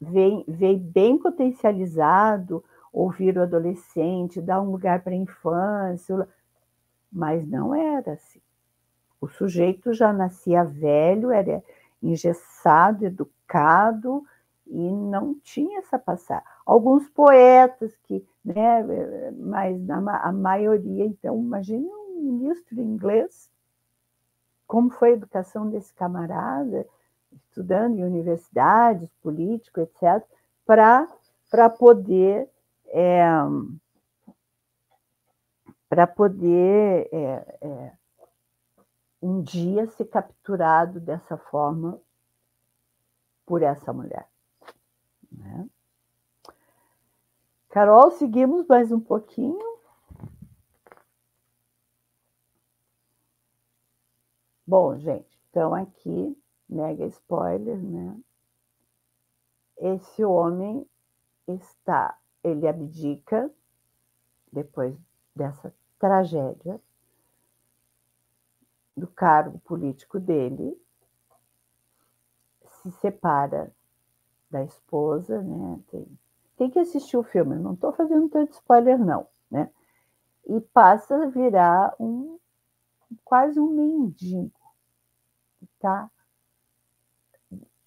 vem, 0.00 0.44
vem 0.48 0.78
bem 0.78 1.16
potencializado 1.16 2.64
ouvir 2.92 3.38
o 3.38 3.42
adolescente, 3.42 4.40
dar 4.40 4.60
um 4.60 4.72
lugar 4.72 5.04
para 5.04 5.12
a 5.12 5.16
infância, 5.16 6.28
mas 7.10 7.46
não 7.46 7.72
era 7.72 8.14
assim. 8.14 8.40
O 9.20 9.28
sujeito 9.28 9.92
já 9.92 10.12
nascia 10.12 10.64
velho, 10.64 11.30
era 11.30 11.62
engessado, 12.02 13.06
educado 13.06 14.24
e 14.68 14.92
não 14.92 15.34
tinha 15.40 15.78
essa 15.78 15.98
passagem. 15.98 16.44
Alguns 16.64 17.08
poetas 17.08 17.96
que, 18.04 18.24
né, 18.44 18.82
mas 19.32 19.78
a 19.90 20.32
maioria, 20.32 21.04
então, 21.04 21.38
imagine 21.38 21.86
um 21.86 22.20
ministro 22.22 22.80
inglês, 22.80 23.50
como 24.66 24.90
foi 24.90 25.10
a 25.10 25.14
educação 25.14 25.68
desse 25.70 25.94
camarada, 25.94 26.86
estudando 27.32 27.98
em 27.98 28.04
universidades, 28.04 29.10
político, 29.22 29.80
etc., 29.80 30.22
para 30.66 31.70
poder 31.70 32.48
é, 32.90 33.22
para 35.88 36.06
poder 36.06 37.08
é, 37.10 37.58
é, 37.62 37.92
um 39.22 39.42
dia 39.42 39.86
ser 39.86 40.04
capturado 40.06 41.00
dessa 41.00 41.36
forma 41.36 42.00
por 43.46 43.62
essa 43.62 43.92
mulher. 43.92 44.28
Né? 45.38 45.68
Carol, 47.70 48.10
seguimos 48.10 48.66
mais 48.66 48.90
um 48.90 49.00
pouquinho. 49.00 49.78
Bom, 54.66 54.98
gente, 54.98 55.38
então 55.48 55.74
aqui, 55.74 56.36
mega 56.68 57.06
spoiler, 57.06 57.78
né? 57.78 58.20
Esse 59.78 60.24
homem 60.24 60.86
está 61.46 62.18
ele 62.42 62.66
abdica 62.66 63.50
depois 64.52 64.96
dessa 65.34 65.74
tragédia 65.98 66.80
do 68.96 69.06
cargo 69.06 69.58
político 69.60 70.18
dele 70.18 70.76
se 72.82 72.90
separa 72.92 73.72
da 74.50 74.62
esposa, 74.64 75.42
né? 75.42 75.80
Tem, 75.90 76.18
tem 76.56 76.70
que 76.70 76.78
assistir 76.78 77.16
o 77.16 77.22
filme, 77.22 77.56
não 77.56 77.74
estou 77.74 77.92
fazendo 77.92 78.28
tanto 78.28 78.52
spoiler, 78.52 78.98
não, 78.98 79.26
né? 79.50 79.70
E 80.46 80.60
passa 80.60 81.14
a 81.16 81.26
virar 81.26 81.94
um 82.00 82.38
quase 83.24 83.58
um 83.58 83.68
mendigo, 83.68 84.60
tá? 85.78 86.10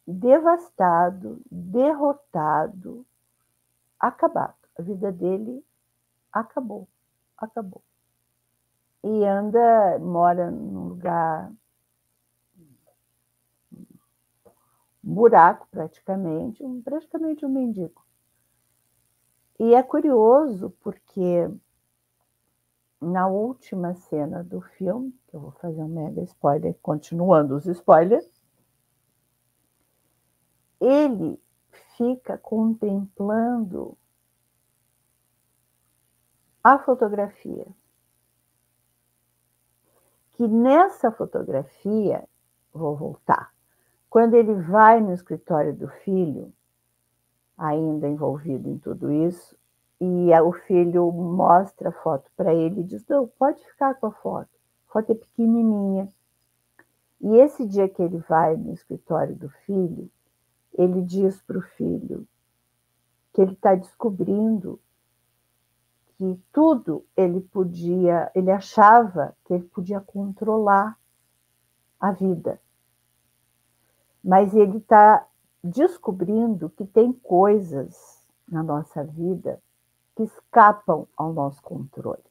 Devastado, 0.07 1.41
derrotado, 1.49 3.05
acabado. 3.99 4.55
A 4.77 4.81
vida 4.81 5.11
dele 5.11 5.63
acabou, 6.31 6.87
acabou. 7.37 7.81
E 9.03 9.25
anda, 9.25 9.99
mora 9.99 10.49
num 10.51 10.89
lugar 10.89 11.51
buraco 15.03 15.67
praticamente, 15.71 16.63
um, 16.63 16.81
praticamente 16.81 17.45
um 17.45 17.49
mendigo. 17.49 18.05
E 19.59 19.73
é 19.73 19.83
curioso 19.83 20.71
porque 20.81 21.49
na 22.99 23.27
última 23.27 23.95
cena 23.95 24.43
do 24.43 24.61
filme, 24.61 25.11
que 25.27 25.35
eu 25.35 25.39
vou 25.39 25.51
fazer 25.53 25.81
um 25.81 25.87
mega 25.87 26.21
spoiler, 26.21 26.75
continuando 26.81 27.55
os 27.55 27.65
spoilers, 27.65 28.41
ele 30.79 31.41
fica 31.97 32.37
contemplando 32.37 33.97
a 36.63 36.77
fotografia. 36.77 37.67
Que 40.33 40.47
nessa 40.47 41.11
fotografia, 41.11 42.27
vou 42.71 42.95
voltar, 42.95 43.53
quando 44.11 44.33
ele 44.33 44.53
vai 44.53 44.99
no 44.99 45.13
escritório 45.13 45.73
do 45.73 45.87
filho, 45.87 46.51
ainda 47.57 48.09
envolvido 48.09 48.69
em 48.69 48.77
tudo 48.77 49.09
isso, 49.09 49.55
e 50.01 50.37
o 50.41 50.51
filho 50.51 51.09
mostra 51.13 51.87
a 51.87 51.93
foto 51.93 52.29
para 52.35 52.53
ele 52.53 52.81
e 52.81 52.83
diz: 52.83 53.07
Não, 53.07 53.25
pode 53.25 53.65
ficar 53.65 53.95
com 53.95 54.07
a 54.07 54.11
foto. 54.11 54.49
A 54.89 54.91
foto 54.91 55.13
é 55.13 55.15
pequenininha. 55.15 56.09
E 57.21 57.37
esse 57.37 57.65
dia 57.65 57.87
que 57.87 58.01
ele 58.01 58.17
vai 58.17 58.57
no 58.57 58.73
escritório 58.73 59.33
do 59.33 59.47
filho, 59.65 60.11
ele 60.73 61.01
diz 61.03 61.41
para 61.43 61.57
o 61.57 61.61
filho 61.61 62.27
que 63.31 63.41
ele 63.41 63.53
está 63.53 63.75
descobrindo 63.75 64.77
que 66.17 66.37
tudo 66.51 67.05
ele 67.15 67.39
podia, 67.39 68.29
ele 68.35 68.51
achava 68.51 69.33
que 69.45 69.53
ele 69.53 69.63
podia 69.63 70.01
controlar 70.01 70.99
a 71.97 72.11
vida 72.11 72.59
mas 74.23 74.53
ele 74.53 74.77
está 74.77 75.25
descobrindo 75.63 76.69
que 76.69 76.85
tem 76.85 77.11
coisas 77.11 78.21
na 78.47 78.63
nossa 78.63 79.03
vida 79.03 79.61
que 80.15 80.23
escapam 80.23 81.07
ao 81.15 81.33
nosso 81.33 81.61
controle. 81.61 82.23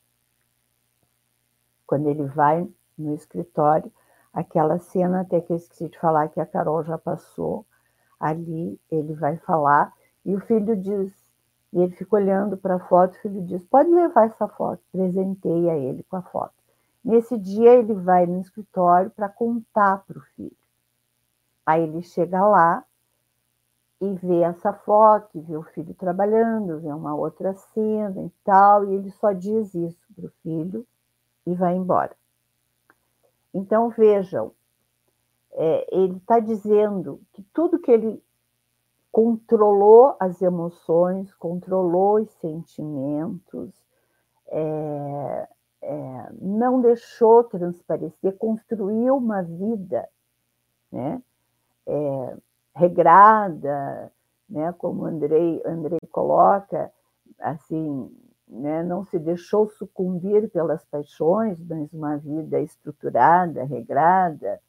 Quando 1.87 2.09
ele 2.09 2.25
vai 2.25 2.69
no 2.97 3.15
escritório, 3.15 3.91
aquela 4.33 4.79
cena 4.79 5.23
até 5.23 5.41
que 5.41 5.53
eu 5.53 5.57
esqueci 5.57 5.89
de 5.89 5.99
falar 5.99 6.29
que 6.29 6.41
a 6.41 6.47
Carol 6.47 6.85
já 6.85 6.99
passou, 6.99 7.67
ali 8.19 8.79
ele 8.91 9.15
vai 9.15 9.37
falar 9.39 9.93
e 10.25 10.35
o 10.35 10.41
filho 10.41 10.77
diz, 10.77 11.13
e 11.73 11.81
ele 11.81 11.97
fica 11.97 12.17
olhando 12.17 12.57
para 12.57 12.77
a 12.77 12.81
foto, 12.81 13.15
o 13.15 13.21
filho 13.21 13.43
diz: 13.43 13.63
"Pode 13.65 13.89
levar 13.89 14.27
essa 14.27 14.47
foto". 14.47 14.83
Presenteia 14.93 15.77
ele 15.77 16.03
com 16.05 16.17
a 16.17 16.23
foto. 16.23 16.55
Nesse 17.03 17.39
dia 17.39 17.73
ele 17.75 17.95
vai 17.95 18.27
no 18.27 18.41
escritório 18.41 19.11
para 19.11 19.29
contar 19.29 20.05
para 20.07 20.19
o 20.19 20.23
filho 20.37 20.60
Aí 21.65 21.83
ele 21.83 22.03
chega 22.03 22.45
lá 22.47 22.85
e 24.01 24.15
vê 24.15 24.41
essa 24.41 24.73
foto, 24.73 25.41
vê 25.43 25.57
o 25.57 25.63
filho 25.63 25.95
trabalhando, 25.95 26.81
vê 26.81 26.93
uma 26.93 27.15
outra 27.15 27.53
cena 27.55 28.23
e 28.23 28.31
tal, 28.43 28.85
e 28.85 28.95
ele 28.95 29.11
só 29.11 29.33
diz 29.33 29.75
isso 29.75 30.07
para 30.15 30.27
o 30.27 30.33
filho 30.43 30.87
e 31.47 31.55
vai 31.55 31.75
embora. 31.75 32.17
Então 33.53 33.91
vejam, 33.91 34.53
é, 35.53 35.87
ele 35.95 36.17
está 36.17 36.41
dizendo 36.41 37.21
que 37.33 37.43
tudo 37.53 37.79
que 37.79 37.91
ele 37.91 38.23
controlou 39.13 40.17
as 40.21 40.41
emoções, 40.41 41.35
controlou 41.35 42.21
os 42.21 42.31
sentimentos, 42.35 43.71
é, 44.47 45.49
é, 45.83 46.33
não 46.41 46.81
deixou 46.81 47.45
transparecer, 47.45 48.37
construiu 48.37 49.17
uma 49.17 49.43
vida, 49.43 50.09
né? 50.93 51.21
É, 51.91 52.37
regrada, 52.75 54.13
né, 54.49 54.73
como 54.73 55.05
Andrei, 55.05 55.61
Andrei 55.67 56.01
coloca, 56.11 56.93
assim, 57.39 58.17
né, 58.47 58.83
não 58.83 59.05
se 59.05 59.19
deixou 59.19 59.69
sucumbir 59.69 60.49
pelas 60.51 60.85
paixões, 60.85 61.61
mas 61.61 61.93
uma 61.93 62.17
vida 62.17 62.61
estruturada, 62.61 63.65
regrada. 63.65 64.61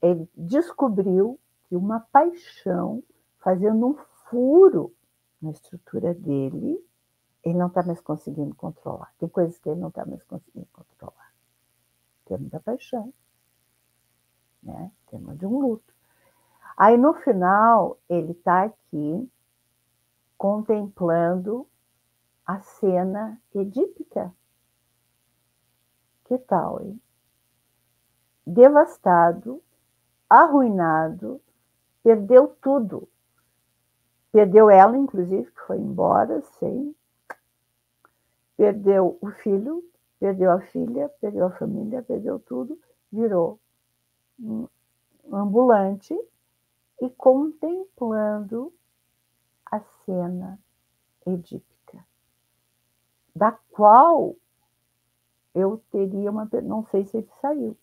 Ele 0.00 0.28
descobriu 0.36 1.38
que 1.68 1.76
uma 1.76 2.00
paixão, 2.00 3.02
fazendo 3.38 3.86
um 3.86 3.96
furo 4.28 4.92
na 5.40 5.50
estrutura 5.50 6.14
dele, 6.14 6.82
ele 7.42 7.58
não 7.58 7.68
está 7.68 7.82
mais 7.82 8.00
conseguindo 8.00 8.54
controlar. 8.54 9.12
Tem 9.18 9.28
coisas 9.28 9.58
que 9.58 9.68
ele 9.68 9.80
não 9.80 9.88
está 9.88 10.04
mais 10.04 10.22
conseguindo 10.24 10.68
controlar. 10.72 11.32
Tem 12.24 12.38
muita 12.38 12.60
paixão 12.60 13.12
né? 14.62 14.90
Tema 15.08 15.34
de 15.34 15.46
um 15.46 15.58
luto. 15.58 15.94
Aí 16.76 16.96
no 16.96 17.14
final 17.14 17.98
ele 18.08 18.32
está 18.32 18.64
aqui 18.64 19.30
contemplando 20.36 21.66
a 22.44 22.60
cena 22.60 23.40
edípica. 23.54 24.32
Que 26.24 26.38
tal, 26.38 26.82
hein? 26.82 27.00
Devastado, 28.46 29.62
arruinado, 30.28 31.40
perdeu 32.02 32.48
tudo. 32.60 33.08
Perdeu 34.30 34.68
ela, 34.68 34.96
inclusive, 34.96 35.50
que 35.50 35.60
foi 35.62 35.78
embora 35.78 36.42
sem. 36.58 36.94
Perdeu 38.56 39.16
o 39.20 39.30
filho, 39.30 39.82
perdeu 40.20 40.50
a 40.50 40.60
filha, 40.60 41.08
perdeu 41.20 41.46
a 41.46 41.50
família, 41.50 42.02
perdeu 42.02 42.38
tudo, 42.38 42.78
virou 43.10 43.58
ambulante 45.32 46.14
e 47.00 47.10
contemplando 47.10 48.72
a 49.70 49.80
cena 50.04 50.58
edípica, 51.26 52.04
da 53.34 53.52
qual 53.70 54.34
eu 55.54 55.82
teria 55.90 56.30
uma. 56.30 56.48
Não 56.62 56.84
sei 56.86 57.04
se 57.04 57.16
ele 57.18 57.28
saiu 57.40 57.76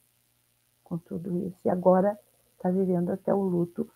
com 0.84 0.98
tudo 0.98 1.36
isso, 1.48 1.60
e 1.66 1.70
agora 1.70 2.18
está 2.56 2.70
vivendo 2.70 3.12
até 3.12 3.34
o 3.34 3.42
luto 3.42 3.90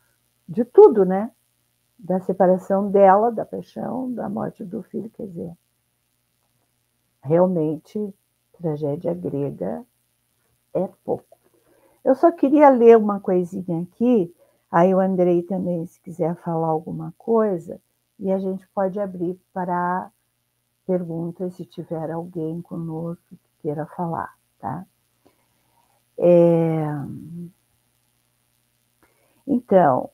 de 0.47 0.65
tudo, 0.65 1.05
né? 1.05 1.31
Da 1.97 2.19
separação 2.21 2.91
dela, 2.91 3.31
da 3.31 3.45
paixão, 3.45 4.11
da 4.13 4.29
morte 4.29 4.63
do 4.63 4.83
filho, 4.83 5.09
quer 5.11 5.27
dizer, 5.27 5.57
realmente, 7.23 8.13
tragédia 8.53 9.13
grega 9.13 9.85
é 10.73 10.87
pouco. 11.03 11.36
Eu 12.07 12.15
só 12.15 12.31
queria 12.31 12.69
ler 12.69 12.97
uma 12.97 13.19
coisinha 13.19 13.81
aqui, 13.81 14.33
aí 14.71 14.95
o 14.95 14.99
Andrei 15.01 15.43
também, 15.43 15.85
se 15.85 15.99
quiser 15.99 16.37
falar 16.37 16.67
alguma 16.67 17.13
coisa, 17.17 17.81
e 18.17 18.31
a 18.31 18.39
gente 18.39 18.65
pode 18.69 18.97
abrir 18.97 19.37
para 19.51 20.09
perguntas 20.85 21.55
se 21.55 21.65
tiver 21.65 22.09
alguém 22.09 22.61
conosco 22.61 23.35
que 23.35 23.61
queira 23.61 23.85
falar, 23.87 24.33
tá? 24.57 24.85
É... 26.17 26.85
Então, 29.45 30.09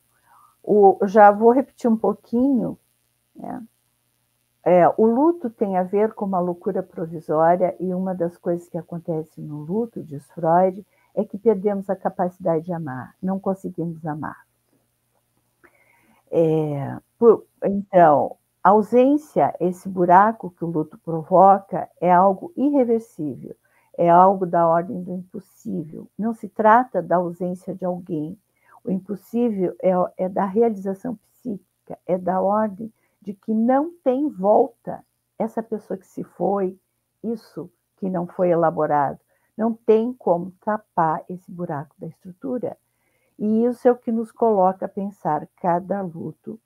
o, 0.64 0.98
já 1.06 1.30
vou 1.30 1.52
repetir 1.52 1.92
um 1.92 1.98
pouquinho. 1.98 2.76
Né? 3.36 3.64
É, 4.66 4.88
o 4.98 5.06
luto 5.06 5.48
tem 5.48 5.78
a 5.78 5.84
ver 5.84 6.16
com 6.16 6.26
uma 6.26 6.40
loucura 6.40 6.82
provisória, 6.82 7.76
e 7.80 7.94
uma 7.94 8.16
das 8.16 8.36
coisas 8.36 8.68
que 8.68 8.80
acontece 8.80 9.40
no 9.40 9.60
luto, 9.60 10.02
diz 10.02 10.26
Freud, 10.32 10.84
é 11.16 11.24
que 11.24 11.38
perdemos 11.38 11.90
a 11.90 11.96
capacidade 11.96 12.66
de 12.66 12.74
amar, 12.74 13.16
não 13.22 13.40
conseguimos 13.40 14.06
amar. 14.06 14.46
É, 16.32 16.98
por, 17.20 17.46
então, 17.64 18.38
a 18.64 18.70
ausência, 18.70 19.54
esse 19.60 19.88
buraco 19.88 20.50
que 20.50 20.64
o 20.64 20.70
luto 20.70 20.98
provoca, 20.98 21.90
é 22.02 22.12
algo 22.12 22.52
irreversível, 22.56 23.56
é 23.98 24.10
algo 24.10 24.46
da 24.46 24.68
ordem 24.68 25.04
do 25.04 25.14
impossível. 25.14 26.08
Não 26.18 26.34
se 26.34 26.50
trata 26.50 27.02
da 27.02 27.18
ausência 27.18 27.76
de 27.76 27.86
alguém. 27.86 28.38
O 28.84 28.90
impossível 28.90 29.76
é, 29.82 29.92
é 30.18 30.30
da 30.30 30.46
realização 30.46 31.16
psíquica, 31.16 32.00
é 32.08 32.18
da 32.18 32.42
ordem 32.42 32.92
de 33.22 33.34
que 33.34 33.54
não 33.54 33.92
tem 34.04 34.28
volta. 34.30 35.06
Essa 35.38 35.62
pessoa 35.62 35.98
que 35.98 36.08
se 36.08 36.24
foi, 36.24 36.78
isso 37.24 37.70
que 37.98 38.10
não 38.10 38.26
foi 38.26 38.50
elaborado, 38.50 39.20
não 39.58 39.74
tem 39.74 40.14
como 40.14 40.52
tapar 40.62 41.24
esse 41.30 41.52
buraco 41.52 41.96
da 42.00 42.08
estrutura. 42.08 42.78
E 43.40 43.66
isso 43.66 43.88
é 43.88 43.92
o 43.92 43.98
que 43.98 44.12
nos 44.12 44.32
coloca 44.32 44.86
a 44.86 44.90
pensar 44.90 45.48
cada 45.58 46.02
luto 46.02 46.60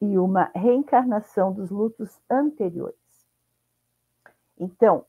e 0.00 0.18
uma 0.18 0.50
reencarnação 0.54 1.52
dos 1.52 1.70
lutos 1.70 2.20
anteriores. 2.30 2.96
Então, 4.58 5.04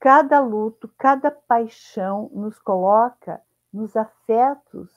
cada 0.00 0.40
luto, 0.40 0.88
cada 0.98 1.30
paixão 1.30 2.30
nos 2.32 2.58
coloca 2.58 3.40
nos 3.72 3.96
afetos 3.96 4.90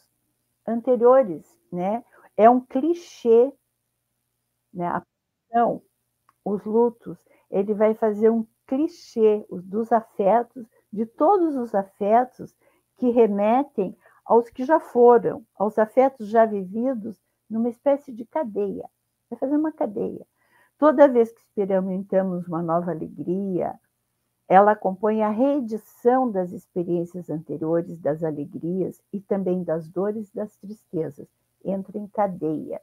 anteriores, 0.68 1.58
né? 1.72 2.04
É 2.38 2.50
um 2.50 2.62
clichê, 2.62 3.52
né? 4.74 4.88
A 4.88 5.02
paixão, 5.52 5.82
os 6.46 6.64
lutos, 6.66 7.18
ele 7.52 7.74
vai 7.74 7.96
fazer 7.96 8.30
um 8.30 8.46
clichê 8.68 9.46
dos 9.52 9.92
afetos, 9.92 10.66
de 10.92 11.06
todos 11.06 11.56
os 11.56 11.74
afetos 11.74 12.56
que 12.98 13.10
remetem 13.10 13.96
aos 14.26 14.50
que 14.50 14.64
já 14.64 14.80
foram, 14.80 15.46
aos 15.56 15.80
afetos 15.80 16.28
já 16.28 16.46
vividos, 16.46 17.20
numa 17.50 17.70
espécie 17.70 18.12
de 18.12 18.26
cadeia. 18.26 18.90
Vai 19.30 19.40
fazer 19.40 19.56
uma 19.56 19.72
cadeia. 19.72 20.26
Toda 20.78 21.08
vez 21.08 21.32
que 21.32 21.42
experimentamos 21.42 22.48
uma 22.48 22.62
nova 22.62 22.92
alegria, 22.92 23.80
ela 24.48 24.72
acompanha 24.72 25.28
a 25.28 25.32
reedição 25.32 26.30
das 26.30 26.52
experiências 26.52 27.30
anteriores, 27.30 27.98
das 28.00 28.24
alegrias 28.24 29.02
e 29.14 29.22
também 29.22 29.64
das 29.64 29.88
dores 29.88 30.30
e 30.30 30.36
das 30.36 30.56
tristezas. 30.58 31.28
Entra 31.64 31.98
em 31.98 32.08
cadeia. 32.08 32.82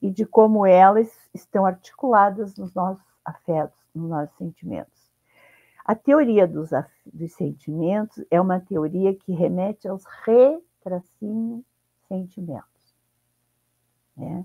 E 0.00 0.10
de 0.10 0.24
como 0.24 0.64
elas 0.64 1.10
estão 1.34 1.66
articuladas 1.66 2.56
nos 2.56 2.72
nossos 2.72 3.04
afetos, 3.24 3.78
nos 3.94 4.08
nossos 4.08 4.36
sentimentos. 4.38 4.97
A 5.88 5.94
teoria 5.94 6.46
dos, 6.46 6.68
dos 7.06 7.32
sentimentos 7.32 8.22
é 8.30 8.38
uma 8.38 8.60
teoria 8.60 9.14
que 9.14 9.32
remete 9.32 9.88
aos 9.88 10.04
retracinhos 10.22 11.64
sentimentos. 12.06 12.94
Né? 14.14 14.44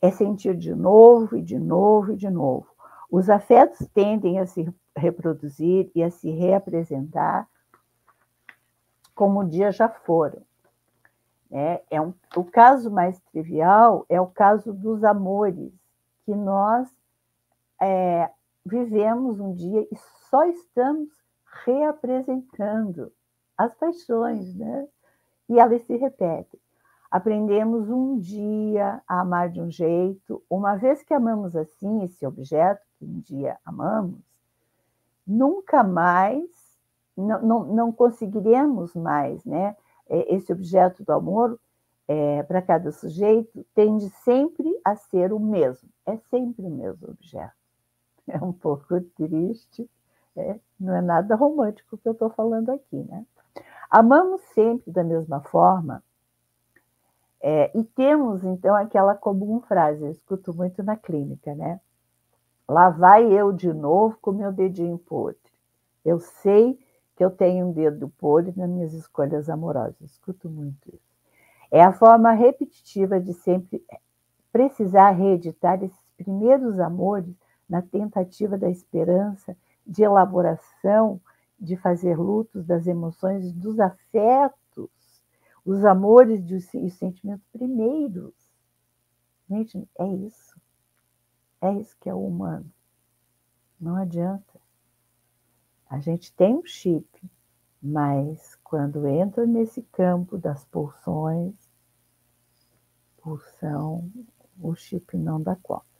É 0.00 0.12
sentir 0.12 0.56
de 0.56 0.72
novo 0.76 1.36
e 1.36 1.42
de 1.42 1.58
novo 1.58 2.12
e 2.12 2.16
de 2.16 2.30
novo. 2.30 2.68
Os 3.10 3.28
afetos 3.28 3.84
tendem 3.92 4.38
a 4.38 4.46
se 4.46 4.72
reproduzir 4.96 5.90
e 5.92 6.04
a 6.04 6.10
se 6.12 6.30
reapresentar 6.30 7.48
como 9.12 9.40
um 9.40 9.48
dia 9.48 9.72
já 9.72 9.88
foram. 9.88 10.40
É, 11.50 11.82
é 11.90 12.00
um, 12.00 12.14
o 12.36 12.44
caso 12.44 12.92
mais 12.92 13.18
trivial 13.32 14.06
é 14.08 14.20
o 14.20 14.28
caso 14.28 14.72
dos 14.72 15.02
amores, 15.02 15.72
que 16.24 16.32
nós 16.32 16.88
é, 17.82 18.30
vivemos 18.64 19.40
um 19.40 19.52
dia 19.52 19.80
e 19.90 19.96
só 20.30 20.44
estamos 20.44 21.10
reapresentando 21.64 23.12
as 23.56 23.74
paixões, 23.74 24.54
né? 24.54 24.88
E 25.48 25.58
elas 25.58 25.82
se 25.82 25.96
repetem. 25.96 26.60
Aprendemos 27.10 27.88
um 27.88 28.18
dia 28.18 29.00
a 29.06 29.20
amar 29.20 29.48
de 29.48 29.60
um 29.60 29.70
jeito, 29.70 30.42
uma 30.50 30.74
vez 30.76 31.02
que 31.02 31.14
amamos 31.14 31.54
assim 31.54 32.02
esse 32.02 32.26
objeto 32.26 32.84
que 32.98 33.04
um 33.04 33.20
dia 33.20 33.56
amamos, 33.64 34.20
nunca 35.26 35.82
mais, 35.82 36.50
não, 37.16 37.42
não, 37.42 37.64
não 37.64 37.92
conseguiremos 37.92 38.94
mais, 38.94 39.44
né? 39.44 39.76
É, 40.08 40.34
esse 40.34 40.52
objeto 40.52 41.04
do 41.04 41.12
amor, 41.12 41.58
é, 42.08 42.42
para 42.42 42.62
cada 42.62 42.92
sujeito, 42.92 43.64
tende 43.74 44.08
sempre 44.24 44.68
a 44.84 44.94
ser 44.94 45.32
o 45.32 45.40
mesmo, 45.40 45.88
é 46.04 46.16
sempre 46.16 46.64
o 46.64 46.70
mesmo 46.70 47.10
objeto. 47.10 47.54
É 48.28 48.42
um 48.44 48.52
pouco 48.52 49.00
triste, 49.16 49.88
é, 50.36 50.58
não 50.78 50.94
é 50.94 51.00
nada 51.00 51.34
romântico 51.34 51.96
que 51.98 52.08
eu 52.08 52.12
estou 52.12 52.30
falando 52.30 52.70
aqui, 52.70 52.96
né? 53.04 53.24
Amamos 53.90 54.40
sempre 54.54 54.90
da 54.90 55.04
mesma 55.04 55.40
forma, 55.40 56.02
é, 57.48 57.70
e 57.78 57.84
temos, 57.84 58.42
então, 58.42 58.74
aquela 58.74 59.14
comum 59.14 59.60
frase, 59.60 60.02
eu 60.02 60.10
escuto 60.10 60.52
muito 60.52 60.82
na 60.82 60.96
clínica, 60.96 61.54
né? 61.54 61.80
Lá 62.68 62.90
vai 62.90 63.32
eu 63.32 63.52
de 63.52 63.72
novo 63.72 64.18
com 64.20 64.32
meu 64.32 64.50
dedinho 64.50 64.98
podre. 64.98 65.38
Eu 66.04 66.18
sei 66.18 66.78
que 67.14 67.24
eu 67.24 67.30
tenho 67.30 67.66
um 67.66 67.72
dedo 67.72 68.08
podre 68.18 68.52
nas 68.56 68.68
minhas 68.68 68.92
escolhas 68.92 69.48
amorosas. 69.48 70.00
Escuto 70.00 70.48
muito 70.48 70.88
isso. 70.88 71.06
É 71.70 71.82
a 71.82 71.92
forma 71.92 72.32
repetitiva 72.32 73.20
de 73.20 73.32
sempre 73.32 73.80
precisar 74.50 75.10
reeditar 75.10 75.82
esses 75.84 76.12
primeiros 76.16 76.80
amores 76.80 77.32
na 77.68 77.82
tentativa 77.82 78.58
da 78.58 78.68
esperança, 78.68 79.56
de 79.86 80.02
elaboração, 80.02 81.20
de 81.58 81.76
fazer 81.76 82.18
lutos 82.18 82.64
das 82.66 82.86
emoções, 82.86 83.52
dos 83.52 83.78
afetos, 83.80 84.90
os 85.64 85.84
amores 85.84 86.48
e 86.48 86.54
os 86.54 86.94
sentimentos 86.94 87.46
primeiros. 87.48 88.34
Gente, 89.48 89.88
é 89.98 90.06
isso. 90.06 90.60
É 91.60 91.72
isso 91.72 91.96
que 92.00 92.08
é 92.08 92.14
o 92.14 92.26
humano. 92.26 92.70
Não 93.80 93.96
adianta. 93.96 94.60
A 95.88 95.98
gente 96.00 96.32
tem 96.34 96.56
um 96.56 96.64
chip, 96.64 97.08
mas 97.80 98.56
quando 98.64 99.06
entra 99.06 99.46
nesse 99.46 99.82
campo 99.82 100.36
das 100.36 100.64
pulsões, 100.64 101.54
pulsão, 103.18 104.10
o 104.60 104.74
chip 104.74 105.16
não 105.16 105.40
dá 105.40 105.56
conta. 105.56 105.95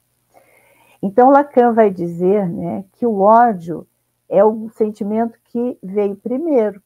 Então, 1.06 1.30
Lacan 1.30 1.72
vai 1.72 1.88
dizer 1.88 2.48
né, 2.48 2.84
que 2.94 3.06
o 3.06 3.20
ódio 3.20 3.86
é 4.28 4.44
o 4.44 4.68
sentimento 4.70 5.38
que 5.44 5.78
veio 5.80 6.16
primeiro. 6.16 6.82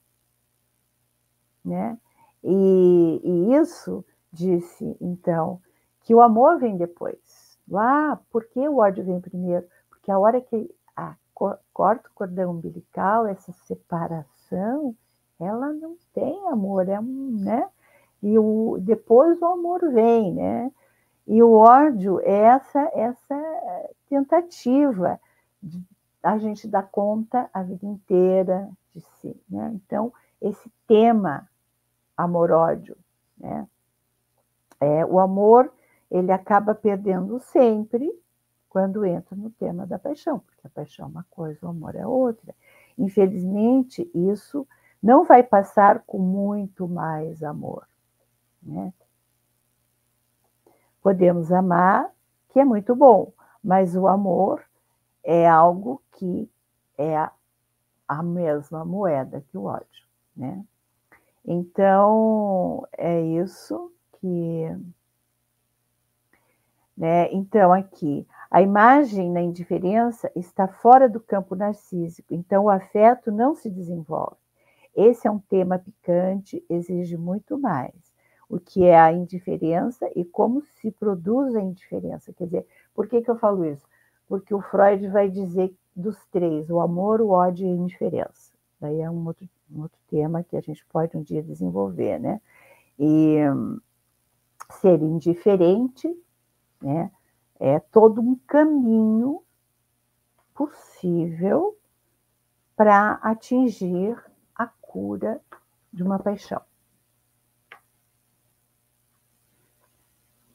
Né? 1.65 1.97
E, 2.45 3.21
e 3.25 3.55
isso 3.55 4.05
disse, 4.31 4.95
então, 5.01 5.59
que 6.03 6.15
o 6.15 6.21
amor 6.21 6.59
vem 6.59 6.77
depois. 6.77 7.59
Lá, 7.67 8.21
por 8.31 8.45
que 8.45 8.69
o 8.69 8.77
ódio 8.77 9.03
vem 9.03 9.23
primeiro? 9.23 9.67
Porque 9.89 10.11
a 10.11 10.19
hora 10.19 10.39
que 10.39 10.71
a, 10.95 11.17
corta 11.73 12.11
o 12.11 12.15
cordão 12.15 12.51
umbilical, 12.51 13.27
essa 13.27 13.53
separação, 13.53 14.95
ela 15.41 15.73
não 15.73 15.97
tem 16.13 16.47
amor, 16.49 16.87
é 16.91 17.01
um, 17.01 17.39
né? 17.41 17.67
E 18.23 18.39
o, 18.39 18.77
depois 18.83 19.41
o 19.41 19.47
amor 19.47 19.81
vem, 19.91 20.35
né? 20.35 20.71
E 21.31 21.41
o 21.45 21.53
ódio 21.53 22.19
é 22.23 22.39
essa, 22.47 22.91
essa 22.93 23.91
tentativa 24.09 25.21
de 25.63 25.81
a 26.21 26.37
gente 26.39 26.67
dar 26.67 26.83
conta 26.83 27.49
a 27.55 27.63
vida 27.63 27.87
inteira 27.87 28.69
de 28.93 29.01
si, 29.01 29.41
né? 29.49 29.71
Então, 29.73 30.13
esse 30.43 30.69
tema 30.89 31.49
amor-ódio, 32.17 32.97
né? 33.39 33.65
É, 34.81 35.07
o 35.07 35.21
amor 35.21 35.73
ele 36.11 36.33
acaba 36.33 36.75
perdendo 36.75 37.39
sempre 37.39 38.13
quando 38.69 39.07
entra 39.07 39.37
no 39.37 39.51
tema 39.51 39.87
da 39.87 40.01
paixão, 40.01 40.41
porque 40.41 40.67
a 40.67 40.71
paixão 40.71 41.07
é 41.07 41.09
uma 41.11 41.27
coisa, 41.31 41.65
o 41.65 41.69
amor 41.69 41.95
é 41.95 42.05
outra. 42.05 42.53
Infelizmente, 42.99 44.11
isso 44.13 44.67
não 45.01 45.23
vai 45.25 45.45
passar 45.45 46.01
com 46.01 46.19
muito 46.19 46.89
mais 46.89 47.41
amor. 47.45 47.87
Né? 48.61 48.93
Podemos 51.03 51.53
amar, 51.53 52.11
que 52.51 52.61
é 52.61 52.65
muito 52.65 52.95
bom, 52.95 53.33
mas 53.63 53.97
o 53.97 54.07
amor 54.07 54.63
é 55.25 55.49
algo 55.49 56.03
que 56.13 56.51
é 56.99 57.17
a 58.09 58.23
mesma 58.23 58.85
moeda 58.85 59.45
que 59.51 59.57
o 59.57 59.65
ódio. 59.65 60.07
Né? 60.37 60.65
Então, 61.45 62.87
é 62.97 63.21
isso 63.21 63.93
que 64.21 64.69
né? 67.01 67.33
Então, 67.33 67.73
aqui, 67.73 68.27
a 68.51 68.61
imagem 68.61 69.31
na 69.31 69.41
indiferença 69.41 70.31
está 70.37 70.69
fora 70.69 71.09
do 71.09 71.19
campo 71.19 71.55
narcísico, 71.55 72.35
então 72.35 72.65
o 72.65 72.69
afeto 72.69 73.33
não 73.33 73.55
se 73.55 73.71
desenvolve. 73.71 74.37
Esse 74.95 75.27
é 75.27 75.31
um 75.31 75.39
tema 75.39 75.79
picante, 75.79 76.63
exige 76.69 77.17
muito 77.17 77.59
mais. 77.59 77.95
O 78.51 78.61
que 78.61 78.85
é 78.85 79.01
a 79.01 79.13
indiferença 79.13 80.11
e 80.15 80.25
como 80.25 80.61
se 80.61 80.91
produz 80.91 81.55
a 81.55 81.63
indiferença. 81.63 82.33
Quer 82.33 82.45
dizer, 82.45 82.67
por 82.95 83.07
que, 83.07 83.23
que 83.23 83.31
eu 83.31 83.39
falo 83.39 83.65
isso? 83.65 83.87
Porque 84.29 84.55
o 84.55 84.61
Freud 84.61 85.09
vai 85.09 85.31
dizer 85.31 85.75
dos 85.95 86.19
três, 86.27 86.69
o 86.69 86.81
amor, 86.81 87.23
o 87.23 87.31
ódio 87.31 87.67
e 87.67 87.71
a 87.71 87.75
indiferença. 87.75 88.53
Daí 88.79 89.01
é 89.01 89.11
um 89.11 89.27
outro, 89.27 89.49
um 89.71 89.83
outro 89.83 89.99
tema 90.09 90.43
que 90.43 90.57
a 90.57 90.61
gente 90.61 90.85
pode 90.87 91.17
um 91.17 91.23
dia 91.23 91.43
desenvolver, 91.43 92.19
né? 92.19 92.41
E 92.99 93.39
ser 94.71 95.01
indiferente 95.01 96.15
né? 96.81 97.11
É 97.59 97.79
todo 97.79 98.21
um 98.21 98.37
caminho 98.47 99.43
possível 100.55 101.77
para 102.75 103.13
atingir 103.23 104.17
a 104.55 104.67
cura 104.67 105.41
de 105.93 106.03
uma 106.03 106.19
paixão. 106.19 106.63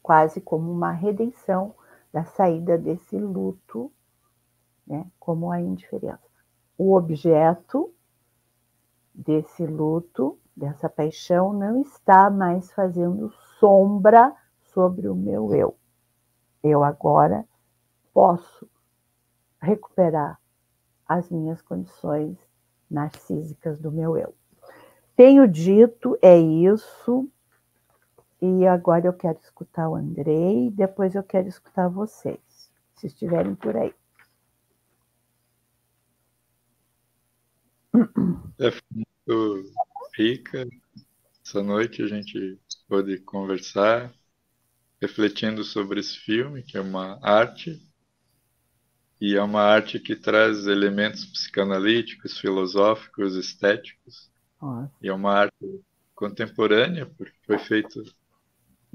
Quase 0.06 0.40
como 0.40 0.72
uma 0.72 0.92
redenção 0.92 1.74
da 2.14 2.24
saída 2.24 2.78
desse 2.78 3.18
luto, 3.18 3.92
né? 4.86 5.10
como 5.20 5.52
a 5.52 5.60
indiferença. 5.60 6.22
O 6.78 6.94
objeto 6.94 7.92
desse 9.12 9.66
luto 9.66 10.38
dessa 10.56 10.88
paixão 10.88 11.52
não 11.54 11.82
está 11.82 12.30
mais 12.30 12.72
fazendo 12.72 13.32
sombra 13.60 14.32
sobre 14.62 15.08
o 15.10 15.16
meu 15.16 15.56
eu. 15.56 15.76
Eu 16.62 16.84
agora 16.84 17.44
posso 18.14 18.70
recuperar 19.60 20.40
as 21.08 21.32
minhas 21.32 21.64
condições 21.64 22.38
narcísicas 22.88 23.80
do 23.80 23.92
meu 23.92 24.16
eu. 24.16 24.36
Tenho 25.16 25.48
dito, 25.48 26.16
é 26.22 26.38
isso. 26.38 27.28
E 28.48 28.68
agora 28.68 29.08
eu 29.08 29.14
quero 29.14 29.40
escutar 29.40 29.90
o 29.90 29.96
Andrei, 29.96 30.70
depois 30.70 31.16
eu 31.16 31.24
quero 31.24 31.48
escutar 31.48 31.88
vocês, 31.88 32.72
se 32.94 33.08
estiverem 33.08 33.56
por 33.56 33.76
aí. 33.76 33.92
É 38.60 38.72
muito 38.94 39.74
rica. 40.16 40.68
Essa 41.44 41.64
noite 41.64 42.04
a 42.04 42.08
gente 42.08 42.60
pôde 42.88 43.18
conversar, 43.22 44.14
refletindo 45.02 45.64
sobre 45.64 46.00
esse 46.00 46.18
filme, 46.20 46.62
que 46.62 46.78
é 46.78 46.82
uma 46.82 47.20
arte, 47.24 47.82
e 49.20 49.36
é 49.36 49.42
uma 49.42 49.64
arte 49.64 50.00
que 50.00 50.16
traz 50.16 50.68
elementos 50.68 51.26
psicanalíticos, 51.26 52.38
filosóficos, 52.38 53.36
estéticos, 53.36 54.32
e 55.02 55.08
é 55.08 55.14
uma 55.14 55.34
arte 55.34 55.84
contemporânea, 56.14 57.08
porque 57.08 57.36
foi 57.44 57.58
feito 57.58 58.04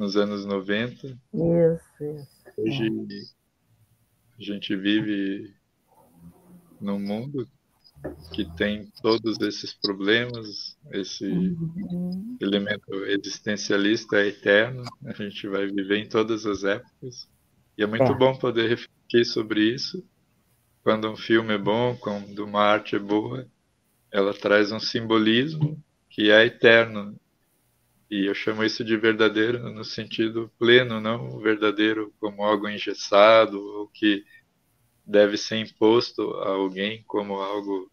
nos 0.00 0.16
anos 0.16 0.46
90. 0.46 1.08
Isso, 1.08 1.18
isso. 1.34 2.28
Hoje 2.56 2.86
é. 2.86 4.38
a 4.38 4.42
gente 4.42 4.74
vive 4.74 5.54
num 6.80 6.98
mundo 6.98 7.46
que 8.32 8.46
tem 8.56 8.90
todos 9.02 9.38
esses 9.42 9.74
problemas, 9.74 10.78
esse 10.90 11.26
uhum. 11.26 12.38
elemento 12.40 12.94
existencialista 13.04 14.16
é 14.16 14.28
eterno, 14.28 14.84
a 15.04 15.12
gente 15.12 15.46
vai 15.46 15.66
viver 15.66 15.98
em 15.98 16.08
todas 16.08 16.46
as 16.46 16.64
épocas. 16.64 17.28
E 17.76 17.82
é 17.82 17.86
muito 17.86 18.10
é. 18.10 18.16
bom 18.16 18.34
poder 18.38 18.70
refletir 18.70 19.26
sobre 19.26 19.62
isso. 19.62 20.02
Quando 20.82 21.10
um 21.10 21.16
filme 21.16 21.52
é 21.52 21.58
bom, 21.58 21.94
quando 21.94 22.38
uma 22.42 22.62
arte 22.62 22.96
é 22.96 22.98
boa, 22.98 23.46
ela 24.10 24.32
traz 24.32 24.72
um 24.72 24.80
simbolismo 24.80 25.78
que 26.08 26.30
é 26.30 26.46
eterno. 26.46 27.19
E 28.10 28.26
eu 28.26 28.34
chamo 28.34 28.64
isso 28.64 28.84
de 28.84 28.96
verdadeiro 28.96 29.70
no 29.72 29.84
sentido 29.84 30.50
pleno, 30.58 31.00
não 31.00 31.38
verdadeiro 31.38 32.12
como 32.18 32.42
algo 32.42 32.68
engessado 32.68 33.58
ou 33.60 33.88
que 33.88 34.24
deve 35.06 35.36
ser 35.36 35.58
imposto 35.58 36.22
a 36.40 36.50
alguém 36.50 37.04
como 37.06 37.34
algo 37.34 37.90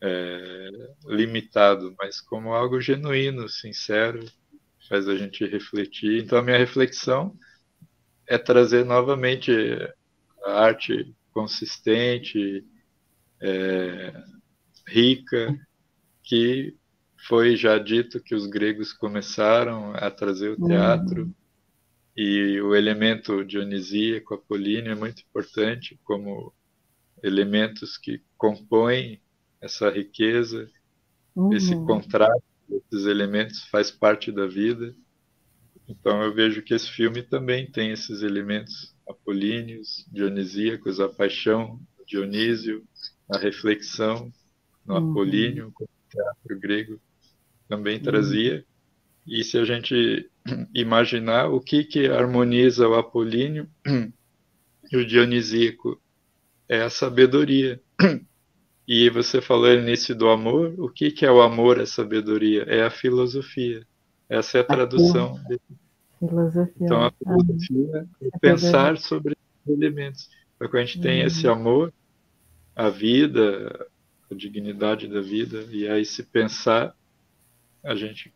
é, 0.00 0.68
limitado, 1.06 1.94
mas 1.98 2.20
como 2.20 2.54
algo 2.54 2.80
genuíno, 2.80 3.48
sincero, 3.48 4.24
faz 4.88 5.08
a 5.08 5.16
gente 5.16 5.44
refletir. 5.44 6.22
Então, 6.22 6.38
a 6.38 6.42
minha 6.42 6.58
reflexão 6.58 7.36
é 8.28 8.38
trazer 8.38 8.84
novamente 8.84 9.52
a 10.44 10.52
arte 10.52 11.14
consistente, 11.32 12.64
é, 13.40 14.12
rica, 14.86 15.54
que 16.22 16.77
foi 17.26 17.56
já 17.56 17.78
dito 17.78 18.20
que 18.20 18.34
os 18.34 18.46
gregos 18.46 18.92
começaram 18.92 19.92
a 19.94 20.10
trazer 20.10 20.50
o 20.50 20.66
teatro. 20.66 21.22
Uhum. 21.22 21.34
E 22.16 22.60
o 22.60 22.74
elemento 22.74 23.44
dionisíaco, 23.44 24.34
apolíneo, 24.34 24.92
é 24.92 24.94
muito 24.94 25.22
importante 25.22 25.98
como 26.04 26.52
elementos 27.22 27.96
que 27.96 28.22
compõem 28.36 29.20
essa 29.60 29.90
riqueza, 29.90 30.68
uhum. 31.34 31.52
esse 31.52 31.74
contraste, 31.84 32.42
esses 32.70 33.06
elementos 33.06 33.64
faz 33.64 33.90
parte 33.90 34.30
da 34.32 34.46
vida. 34.46 34.94
Então 35.88 36.22
eu 36.22 36.34
vejo 36.34 36.62
que 36.62 36.74
esse 36.74 36.90
filme 36.90 37.22
também 37.22 37.70
tem 37.70 37.90
esses 37.90 38.22
elementos 38.22 38.94
apolíneos, 39.08 40.06
dionisíacos, 40.12 41.00
a 41.00 41.08
paixão, 41.08 41.80
Dionísio, 42.06 42.82
a 43.30 43.36
reflexão 43.36 44.32
no 44.86 44.94
uhum. 44.94 45.10
apolíneo, 45.10 45.70
como 45.74 45.90
teatro 46.08 46.58
grego 46.58 46.98
também 47.68 47.96
uhum. 47.98 48.02
trazia. 48.02 48.64
E 49.26 49.44
se 49.44 49.58
a 49.58 49.64
gente 49.64 50.28
imaginar 50.74 51.48
o 51.50 51.60
que, 51.60 51.84
que 51.84 52.06
harmoniza 52.06 52.88
o 52.88 52.94
apolíneo 52.94 53.68
e 54.90 54.96
o 54.96 55.06
dionisíaco, 55.06 56.00
é 56.68 56.82
a 56.82 56.90
sabedoria. 56.90 57.80
E 58.90 59.10
você 59.10 59.42
falou 59.42 59.68
no 59.68 59.82
início 59.82 60.16
do 60.16 60.30
amor, 60.30 60.74
o 60.78 60.88
que, 60.88 61.10
que 61.10 61.26
é 61.26 61.30
o 61.30 61.42
amor, 61.42 61.78
a 61.78 61.84
sabedoria? 61.84 62.62
É 62.62 62.82
a 62.82 62.88
filosofia. 62.88 63.86
Essa 64.30 64.56
é 64.56 64.60
a 64.62 64.64
tradução. 64.64 65.38
Filosofia. 66.18 66.72
Então, 66.80 67.04
a 67.04 67.12
filosofia 67.12 68.08
é 68.22 68.38
pensar 68.38 68.96
sobre 68.96 69.36
os 69.66 69.74
elementos. 69.74 70.30
Então, 70.56 70.68
quando 70.70 70.82
a 70.82 70.86
gente 70.86 71.02
tem 71.02 71.20
esse 71.20 71.46
uhum. 71.46 71.52
amor, 71.52 71.94
a 72.74 72.88
vida, 72.88 73.86
a 74.30 74.34
dignidade 74.34 75.06
da 75.06 75.20
vida, 75.20 75.66
e 75.70 75.86
aí 75.86 76.06
se 76.06 76.22
pensar, 76.22 76.94
a 77.84 77.94
gente 77.94 78.32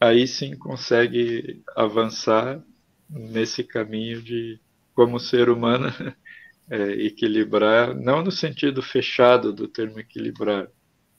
aí 0.00 0.26
sim 0.26 0.56
consegue 0.56 1.62
avançar 1.74 2.62
nesse 3.08 3.64
caminho 3.64 4.22
de 4.22 4.60
como 4.94 5.18
ser 5.18 5.48
humano 5.48 5.88
é, 6.70 6.92
equilibrar, 7.04 7.94
não 7.94 8.22
no 8.22 8.30
sentido 8.30 8.82
fechado 8.82 9.52
do 9.52 9.68
termo 9.68 9.98
equilibrar, 9.98 10.68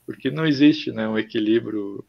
porque 0.06 0.30
não 0.32 0.46
existe 0.46 0.92
né, 0.92 1.08
um 1.08 1.18
equilíbrio. 1.18 2.04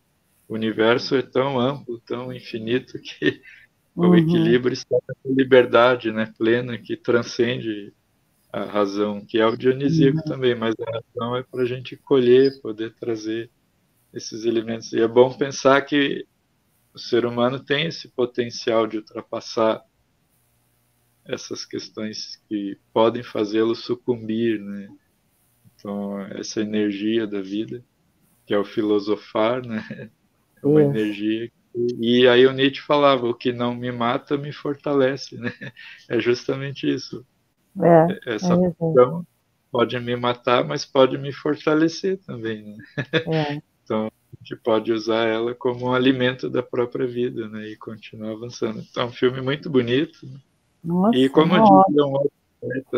O 0.48 0.55
universo 0.55 1.16
é 1.16 1.23
tão 1.23 1.59
amplo, 1.59 2.01
tão 2.06 2.32
infinito, 2.32 3.01
que 3.01 3.43
uhum. 3.97 4.10
o 4.10 4.16
equilíbrio 4.16 4.73
está 4.73 4.97
na 5.09 5.14
liberdade 5.24 6.12
né, 6.12 6.32
plena 6.39 6.78
que 6.78 6.97
transcende 6.97 7.93
a 8.52 8.64
razão, 8.64 9.24
que 9.24 9.39
é 9.39 9.47
o 9.47 9.56
dionisíaco 9.56 10.18
uhum. 10.18 10.24
também, 10.24 10.55
mas 10.55 10.74
a 10.81 10.90
razão 10.90 11.36
é 11.36 11.43
para 11.43 11.62
a 11.62 11.66
gente 11.66 11.97
colher, 11.97 12.60
poder 12.62 12.94
trazer 12.94 13.51
esses 14.17 14.45
elementos. 14.45 14.93
E 14.93 15.01
é 15.01 15.07
bom 15.09 15.33
pensar 15.37 15.83
que 15.83 16.27
o 16.95 16.99
ser 16.99 17.27
humano 17.27 17.61
tem 17.63 17.87
esse 17.87 18.09
potencial 18.09 18.87
de 18.87 18.99
ultrapassar 18.99 19.83
essas 21.25 21.65
questões 21.65 22.37
que 22.49 22.79
podem 22.93 23.23
fazê-lo 23.23 23.75
sucumbir, 23.75 24.61
né? 24.61 24.89
Então, 25.75 26.21
essa 26.23 26.61
energia 26.61 27.27
da 27.27 27.41
vida, 27.41 27.85
que 28.47 28.55
é 28.55 28.59
o 28.59 28.65
filosofar, 28.65 29.65
né? 29.67 30.11
É 30.63 30.67
uma 30.67 30.83
energia 30.83 31.51
e 32.01 32.27
aí 32.27 32.47
o 32.47 32.53
Nietzsche 32.53 32.81
falava, 32.81 33.27
o 33.27 33.35
que 33.35 33.53
não 33.53 33.75
me 33.75 33.93
mata 33.93 34.39
me 34.39 34.51
fortalece, 34.51 35.37
né? 35.37 35.53
É 36.09 36.19
justamente 36.19 36.91
isso. 36.91 37.27
É, 37.83 38.35
Essa 38.35 38.55
é 38.55 38.73
função 38.73 39.27
pode 39.71 39.99
me 40.01 40.17
matar, 40.17 40.65
mas 40.65 40.87
pode 40.87 41.19
me 41.19 41.33
fortalecer 41.33 42.19
também, 42.25 42.63
né? 42.65 42.77
É. 43.27 43.63
Então, 43.87 44.07
a 44.07 44.43
gente 44.43 44.61
pode 44.61 44.93
usar 44.93 45.29
ela 45.29 45.55
como 45.55 45.87
um 45.87 45.95
alimento 45.95 46.51
da 46.51 46.61
própria 46.61 47.07
vida, 47.07 47.49
né? 47.49 47.69
E 47.69 47.77
continuar 47.77 48.33
avançando. 48.33 48.81
Então, 48.81 49.05
é 49.05 49.07
um 49.07 49.13
filme 49.13 49.41
muito 49.41 49.71
bonito, 49.71 50.27
né? 50.27 50.41
Nossa, 50.83 51.17
e 51.17 51.29
como 51.29 51.55
eu 51.55 51.63
disse, 51.63 52.01
um 52.01 52.13
outro 52.13 52.33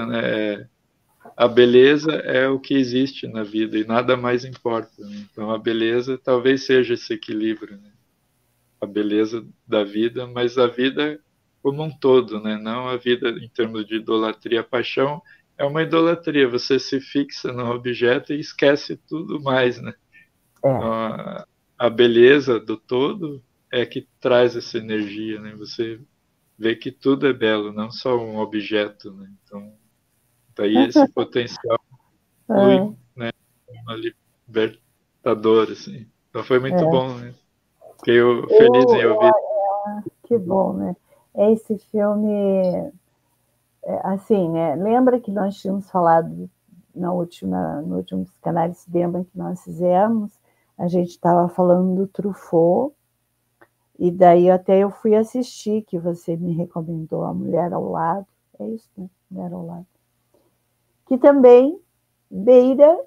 né, 0.07 0.69
a 1.37 1.47
beleza 1.47 2.13
é 2.13 2.49
o 2.49 2.59
que 2.59 2.75
existe 2.75 3.27
na 3.27 3.43
vida 3.43 3.79
e 3.79 3.85
nada 3.85 4.17
mais 4.17 4.45
importa. 4.45 5.05
Né? 5.05 5.27
Então 5.31 5.51
a 5.51 5.59
beleza 5.59 6.19
talvez 6.19 6.65
seja 6.65 6.95
esse 6.95 7.13
equilíbrio, 7.13 7.77
né? 7.77 7.93
a 8.81 8.87
beleza 8.87 9.47
da 9.67 9.85
vida, 9.85 10.27
mas 10.27 10.57
a 10.59 10.67
vida 10.67 11.21
como 11.63 11.83
um 11.83 11.91
todo, 11.91 12.41
né? 12.41 12.57
não 12.57 12.89
a 12.89 12.97
vida 12.97 13.31
em 13.31 13.49
termos 13.49 13.87
de 13.87 13.97
idolatria. 13.97 14.63
Paixão 14.63 15.21
é 15.57 15.65
uma 15.65 15.83
idolatria, 15.83 16.49
você 16.49 16.79
se 16.79 17.01
fixa 17.01 17.53
no 17.53 17.71
objeto 17.73 18.33
e 18.33 18.41
esquece 18.41 18.97
tudo 19.09 19.41
mais. 19.43 19.81
Né? 19.81 19.93
É. 20.65 20.69
A, 20.69 21.47
a 21.79 21.91
beleza 21.91 22.59
do 22.59 22.77
todo 22.77 23.43
é 23.71 23.85
que 23.85 24.09
traz 24.21 24.57
essa 24.57 24.79
energia, 24.79 25.41
né? 25.41 25.55
Você 25.57 26.01
ver 26.59 26.77
que 26.77 26.91
tudo 26.91 27.27
é 27.27 27.33
belo, 27.33 27.73
não 27.73 27.91
só 27.91 28.17
um 28.17 28.39
objeto, 28.39 29.13
né? 29.13 29.31
Então, 29.45 29.73
daí 30.57 30.77
esse 30.89 31.07
potencial 31.13 31.79
flui, 32.47 32.77
é. 32.77 32.93
né? 33.17 33.31
Uma 33.83 33.95
libertadora, 33.95 35.73
assim. 35.73 36.07
Então 36.31 36.43
foi 36.43 36.59
muito 36.59 36.83
é. 36.83 36.91
bom, 36.91 37.15
né? 37.15 37.35
Fiquei 37.99 38.21
feliz 38.49 38.85
em 38.93 39.07
ouvir. 39.07 39.27
É, 39.27 40.03
que 40.25 40.39
bom, 40.39 40.73
né? 40.73 40.97
Esse 41.35 41.79
filme, 41.79 42.93
é, 43.85 44.01
assim, 44.05 44.49
né? 44.51 44.75
Lembra 44.77 45.21
que 45.21 45.31
nós 45.31 45.57
tínhamos 45.61 45.91
falado 45.91 46.51
na 46.95 47.13
última, 47.13 47.81
no 47.83 47.97
último 47.97 48.27
canais 48.43 48.85
de 48.85 48.93
Dema 48.93 49.25
que 49.25 49.39
nós 49.39 49.63
fizemos, 49.63 50.33
a 50.79 50.87
gente 50.89 51.11
estava 51.11 51.49
falando 51.49 51.97
do 51.97 52.07
Truffaut, 52.07 52.95
e 53.99 54.11
daí 54.11 54.49
até 54.49 54.79
eu 54.79 54.91
fui 54.91 55.15
assistir, 55.15 55.83
que 55.83 55.99
você 55.99 56.37
me 56.37 56.53
recomendou, 56.53 57.25
A 57.25 57.35
Mulher 57.35 57.73
ao 57.73 57.91
Lado. 57.91 58.27
É 58.61 58.67
isso, 58.69 58.89
né? 58.97 59.11
Mulher 59.29 59.53
ao 59.53 59.67
Lado. 59.67 59.87
Que 61.07 61.19
também 61.19 61.81
beira 62.31 63.05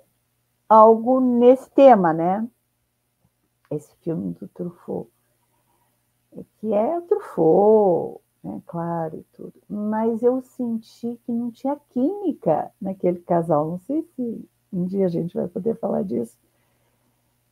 algo 0.67 1.21
nesse 1.21 1.69
tema, 1.71 2.11
né? 2.11 2.45
esse 3.75 3.95
filme 3.97 4.33
do 4.33 4.47
Truffaut, 4.49 5.09
que 6.59 6.73
é 6.73 6.97
o 6.97 7.01
Truffaut, 7.03 8.21
né, 8.43 8.61
claro 8.65 9.17
e 9.17 9.23
tudo, 9.35 9.53
mas 9.69 10.21
eu 10.21 10.41
senti 10.41 11.19
que 11.25 11.31
não 11.31 11.51
tinha 11.51 11.75
química 11.89 12.71
naquele 12.81 13.19
casal. 13.19 13.69
Não 13.69 13.79
sei 13.79 14.03
se 14.15 14.49
um 14.71 14.85
dia 14.85 15.05
a 15.05 15.09
gente 15.09 15.33
vai 15.33 15.47
poder 15.47 15.77
falar 15.77 16.03
disso. 16.03 16.37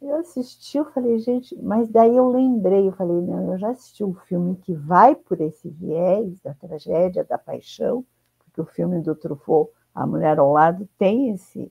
Eu 0.01 0.15
assisti, 0.15 0.77
eu 0.77 0.85
falei, 0.85 1.19
gente, 1.19 1.55
mas 1.61 1.89
daí 1.89 2.15
eu 2.15 2.29
lembrei, 2.29 2.87
eu 2.87 2.93
falei, 2.93 3.21
não, 3.21 3.51
eu 3.51 3.59
já 3.59 3.69
assisti 3.69 4.03
um 4.03 4.13
filme 4.13 4.55
que 4.55 4.73
vai 4.73 5.13
por 5.13 5.41
esse 5.41 5.69
viés 5.69 6.39
da 6.39 6.53
tragédia, 6.53 7.25
da 7.25 7.37
paixão, 7.37 8.05
porque 8.39 8.61
o 8.61 8.65
filme 8.65 9.01
do 9.01 9.13
Truffaut, 9.13 9.71
A 9.93 10.07
Mulher 10.07 10.39
ao 10.39 10.53
Lado, 10.53 10.87
tem 10.97 11.31
esse, 11.31 11.69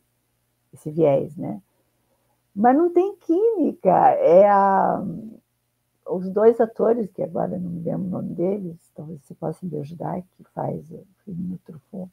esse 0.75 0.91
viés, 0.91 1.37
né? 1.37 1.63
Mas 2.55 2.77
não 2.77 2.93
tem 2.93 3.17
química. 3.17 3.91
É 3.91 4.47
a, 4.47 5.03
os 6.07 6.29
dois 6.29 6.61
atores, 6.61 7.11
que 7.13 7.23
agora 7.23 7.59
não 7.59 7.71
me 7.71 7.81
lembro 7.83 8.07
o 8.09 8.11
nome 8.11 8.35
deles, 8.35 8.77
talvez 8.95 9.23
você 9.23 9.35
possa 9.35 9.65
me 9.65 9.79
ajudar, 9.79 10.21
que 10.21 10.45
faz 10.55 10.91
o 10.91 11.07
filme 11.25 11.43
do 11.45 11.59
Truffaut. 11.59 12.11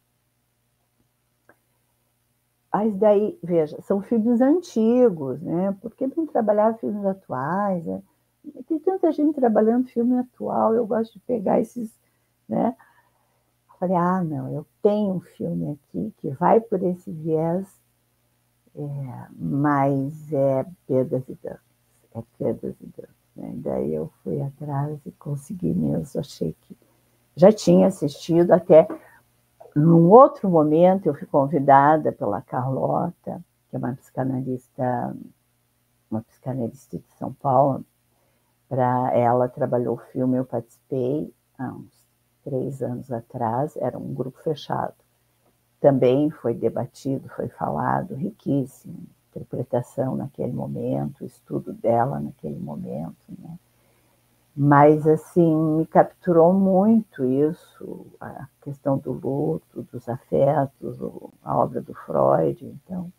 Mas 2.78 2.94
daí, 2.98 3.40
veja, 3.42 3.82
são 3.84 4.02
filmes 4.02 4.42
antigos, 4.42 5.42
né? 5.42 5.74
Por 5.82 5.96
que 5.96 6.08
não 6.08 6.28
trabalhar 6.28 6.78
filmes 6.78 7.06
atuais? 7.06 7.86
Né? 7.86 8.04
Tem 8.68 8.78
tanta 8.80 9.14
gente 9.14 9.34
trabalhando 9.34 9.88
filme 9.88 10.18
atual, 10.18 10.74
eu 10.74 10.86
gosto 10.86 11.14
de 11.14 11.20
pegar 11.20 11.62
esses, 11.62 11.98
né? 12.50 12.76
Falei, 13.80 13.96
ah, 13.96 14.22
não, 14.22 14.52
eu 14.52 14.66
tenho 14.82 15.14
um 15.14 15.22
filme 15.22 15.72
aqui 15.72 16.14
que 16.18 16.32
vai 16.32 16.60
por 16.60 16.84
esse 16.84 17.10
viés, 17.10 17.66
é, 18.76 19.28
mas 19.32 20.34
é 20.34 20.66
perdas 20.86 21.24
e 21.30 21.38
danos, 21.42 21.62
é 22.14 22.22
perdas 22.38 22.76
e 22.82 22.88
danos. 22.88 23.16
Né? 23.38 23.54
Daí 23.56 23.94
eu 23.94 24.12
fui 24.22 24.42
atrás 24.42 25.00
e 25.06 25.12
consegui 25.14 25.74
mesmo, 25.74 26.20
achei 26.20 26.54
que 26.60 26.76
já 27.38 27.54
tinha 27.54 27.88
assistido 27.88 28.52
até 28.52 28.86
num 29.76 30.10
outro 30.10 30.50
momento, 30.50 31.08
eu 31.08 31.14
fui 31.14 31.28
convidada 31.28 32.12
pela 32.12 32.42
Carlota, 32.42 33.44
que 33.70 33.76
é 33.76 33.80
uma 33.80 33.94
psicanalista, 33.94 35.16
uma 36.10 36.22
psicanalista 36.22 36.98
de 36.98 37.12
São 37.20 37.34
Paulo, 37.34 37.84
para 38.70 39.14
ela 39.14 39.50
trabalhou 39.50 39.96
o 39.96 40.12
filme, 40.12 40.38
eu 40.38 40.46
participei 40.46 41.32
há 41.58 41.68
uns 41.68 42.08
três 42.44 42.82
anos 42.82 43.12
atrás, 43.12 43.76
era 43.76 43.98
um 43.98 44.14
grupo 44.14 44.40
fechado. 44.42 44.96
Também 45.82 46.30
foi 46.30 46.54
debatido, 46.54 47.28
foi 47.30 47.50
falado, 47.50 48.16
riquíssimo, 48.16 49.06
interpretação 49.30 50.16
naquele 50.16 50.54
momento, 50.54 51.26
estudo 51.26 51.74
dela 51.74 52.20
naquele 52.20 52.58
momento, 52.58 53.26
né? 53.38 53.60
Mas, 54.56 55.06
assim, 55.06 55.54
me 55.76 55.86
capturou 55.86 56.54
muito 56.54 57.26
isso, 57.26 58.08
a 58.22 58.48
questão 58.62 58.98
do 58.98 59.12
luto, 59.12 59.84
dos 59.92 60.08
afetos, 60.08 60.98
a 61.44 61.58
obra 61.58 61.82
do 61.82 61.94
Freud. 61.94 62.66
Então, 62.66 63.12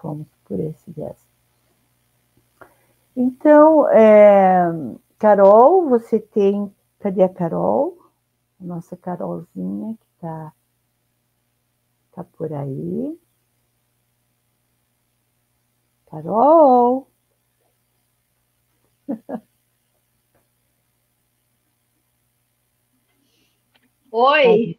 fomos 0.00 0.26
por 0.44 0.58
esse 0.58 0.90
viés. 0.90 1.16
Então, 3.14 3.88
é, 3.90 4.64
Carol, 5.18 5.88
você 5.88 6.18
tem. 6.18 6.74
Cadê 6.98 7.22
a 7.22 7.28
Carol? 7.28 7.96
Nossa 8.58 8.96
Carolzinha 8.96 9.96
que 9.96 10.06
está 10.14 10.52
tá 12.12 12.24
por 12.24 12.52
aí. 12.52 13.18
Carol! 16.06 17.08
Oi! 24.14 24.78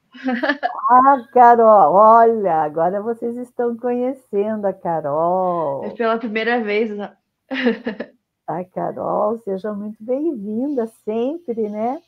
Ah, 0.92 1.28
Carol, 1.34 1.94
olha, 1.96 2.54
agora 2.62 3.02
vocês 3.02 3.36
estão 3.36 3.76
conhecendo 3.76 4.66
a 4.68 4.74
Carol. 4.74 5.84
É 5.84 5.90
pela 5.90 6.20
primeira 6.20 6.62
vez. 6.62 6.96
Né? 6.96 7.12
A 8.46 8.64
Carol, 8.64 9.40
seja 9.40 9.74
muito 9.74 9.98
bem-vinda 10.04 10.86
sempre, 11.04 11.68
né? 11.68 12.00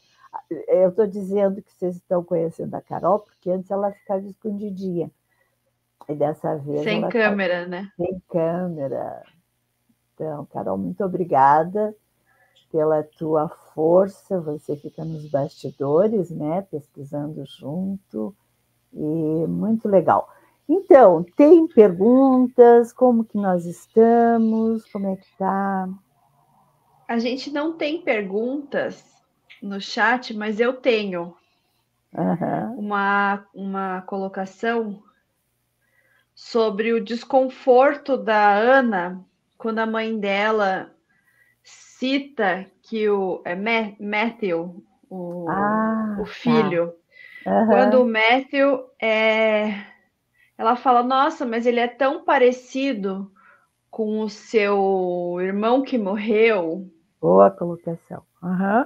Eu 0.68 0.90
estou 0.90 1.08
dizendo 1.08 1.64
que 1.64 1.74
vocês 1.74 1.96
estão 1.96 2.24
conhecendo 2.24 2.76
a 2.76 2.82
Carol, 2.82 3.20
porque 3.20 3.50
antes 3.50 3.72
ela 3.72 3.92
ficava 3.92 4.20
escondidinha. 4.28 5.10
E 6.08 6.14
dessa 6.14 6.58
vez. 6.58 6.84
Sem 6.84 7.10
câmera, 7.10 7.64
tá... 7.64 7.68
né? 7.68 7.92
Sem 7.96 8.22
câmera. 8.30 9.24
Então, 10.14 10.46
Carol, 10.46 10.78
muito 10.78 11.04
obrigada 11.04 11.96
pela 12.76 13.04
tua 13.04 13.48
força, 13.74 14.38
você 14.42 14.76
fica 14.76 15.06
nos 15.06 15.30
bastidores, 15.30 16.30
né, 16.30 16.62
pesquisando 16.70 17.46
junto, 17.46 18.36
e 18.92 19.48
muito 19.48 19.88
legal. 19.88 20.30
Então, 20.68 21.26
tem 21.38 21.66
perguntas? 21.68 22.92
Como 22.92 23.24
que 23.24 23.38
nós 23.38 23.66
estamos? 23.66 24.84
Como 24.92 25.08
é 25.08 25.16
que 25.16 25.24
está? 25.24 25.88
A 27.08 27.18
gente 27.18 27.50
não 27.50 27.78
tem 27.78 28.02
perguntas 28.02 29.06
no 29.62 29.80
chat, 29.80 30.34
mas 30.34 30.60
eu 30.60 30.74
tenho 30.74 31.34
uhum. 32.14 32.74
uma, 32.78 33.46
uma 33.54 34.02
colocação 34.02 35.02
sobre 36.34 36.92
o 36.92 37.02
desconforto 37.02 38.18
da 38.18 38.54
Ana 38.54 39.24
quando 39.58 39.80
a 39.80 39.86
mãe 39.86 40.20
dela 40.20 40.94
cita 41.98 42.66
que 42.82 43.10
o 43.10 43.42
é 43.46 43.56
Matthew, 43.56 44.84
o, 45.10 45.48
ah, 45.50 46.18
o 46.20 46.24
tá. 46.24 46.30
filho, 46.30 46.94
tá. 47.44 47.52
uhum. 47.52 47.68
quando 47.68 48.02
o 48.02 48.08
Matthew 48.08 48.86
é, 49.02 49.86
ela 50.58 50.76
fala, 50.76 51.04
nossa, 51.04 51.46
mas 51.46 51.66
ele 51.66 51.80
é 51.80 51.88
tão 51.88 52.24
parecido 52.24 53.32
com 53.90 54.20
o 54.22 54.30
seu 54.30 55.38
irmão 55.40 55.82
que 55.82 55.98
morreu. 55.98 56.90
Boa 57.22 57.50
colocação. 57.50 58.24
Uhum. 58.44 58.86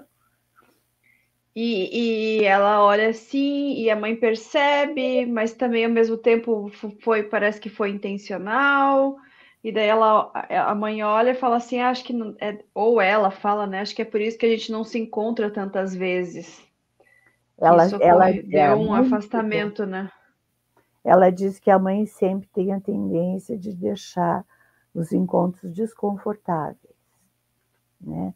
E, 1.55 2.39
e 2.41 2.45
ela 2.45 2.83
olha 2.85 3.09
assim, 3.09 3.73
e 3.73 3.89
a 3.89 3.95
mãe 3.95 4.15
percebe, 4.15 5.25
mas 5.25 5.53
também 5.53 5.83
ao 5.83 5.91
mesmo 5.91 6.15
tempo 6.15 6.71
foi, 7.01 7.23
parece 7.23 7.59
que 7.59 7.69
foi 7.69 7.89
intencional. 7.89 9.17
E 9.63 9.73
daí 9.73 9.87
ela, 9.87 10.31
a 10.33 10.73
mãe 10.73 11.03
olha 11.03 11.31
e 11.31 11.35
fala 11.35 11.57
assim, 11.57 11.79
ah, 11.79 11.89
acho 11.89 12.03
que 12.05 12.13
não, 12.13 12.33
é, 12.39 12.63
ou 12.73 13.01
ela 13.01 13.29
fala, 13.29 13.67
né? 13.67 13.81
Acho 13.81 13.93
que 13.93 14.01
é 14.01 14.05
por 14.05 14.21
isso 14.21 14.37
que 14.37 14.45
a 14.45 14.49
gente 14.49 14.71
não 14.71 14.85
se 14.85 14.97
encontra 14.97 15.51
tantas 15.51 15.93
vezes. 15.93 16.65
Ela, 17.57 17.85
isso 17.85 17.97
ela 18.01 18.31
deu 18.31 18.57
é, 18.57 18.73
um 18.73 18.93
afastamento, 18.93 19.85
né? 19.85 20.09
Ela 21.03 21.29
diz 21.29 21.59
que 21.59 21.69
a 21.69 21.77
mãe 21.77 22.05
sempre 22.05 22.47
tem 22.53 22.71
a 22.71 22.79
tendência 22.79 23.57
de 23.57 23.73
deixar 23.73 24.45
os 24.95 25.11
encontros 25.11 25.73
desconfortáveis, 25.73 26.95
né? 27.99 28.33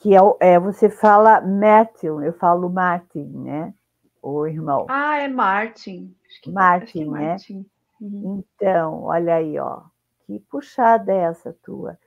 Que 0.00 0.16
é, 0.16 0.20
é 0.40 0.58
você 0.58 0.88
fala 0.88 1.42
Matthew, 1.42 2.22
eu 2.22 2.32
falo 2.32 2.70
Martin, 2.70 3.26
né? 3.26 3.74
O 4.22 4.46
irmão. 4.46 4.86
Ah, 4.88 5.18
é 5.18 5.28
Martin. 5.28 6.14
Martin, 6.46 7.02
é 7.02 7.04
né? 7.04 7.28
Martin. 7.28 7.66
Uhum. 8.00 8.42
Então, 8.56 9.02
olha 9.02 9.34
aí, 9.34 9.58
ó 9.58 9.89
que 10.30 10.38
puxada 10.38 11.12
é 11.12 11.22
essa 11.22 11.52
tua? 11.52 11.98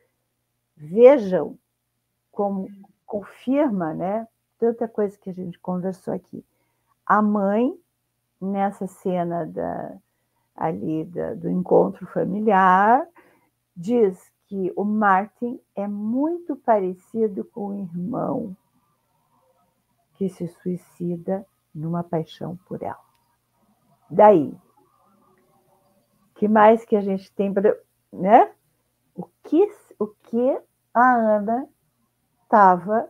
Vejam 0.78 1.58
como 2.32 2.70
confirma, 3.06 3.94
né? 3.94 4.26
Tanta 4.58 4.88
coisa 4.88 5.18
que 5.18 5.30
a 5.30 5.34
gente 5.34 5.60
conversou 5.60 6.14
aqui. 6.14 6.46
A 7.06 7.22
mãe, 7.22 7.78
nessa 8.40 8.88
cena 8.88 9.46
da, 9.46 9.98
ali 10.56 11.04
da, 11.04 11.34
do 11.34 11.50
encontro 11.50 12.08
familiar, 12.08 13.06
diz 13.76 14.32
que 14.46 14.72
o 14.74 14.86
Martin 14.86 15.60
é 15.76 15.86
muito 15.86 16.56
parecido 16.56 17.44
com 17.44 17.68
o 17.68 17.80
irmão 17.82 18.56
que 20.14 20.30
se 20.30 20.48
suicida 20.48 21.46
numa 21.76 22.04
paixão 22.04 22.56
por 22.68 22.82
ela. 22.82 23.04
Daí, 24.10 24.56
que 26.36 26.48
mais 26.48 26.86
que 26.86 26.96
a 26.96 27.02
gente 27.02 27.32
tem 27.34 27.54
né? 28.14 28.52
O 29.16 29.28
que, 29.44 29.68
o 30.00 30.08
que 30.08 30.62
a 30.94 31.16
Ana 31.16 31.68
estava 32.44 33.10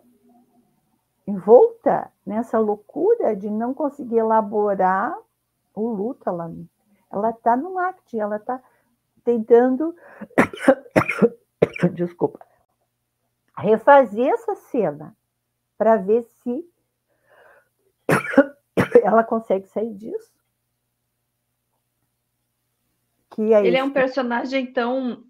envolta 1.27 2.11
nessa 2.25 2.57
loucura 2.59 3.35
de 3.35 3.49
não 3.49 3.73
conseguir 3.73 4.17
elaborar 4.17 5.17
o 5.73 5.89
luto. 5.89 6.29
Ela 7.11 7.29
está 7.29 7.55
no 7.55 7.77
act, 7.79 8.17
ela 8.17 8.37
está 8.37 8.61
tentando, 9.23 9.95
desculpa, 11.93 12.39
refazer 13.57 14.33
essa 14.33 14.55
cena 14.55 15.15
para 15.77 15.97
ver 15.97 16.23
se 16.23 16.69
ela 19.03 19.23
consegue 19.23 19.67
sair 19.67 19.93
disso. 19.93 20.31
Que 23.33 23.53
é 23.53 23.59
Ele 23.59 23.69
isso? 23.69 23.77
é 23.77 23.83
um 23.83 23.91
personagem 23.91 24.65
tão 24.65 25.23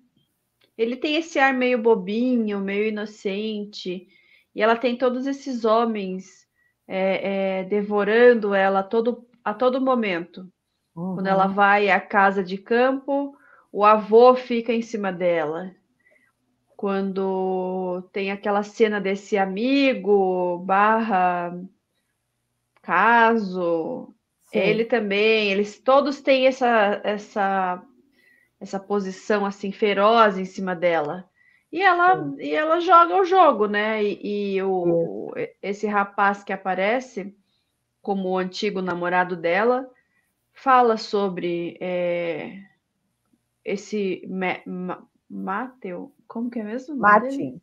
ele 0.77 0.95
tem 0.95 1.15
esse 1.15 1.39
ar 1.39 1.53
meio 1.53 1.77
bobinho, 1.77 2.59
meio 2.59 2.88
inocente, 2.88 4.07
e 4.55 4.61
ela 4.61 4.75
tem 4.75 4.97
todos 4.97 5.27
esses 5.27 5.65
homens 5.65 6.47
é, 6.88 7.59
é, 7.59 7.63
devorando 7.63 8.53
ela 8.53 8.80
a 8.80 8.84
todo, 8.84 9.27
a 9.43 9.53
todo 9.53 9.81
momento. 9.81 10.51
Uhum. 10.95 11.15
Quando 11.15 11.27
ela 11.27 11.47
vai 11.47 11.89
à 11.89 11.99
casa 11.99 12.43
de 12.43 12.57
campo, 12.57 13.38
o 13.71 13.84
avô 13.84 14.35
fica 14.35 14.73
em 14.73 14.81
cima 14.81 15.11
dela. 15.11 15.71
Quando 16.75 18.03
tem 18.11 18.31
aquela 18.31 18.63
cena 18.63 18.99
desse 18.99 19.38
amigo 19.38 20.57
barra 20.59 21.57
caso, 22.81 24.13
Sim. 24.41 24.59
ele 24.59 24.85
também, 24.85 25.51
eles 25.51 25.80
todos 25.80 26.19
têm 26.19 26.47
essa, 26.47 26.99
essa, 27.03 27.81
essa 28.64 28.80
posição 28.80 29.45
assim 29.45 29.73
feroz 29.73 30.38
em 30.38 30.45
cima 30.45 30.73
dela. 30.73 31.30
E 31.69 31.81
ela, 31.81 32.34
e 32.40 32.52
ela 32.52 32.80
joga 32.80 33.18
o 33.18 33.26
jogo, 33.26 33.68
né? 33.68 34.02
E, 34.02 34.56
e 34.56 34.64
o, 34.64 35.34
esse 35.61 35.85
rapaz 35.85 36.44
que 36.44 36.53
aparece 36.53 37.35
como 38.02 38.30
o 38.30 38.38
antigo 38.38 38.81
namorado 38.81 39.35
dela 39.35 39.90
fala 40.53 40.95
sobre 40.95 41.77
é, 41.81 42.57
esse 43.65 44.23
Mateu, 45.30 46.14
como 46.26 46.49
que 46.49 46.60
é 46.60 46.64
mesmo? 46.64 46.95
Martin. 46.95 47.60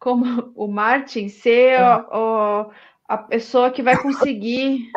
Como 0.00 0.52
o 0.56 0.66
Martin 0.66 1.28
ser 1.28 1.80
o, 1.80 2.66
o, 2.66 2.70
a 3.06 3.18
pessoa 3.18 3.70
que 3.70 3.84
vai 3.84 4.02
conseguir 4.02 4.90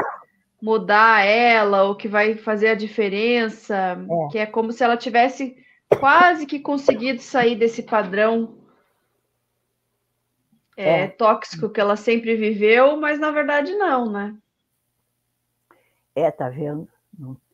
mudar 0.62 1.26
ela, 1.26 1.84
ou 1.84 1.96
que 1.96 2.08
vai 2.08 2.36
fazer 2.36 2.70
a 2.70 2.76
diferença, 2.76 3.76
é. 3.76 4.32
que 4.32 4.38
é 4.38 4.46
como 4.46 4.72
se 4.72 4.84
ela 4.84 4.98
tivesse 4.98 5.56
quase 6.00 6.46
que 6.46 6.60
conseguido 6.60 7.22
sair 7.22 7.56
desse 7.56 7.84
padrão 7.84 8.58
é, 10.76 11.02
é. 11.02 11.08
tóxico 11.08 11.70
que 11.70 11.80
ela 11.80 11.96
sempre 11.96 12.36
viveu, 12.36 12.98
mas 12.98 13.20
na 13.20 13.32
verdade 13.32 13.74
não, 13.76 14.12
né? 14.12 14.38
É, 16.16 16.32
tá 16.32 16.50
vendo? 16.50 16.88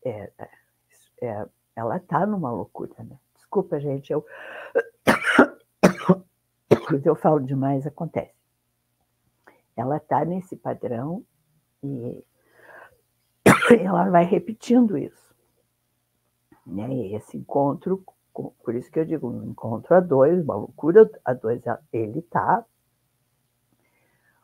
É, 0.03 0.31
é, 0.37 0.49
é 1.21 1.45
ela 1.75 1.99
tá 1.99 2.25
numa 2.25 2.51
loucura, 2.51 2.93
né? 2.99 3.17
Desculpa, 3.35 3.79
gente, 3.79 4.11
eu. 4.11 4.25
Quando 6.87 7.07
eu 7.07 7.15
falo 7.15 7.39
demais, 7.39 7.87
acontece. 7.87 8.33
Ela 9.75 9.99
tá 9.99 10.23
nesse 10.23 10.55
padrão 10.55 11.25
e 11.83 12.23
ela 13.79 14.09
vai 14.09 14.25
repetindo 14.25 14.97
isso. 14.97 15.33
Né? 16.65 17.07
Esse 17.13 17.37
encontro, 17.37 18.03
por 18.33 18.75
isso 18.75 18.91
que 18.91 18.99
eu 18.99 19.05
digo, 19.05 19.29
um 19.29 19.51
encontro 19.51 19.95
a 19.95 19.99
dois, 19.99 20.43
uma 20.43 20.55
loucura 20.55 21.09
a 21.23 21.33
dois, 21.33 21.61
ele 21.91 22.21
tá. 22.23 22.65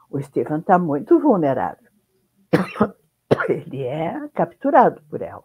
O 0.10 0.20
Stephen 0.22 0.62
tá 0.62 0.78
muito 0.80 1.20
vulnerável. 1.20 1.90
Ele 3.48 3.84
é 3.84 4.28
capturado 4.30 5.04
por 5.04 5.22
ela. 5.22 5.44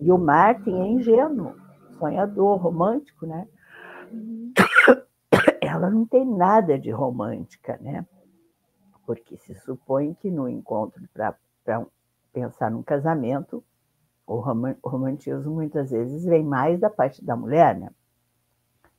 E 0.00 0.10
o 0.10 0.16
Martin 0.16 0.80
é 0.80 0.86
ingênuo, 0.86 1.54
sonhador, 1.98 2.56
romântico, 2.56 3.26
né? 3.26 3.46
Ela 5.60 5.90
não 5.90 6.06
tem 6.06 6.24
nada 6.24 6.78
de 6.78 6.90
romântica, 6.90 7.78
né? 7.80 8.06
Porque 9.06 9.36
se 9.36 9.54
supõe 9.54 10.14
que 10.14 10.30
no 10.30 10.48
encontro 10.48 11.02
para 11.12 11.36
pensar 12.34 12.70
num 12.70 12.82
casamento, 12.82 13.64
o 14.26 14.36
romantismo 14.82 15.54
muitas 15.54 15.90
vezes 15.90 16.24
vem 16.24 16.42
mais 16.42 16.80
da 16.80 16.90
parte 16.90 17.24
da 17.24 17.36
mulher, 17.36 17.78
né? 17.78 17.90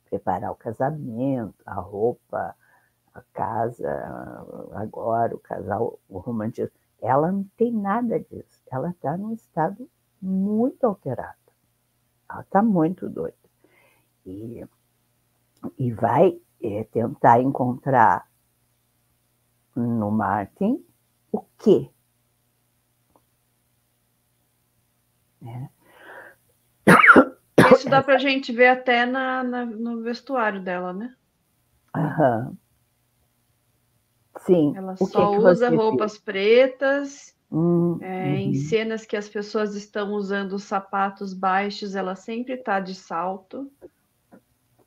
Preparar 0.08 0.50
o 0.50 0.56
casamento, 0.56 1.54
a 1.66 1.74
roupa, 1.74 2.56
a 3.12 3.22
casa, 3.32 3.88
agora 4.72 5.34
o 5.34 5.38
casal, 5.38 5.98
o 6.08 6.18
romantismo. 6.18 6.72
Ela 7.00 7.30
não 7.30 7.44
tem 7.56 7.72
nada 7.72 8.18
disso. 8.18 8.62
Ela 8.70 8.90
está 8.90 9.16
num 9.16 9.32
estado 9.32 9.88
muito 10.22 10.84
alterada. 10.84 11.36
Ela 12.30 12.40
está 12.40 12.62
muito 12.62 13.08
doida. 13.08 13.36
E, 14.24 14.64
e 15.78 15.92
vai 15.92 16.40
é, 16.62 16.84
tentar 16.84 17.40
encontrar 17.40 18.26
no 19.74 20.10
Martin 20.10 20.82
o 21.30 21.42
quê? 21.58 21.90
É. 25.44 25.68
Isso 27.74 27.88
dá 27.88 28.02
para 28.02 28.14
a 28.14 28.18
gente 28.18 28.52
ver 28.52 28.68
até 28.68 29.04
na, 29.04 29.42
na, 29.42 29.66
no 29.66 30.02
vestuário 30.02 30.62
dela, 30.62 30.92
né? 30.92 31.14
Aham. 31.94 32.56
Sim. 34.40 34.76
Ela 34.76 34.96
só 34.96 35.06
que 35.06 35.38
que 35.38 35.42
usa 35.44 35.70
roupas 35.70 36.14
viu? 36.14 36.22
pretas 36.24 37.36
Hum, 37.50 37.98
é, 38.02 38.26
uhum. 38.26 38.34
Em 38.36 38.54
cenas 38.54 39.06
que 39.06 39.16
as 39.16 39.28
pessoas 39.28 39.74
estão 39.74 40.12
usando 40.12 40.58
sapatos 40.58 41.32
baixos, 41.32 41.94
ela 41.94 42.16
sempre 42.16 42.54
está 42.54 42.80
de 42.80 42.94
salto. 42.94 43.70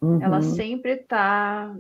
Uhum. 0.02 0.22
Ela 0.22 0.42
sempre 0.42 0.92
está 0.92 1.74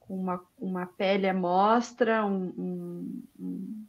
com 0.00 0.16
uma, 0.16 0.42
uma 0.58 0.86
pele 0.86 1.28
à 1.28 1.34
mostra, 1.34 2.24
um, 2.24 2.52
um, 2.56 3.22
um... 3.38 3.86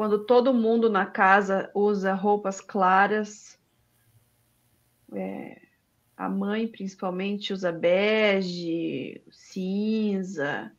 Quando 0.00 0.24
todo 0.24 0.54
mundo 0.54 0.88
na 0.88 1.04
casa 1.04 1.70
usa 1.74 2.14
roupas 2.14 2.58
claras, 2.58 3.60
é, 5.12 5.60
a 6.16 6.26
mãe, 6.26 6.66
principalmente, 6.66 7.52
usa 7.52 7.70
bege, 7.70 9.22
cinza. 9.30 10.72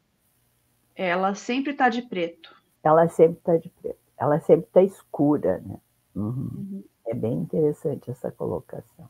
Ela 0.95 1.35
sempre 1.35 1.73
está 1.73 1.87
de 1.87 2.01
preto. 2.01 2.51
Ela 2.83 3.07
sempre 3.09 3.37
está 3.37 3.57
de 3.57 3.69
preto. 3.69 3.99
Ela 4.17 4.39
sempre 4.39 4.65
está 4.65 4.81
escura, 4.81 5.59
né? 5.59 5.79
Uhum. 6.15 6.49
Uhum. 6.55 6.83
É 7.05 7.13
bem 7.13 7.33
interessante 7.33 8.09
essa 8.09 8.31
colocação. 8.31 9.07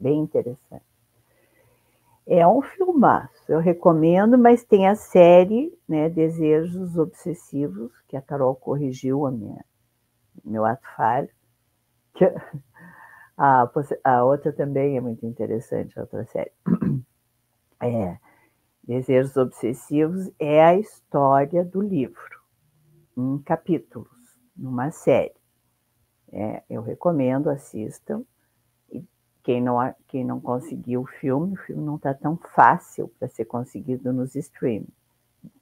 Bem 0.00 0.18
interessante. 0.18 0.86
É 2.26 2.46
um 2.46 2.62
filmaço, 2.62 3.50
eu 3.50 3.58
recomendo, 3.58 4.38
mas 4.38 4.62
tem 4.64 4.86
a 4.86 4.94
série, 4.94 5.76
né, 5.88 6.08
Desejos 6.08 6.96
Obsessivos, 6.96 7.90
que 8.08 8.16
a 8.16 8.22
Carol 8.22 8.54
corrigiu 8.54 9.26
a 9.26 9.30
minha, 9.30 9.64
meu 10.44 10.64
ato 10.64 10.86
falho, 10.96 11.28
que, 12.14 12.24
a, 13.36 13.70
a 14.04 14.24
outra 14.24 14.52
também 14.52 14.96
é 14.96 15.00
muito 15.00 15.26
interessante, 15.26 15.98
a 15.98 16.02
outra 16.02 16.24
série. 16.26 16.52
É, 17.84 18.16
Desejos 18.84 19.36
Obsessivos 19.36 20.30
é 20.38 20.64
a 20.64 20.76
história 20.76 21.64
do 21.64 21.80
livro, 21.80 22.40
em 23.16 23.38
capítulos, 23.38 24.08
numa 24.56 24.90
série. 24.92 25.34
É, 26.32 26.62
eu 26.70 26.82
recomendo, 26.82 27.50
assistam. 27.50 28.24
Quem 29.42 29.60
não, 29.60 29.76
quem 30.06 30.24
não 30.24 30.40
conseguiu 30.40 31.02
o 31.02 31.06
filme, 31.06 31.54
o 31.54 31.56
filme 31.56 31.82
não 31.82 31.96
está 31.96 32.14
tão 32.14 32.36
fácil 32.36 33.08
para 33.18 33.28
ser 33.28 33.44
conseguido 33.44 34.12
nos 34.12 34.36
streams. 34.36 34.88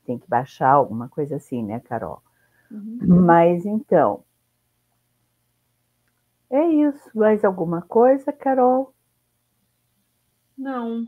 Tem 0.04 0.18
que 0.18 0.28
baixar 0.28 0.70
alguma 0.70 1.08
coisa 1.08 1.36
assim, 1.36 1.64
né, 1.64 1.80
Carol? 1.80 2.22
Uhum. 2.70 3.24
Mas 3.24 3.64
então, 3.64 4.22
é 6.50 6.66
isso. 6.66 7.10
Mais 7.14 7.44
alguma 7.44 7.80
coisa, 7.80 8.32
Carol? 8.32 8.92
Não. 10.58 11.04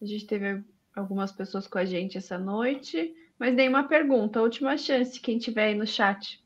A 0.00 0.04
gente 0.04 0.26
teve 0.26 0.64
algumas 0.96 1.30
pessoas 1.30 1.66
com 1.66 1.78
a 1.78 1.84
gente 1.84 2.16
essa 2.16 2.38
noite, 2.38 3.14
mas 3.38 3.54
nenhuma 3.54 3.86
pergunta. 3.86 4.42
Última 4.42 4.76
chance, 4.76 5.20
quem 5.20 5.38
tiver 5.38 5.66
aí 5.66 5.74
no 5.74 5.86
chat. 5.86 6.42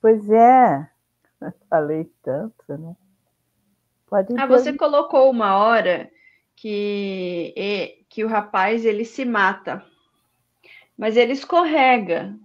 Pois 0.00 0.28
é. 0.28 0.90
Falei 1.70 2.10
tanto, 2.22 2.76
né? 2.76 2.96
Pode 4.06 4.34
ah, 4.38 4.46
você 4.46 4.72
colocou 4.72 5.30
uma 5.30 5.56
hora 5.56 6.10
que, 6.54 8.04
que 8.08 8.24
o 8.24 8.28
rapaz 8.28 8.84
ele 8.84 9.04
se 9.04 9.24
mata, 9.24 9.84
mas 10.96 11.16
ele 11.16 11.32
escorrega. 11.32 12.36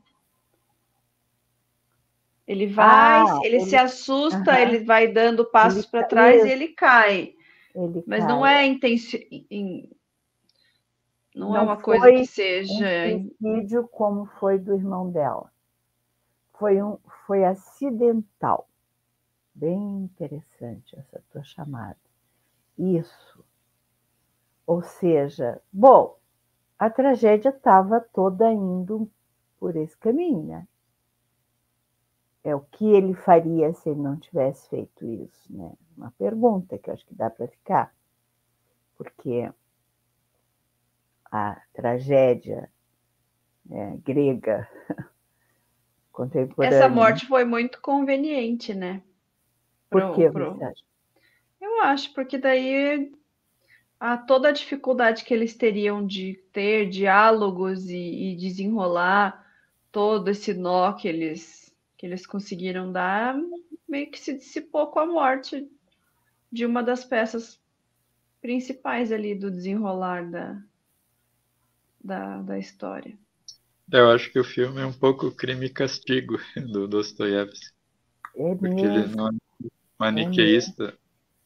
Ele 2.48 2.66
vai, 2.66 3.22
ah, 3.22 3.40
ele, 3.44 3.58
ele, 3.58 3.66
se 3.66 3.76
assusta, 3.76 4.40
uh 4.40 4.44
-huh. 4.44 4.60
ele 4.60 4.84
vai 4.84 5.08
dando 5.08 5.46
passos 5.46 5.86
para 5.86 6.04
trás 6.04 6.44
e 6.44 6.50
ele 6.50 6.70
cai. 6.70 7.36
Ele 7.76 8.04
Mas 8.08 8.22
cai. 8.22 8.28
não 8.28 8.46
é 8.46 8.66
intenção. 8.66 9.20
Não, 11.36 11.50
não, 11.50 11.56
é 11.56 11.62
uma 11.62 11.78
coisa 11.78 12.10
que 12.10 12.26
seja. 12.26 12.74
Um 12.74 13.30
suicídio 13.40 13.88
como 13.88 14.26
foi 14.40 14.58
do 14.58 14.74
irmão 14.74 15.12
dela. 15.12 15.52
Foi, 16.58 16.82
um, 16.82 16.98
foi 17.28 17.46
acidental. 17.46 18.69
Bem 19.60 20.04
interessante 20.04 20.98
essa 20.98 21.22
tua 21.32 21.44
chamada. 21.44 21.98
Isso. 22.78 23.44
Ou 24.66 24.82
seja, 24.82 25.62
bom, 25.72 26.18
a 26.78 26.90
tragédia 26.90 27.50
estava 27.50 28.00
toda 28.00 28.52
indo 28.52 29.10
por 29.60 29.76
esse 29.76 29.98
caminho, 29.98 30.44
né? 30.44 30.68
é 32.44 32.56
o 32.56 32.62
que 32.62 32.86
ele 32.86 33.14
faria 33.14 33.74
se 33.74 33.90
ele 33.90 34.02
não 34.02 34.18
tivesse 34.18 34.68
feito 34.70 35.06
isso, 35.06 35.46
né? 35.50 35.72
Uma 35.96 36.12
pergunta 36.12 36.78
que 36.78 36.90
eu 36.90 36.94
acho 36.94 37.06
que 37.06 37.14
dá 37.14 37.30
para 37.30 37.48
ficar, 37.48 37.94
porque 38.98 39.52
a 41.32 41.62
tragédia 41.74 42.72
né, 43.66 44.00
grega 44.04 44.68
contemporânea. 46.12 46.78
Essa 46.78 46.90
morte 46.90 47.28
foi 47.28 47.44
muito 47.44 47.82
conveniente, 47.82 48.74
né? 48.74 49.04
Pro, 49.90 50.08
Por 50.08 50.16
que 50.16 50.30
pro... 50.30 50.60
Eu 51.60 51.82
acho, 51.82 52.14
porque 52.14 52.38
daí 52.38 53.12
a 54.00 54.18
toda 54.18 54.50
a 54.50 54.54
dificuldade 54.54 55.26
que 55.26 55.34
eles 55.34 55.56
teriam 55.56 56.06
de 56.06 56.36
ter 56.54 56.90
diálogos 56.90 57.90
e, 57.90 58.32
e 58.32 58.36
desenrolar 58.36 59.46
todo 59.92 60.30
esse 60.30 60.54
nó 60.54 60.94
que 60.94 61.08
eles, 61.08 61.76
que 61.98 62.06
eles 62.06 62.26
conseguiram 62.26 62.92
dar, 62.92 63.36
meio 63.88 64.10
que 64.10 64.20
se 64.20 64.34
dissipou 64.34 64.88
com 64.88 65.00
a 65.00 65.06
morte 65.06 65.68
de 66.52 66.66
uma 66.66 66.82
das 66.82 67.04
peças 67.04 67.60
principais 68.42 69.12
ali 69.12 69.36
do 69.36 69.52
desenrolar 69.52 70.30
da, 70.30 70.62
da, 72.02 72.42
da 72.42 72.58
história. 72.58 73.18
Eu 73.92 74.12
acho 74.12 74.32
que 74.32 74.40
o 74.40 74.44
filme 74.44 74.80
é 74.80 74.86
um 74.86 74.94
pouco 74.94 75.32
crime 75.32 75.66
e 75.66 75.70
castigo 75.70 76.38
do 76.72 76.88
Dostoiévski. 76.88 77.74
É 78.36 78.56
porque 78.56 78.82
ele 78.82 79.08
não 79.08 79.30
maniqueísta. 80.00 80.98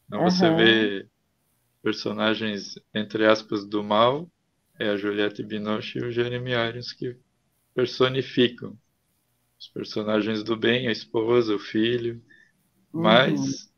Então 0.07 0.21
uhum. 0.21 0.29
você 0.29 0.49
vê 0.55 1.07
personagens, 1.81 2.79
entre 2.93 3.25
aspas, 3.25 3.65
do 3.65 3.83
mal, 3.83 4.29
é 4.79 4.89
a 4.89 4.97
Juliette 4.97 5.43
Binoche 5.43 5.99
e 5.99 6.03
o 6.03 6.11
Jeremy 6.11 6.51
Irons 6.51 6.93
que 6.93 7.17
personificam 7.73 8.77
os 9.59 9.67
personagens 9.67 10.43
do 10.43 10.55
bem, 10.55 10.87
a 10.87 10.91
esposa, 10.91 11.55
o 11.55 11.59
filho. 11.59 12.21
Uhum. 12.93 13.01
Mas 13.01 13.71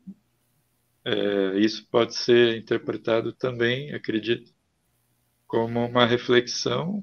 é, 1.04 1.58
isso 1.58 1.86
pode 1.88 2.14
ser 2.14 2.56
interpretado 2.56 3.32
também, 3.32 3.94
acredito, 3.94 4.52
como 5.46 5.84
uma 5.84 6.04
reflexão 6.04 7.02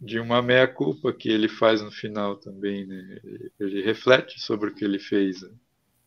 de 0.00 0.20
uma 0.20 0.42
meia-culpa 0.42 1.12
que 1.12 1.28
ele 1.28 1.48
faz 1.48 1.82
no 1.82 1.90
final 1.90 2.36
também, 2.36 2.86
né? 2.86 3.18
Ele 3.58 3.82
reflete 3.82 4.38
sobre 4.38 4.70
o 4.70 4.74
que 4.74 4.84
ele 4.84 4.98
fez. 4.98 5.42
Né? 5.42 5.50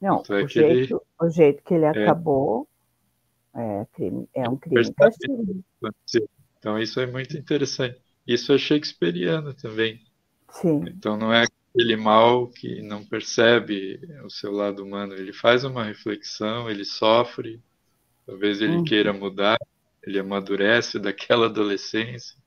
Não, 0.01 0.21
então 0.21 0.37
é 0.37 0.43
o, 0.43 0.47
jeito, 0.47 0.93
ele, 0.93 1.01
o 1.21 1.29
jeito 1.29 1.63
que 1.63 1.73
ele 1.73 1.85
é, 1.85 1.89
acabou 1.89 2.67
é, 3.53 3.85
crime, 3.93 4.29
é 4.33 4.49
um 4.49 4.55
crime 4.55 4.93
castigo. 4.93 5.63
Então 6.57 6.79
isso 6.79 6.99
é 6.99 7.05
muito 7.05 7.37
interessante. 7.37 7.99
Isso 8.25 8.53
é 8.53 8.57
shakespeariano 8.57 9.53
também. 9.53 10.01
Sim. 10.49 10.83
Então 10.87 11.17
não 11.17 11.33
é 11.33 11.45
aquele 11.73 11.95
mal 11.95 12.47
que 12.47 12.81
não 12.81 13.03
percebe 13.03 13.99
o 14.23 14.29
seu 14.29 14.51
lado 14.51 14.83
humano. 14.83 15.13
Ele 15.13 15.33
faz 15.33 15.63
uma 15.63 15.83
reflexão, 15.83 16.69
ele 16.69 16.85
sofre, 16.85 17.61
talvez 18.25 18.61
ele 18.61 18.77
uhum. 18.77 18.83
queira 18.83 19.11
mudar, 19.11 19.57
ele 20.03 20.19
amadurece 20.19 20.99
daquela 20.99 21.47
adolescência 21.47 22.39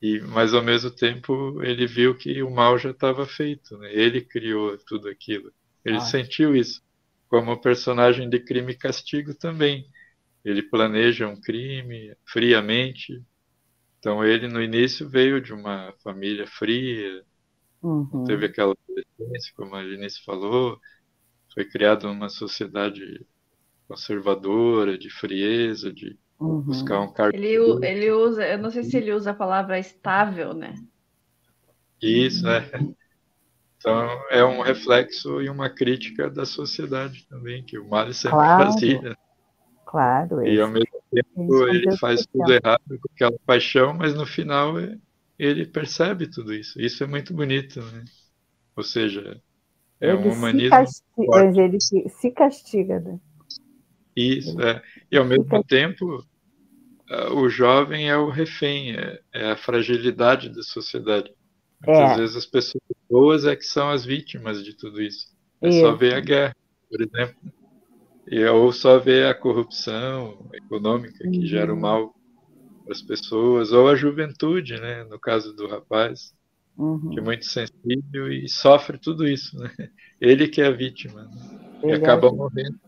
e, 0.00 0.20
mas 0.20 0.52
ao 0.52 0.62
mesmo 0.62 0.90
tempo 0.90 1.62
ele 1.62 1.86
viu 1.86 2.14
que 2.16 2.42
o 2.42 2.50
mal 2.50 2.78
já 2.78 2.90
estava 2.90 3.26
feito, 3.26 3.76
né? 3.78 3.92
ele 3.92 4.20
criou 4.20 4.76
tudo 4.78 5.08
aquilo. 5.08 5.52
Ele 5.86 5.98
ah. 5.98 6.00
sentiu 6.00 6.54
isso. 6.54 6.82
Como 7.28 7.60
personagem 7.60 8.28
de 8.28 8.40
crime 8.40 8.72
e 8.72 8.76
castigo 8.76 9.34
também. 9.34 9.86
Ele 10.44 10.62
planeja 10.62 11.28
um 11.28 11.40
crime 11.40 12.14
friamente. 12.24 13.22
Então 13.98 14.24
ele 14.24 14.48
no 14.48 14.62
início 14.62 15.08
veio 15.08 15.40
de 15.40 15.52
uma 15.52 15.92
família 16.02 16.46
fria, 16.46 17.24
uhum. 17.82 18.24
teve 18.24 18.46
aquela 18.46 18.74
adolescência, 18.88 19.52
como 19.56 19.74
a 19.74 19.82
Janice 19.82 20.22
falou, 20.24 20.78
foi 21.52 21.64
criado 21.64 22.06
numa 22.06 22.28
sociedade 22.28 23.26
conservadora, 23.88 24.96
de 24.96 25.10
frieza, 25.10 25.92
de 25.92 26.16
Uhum. 26.38 26.60
Buscar 26.60 27.00
um 27.00 27.12
cargo. 27.12 27.36
Ele, 27.36 27.56
ele 27.86 28.12
usa, 28.12 28.46
eu 28.46 28.58
não 28.58 28.70
sei 28.70 28.84
se 28.84 28.96
ele 28.96 29.12
usa 29.12 29.30
a 29.30 29.34
palavra 29.34 29.78
estável, 29.78 30.52
né? 30.52 30.74
Isso, 32.00 32.46
é. 32.46 32.70
Então 33.86 34.20
é 34.30 34.44
um 34.44 34.62
reflexo 34.62 35.40
e 35.40 35.48
uma 35.48 35.70
crítica 35.70 36.28
da 36.28 36.44
sociedade 36.44 37.24
também, 37.28 37.62
que 37.62 37.78
o 37.78 37.88
Mali 37.88 38.12
sempre 38.12 38.38
claro. 38.38 38.64
fazia. 38.64 39.16
Claro. 39.84 40.44
E 40.44 40.60
ao 40.60 40.68
mesmo 40.68 41.00
tempo 41.12 41.68
ele 41.68 41.96
faz 41.96 42.26
tudo 42.26 42.52
errado 42.52 42.82
com 42.88 43.08
aquela 43.14 43.38
paixão, 43.46 43.94
mas 43.94 44.12
no 44.12 44.26
final 44.26 44.76
é, 44.76 44.98
ele 45.38 45.64
percebe 45.64 46.26
tudo 46.26 46.52
isso. 46.52 46.80
Isso 46.80 47.04
é 47.04 47.06
muito 47.06 47.32
bonito, 47.32 47.80
né? 47.80 48.04
Ou 48.74 48.82
seja, 48.82 49.40
é 50.00 50.08
ele 50.08 50.16
um 50.16 50.32
humanismo. 50.32 50.64
Se 50.64 51.04
castiga, 51.24 51.62
ele 51.62 51.80
se 51.80 52.30
castiga, 52.32 52.98
né? 52.98 53.20
Isso, 54.16 54.60
é. 54.60 54.82
E 55.12 55.16
ao 55.16 55.24
mesmo 55.24 55.62
tempo, 55.62 56.26
o 57.30 57.48
jovem 57.48 58.10
é 58.10 58.16
o 58.16 58.30
refém, 58.30 58.96
é, 58.96 59.20
é 59.32 59.50
a 59.52 59.56
fragilidade 59.56 60.48
da 60.48 60.64
sociedade. 60.64 61.32
É. 61.86 62.16
vezes 62.16 62.36
as 62.36 62.46
pessoas 62.46 62.82
boas 63.08 63.44
é 63.44 63.54
que 63.54 63.64
são 63.64 63.90
as 63.90 64.04
vítimas 64.04 64.64
de 64.64 64.74
tudo 64.74 65.00
isso. 65.00 65.28
É 65.60 65.68
isso. 65.68 65.80
só 65.80 65.94
ver 65.94 66.14
a 66.14 66.20
guerra, 66.20 66.56
por 66.90 67.00
exemplo. 67.00 67.36
E, 68.28 68.44
ou 68.44 68.72
só 68.72 68.98
ver 68.98 69.26
a 69.26 69.34
corrupção 69.34 70.48
econômica 70.52 71.18
que 71.18 71.38
uhum. 71.38 71.46
gera 71.46 71.72
o 71.72 71.76
mal 71.80 72.14
as 72.90 73.02
pessoas, 73.02 73.72
ou 73.72 73.88
a 73.88 73.96
juventude, 73.96 74.80
né? 74.80 75.04
no 75.04 75.18
caso 75.18 75.54
do 75.54 75.66
rapaz, 75.66 76.32
uhum. 76.78 77.10
que 77.10 77.18
é 77.18 77.22
muito 77.22 77.44
sensível 77.44 78.30
e 78.30 78.48
sofre 78.48 78.98
tudo 78.98 79.26
isso. 79.26 79.56
Né? 79.58 79.70
Ele 80.20 80.48
que 80.48 80.60
é 80.60 80.66
a 80.66 80.70
vítima. 80.70 81.24
Né? 81.24 81.90
E 81.90 81.92
acaba 81.92 82.28
é 82.28 82.32
morrendo. 82.32 82.80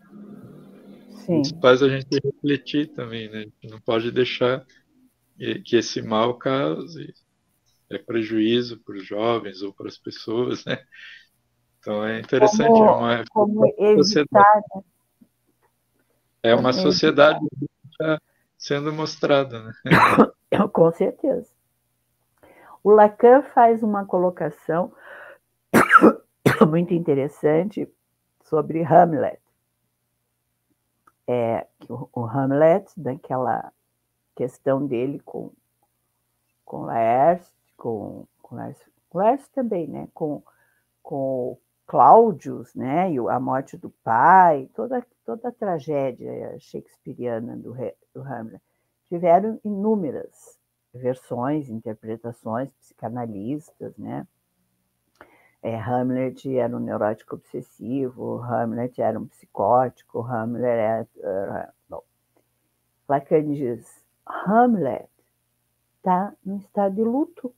Sim. 1.27 1.43
Isso 1.43 1.59
faz 1.61 1.83
a 1.83 1.89
gente 1.89 2.09
refletir 2.25 2.89
também, 2.89 3.29
né? 3.29 3.39
A 3.39 3.43
gente 3.43 3.69
não 3.69 3.81
pode 3.81 4.11
deixar 4.11 4.65
que 5.65 5.77
esse 5.77 6.01
mal 6.01 6.35
cause 6.35 7.13
é 7.91 7.99
prejuízo 7.99 8.79
para 8.81 8.97
os 8.97 9.07
jovens 9.07 9.63
ou 9.63 9.73
para 9.73 9.89
as 9.89 9.99
pessoas, 9.99 10.65
né? 10.65 10.79
Então 11.79 12.05
é 12.05 12.21
interessante, 12.21 12.69
como, 12.69 12.85
é 12.85 12.93
uma, 12.93 13.25
como 13.31 13.67
evitar, 13.67 13.97
sociedade. 13.97 14.67
Né? 14.75 14.83
É 16.43 16.55
uma 16.55 16.73
sociedade 16.73 17.41
que 17.59 17.67
está 17.91 18.21
sendo 18.57 18.93
mostrada, 18.93 19.63
né? 19.63 19.73
Com 20.73 20.91
certeza. 20.93 21.51
O 22.83 22.91
Lacan 22.91 23.43
faz 23.55 23.83
uma 23.83 24.05
colocação 24.05 24.93
muito 26.69 26.95
interessante 26.95 27.89
sobre 28.45 28.83
Hamlet 28.83 29.41
é, 31.29 31.67
o, 31.91 32.09
o 32.21 32.25
Hamlet, 32.25 32.91
daquela 32.97 33.71
questão 34.35 34.87
dele 34.87 35.21
com, 35.21 35.53
com 36.65 36.87
Laércio, 36.87 37.53
com, 37.79 38.27
com 38.43 38.57
Laércio, 38.57 39.51
também, 39.55 39.87
né? 39.87 40.09
Com, 40.13 40.43
com 41.03 41.57
Cláudios, 41.87 42.75
né? 42.75 43.11
E 43.11 43.19
a 43.19 43.41
morte 43.41 43.79
do 43.79 43.89
pai, 44.05 44.69
toda, 44.75 45.07
toda 45.25 45.49
a 45.49 45.53
tragédia 45.53 46.59
shakespeariana 46.59 47.57
do, 47.57 47.75
do 48.13 48.21
Hamlet. 48.21 48.63
Tiveram 49.07 49.59
inúmeras 49.65 50.59
versões, 50.93 51.71
interpretações 51.71 52.71
psicanalistas, 52.73 53.97
né? 53.97 54.27
É, 55.63 55.77
Hamlet 55.77 56.57
era 56.57 56.77
um 56.77 56.81
neurótico 56.81 57.37
obsessivo, 57.37 58.41
Hamlet 58.43 59.01
era 59.01 59.19
um 59.19 59.27
psicótico, 59.27 60.21
Hamlet 60.21 60.67
era. 60.67 61.09
Uh, 61.17 61.73
bom. 61.89 62.03
Lacan 63.09 63.53
diz: 63.53 64.05
Hamlet 64.27 65.09
está 65.97 66.33
no 66.45 66.59
estado 66.59 66.95
de 66.95 67.03
luto. 67.03 67.55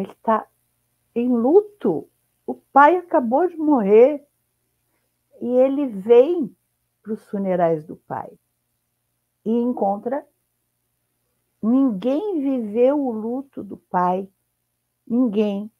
Ele 0.00 0.12
está 0.12 0.46
em 1.14 1.28
luto. 1.28 2.08
O 2.46 2.54
pai 2.54 2.96
acabou 2.96 3.46
de 3.46 3.56
morrer 3.56 4.26
e 5.40 5.46
ele 5.46 5.86
vem 5.86 6.54
para 7.02 7.12
os 7.12 7.24
funerais 7.28 7.84
do 7.84 7.96
pai 7.96 8.30
e 9.44 9.50
encontra 9.50 10.26
ninguém 11.62 12.40
viveu 12.40 12.98
o 12.98 13.12
luto 13.12 13.62
do 13.62 13.76
pai, 13.76 14.28
ninguém. 15.06 15.70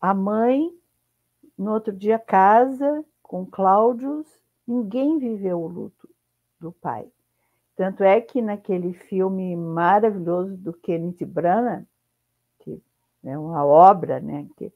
A 0.00 0.14
mãe, 0.14 0.70
no 1.56 1.72
outro 1.72 1.92
dia, 1.92 2.18
casa 2.18 3.04
com 3.22 3.44
Cláudios, 3.44 4.26
ninguém 4.66 5.18
viveu 5.18 5.60
o 5.60 5.66
luto 5.66 6.08
do 6.60 6.70
pai. 6.70 7.10
Tanto 7.74 8.04
é 8.04 8.20
que 8.20 8.40
naquele 8.40 8.92
filme 8.92 9.56
maravilhoso 9.56 10.56
do 10.56 10.72
Kenneth 10.72 11.24
Branagh, 11.26 11.84
que 13.24 13.30
é 13.30 13.38
uma 13.38 13.64
obra, 13.64 14.20
né, 14.20 14.46
que 14.54 14.70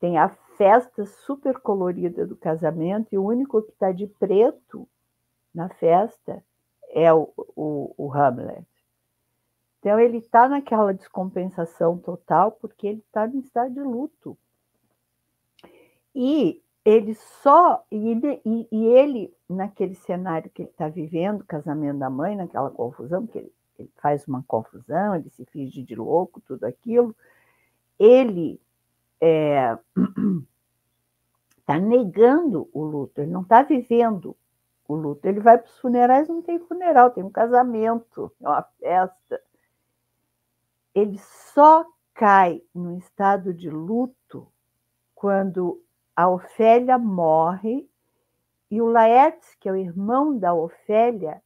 tem 0.00 0.16
a 0.16 0.30
festa 0.56 1.04
super 1.04 1.60
colorida 1.60 2.26
do 2.26 2.34
casamento 2.34 3.08
e 3.12 3.18
o 3.18 3.24
único 3.24 3.60
que 3.60 3.72
está 3.72 3.92
de 3.92 4.06
preto 4.06 4.88
na 5.54 5.68
festa 5.68 6.42
é 6.88 7.12
o, 7.12 7.30
o, 7.36 7.94
o 7.98 8.12
Hamlet. 8.12 8.66
Então, 9.78 10.00
ele 10.00 10.16
está 10.16 10.48
naquela 10.48 10.94
descompensação 10.94 11.98
total 11.98 12.52
porque 12.52 12.86
ele 12.86 13.00
está 13.00 13.26
no 13.26 13.40
estado 13.40 13.74
de 13.74 13.80
luto. 13.80 14.38
E 16.14 16.62
ele 16.84 17.14
só. 17.14 17.84
E 17.90 18.12
e, 18.46 18.68
e 18.72 18.86
ele, 18.86 19.34
naquele 19.48 19.94
cenário 19.94 20.50
que 20.50 20.62
ele 20.62 20.70
está 20.70 20.88
vivendo, 20.88 21.44
casamento 21.44 21.98
da 21.98 22.08
mãe, 22.08 22.34
naquela 22.34 22.70
confusão, 22.70 23.26
que 23.26 23.38
ele, 23.38 23.52
ele 23.78 23.90
faz 23.96 24.26
uma 24.26 24.42
confusão, 24.46 25.16
ele 25.16 25.28
se 25.30 25.44
finge 25.46 25.82
de 25.82 25.94
louco, 25.94 26.40
tudo 26.40 26.64
aquilo, 26.64 27.14
ele 27.98 28.60
está 29.14 29.26
é, 29.26 29.78
tá 31.64 31.78
negando 31.78 32.68
o 32.72 32.84
luto, 32.84 33.20
ele 33.20 33.30
não 33.30 33.42
está 33.42 33.62
vivendo 33.62 34.36
o 34.86 34.94
luto. 34.94 35.26
Ele 35.26 35.40
vai 35.40 35.58
para 35.58 35.68
os 35.68 35.78
funerais, 35.78 36.28
não 36.28 36.42
tem 36.42 36.58
funeral, 36.58 37.10
tem 37.10 37.24
um 37.24 37.30
casamento, 37.30 38.30
é 38.40 38.48
uma 38.48 38.62
festa. 38.62 39.42
Ele 40.94 41.18
só 41.18 41.86
cai 42.14 42.62
no 42.74 42.98
estado 42.98 43.54
de 43.54 43.70
luto 43.70 44.46
quando 45.14 45.82
a 46.14 46.28
Ofélia 46.28 46.98
morre 46.98 47.88
e 48.70 48.82
o 48.82 48.86
Laertes, 48.86 49.54
que 49.54 49.68
é 49.68 49.72
o 49.72 49.76
irmão 49.76 50.38
da 50.38 50.54
Ofélia, 50.54 51.42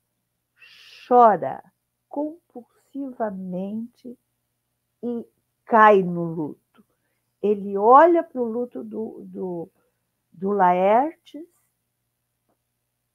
chora 1.07 1.63
compulsivamente 2.09 4.19
e 5.03 5.27
cai 5.67 6.03
no 6.03 6.25
luto. 6.25 6.85
Ele 7.43 7.77
olha 7.77 8.23
para 8.23 8.41
o 8.41 8.45
luto 8.45 8.83
do, 8.83 9.23
do, 9.25 9.69
do 10.33 10.51
Laertes 10.51 11.47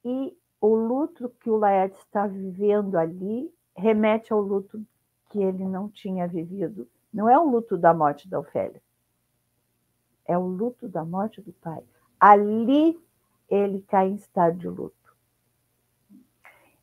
e 0.06 0.38
o 0.60 0.76
luto 0.76 1.30
que 1.40 1.50
o 1.50 1.58
Laertes 1.58 2.00
está 2.00 2.28
vivendo 2.28 2.98
ali 2.98 3.52
remete 3.76 4.32
ao 4.32 4.42
luto 4.42 4.86
que 5.30 5.42
ele 5.42 5.66
não 5.66 5.90
tinha 5.90 6.28
vivido. 6.28 6.88
Não 7.12 7.28
é 7.30 7.38
o 7.40 7.50
luto 7.50 7.78
da 7.78 7.94
morte 7.94 8.30
da 8.30 8.40
Ofélia, 8.40 8.82
é 10.26 10.38
o 10.38 10.46
luto 10.46 10.88
da 10.88 11.04
morte 11.04 11.42
do 11.42 11.52
pai. 11.54 11.84
Ali 12.20 13.02
ele 13.50 13.82
cai 13.82 14.08
em 14.10 14.16
estado 14.16 14.58
de 14.58 14.68
luto. 14.68 14.96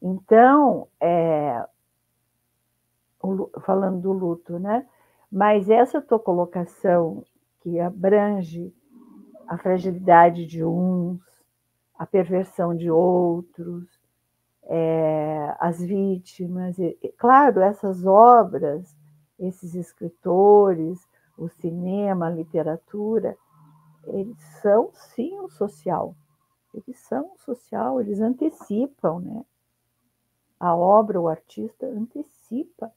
Então, 0.02 0.88
é, 1.00 1.66
falando 3.64 4.00
do 4.00 4.12
luto, 4.12 4.58
né? 4.58 4.86
Mas 5.30 5.68
essa 5.68 6.00
tua 6.00 6.18
colocação 6.18 7.24
que 7.60 7.78
abrange 7.78 8.72
a 9.46 9.58
fragilidade 9.58 10.46
de 10.46 10.64
uns, 10.64 11.20
a 11.98 12.06
perversão 12.06 12.74
de 12.74 12.90
outros, 12.90 13.98
é, 14.64 15.56
as 15.58 15.80
vítimas. 15.80 16.78
E, 16.78 16.96
claro, 17.18 17.60
essas 17.60 18.04
obras, 18.06 18.94
esses 19.38 19.74
escritores, 19.74 21.06
o 21.36 21.48
cinema, 21.48 22.26
a 22.26 22.30
literatura, 22.30 23.36
eles 24.06 24.38
são 24.62 24.90
sim 24.92 25.38
o 25.40 25.48
social. 25.48 26.14
Eles 26.74 26.98
são 27.00 27.32
o 27.34 27.38
social, 27.38 28.00
eles 28.00 28.20
antecipam, 28.20 29.20
né? 29.20 29.44
A 30.60 30.74
obra, 30.76 31.20
o 31.20 31.28
artista 31.28 31.86
antecipa. 31.86 32.92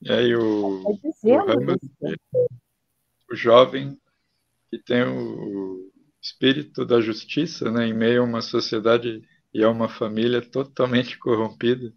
E 0.00 0.12
aí 0.12 0.34
o, 0.34 0.82
tá 0.82 0.90
o, 2.02 2.16
o 3.32 3.36
jovem 3.36 3.98
que 4.70 4.78
tem 4.78 5.02
o 5.02 5.90
espírito 6.20 6.84
da 6.84 7.00
justiça, 7.00 7.70
né, 7.70 7.86
em 7.86 7.94
meio 7.94 8.22
a 8.22 8.24
uma 8.24 8.42
sociedade 8.42 9.22
e 9.52 9.64
a 9.64 9.70
uma 9.70 9.88
família 9.88 10.42
totalmente 10.42 11.18
corrompida. 11.18 11.92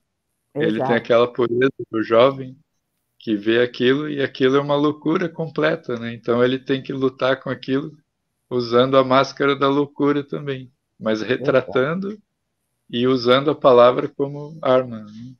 Exato. 0.55 0.67
Ele 0.67 0.79
tem 0.79 0.95
aquela 0.95 1.31
pureza 1.31 1.71
do 1.89 2.01
jovem 2.01 2.57
que 3.19 3.35
vê 3.35 3.61
aquilo 3.61 4.09
e 4.09 4.21
aquilo 4.21 4.57
é 4.57 4.59
uma 4.59 4.75
loucura 4.75 5.29
completa, 5.29 5.95
né? 5.95 6.13
Então 6.13 6.43
ele 6.43 6.57
tem 6.57 6.81
que 6.81 6.91
lutar 6.91 7.39
com 7.41 7.49
aquilo 7.49 7.95
usando 8.49 8.97
a 8.97 9.03
máscara 9.03 9.55
da 9.55 9.69
loucura 9.69 10.23
também, 10.23 10.71
mas 10.99 11.21
retratando 11.21 12.09
Exato. 12.09 12.23
e 12.89 13.07
usando 13.07 13.51
a 13.51 13.55
palavra 13.55 14.07
como 14.09 14.57
arma. 14.61 15.03
Né? 15.03 15.35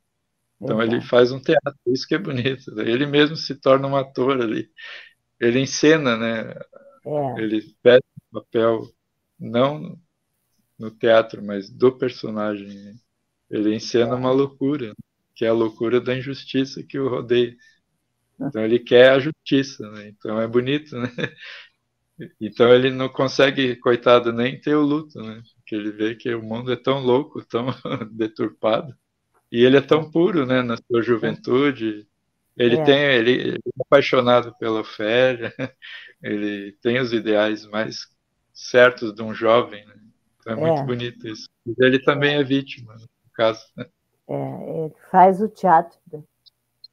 Então 0.62 0.80
Exato. 0.80 0.96
ele 0.96 1.04
faz 1.04 1.32
um 1.32 1.40
teatro, 1.40 1.80
isso 1.88 2.06
que 2.06 2.14
é 2.14 2.18
bonito. 2.18 2.72
Né? 2.74 2.88
Ele 2.88 3.04
mesmo 3.04 3.36
se 3.36 3.54
torna 3.56 3.88
um 3.88 3.96
ator 3.96 4.40
ali. 4.40 4.70
Ele 5.40 5.58
encena, 5.58 6.16
né? 6.16 6.54
É. 7.04 7.42
Ele 7.42 7.60
veste 7.82 8.06
o 8.30 8.40
papel 8.40 8.88
não 9.38 9.98
no 10.78 10.90
teatro, 10.90 11.42
mas 11.42 11.68
do 11.68 11.90
personagem. 11.98 12.68
Né? 12.68 12.94
Ele 13.50 13.74
encena 13.74 14.12
é. 14.12 14.14
uma 14.14 14.30
loucura, 14.30 14.94
que 15.34 15.44
é 15.44 15.48
a 15.48 15.52
loucura 15.52 16.00
da 16.00 16.16
injustiça 16.16 16.82
que 16.82 16.98
o 16.98 17.08
rodeia. 17.08 17.56
Então 18.40 18.64
ele 18.64 18.78
quer 18.78 19.10
a 19.10 19.18
justiça, 19.18 19.88
né? 19.90 20.08
Então 20.08 20.40
é 20.40 20.46
bonito, 20.46 20.96
né? 20.96 21.08
Então 22.40 22.72
ele 22.72 22.90
não 22.90 23.08
consegue, 23.08 23.74
coitado, 23.76 24.32
nem 24.32 24.60
ter 24.60 24.76
o 24.76 24.82
luto, 24.82 25.20
né? 25.20 25.42
Porque 25.56 25.74
ele 25.74 25.90
vê 25.90 26.14
que 26.14 26.32
o 26.32 26.42
mundo 26.42 26.70
é 26.70 26.76
tão 26.76 27.00
louco, 27.00 27.44
tão 27.44 27.66
deturpado, 28.12 28.94
e 29.52 29.64
ele 29.64 29.76
é 29.76 29.80
tão 29.80 30.10
puro, 30.10 30.46
né? 30.46 30.62
Na 30.62 30.76
sua 30.76 31.02
juventude, 31.02 32.08
ele 32.56 32.76
é. 32.76 32.84
tem, 32.84 32.98
ele, 32.98 33.30
ele, 33.32 33.56
é 33.56 33.82
apaixonado 33.82 34.56
pela 34.58 34.80
Ofélia, 34.80 35.54
ele 36.22 36.72
tem 36.82 36.98
os 36.98 37.12
ideais 37.12 37.66
mais 37.66 38.08
certos 38.52 39.14
de 39.14 39.22
um 39.22 39.32
jovem, 39.32 39.86
né? 39.86 39.94
Então 40.40 40.54
é, 40.54 40.56
é. 40.56 40.60
muito 40.60 40.84
bonito 40.84 41.28
isso. 41.28 41.48
Ele 41.78 42.00
também 42.00 42.36
é 42.36 42.42
vítima, 42.42 42.94
no 42.94 43.08
caso. 43.34 43.64
Né? 43.76 43.86
É, 44.28 44.84
ele 44.84 44.94
faz 45.10 45.40
o 45.40 45.48
teatro 45.48 46.00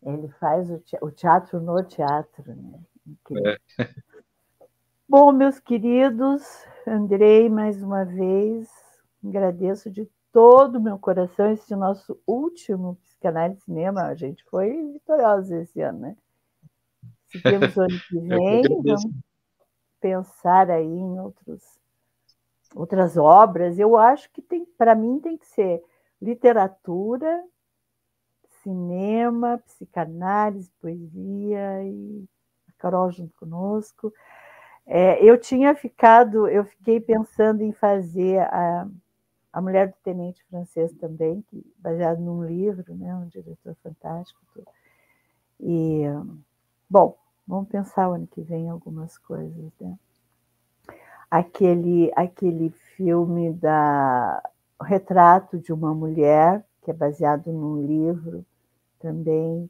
ele 0.03 0.29
faz 0.39 0.69
o 1.01 1.11
teatro 1.11 1.59
no 1.59 1.83
teatro, 1.83 2.43
né? 2.55 2.79
É. 3.45 3.89
Bom, 5.07 5.31
meus 5.31 5.59
queridos, 5.59 6.43
Andrei, 6.87 7.49
mais 7.49 7.81
uma 7.81 8.05
vez, 8.05 8.69
agradeço 9.25 9.89
de 9.89 10.09
todo 10.31 10.77
o 10.77 10.81
meu 10.81 10.97
coração 10.97 11.51
esse 11.51 11.75
nosso 11.75 12.19
último 12.25 12.95
psicanálise 13.03 13.61
cinema. 13.61 14.03
A 14.03 14.15
gente 14.15 14.43
foi 14.45 14.91
vitorioso 14.93 15.55
esse 15.55 15.81
ano, 15.81 15.99
né? 15.99 16.17
Seguimos 17.27 17.75
o 17.75 17.81
ano 17.81 17.99
que 18.07 18.19
vem, 18.19 18.61
vamos 18.83 19.05
pensar 19.99 20.69
aí 20.69 20.85
em 20.85 21.19
outros, 21.19 21.63
outras 22.75 23.17
obras. 23.17 23.77
Eu 23.77 23.97
acho 23.97 24.29
que 24.31 24.41
tem, 24.41 24.65
para 24.77 24.95
mim, 24.95 25.19
tem 25.19 25.37
que 25.37 25.47
ser 25.47 25.83
literatura 26.21 27.43
cinema, 28.63 29.57
psicanálise, 29.65 30.71
poesia 30.81 31.83
e 31.83 32.25
a 32.67 32.71
Carol 32.77 33.11
junto 33.11 33.33
conosco. 33.37 34.13
É, 34.85 35.23
eu 35.23 35.39
tinha 35.39 35.75
ficado, 35.75 36.47
eu 36.47 36.65
fiquei 36.65 36.99
pensando 36.99 37.61
em 37.61 37.71
fazer 37.71 38.39
a, 38.39 38.87
a 39.59 39.61
Mulher 39.61 39.89
do 39.89 39.95
Tenente 40.03 40.41
Francês 40.45 40.91
também, 40.93 41.41
que, 41.49 41.61
baseado 41.79 42.19
num 42.19 42.45
livro, 42.45 42.95
né, 42.95 43.13
um 43.13 43.27
diretor 43.27 43.75
fantástico. 43.83 44.39
E, 45.59 46.03
bom, 46.89 47.17
vamos 47.45 47.67
pensar 47.67 48.09
o 48.09 48.13
ano 48.13 48.25
que 48.27 48.41
vem 48.41 48.69
algumas 48.69 49.17
coisas. 49.17 49.71
Né? 49.81 49.99
Aquele, 51.29 52.09
aquele 52.15 52.69
filme 52.95 53.51
da 53.53 54.41
o 54.79 54.83
Retrato 54.85 55.59
de 55.59 55.73
uma 55.73 55.93
Mulher, 55.93 56.65
que 56.81 56.89
é 56.89 56.93
baseado 56.93 57.51
num 57.51 57.85
livro 57.85 58.45
também, 58.97 59.69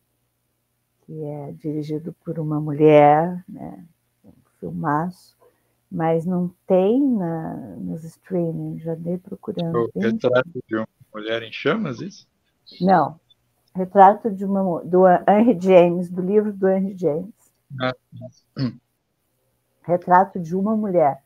que 1.02 1.24
é 1.24 1.52
dirigido 1.54 2.14
por 2.24 2.38
uma 2.38 2.62
mulher, 2.62 3.44
né? 3.50 3.84
um 4.24 4.32
filmaço, 4.60 5.36
mas 5.92 6.26
não 6.26 6.54
tem 6.68 7.02
na, 7.02 7.56
nos 7.78 8.04
streaming, 8.04 8.80
já 8.80 8.96
dei 8.96 9.18
procurando. 9.18 9.90
O 9.94 10.00
retrato 10.00 10.64
de 10.68 10.76
uma 10.76 10.88
mulher 11.14 11.42
em 11.44 11.52
chamas, 11.52 12.00
isso? 12.00 12.28
Não, 12.80 13.20
retrato 13.76 14.30
de 14.30 14.46
uma 14.46 14.84
do 14.84 15.08
Henry 15.08 15.60
James, 15.60 16.10
do 16.10 16.22
livro 16.22 16.54
do 16.54 16.68
Henry 16.68 16.96
James. 16.98 17.34
Ah, 17.82 17.94
hum. 18.58 18.78
Retrato 19.82 20.40
de 20.40 20.56
uma 20.56 20.76
mulher 20.76 21.24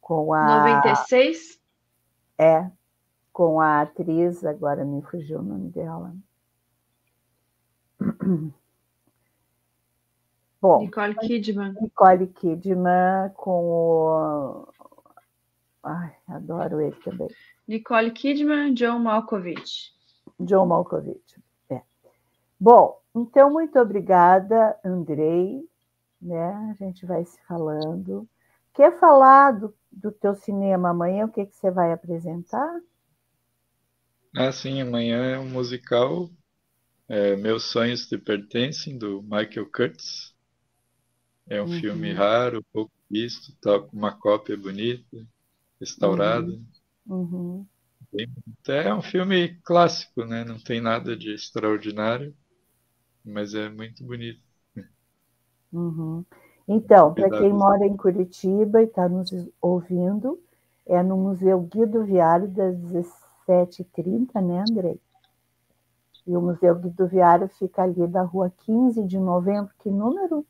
com 0.00 0.32
a 0.32 0.64
96? 0.64 1.60
É, 2.38 2.70
com 3.32 3.60
a 3.60 3.82
atriz, 3.82 4.44
agora 4.44 4.84
me 4.84 5.02
fugiu 5.02 5.40
o 5.40 5.42
nome 5.42 5.68
dela. 5.70 6.14
Bom, 10.60 10.80
Nicole 10.80 11.14
Kidman. 11.14 11.74
Nicole 11.80 12.26
Kidman 12.26 13.30
com 13.34 13.64
o. 13.64 14.68
Ai, 15.82 16.14
adoro 16.28 16.80
ele 16.80 16.96
também. 16.96 17.28
Nicole 17.66 18.10
Kidman, 18.10 18.74
John 18.74 18.98
Malkovich. 18.98 19.92
John 20.38 20.66
Malkovich. 20.66 21.42
É. 21.70 21.80
Bom, 22.58 23.00
então 23.14 23.50
muito 23.50 23.78
obrigada, 23.78 24.78
Andrei. 24.84 25.66
Né? 26.20 26.52
A 26.70 26.74
gente 26.74 27.06
vai 27.06 27.24
se 27.24 27.40
falando. 27.46 28.28
Quer 28.74 28.98
falar 28.98 29.52
do, 29.52 29.74
do 29.90 30.12
teu 30.12 30.34
cinema 30.34 30.90
amanhã? 30.90 31.24
O 31.24 31.32
que, 31.32 31.46
que 31.46 31.56
você 31.56 31.70
vai 31.70 31.92
apresentar? 31.92 32.80
Ah, 34.36 34.52
sim, 34.52 34.80
amanhã 34.80 35.24
é 35.34 35.38
um 35.38 35.48
musical 35.48 36.28
é, 37.08 37.34
Meus 37.34 37.64
Sonhos 37.64 38.06
Te 38.06 38.16
Pertencem, 38.16 38.96
do 38.96 39.22
Michael 39.22 39.68
Curtis. 39.74 40.29
É 41.50 41.60
um 41.60 41.66
uhum. 41.66 41.80
filme 41.80 42.12
raro, 42.12 42.64
pouco 42.72 42.92
visto, 43.10 43.52
tal, 43.60 43.82
com 43.82 43.96
uma 43.96 44.12
cópia 44.12 44.56
bonita, 44.56 45.26
restaurada. 45.80 46.56
Uhum. 47.04 47.66
É 48.68 48.94
um 48.94 49.02
filme 49.02 49.56
clássico, 49.64 50.24
né? 50.24 50.44
Não 50.44 50.60
tem 50.60 50.80
nada 50.80 51.16
de 51.16 51.34
extraordinário, 51.34 52.32
mas 53.24 53.52
é 53.52 53.68
muito 53.68 54.04
bonito. 54.04 54.40
Uhum. 55.72 56.24
Então, 56.68 57.12
para 57.12 57.28
quem 57.30 57.52
mora 57.52 57.84
em 57.84 57.96
Curitiba 57.96 58.80
e 58.80 58.84
está 58.84 59.08
nos 59.08 59.30
ouvindo, 59.60 60.40
é 60.86 61.02
no 61.02 61.16
Museu 61.16 61.60
Guido 61.62 62.04
Viário 62.04 62.46
das 62.46 62.76
17h30, 63.48 64.40
né, 64.40 64.64
Andrei? 64.70 65.00
E 66.24 66.36
o 66.36 66.40
Museu 66.40 66.76
Guido 66.76 67.08
Viário 67.08 67.48
fica 67.48 67.82
ali 67.82 68.06
da 68.06 68.22
rua 68.22 68.52
15 68.64 69.04
de 69.04 69.18
novembro, 69.18 69.72
que 69.80 69.90
número? 69.90 70.46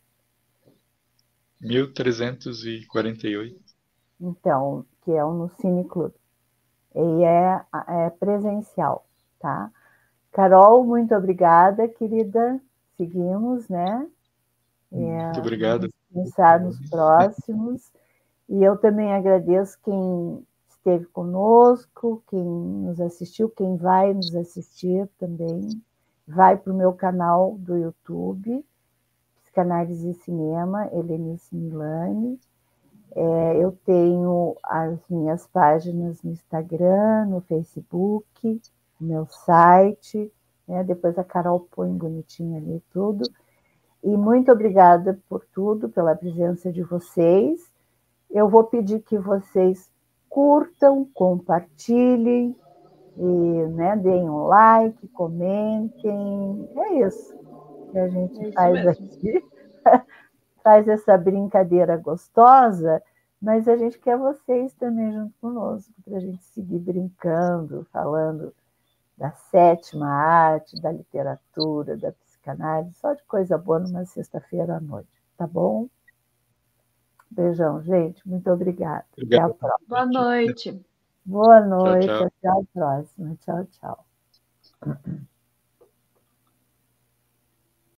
1348. 1.61 3.61
Então, 4.20 4.85
que 5.03 5.12
é 5.12 5.24
o 5.24 5.32
no 5.32 5.51
Cine 5.61 5.85
Clube. 5.85 6.15
E 6.95 7.24
é, 7.24 7.65
é 7.89 8.11
presencial, 8.11 9.07
tá? 9.39 9.70
Carol, 10.32 10.85
muito 10.85 11.15
obrigada, 11.15 11.89
querida. 11.89 12.61
Seguimos, 12.97 13.69
né? 13.69 14.07
É, 14.93 15.24
muito 15.24 15.41
obrigado. 15.41 15.89
Pensar 16.12 16.61
nos 16.61 16.78
próximos. 16.89 17.93
E 18.49 18.62
eu 18.62 18.77
também 18.77 19.12
agradeço 19.12 19.78
quem 19.85 20.45
esteve 20.69 21.05
conosco, 21.07 22.23
quem 22.28 22.43
nos 22.43 23.01
assistiu, 23.01 23.49
quem 23.49 23.77
vai 23.77 24.12
nos 24.12 24.35
assistir 24.35 25.09
também. 25.19 25.69
Vai 26.27 26.57
para 26.57 26.73
o 26.73 26.77
meu 26.77 26.93
canal 26.93 27.57
do 27.59 27.77
YouTube, 27.77 28.65
Psicanálise 29.51 30.11
e 30.11 30.15
Cinema, 30.15 30.89
Helenice 30.93 31.55
Milani. 31.55 32.39
É, 33.17 33.57
eu 33.57 33.77
tenho 33.85 34.57
as 34.63 34.97
minhas 35.11 35.45
páginas 35.49 36.23
no 36.23 36.31
Instagram, 36.31 37.27
no 37.27 37.41
Facebook, 37.41 38.61
meu 39.01 39.27
site. 39.27 40.33
Né? 40.69 40.85
Depois 40.85 41.19
a 41.19 41.25
Carol 41.25 41.67
põe 41.73 41.93
bonitinho 41.93 42.57
ali 42.57 42.81
tudo. 42.93 43.29
E 44.05 44.17
muito 44.17 44.53
obrigada 44.53 45.19
por 45.29 45.45
tudo, 45.53 45.89
pela 45.89 46.15
presença 46.15 46.71
de 46.71 46.85
vocês. 46.85 47.61
Eu 48.31 48.49
vou 48.49 48.65
pedir 48.65 49.01
que 49.01 49.19
vocês 49.19 49.91
curtam, 50.29 51.05
compartilhem, 51.13 52.55
e, 53.17 53.67
né, 53.73 53.97
deem 53.97 54.31
um 54.31 54.45
like, 54.45 55.09
comentem. 55.09 56.69
É 56.77 57.07
isso 57.07 57.40
que 57.91 57.99
a 57.99 58.09
gente 58.09 58.47
é 58.47 58.53
faz 58.53 58.85
mesmo. 58.85 59.07
aqui. 59.07 59.45
faz 60.62 60.87
essa 60.89 61.17
brincadeira 61.17 61.97
gostosa, 61.97 63.03
mas 63.41 63.67
a 63.67 63.77
gente 63.77 63.99
quer 63.99 64.17
vocês 64.17 64.75
também 64.75 65.12
junto 65.12 65.35
conosco, 65.41 65.93
para 66.05 66.19
a 66.19 66.20
gente 66.20 66.44
seguir 66.44 66.78
brincando, 66.78 67.86
falando 67.91 68.55
da 69.17 69.31
sétima 69.33 70.07
arte, 70.09 70.81
da 70.81 70.93
literatura, 70.93 71.97
da 71.97 72.12
psicanálise, 72.12 72.94
só 72.94 73.12
de 73.15 73.23
coisa 73.25 73.59
boa 73.59 73.78
numa 73.78 74.05
sexta-feira 74.05 74.77
à 74.77 74.81
noite, 74.81 75.09
tá 75.36 75.47
bom? 75.47 75.89
Beijão, 77.31 77.81
gente. 77.83 78.27
Muito 78.27 78.51
obrigada. 78.51 79.05
Até 79.23 79.41
a 79.41 79.49
próxima. 79.49 79.86
Boa 79.89 80.07
noite. 80.07 80.85
Boa 81.25 81.60
noite. 81.60 82.07
Tchau, 82.07 82.19
tchau. 82.19 82.27
Até 82.27 82.49
a 82.49 82.62
próxima. 82.73 83.36
Tchau, 83.41 83.67
tchau. 83.67 85.27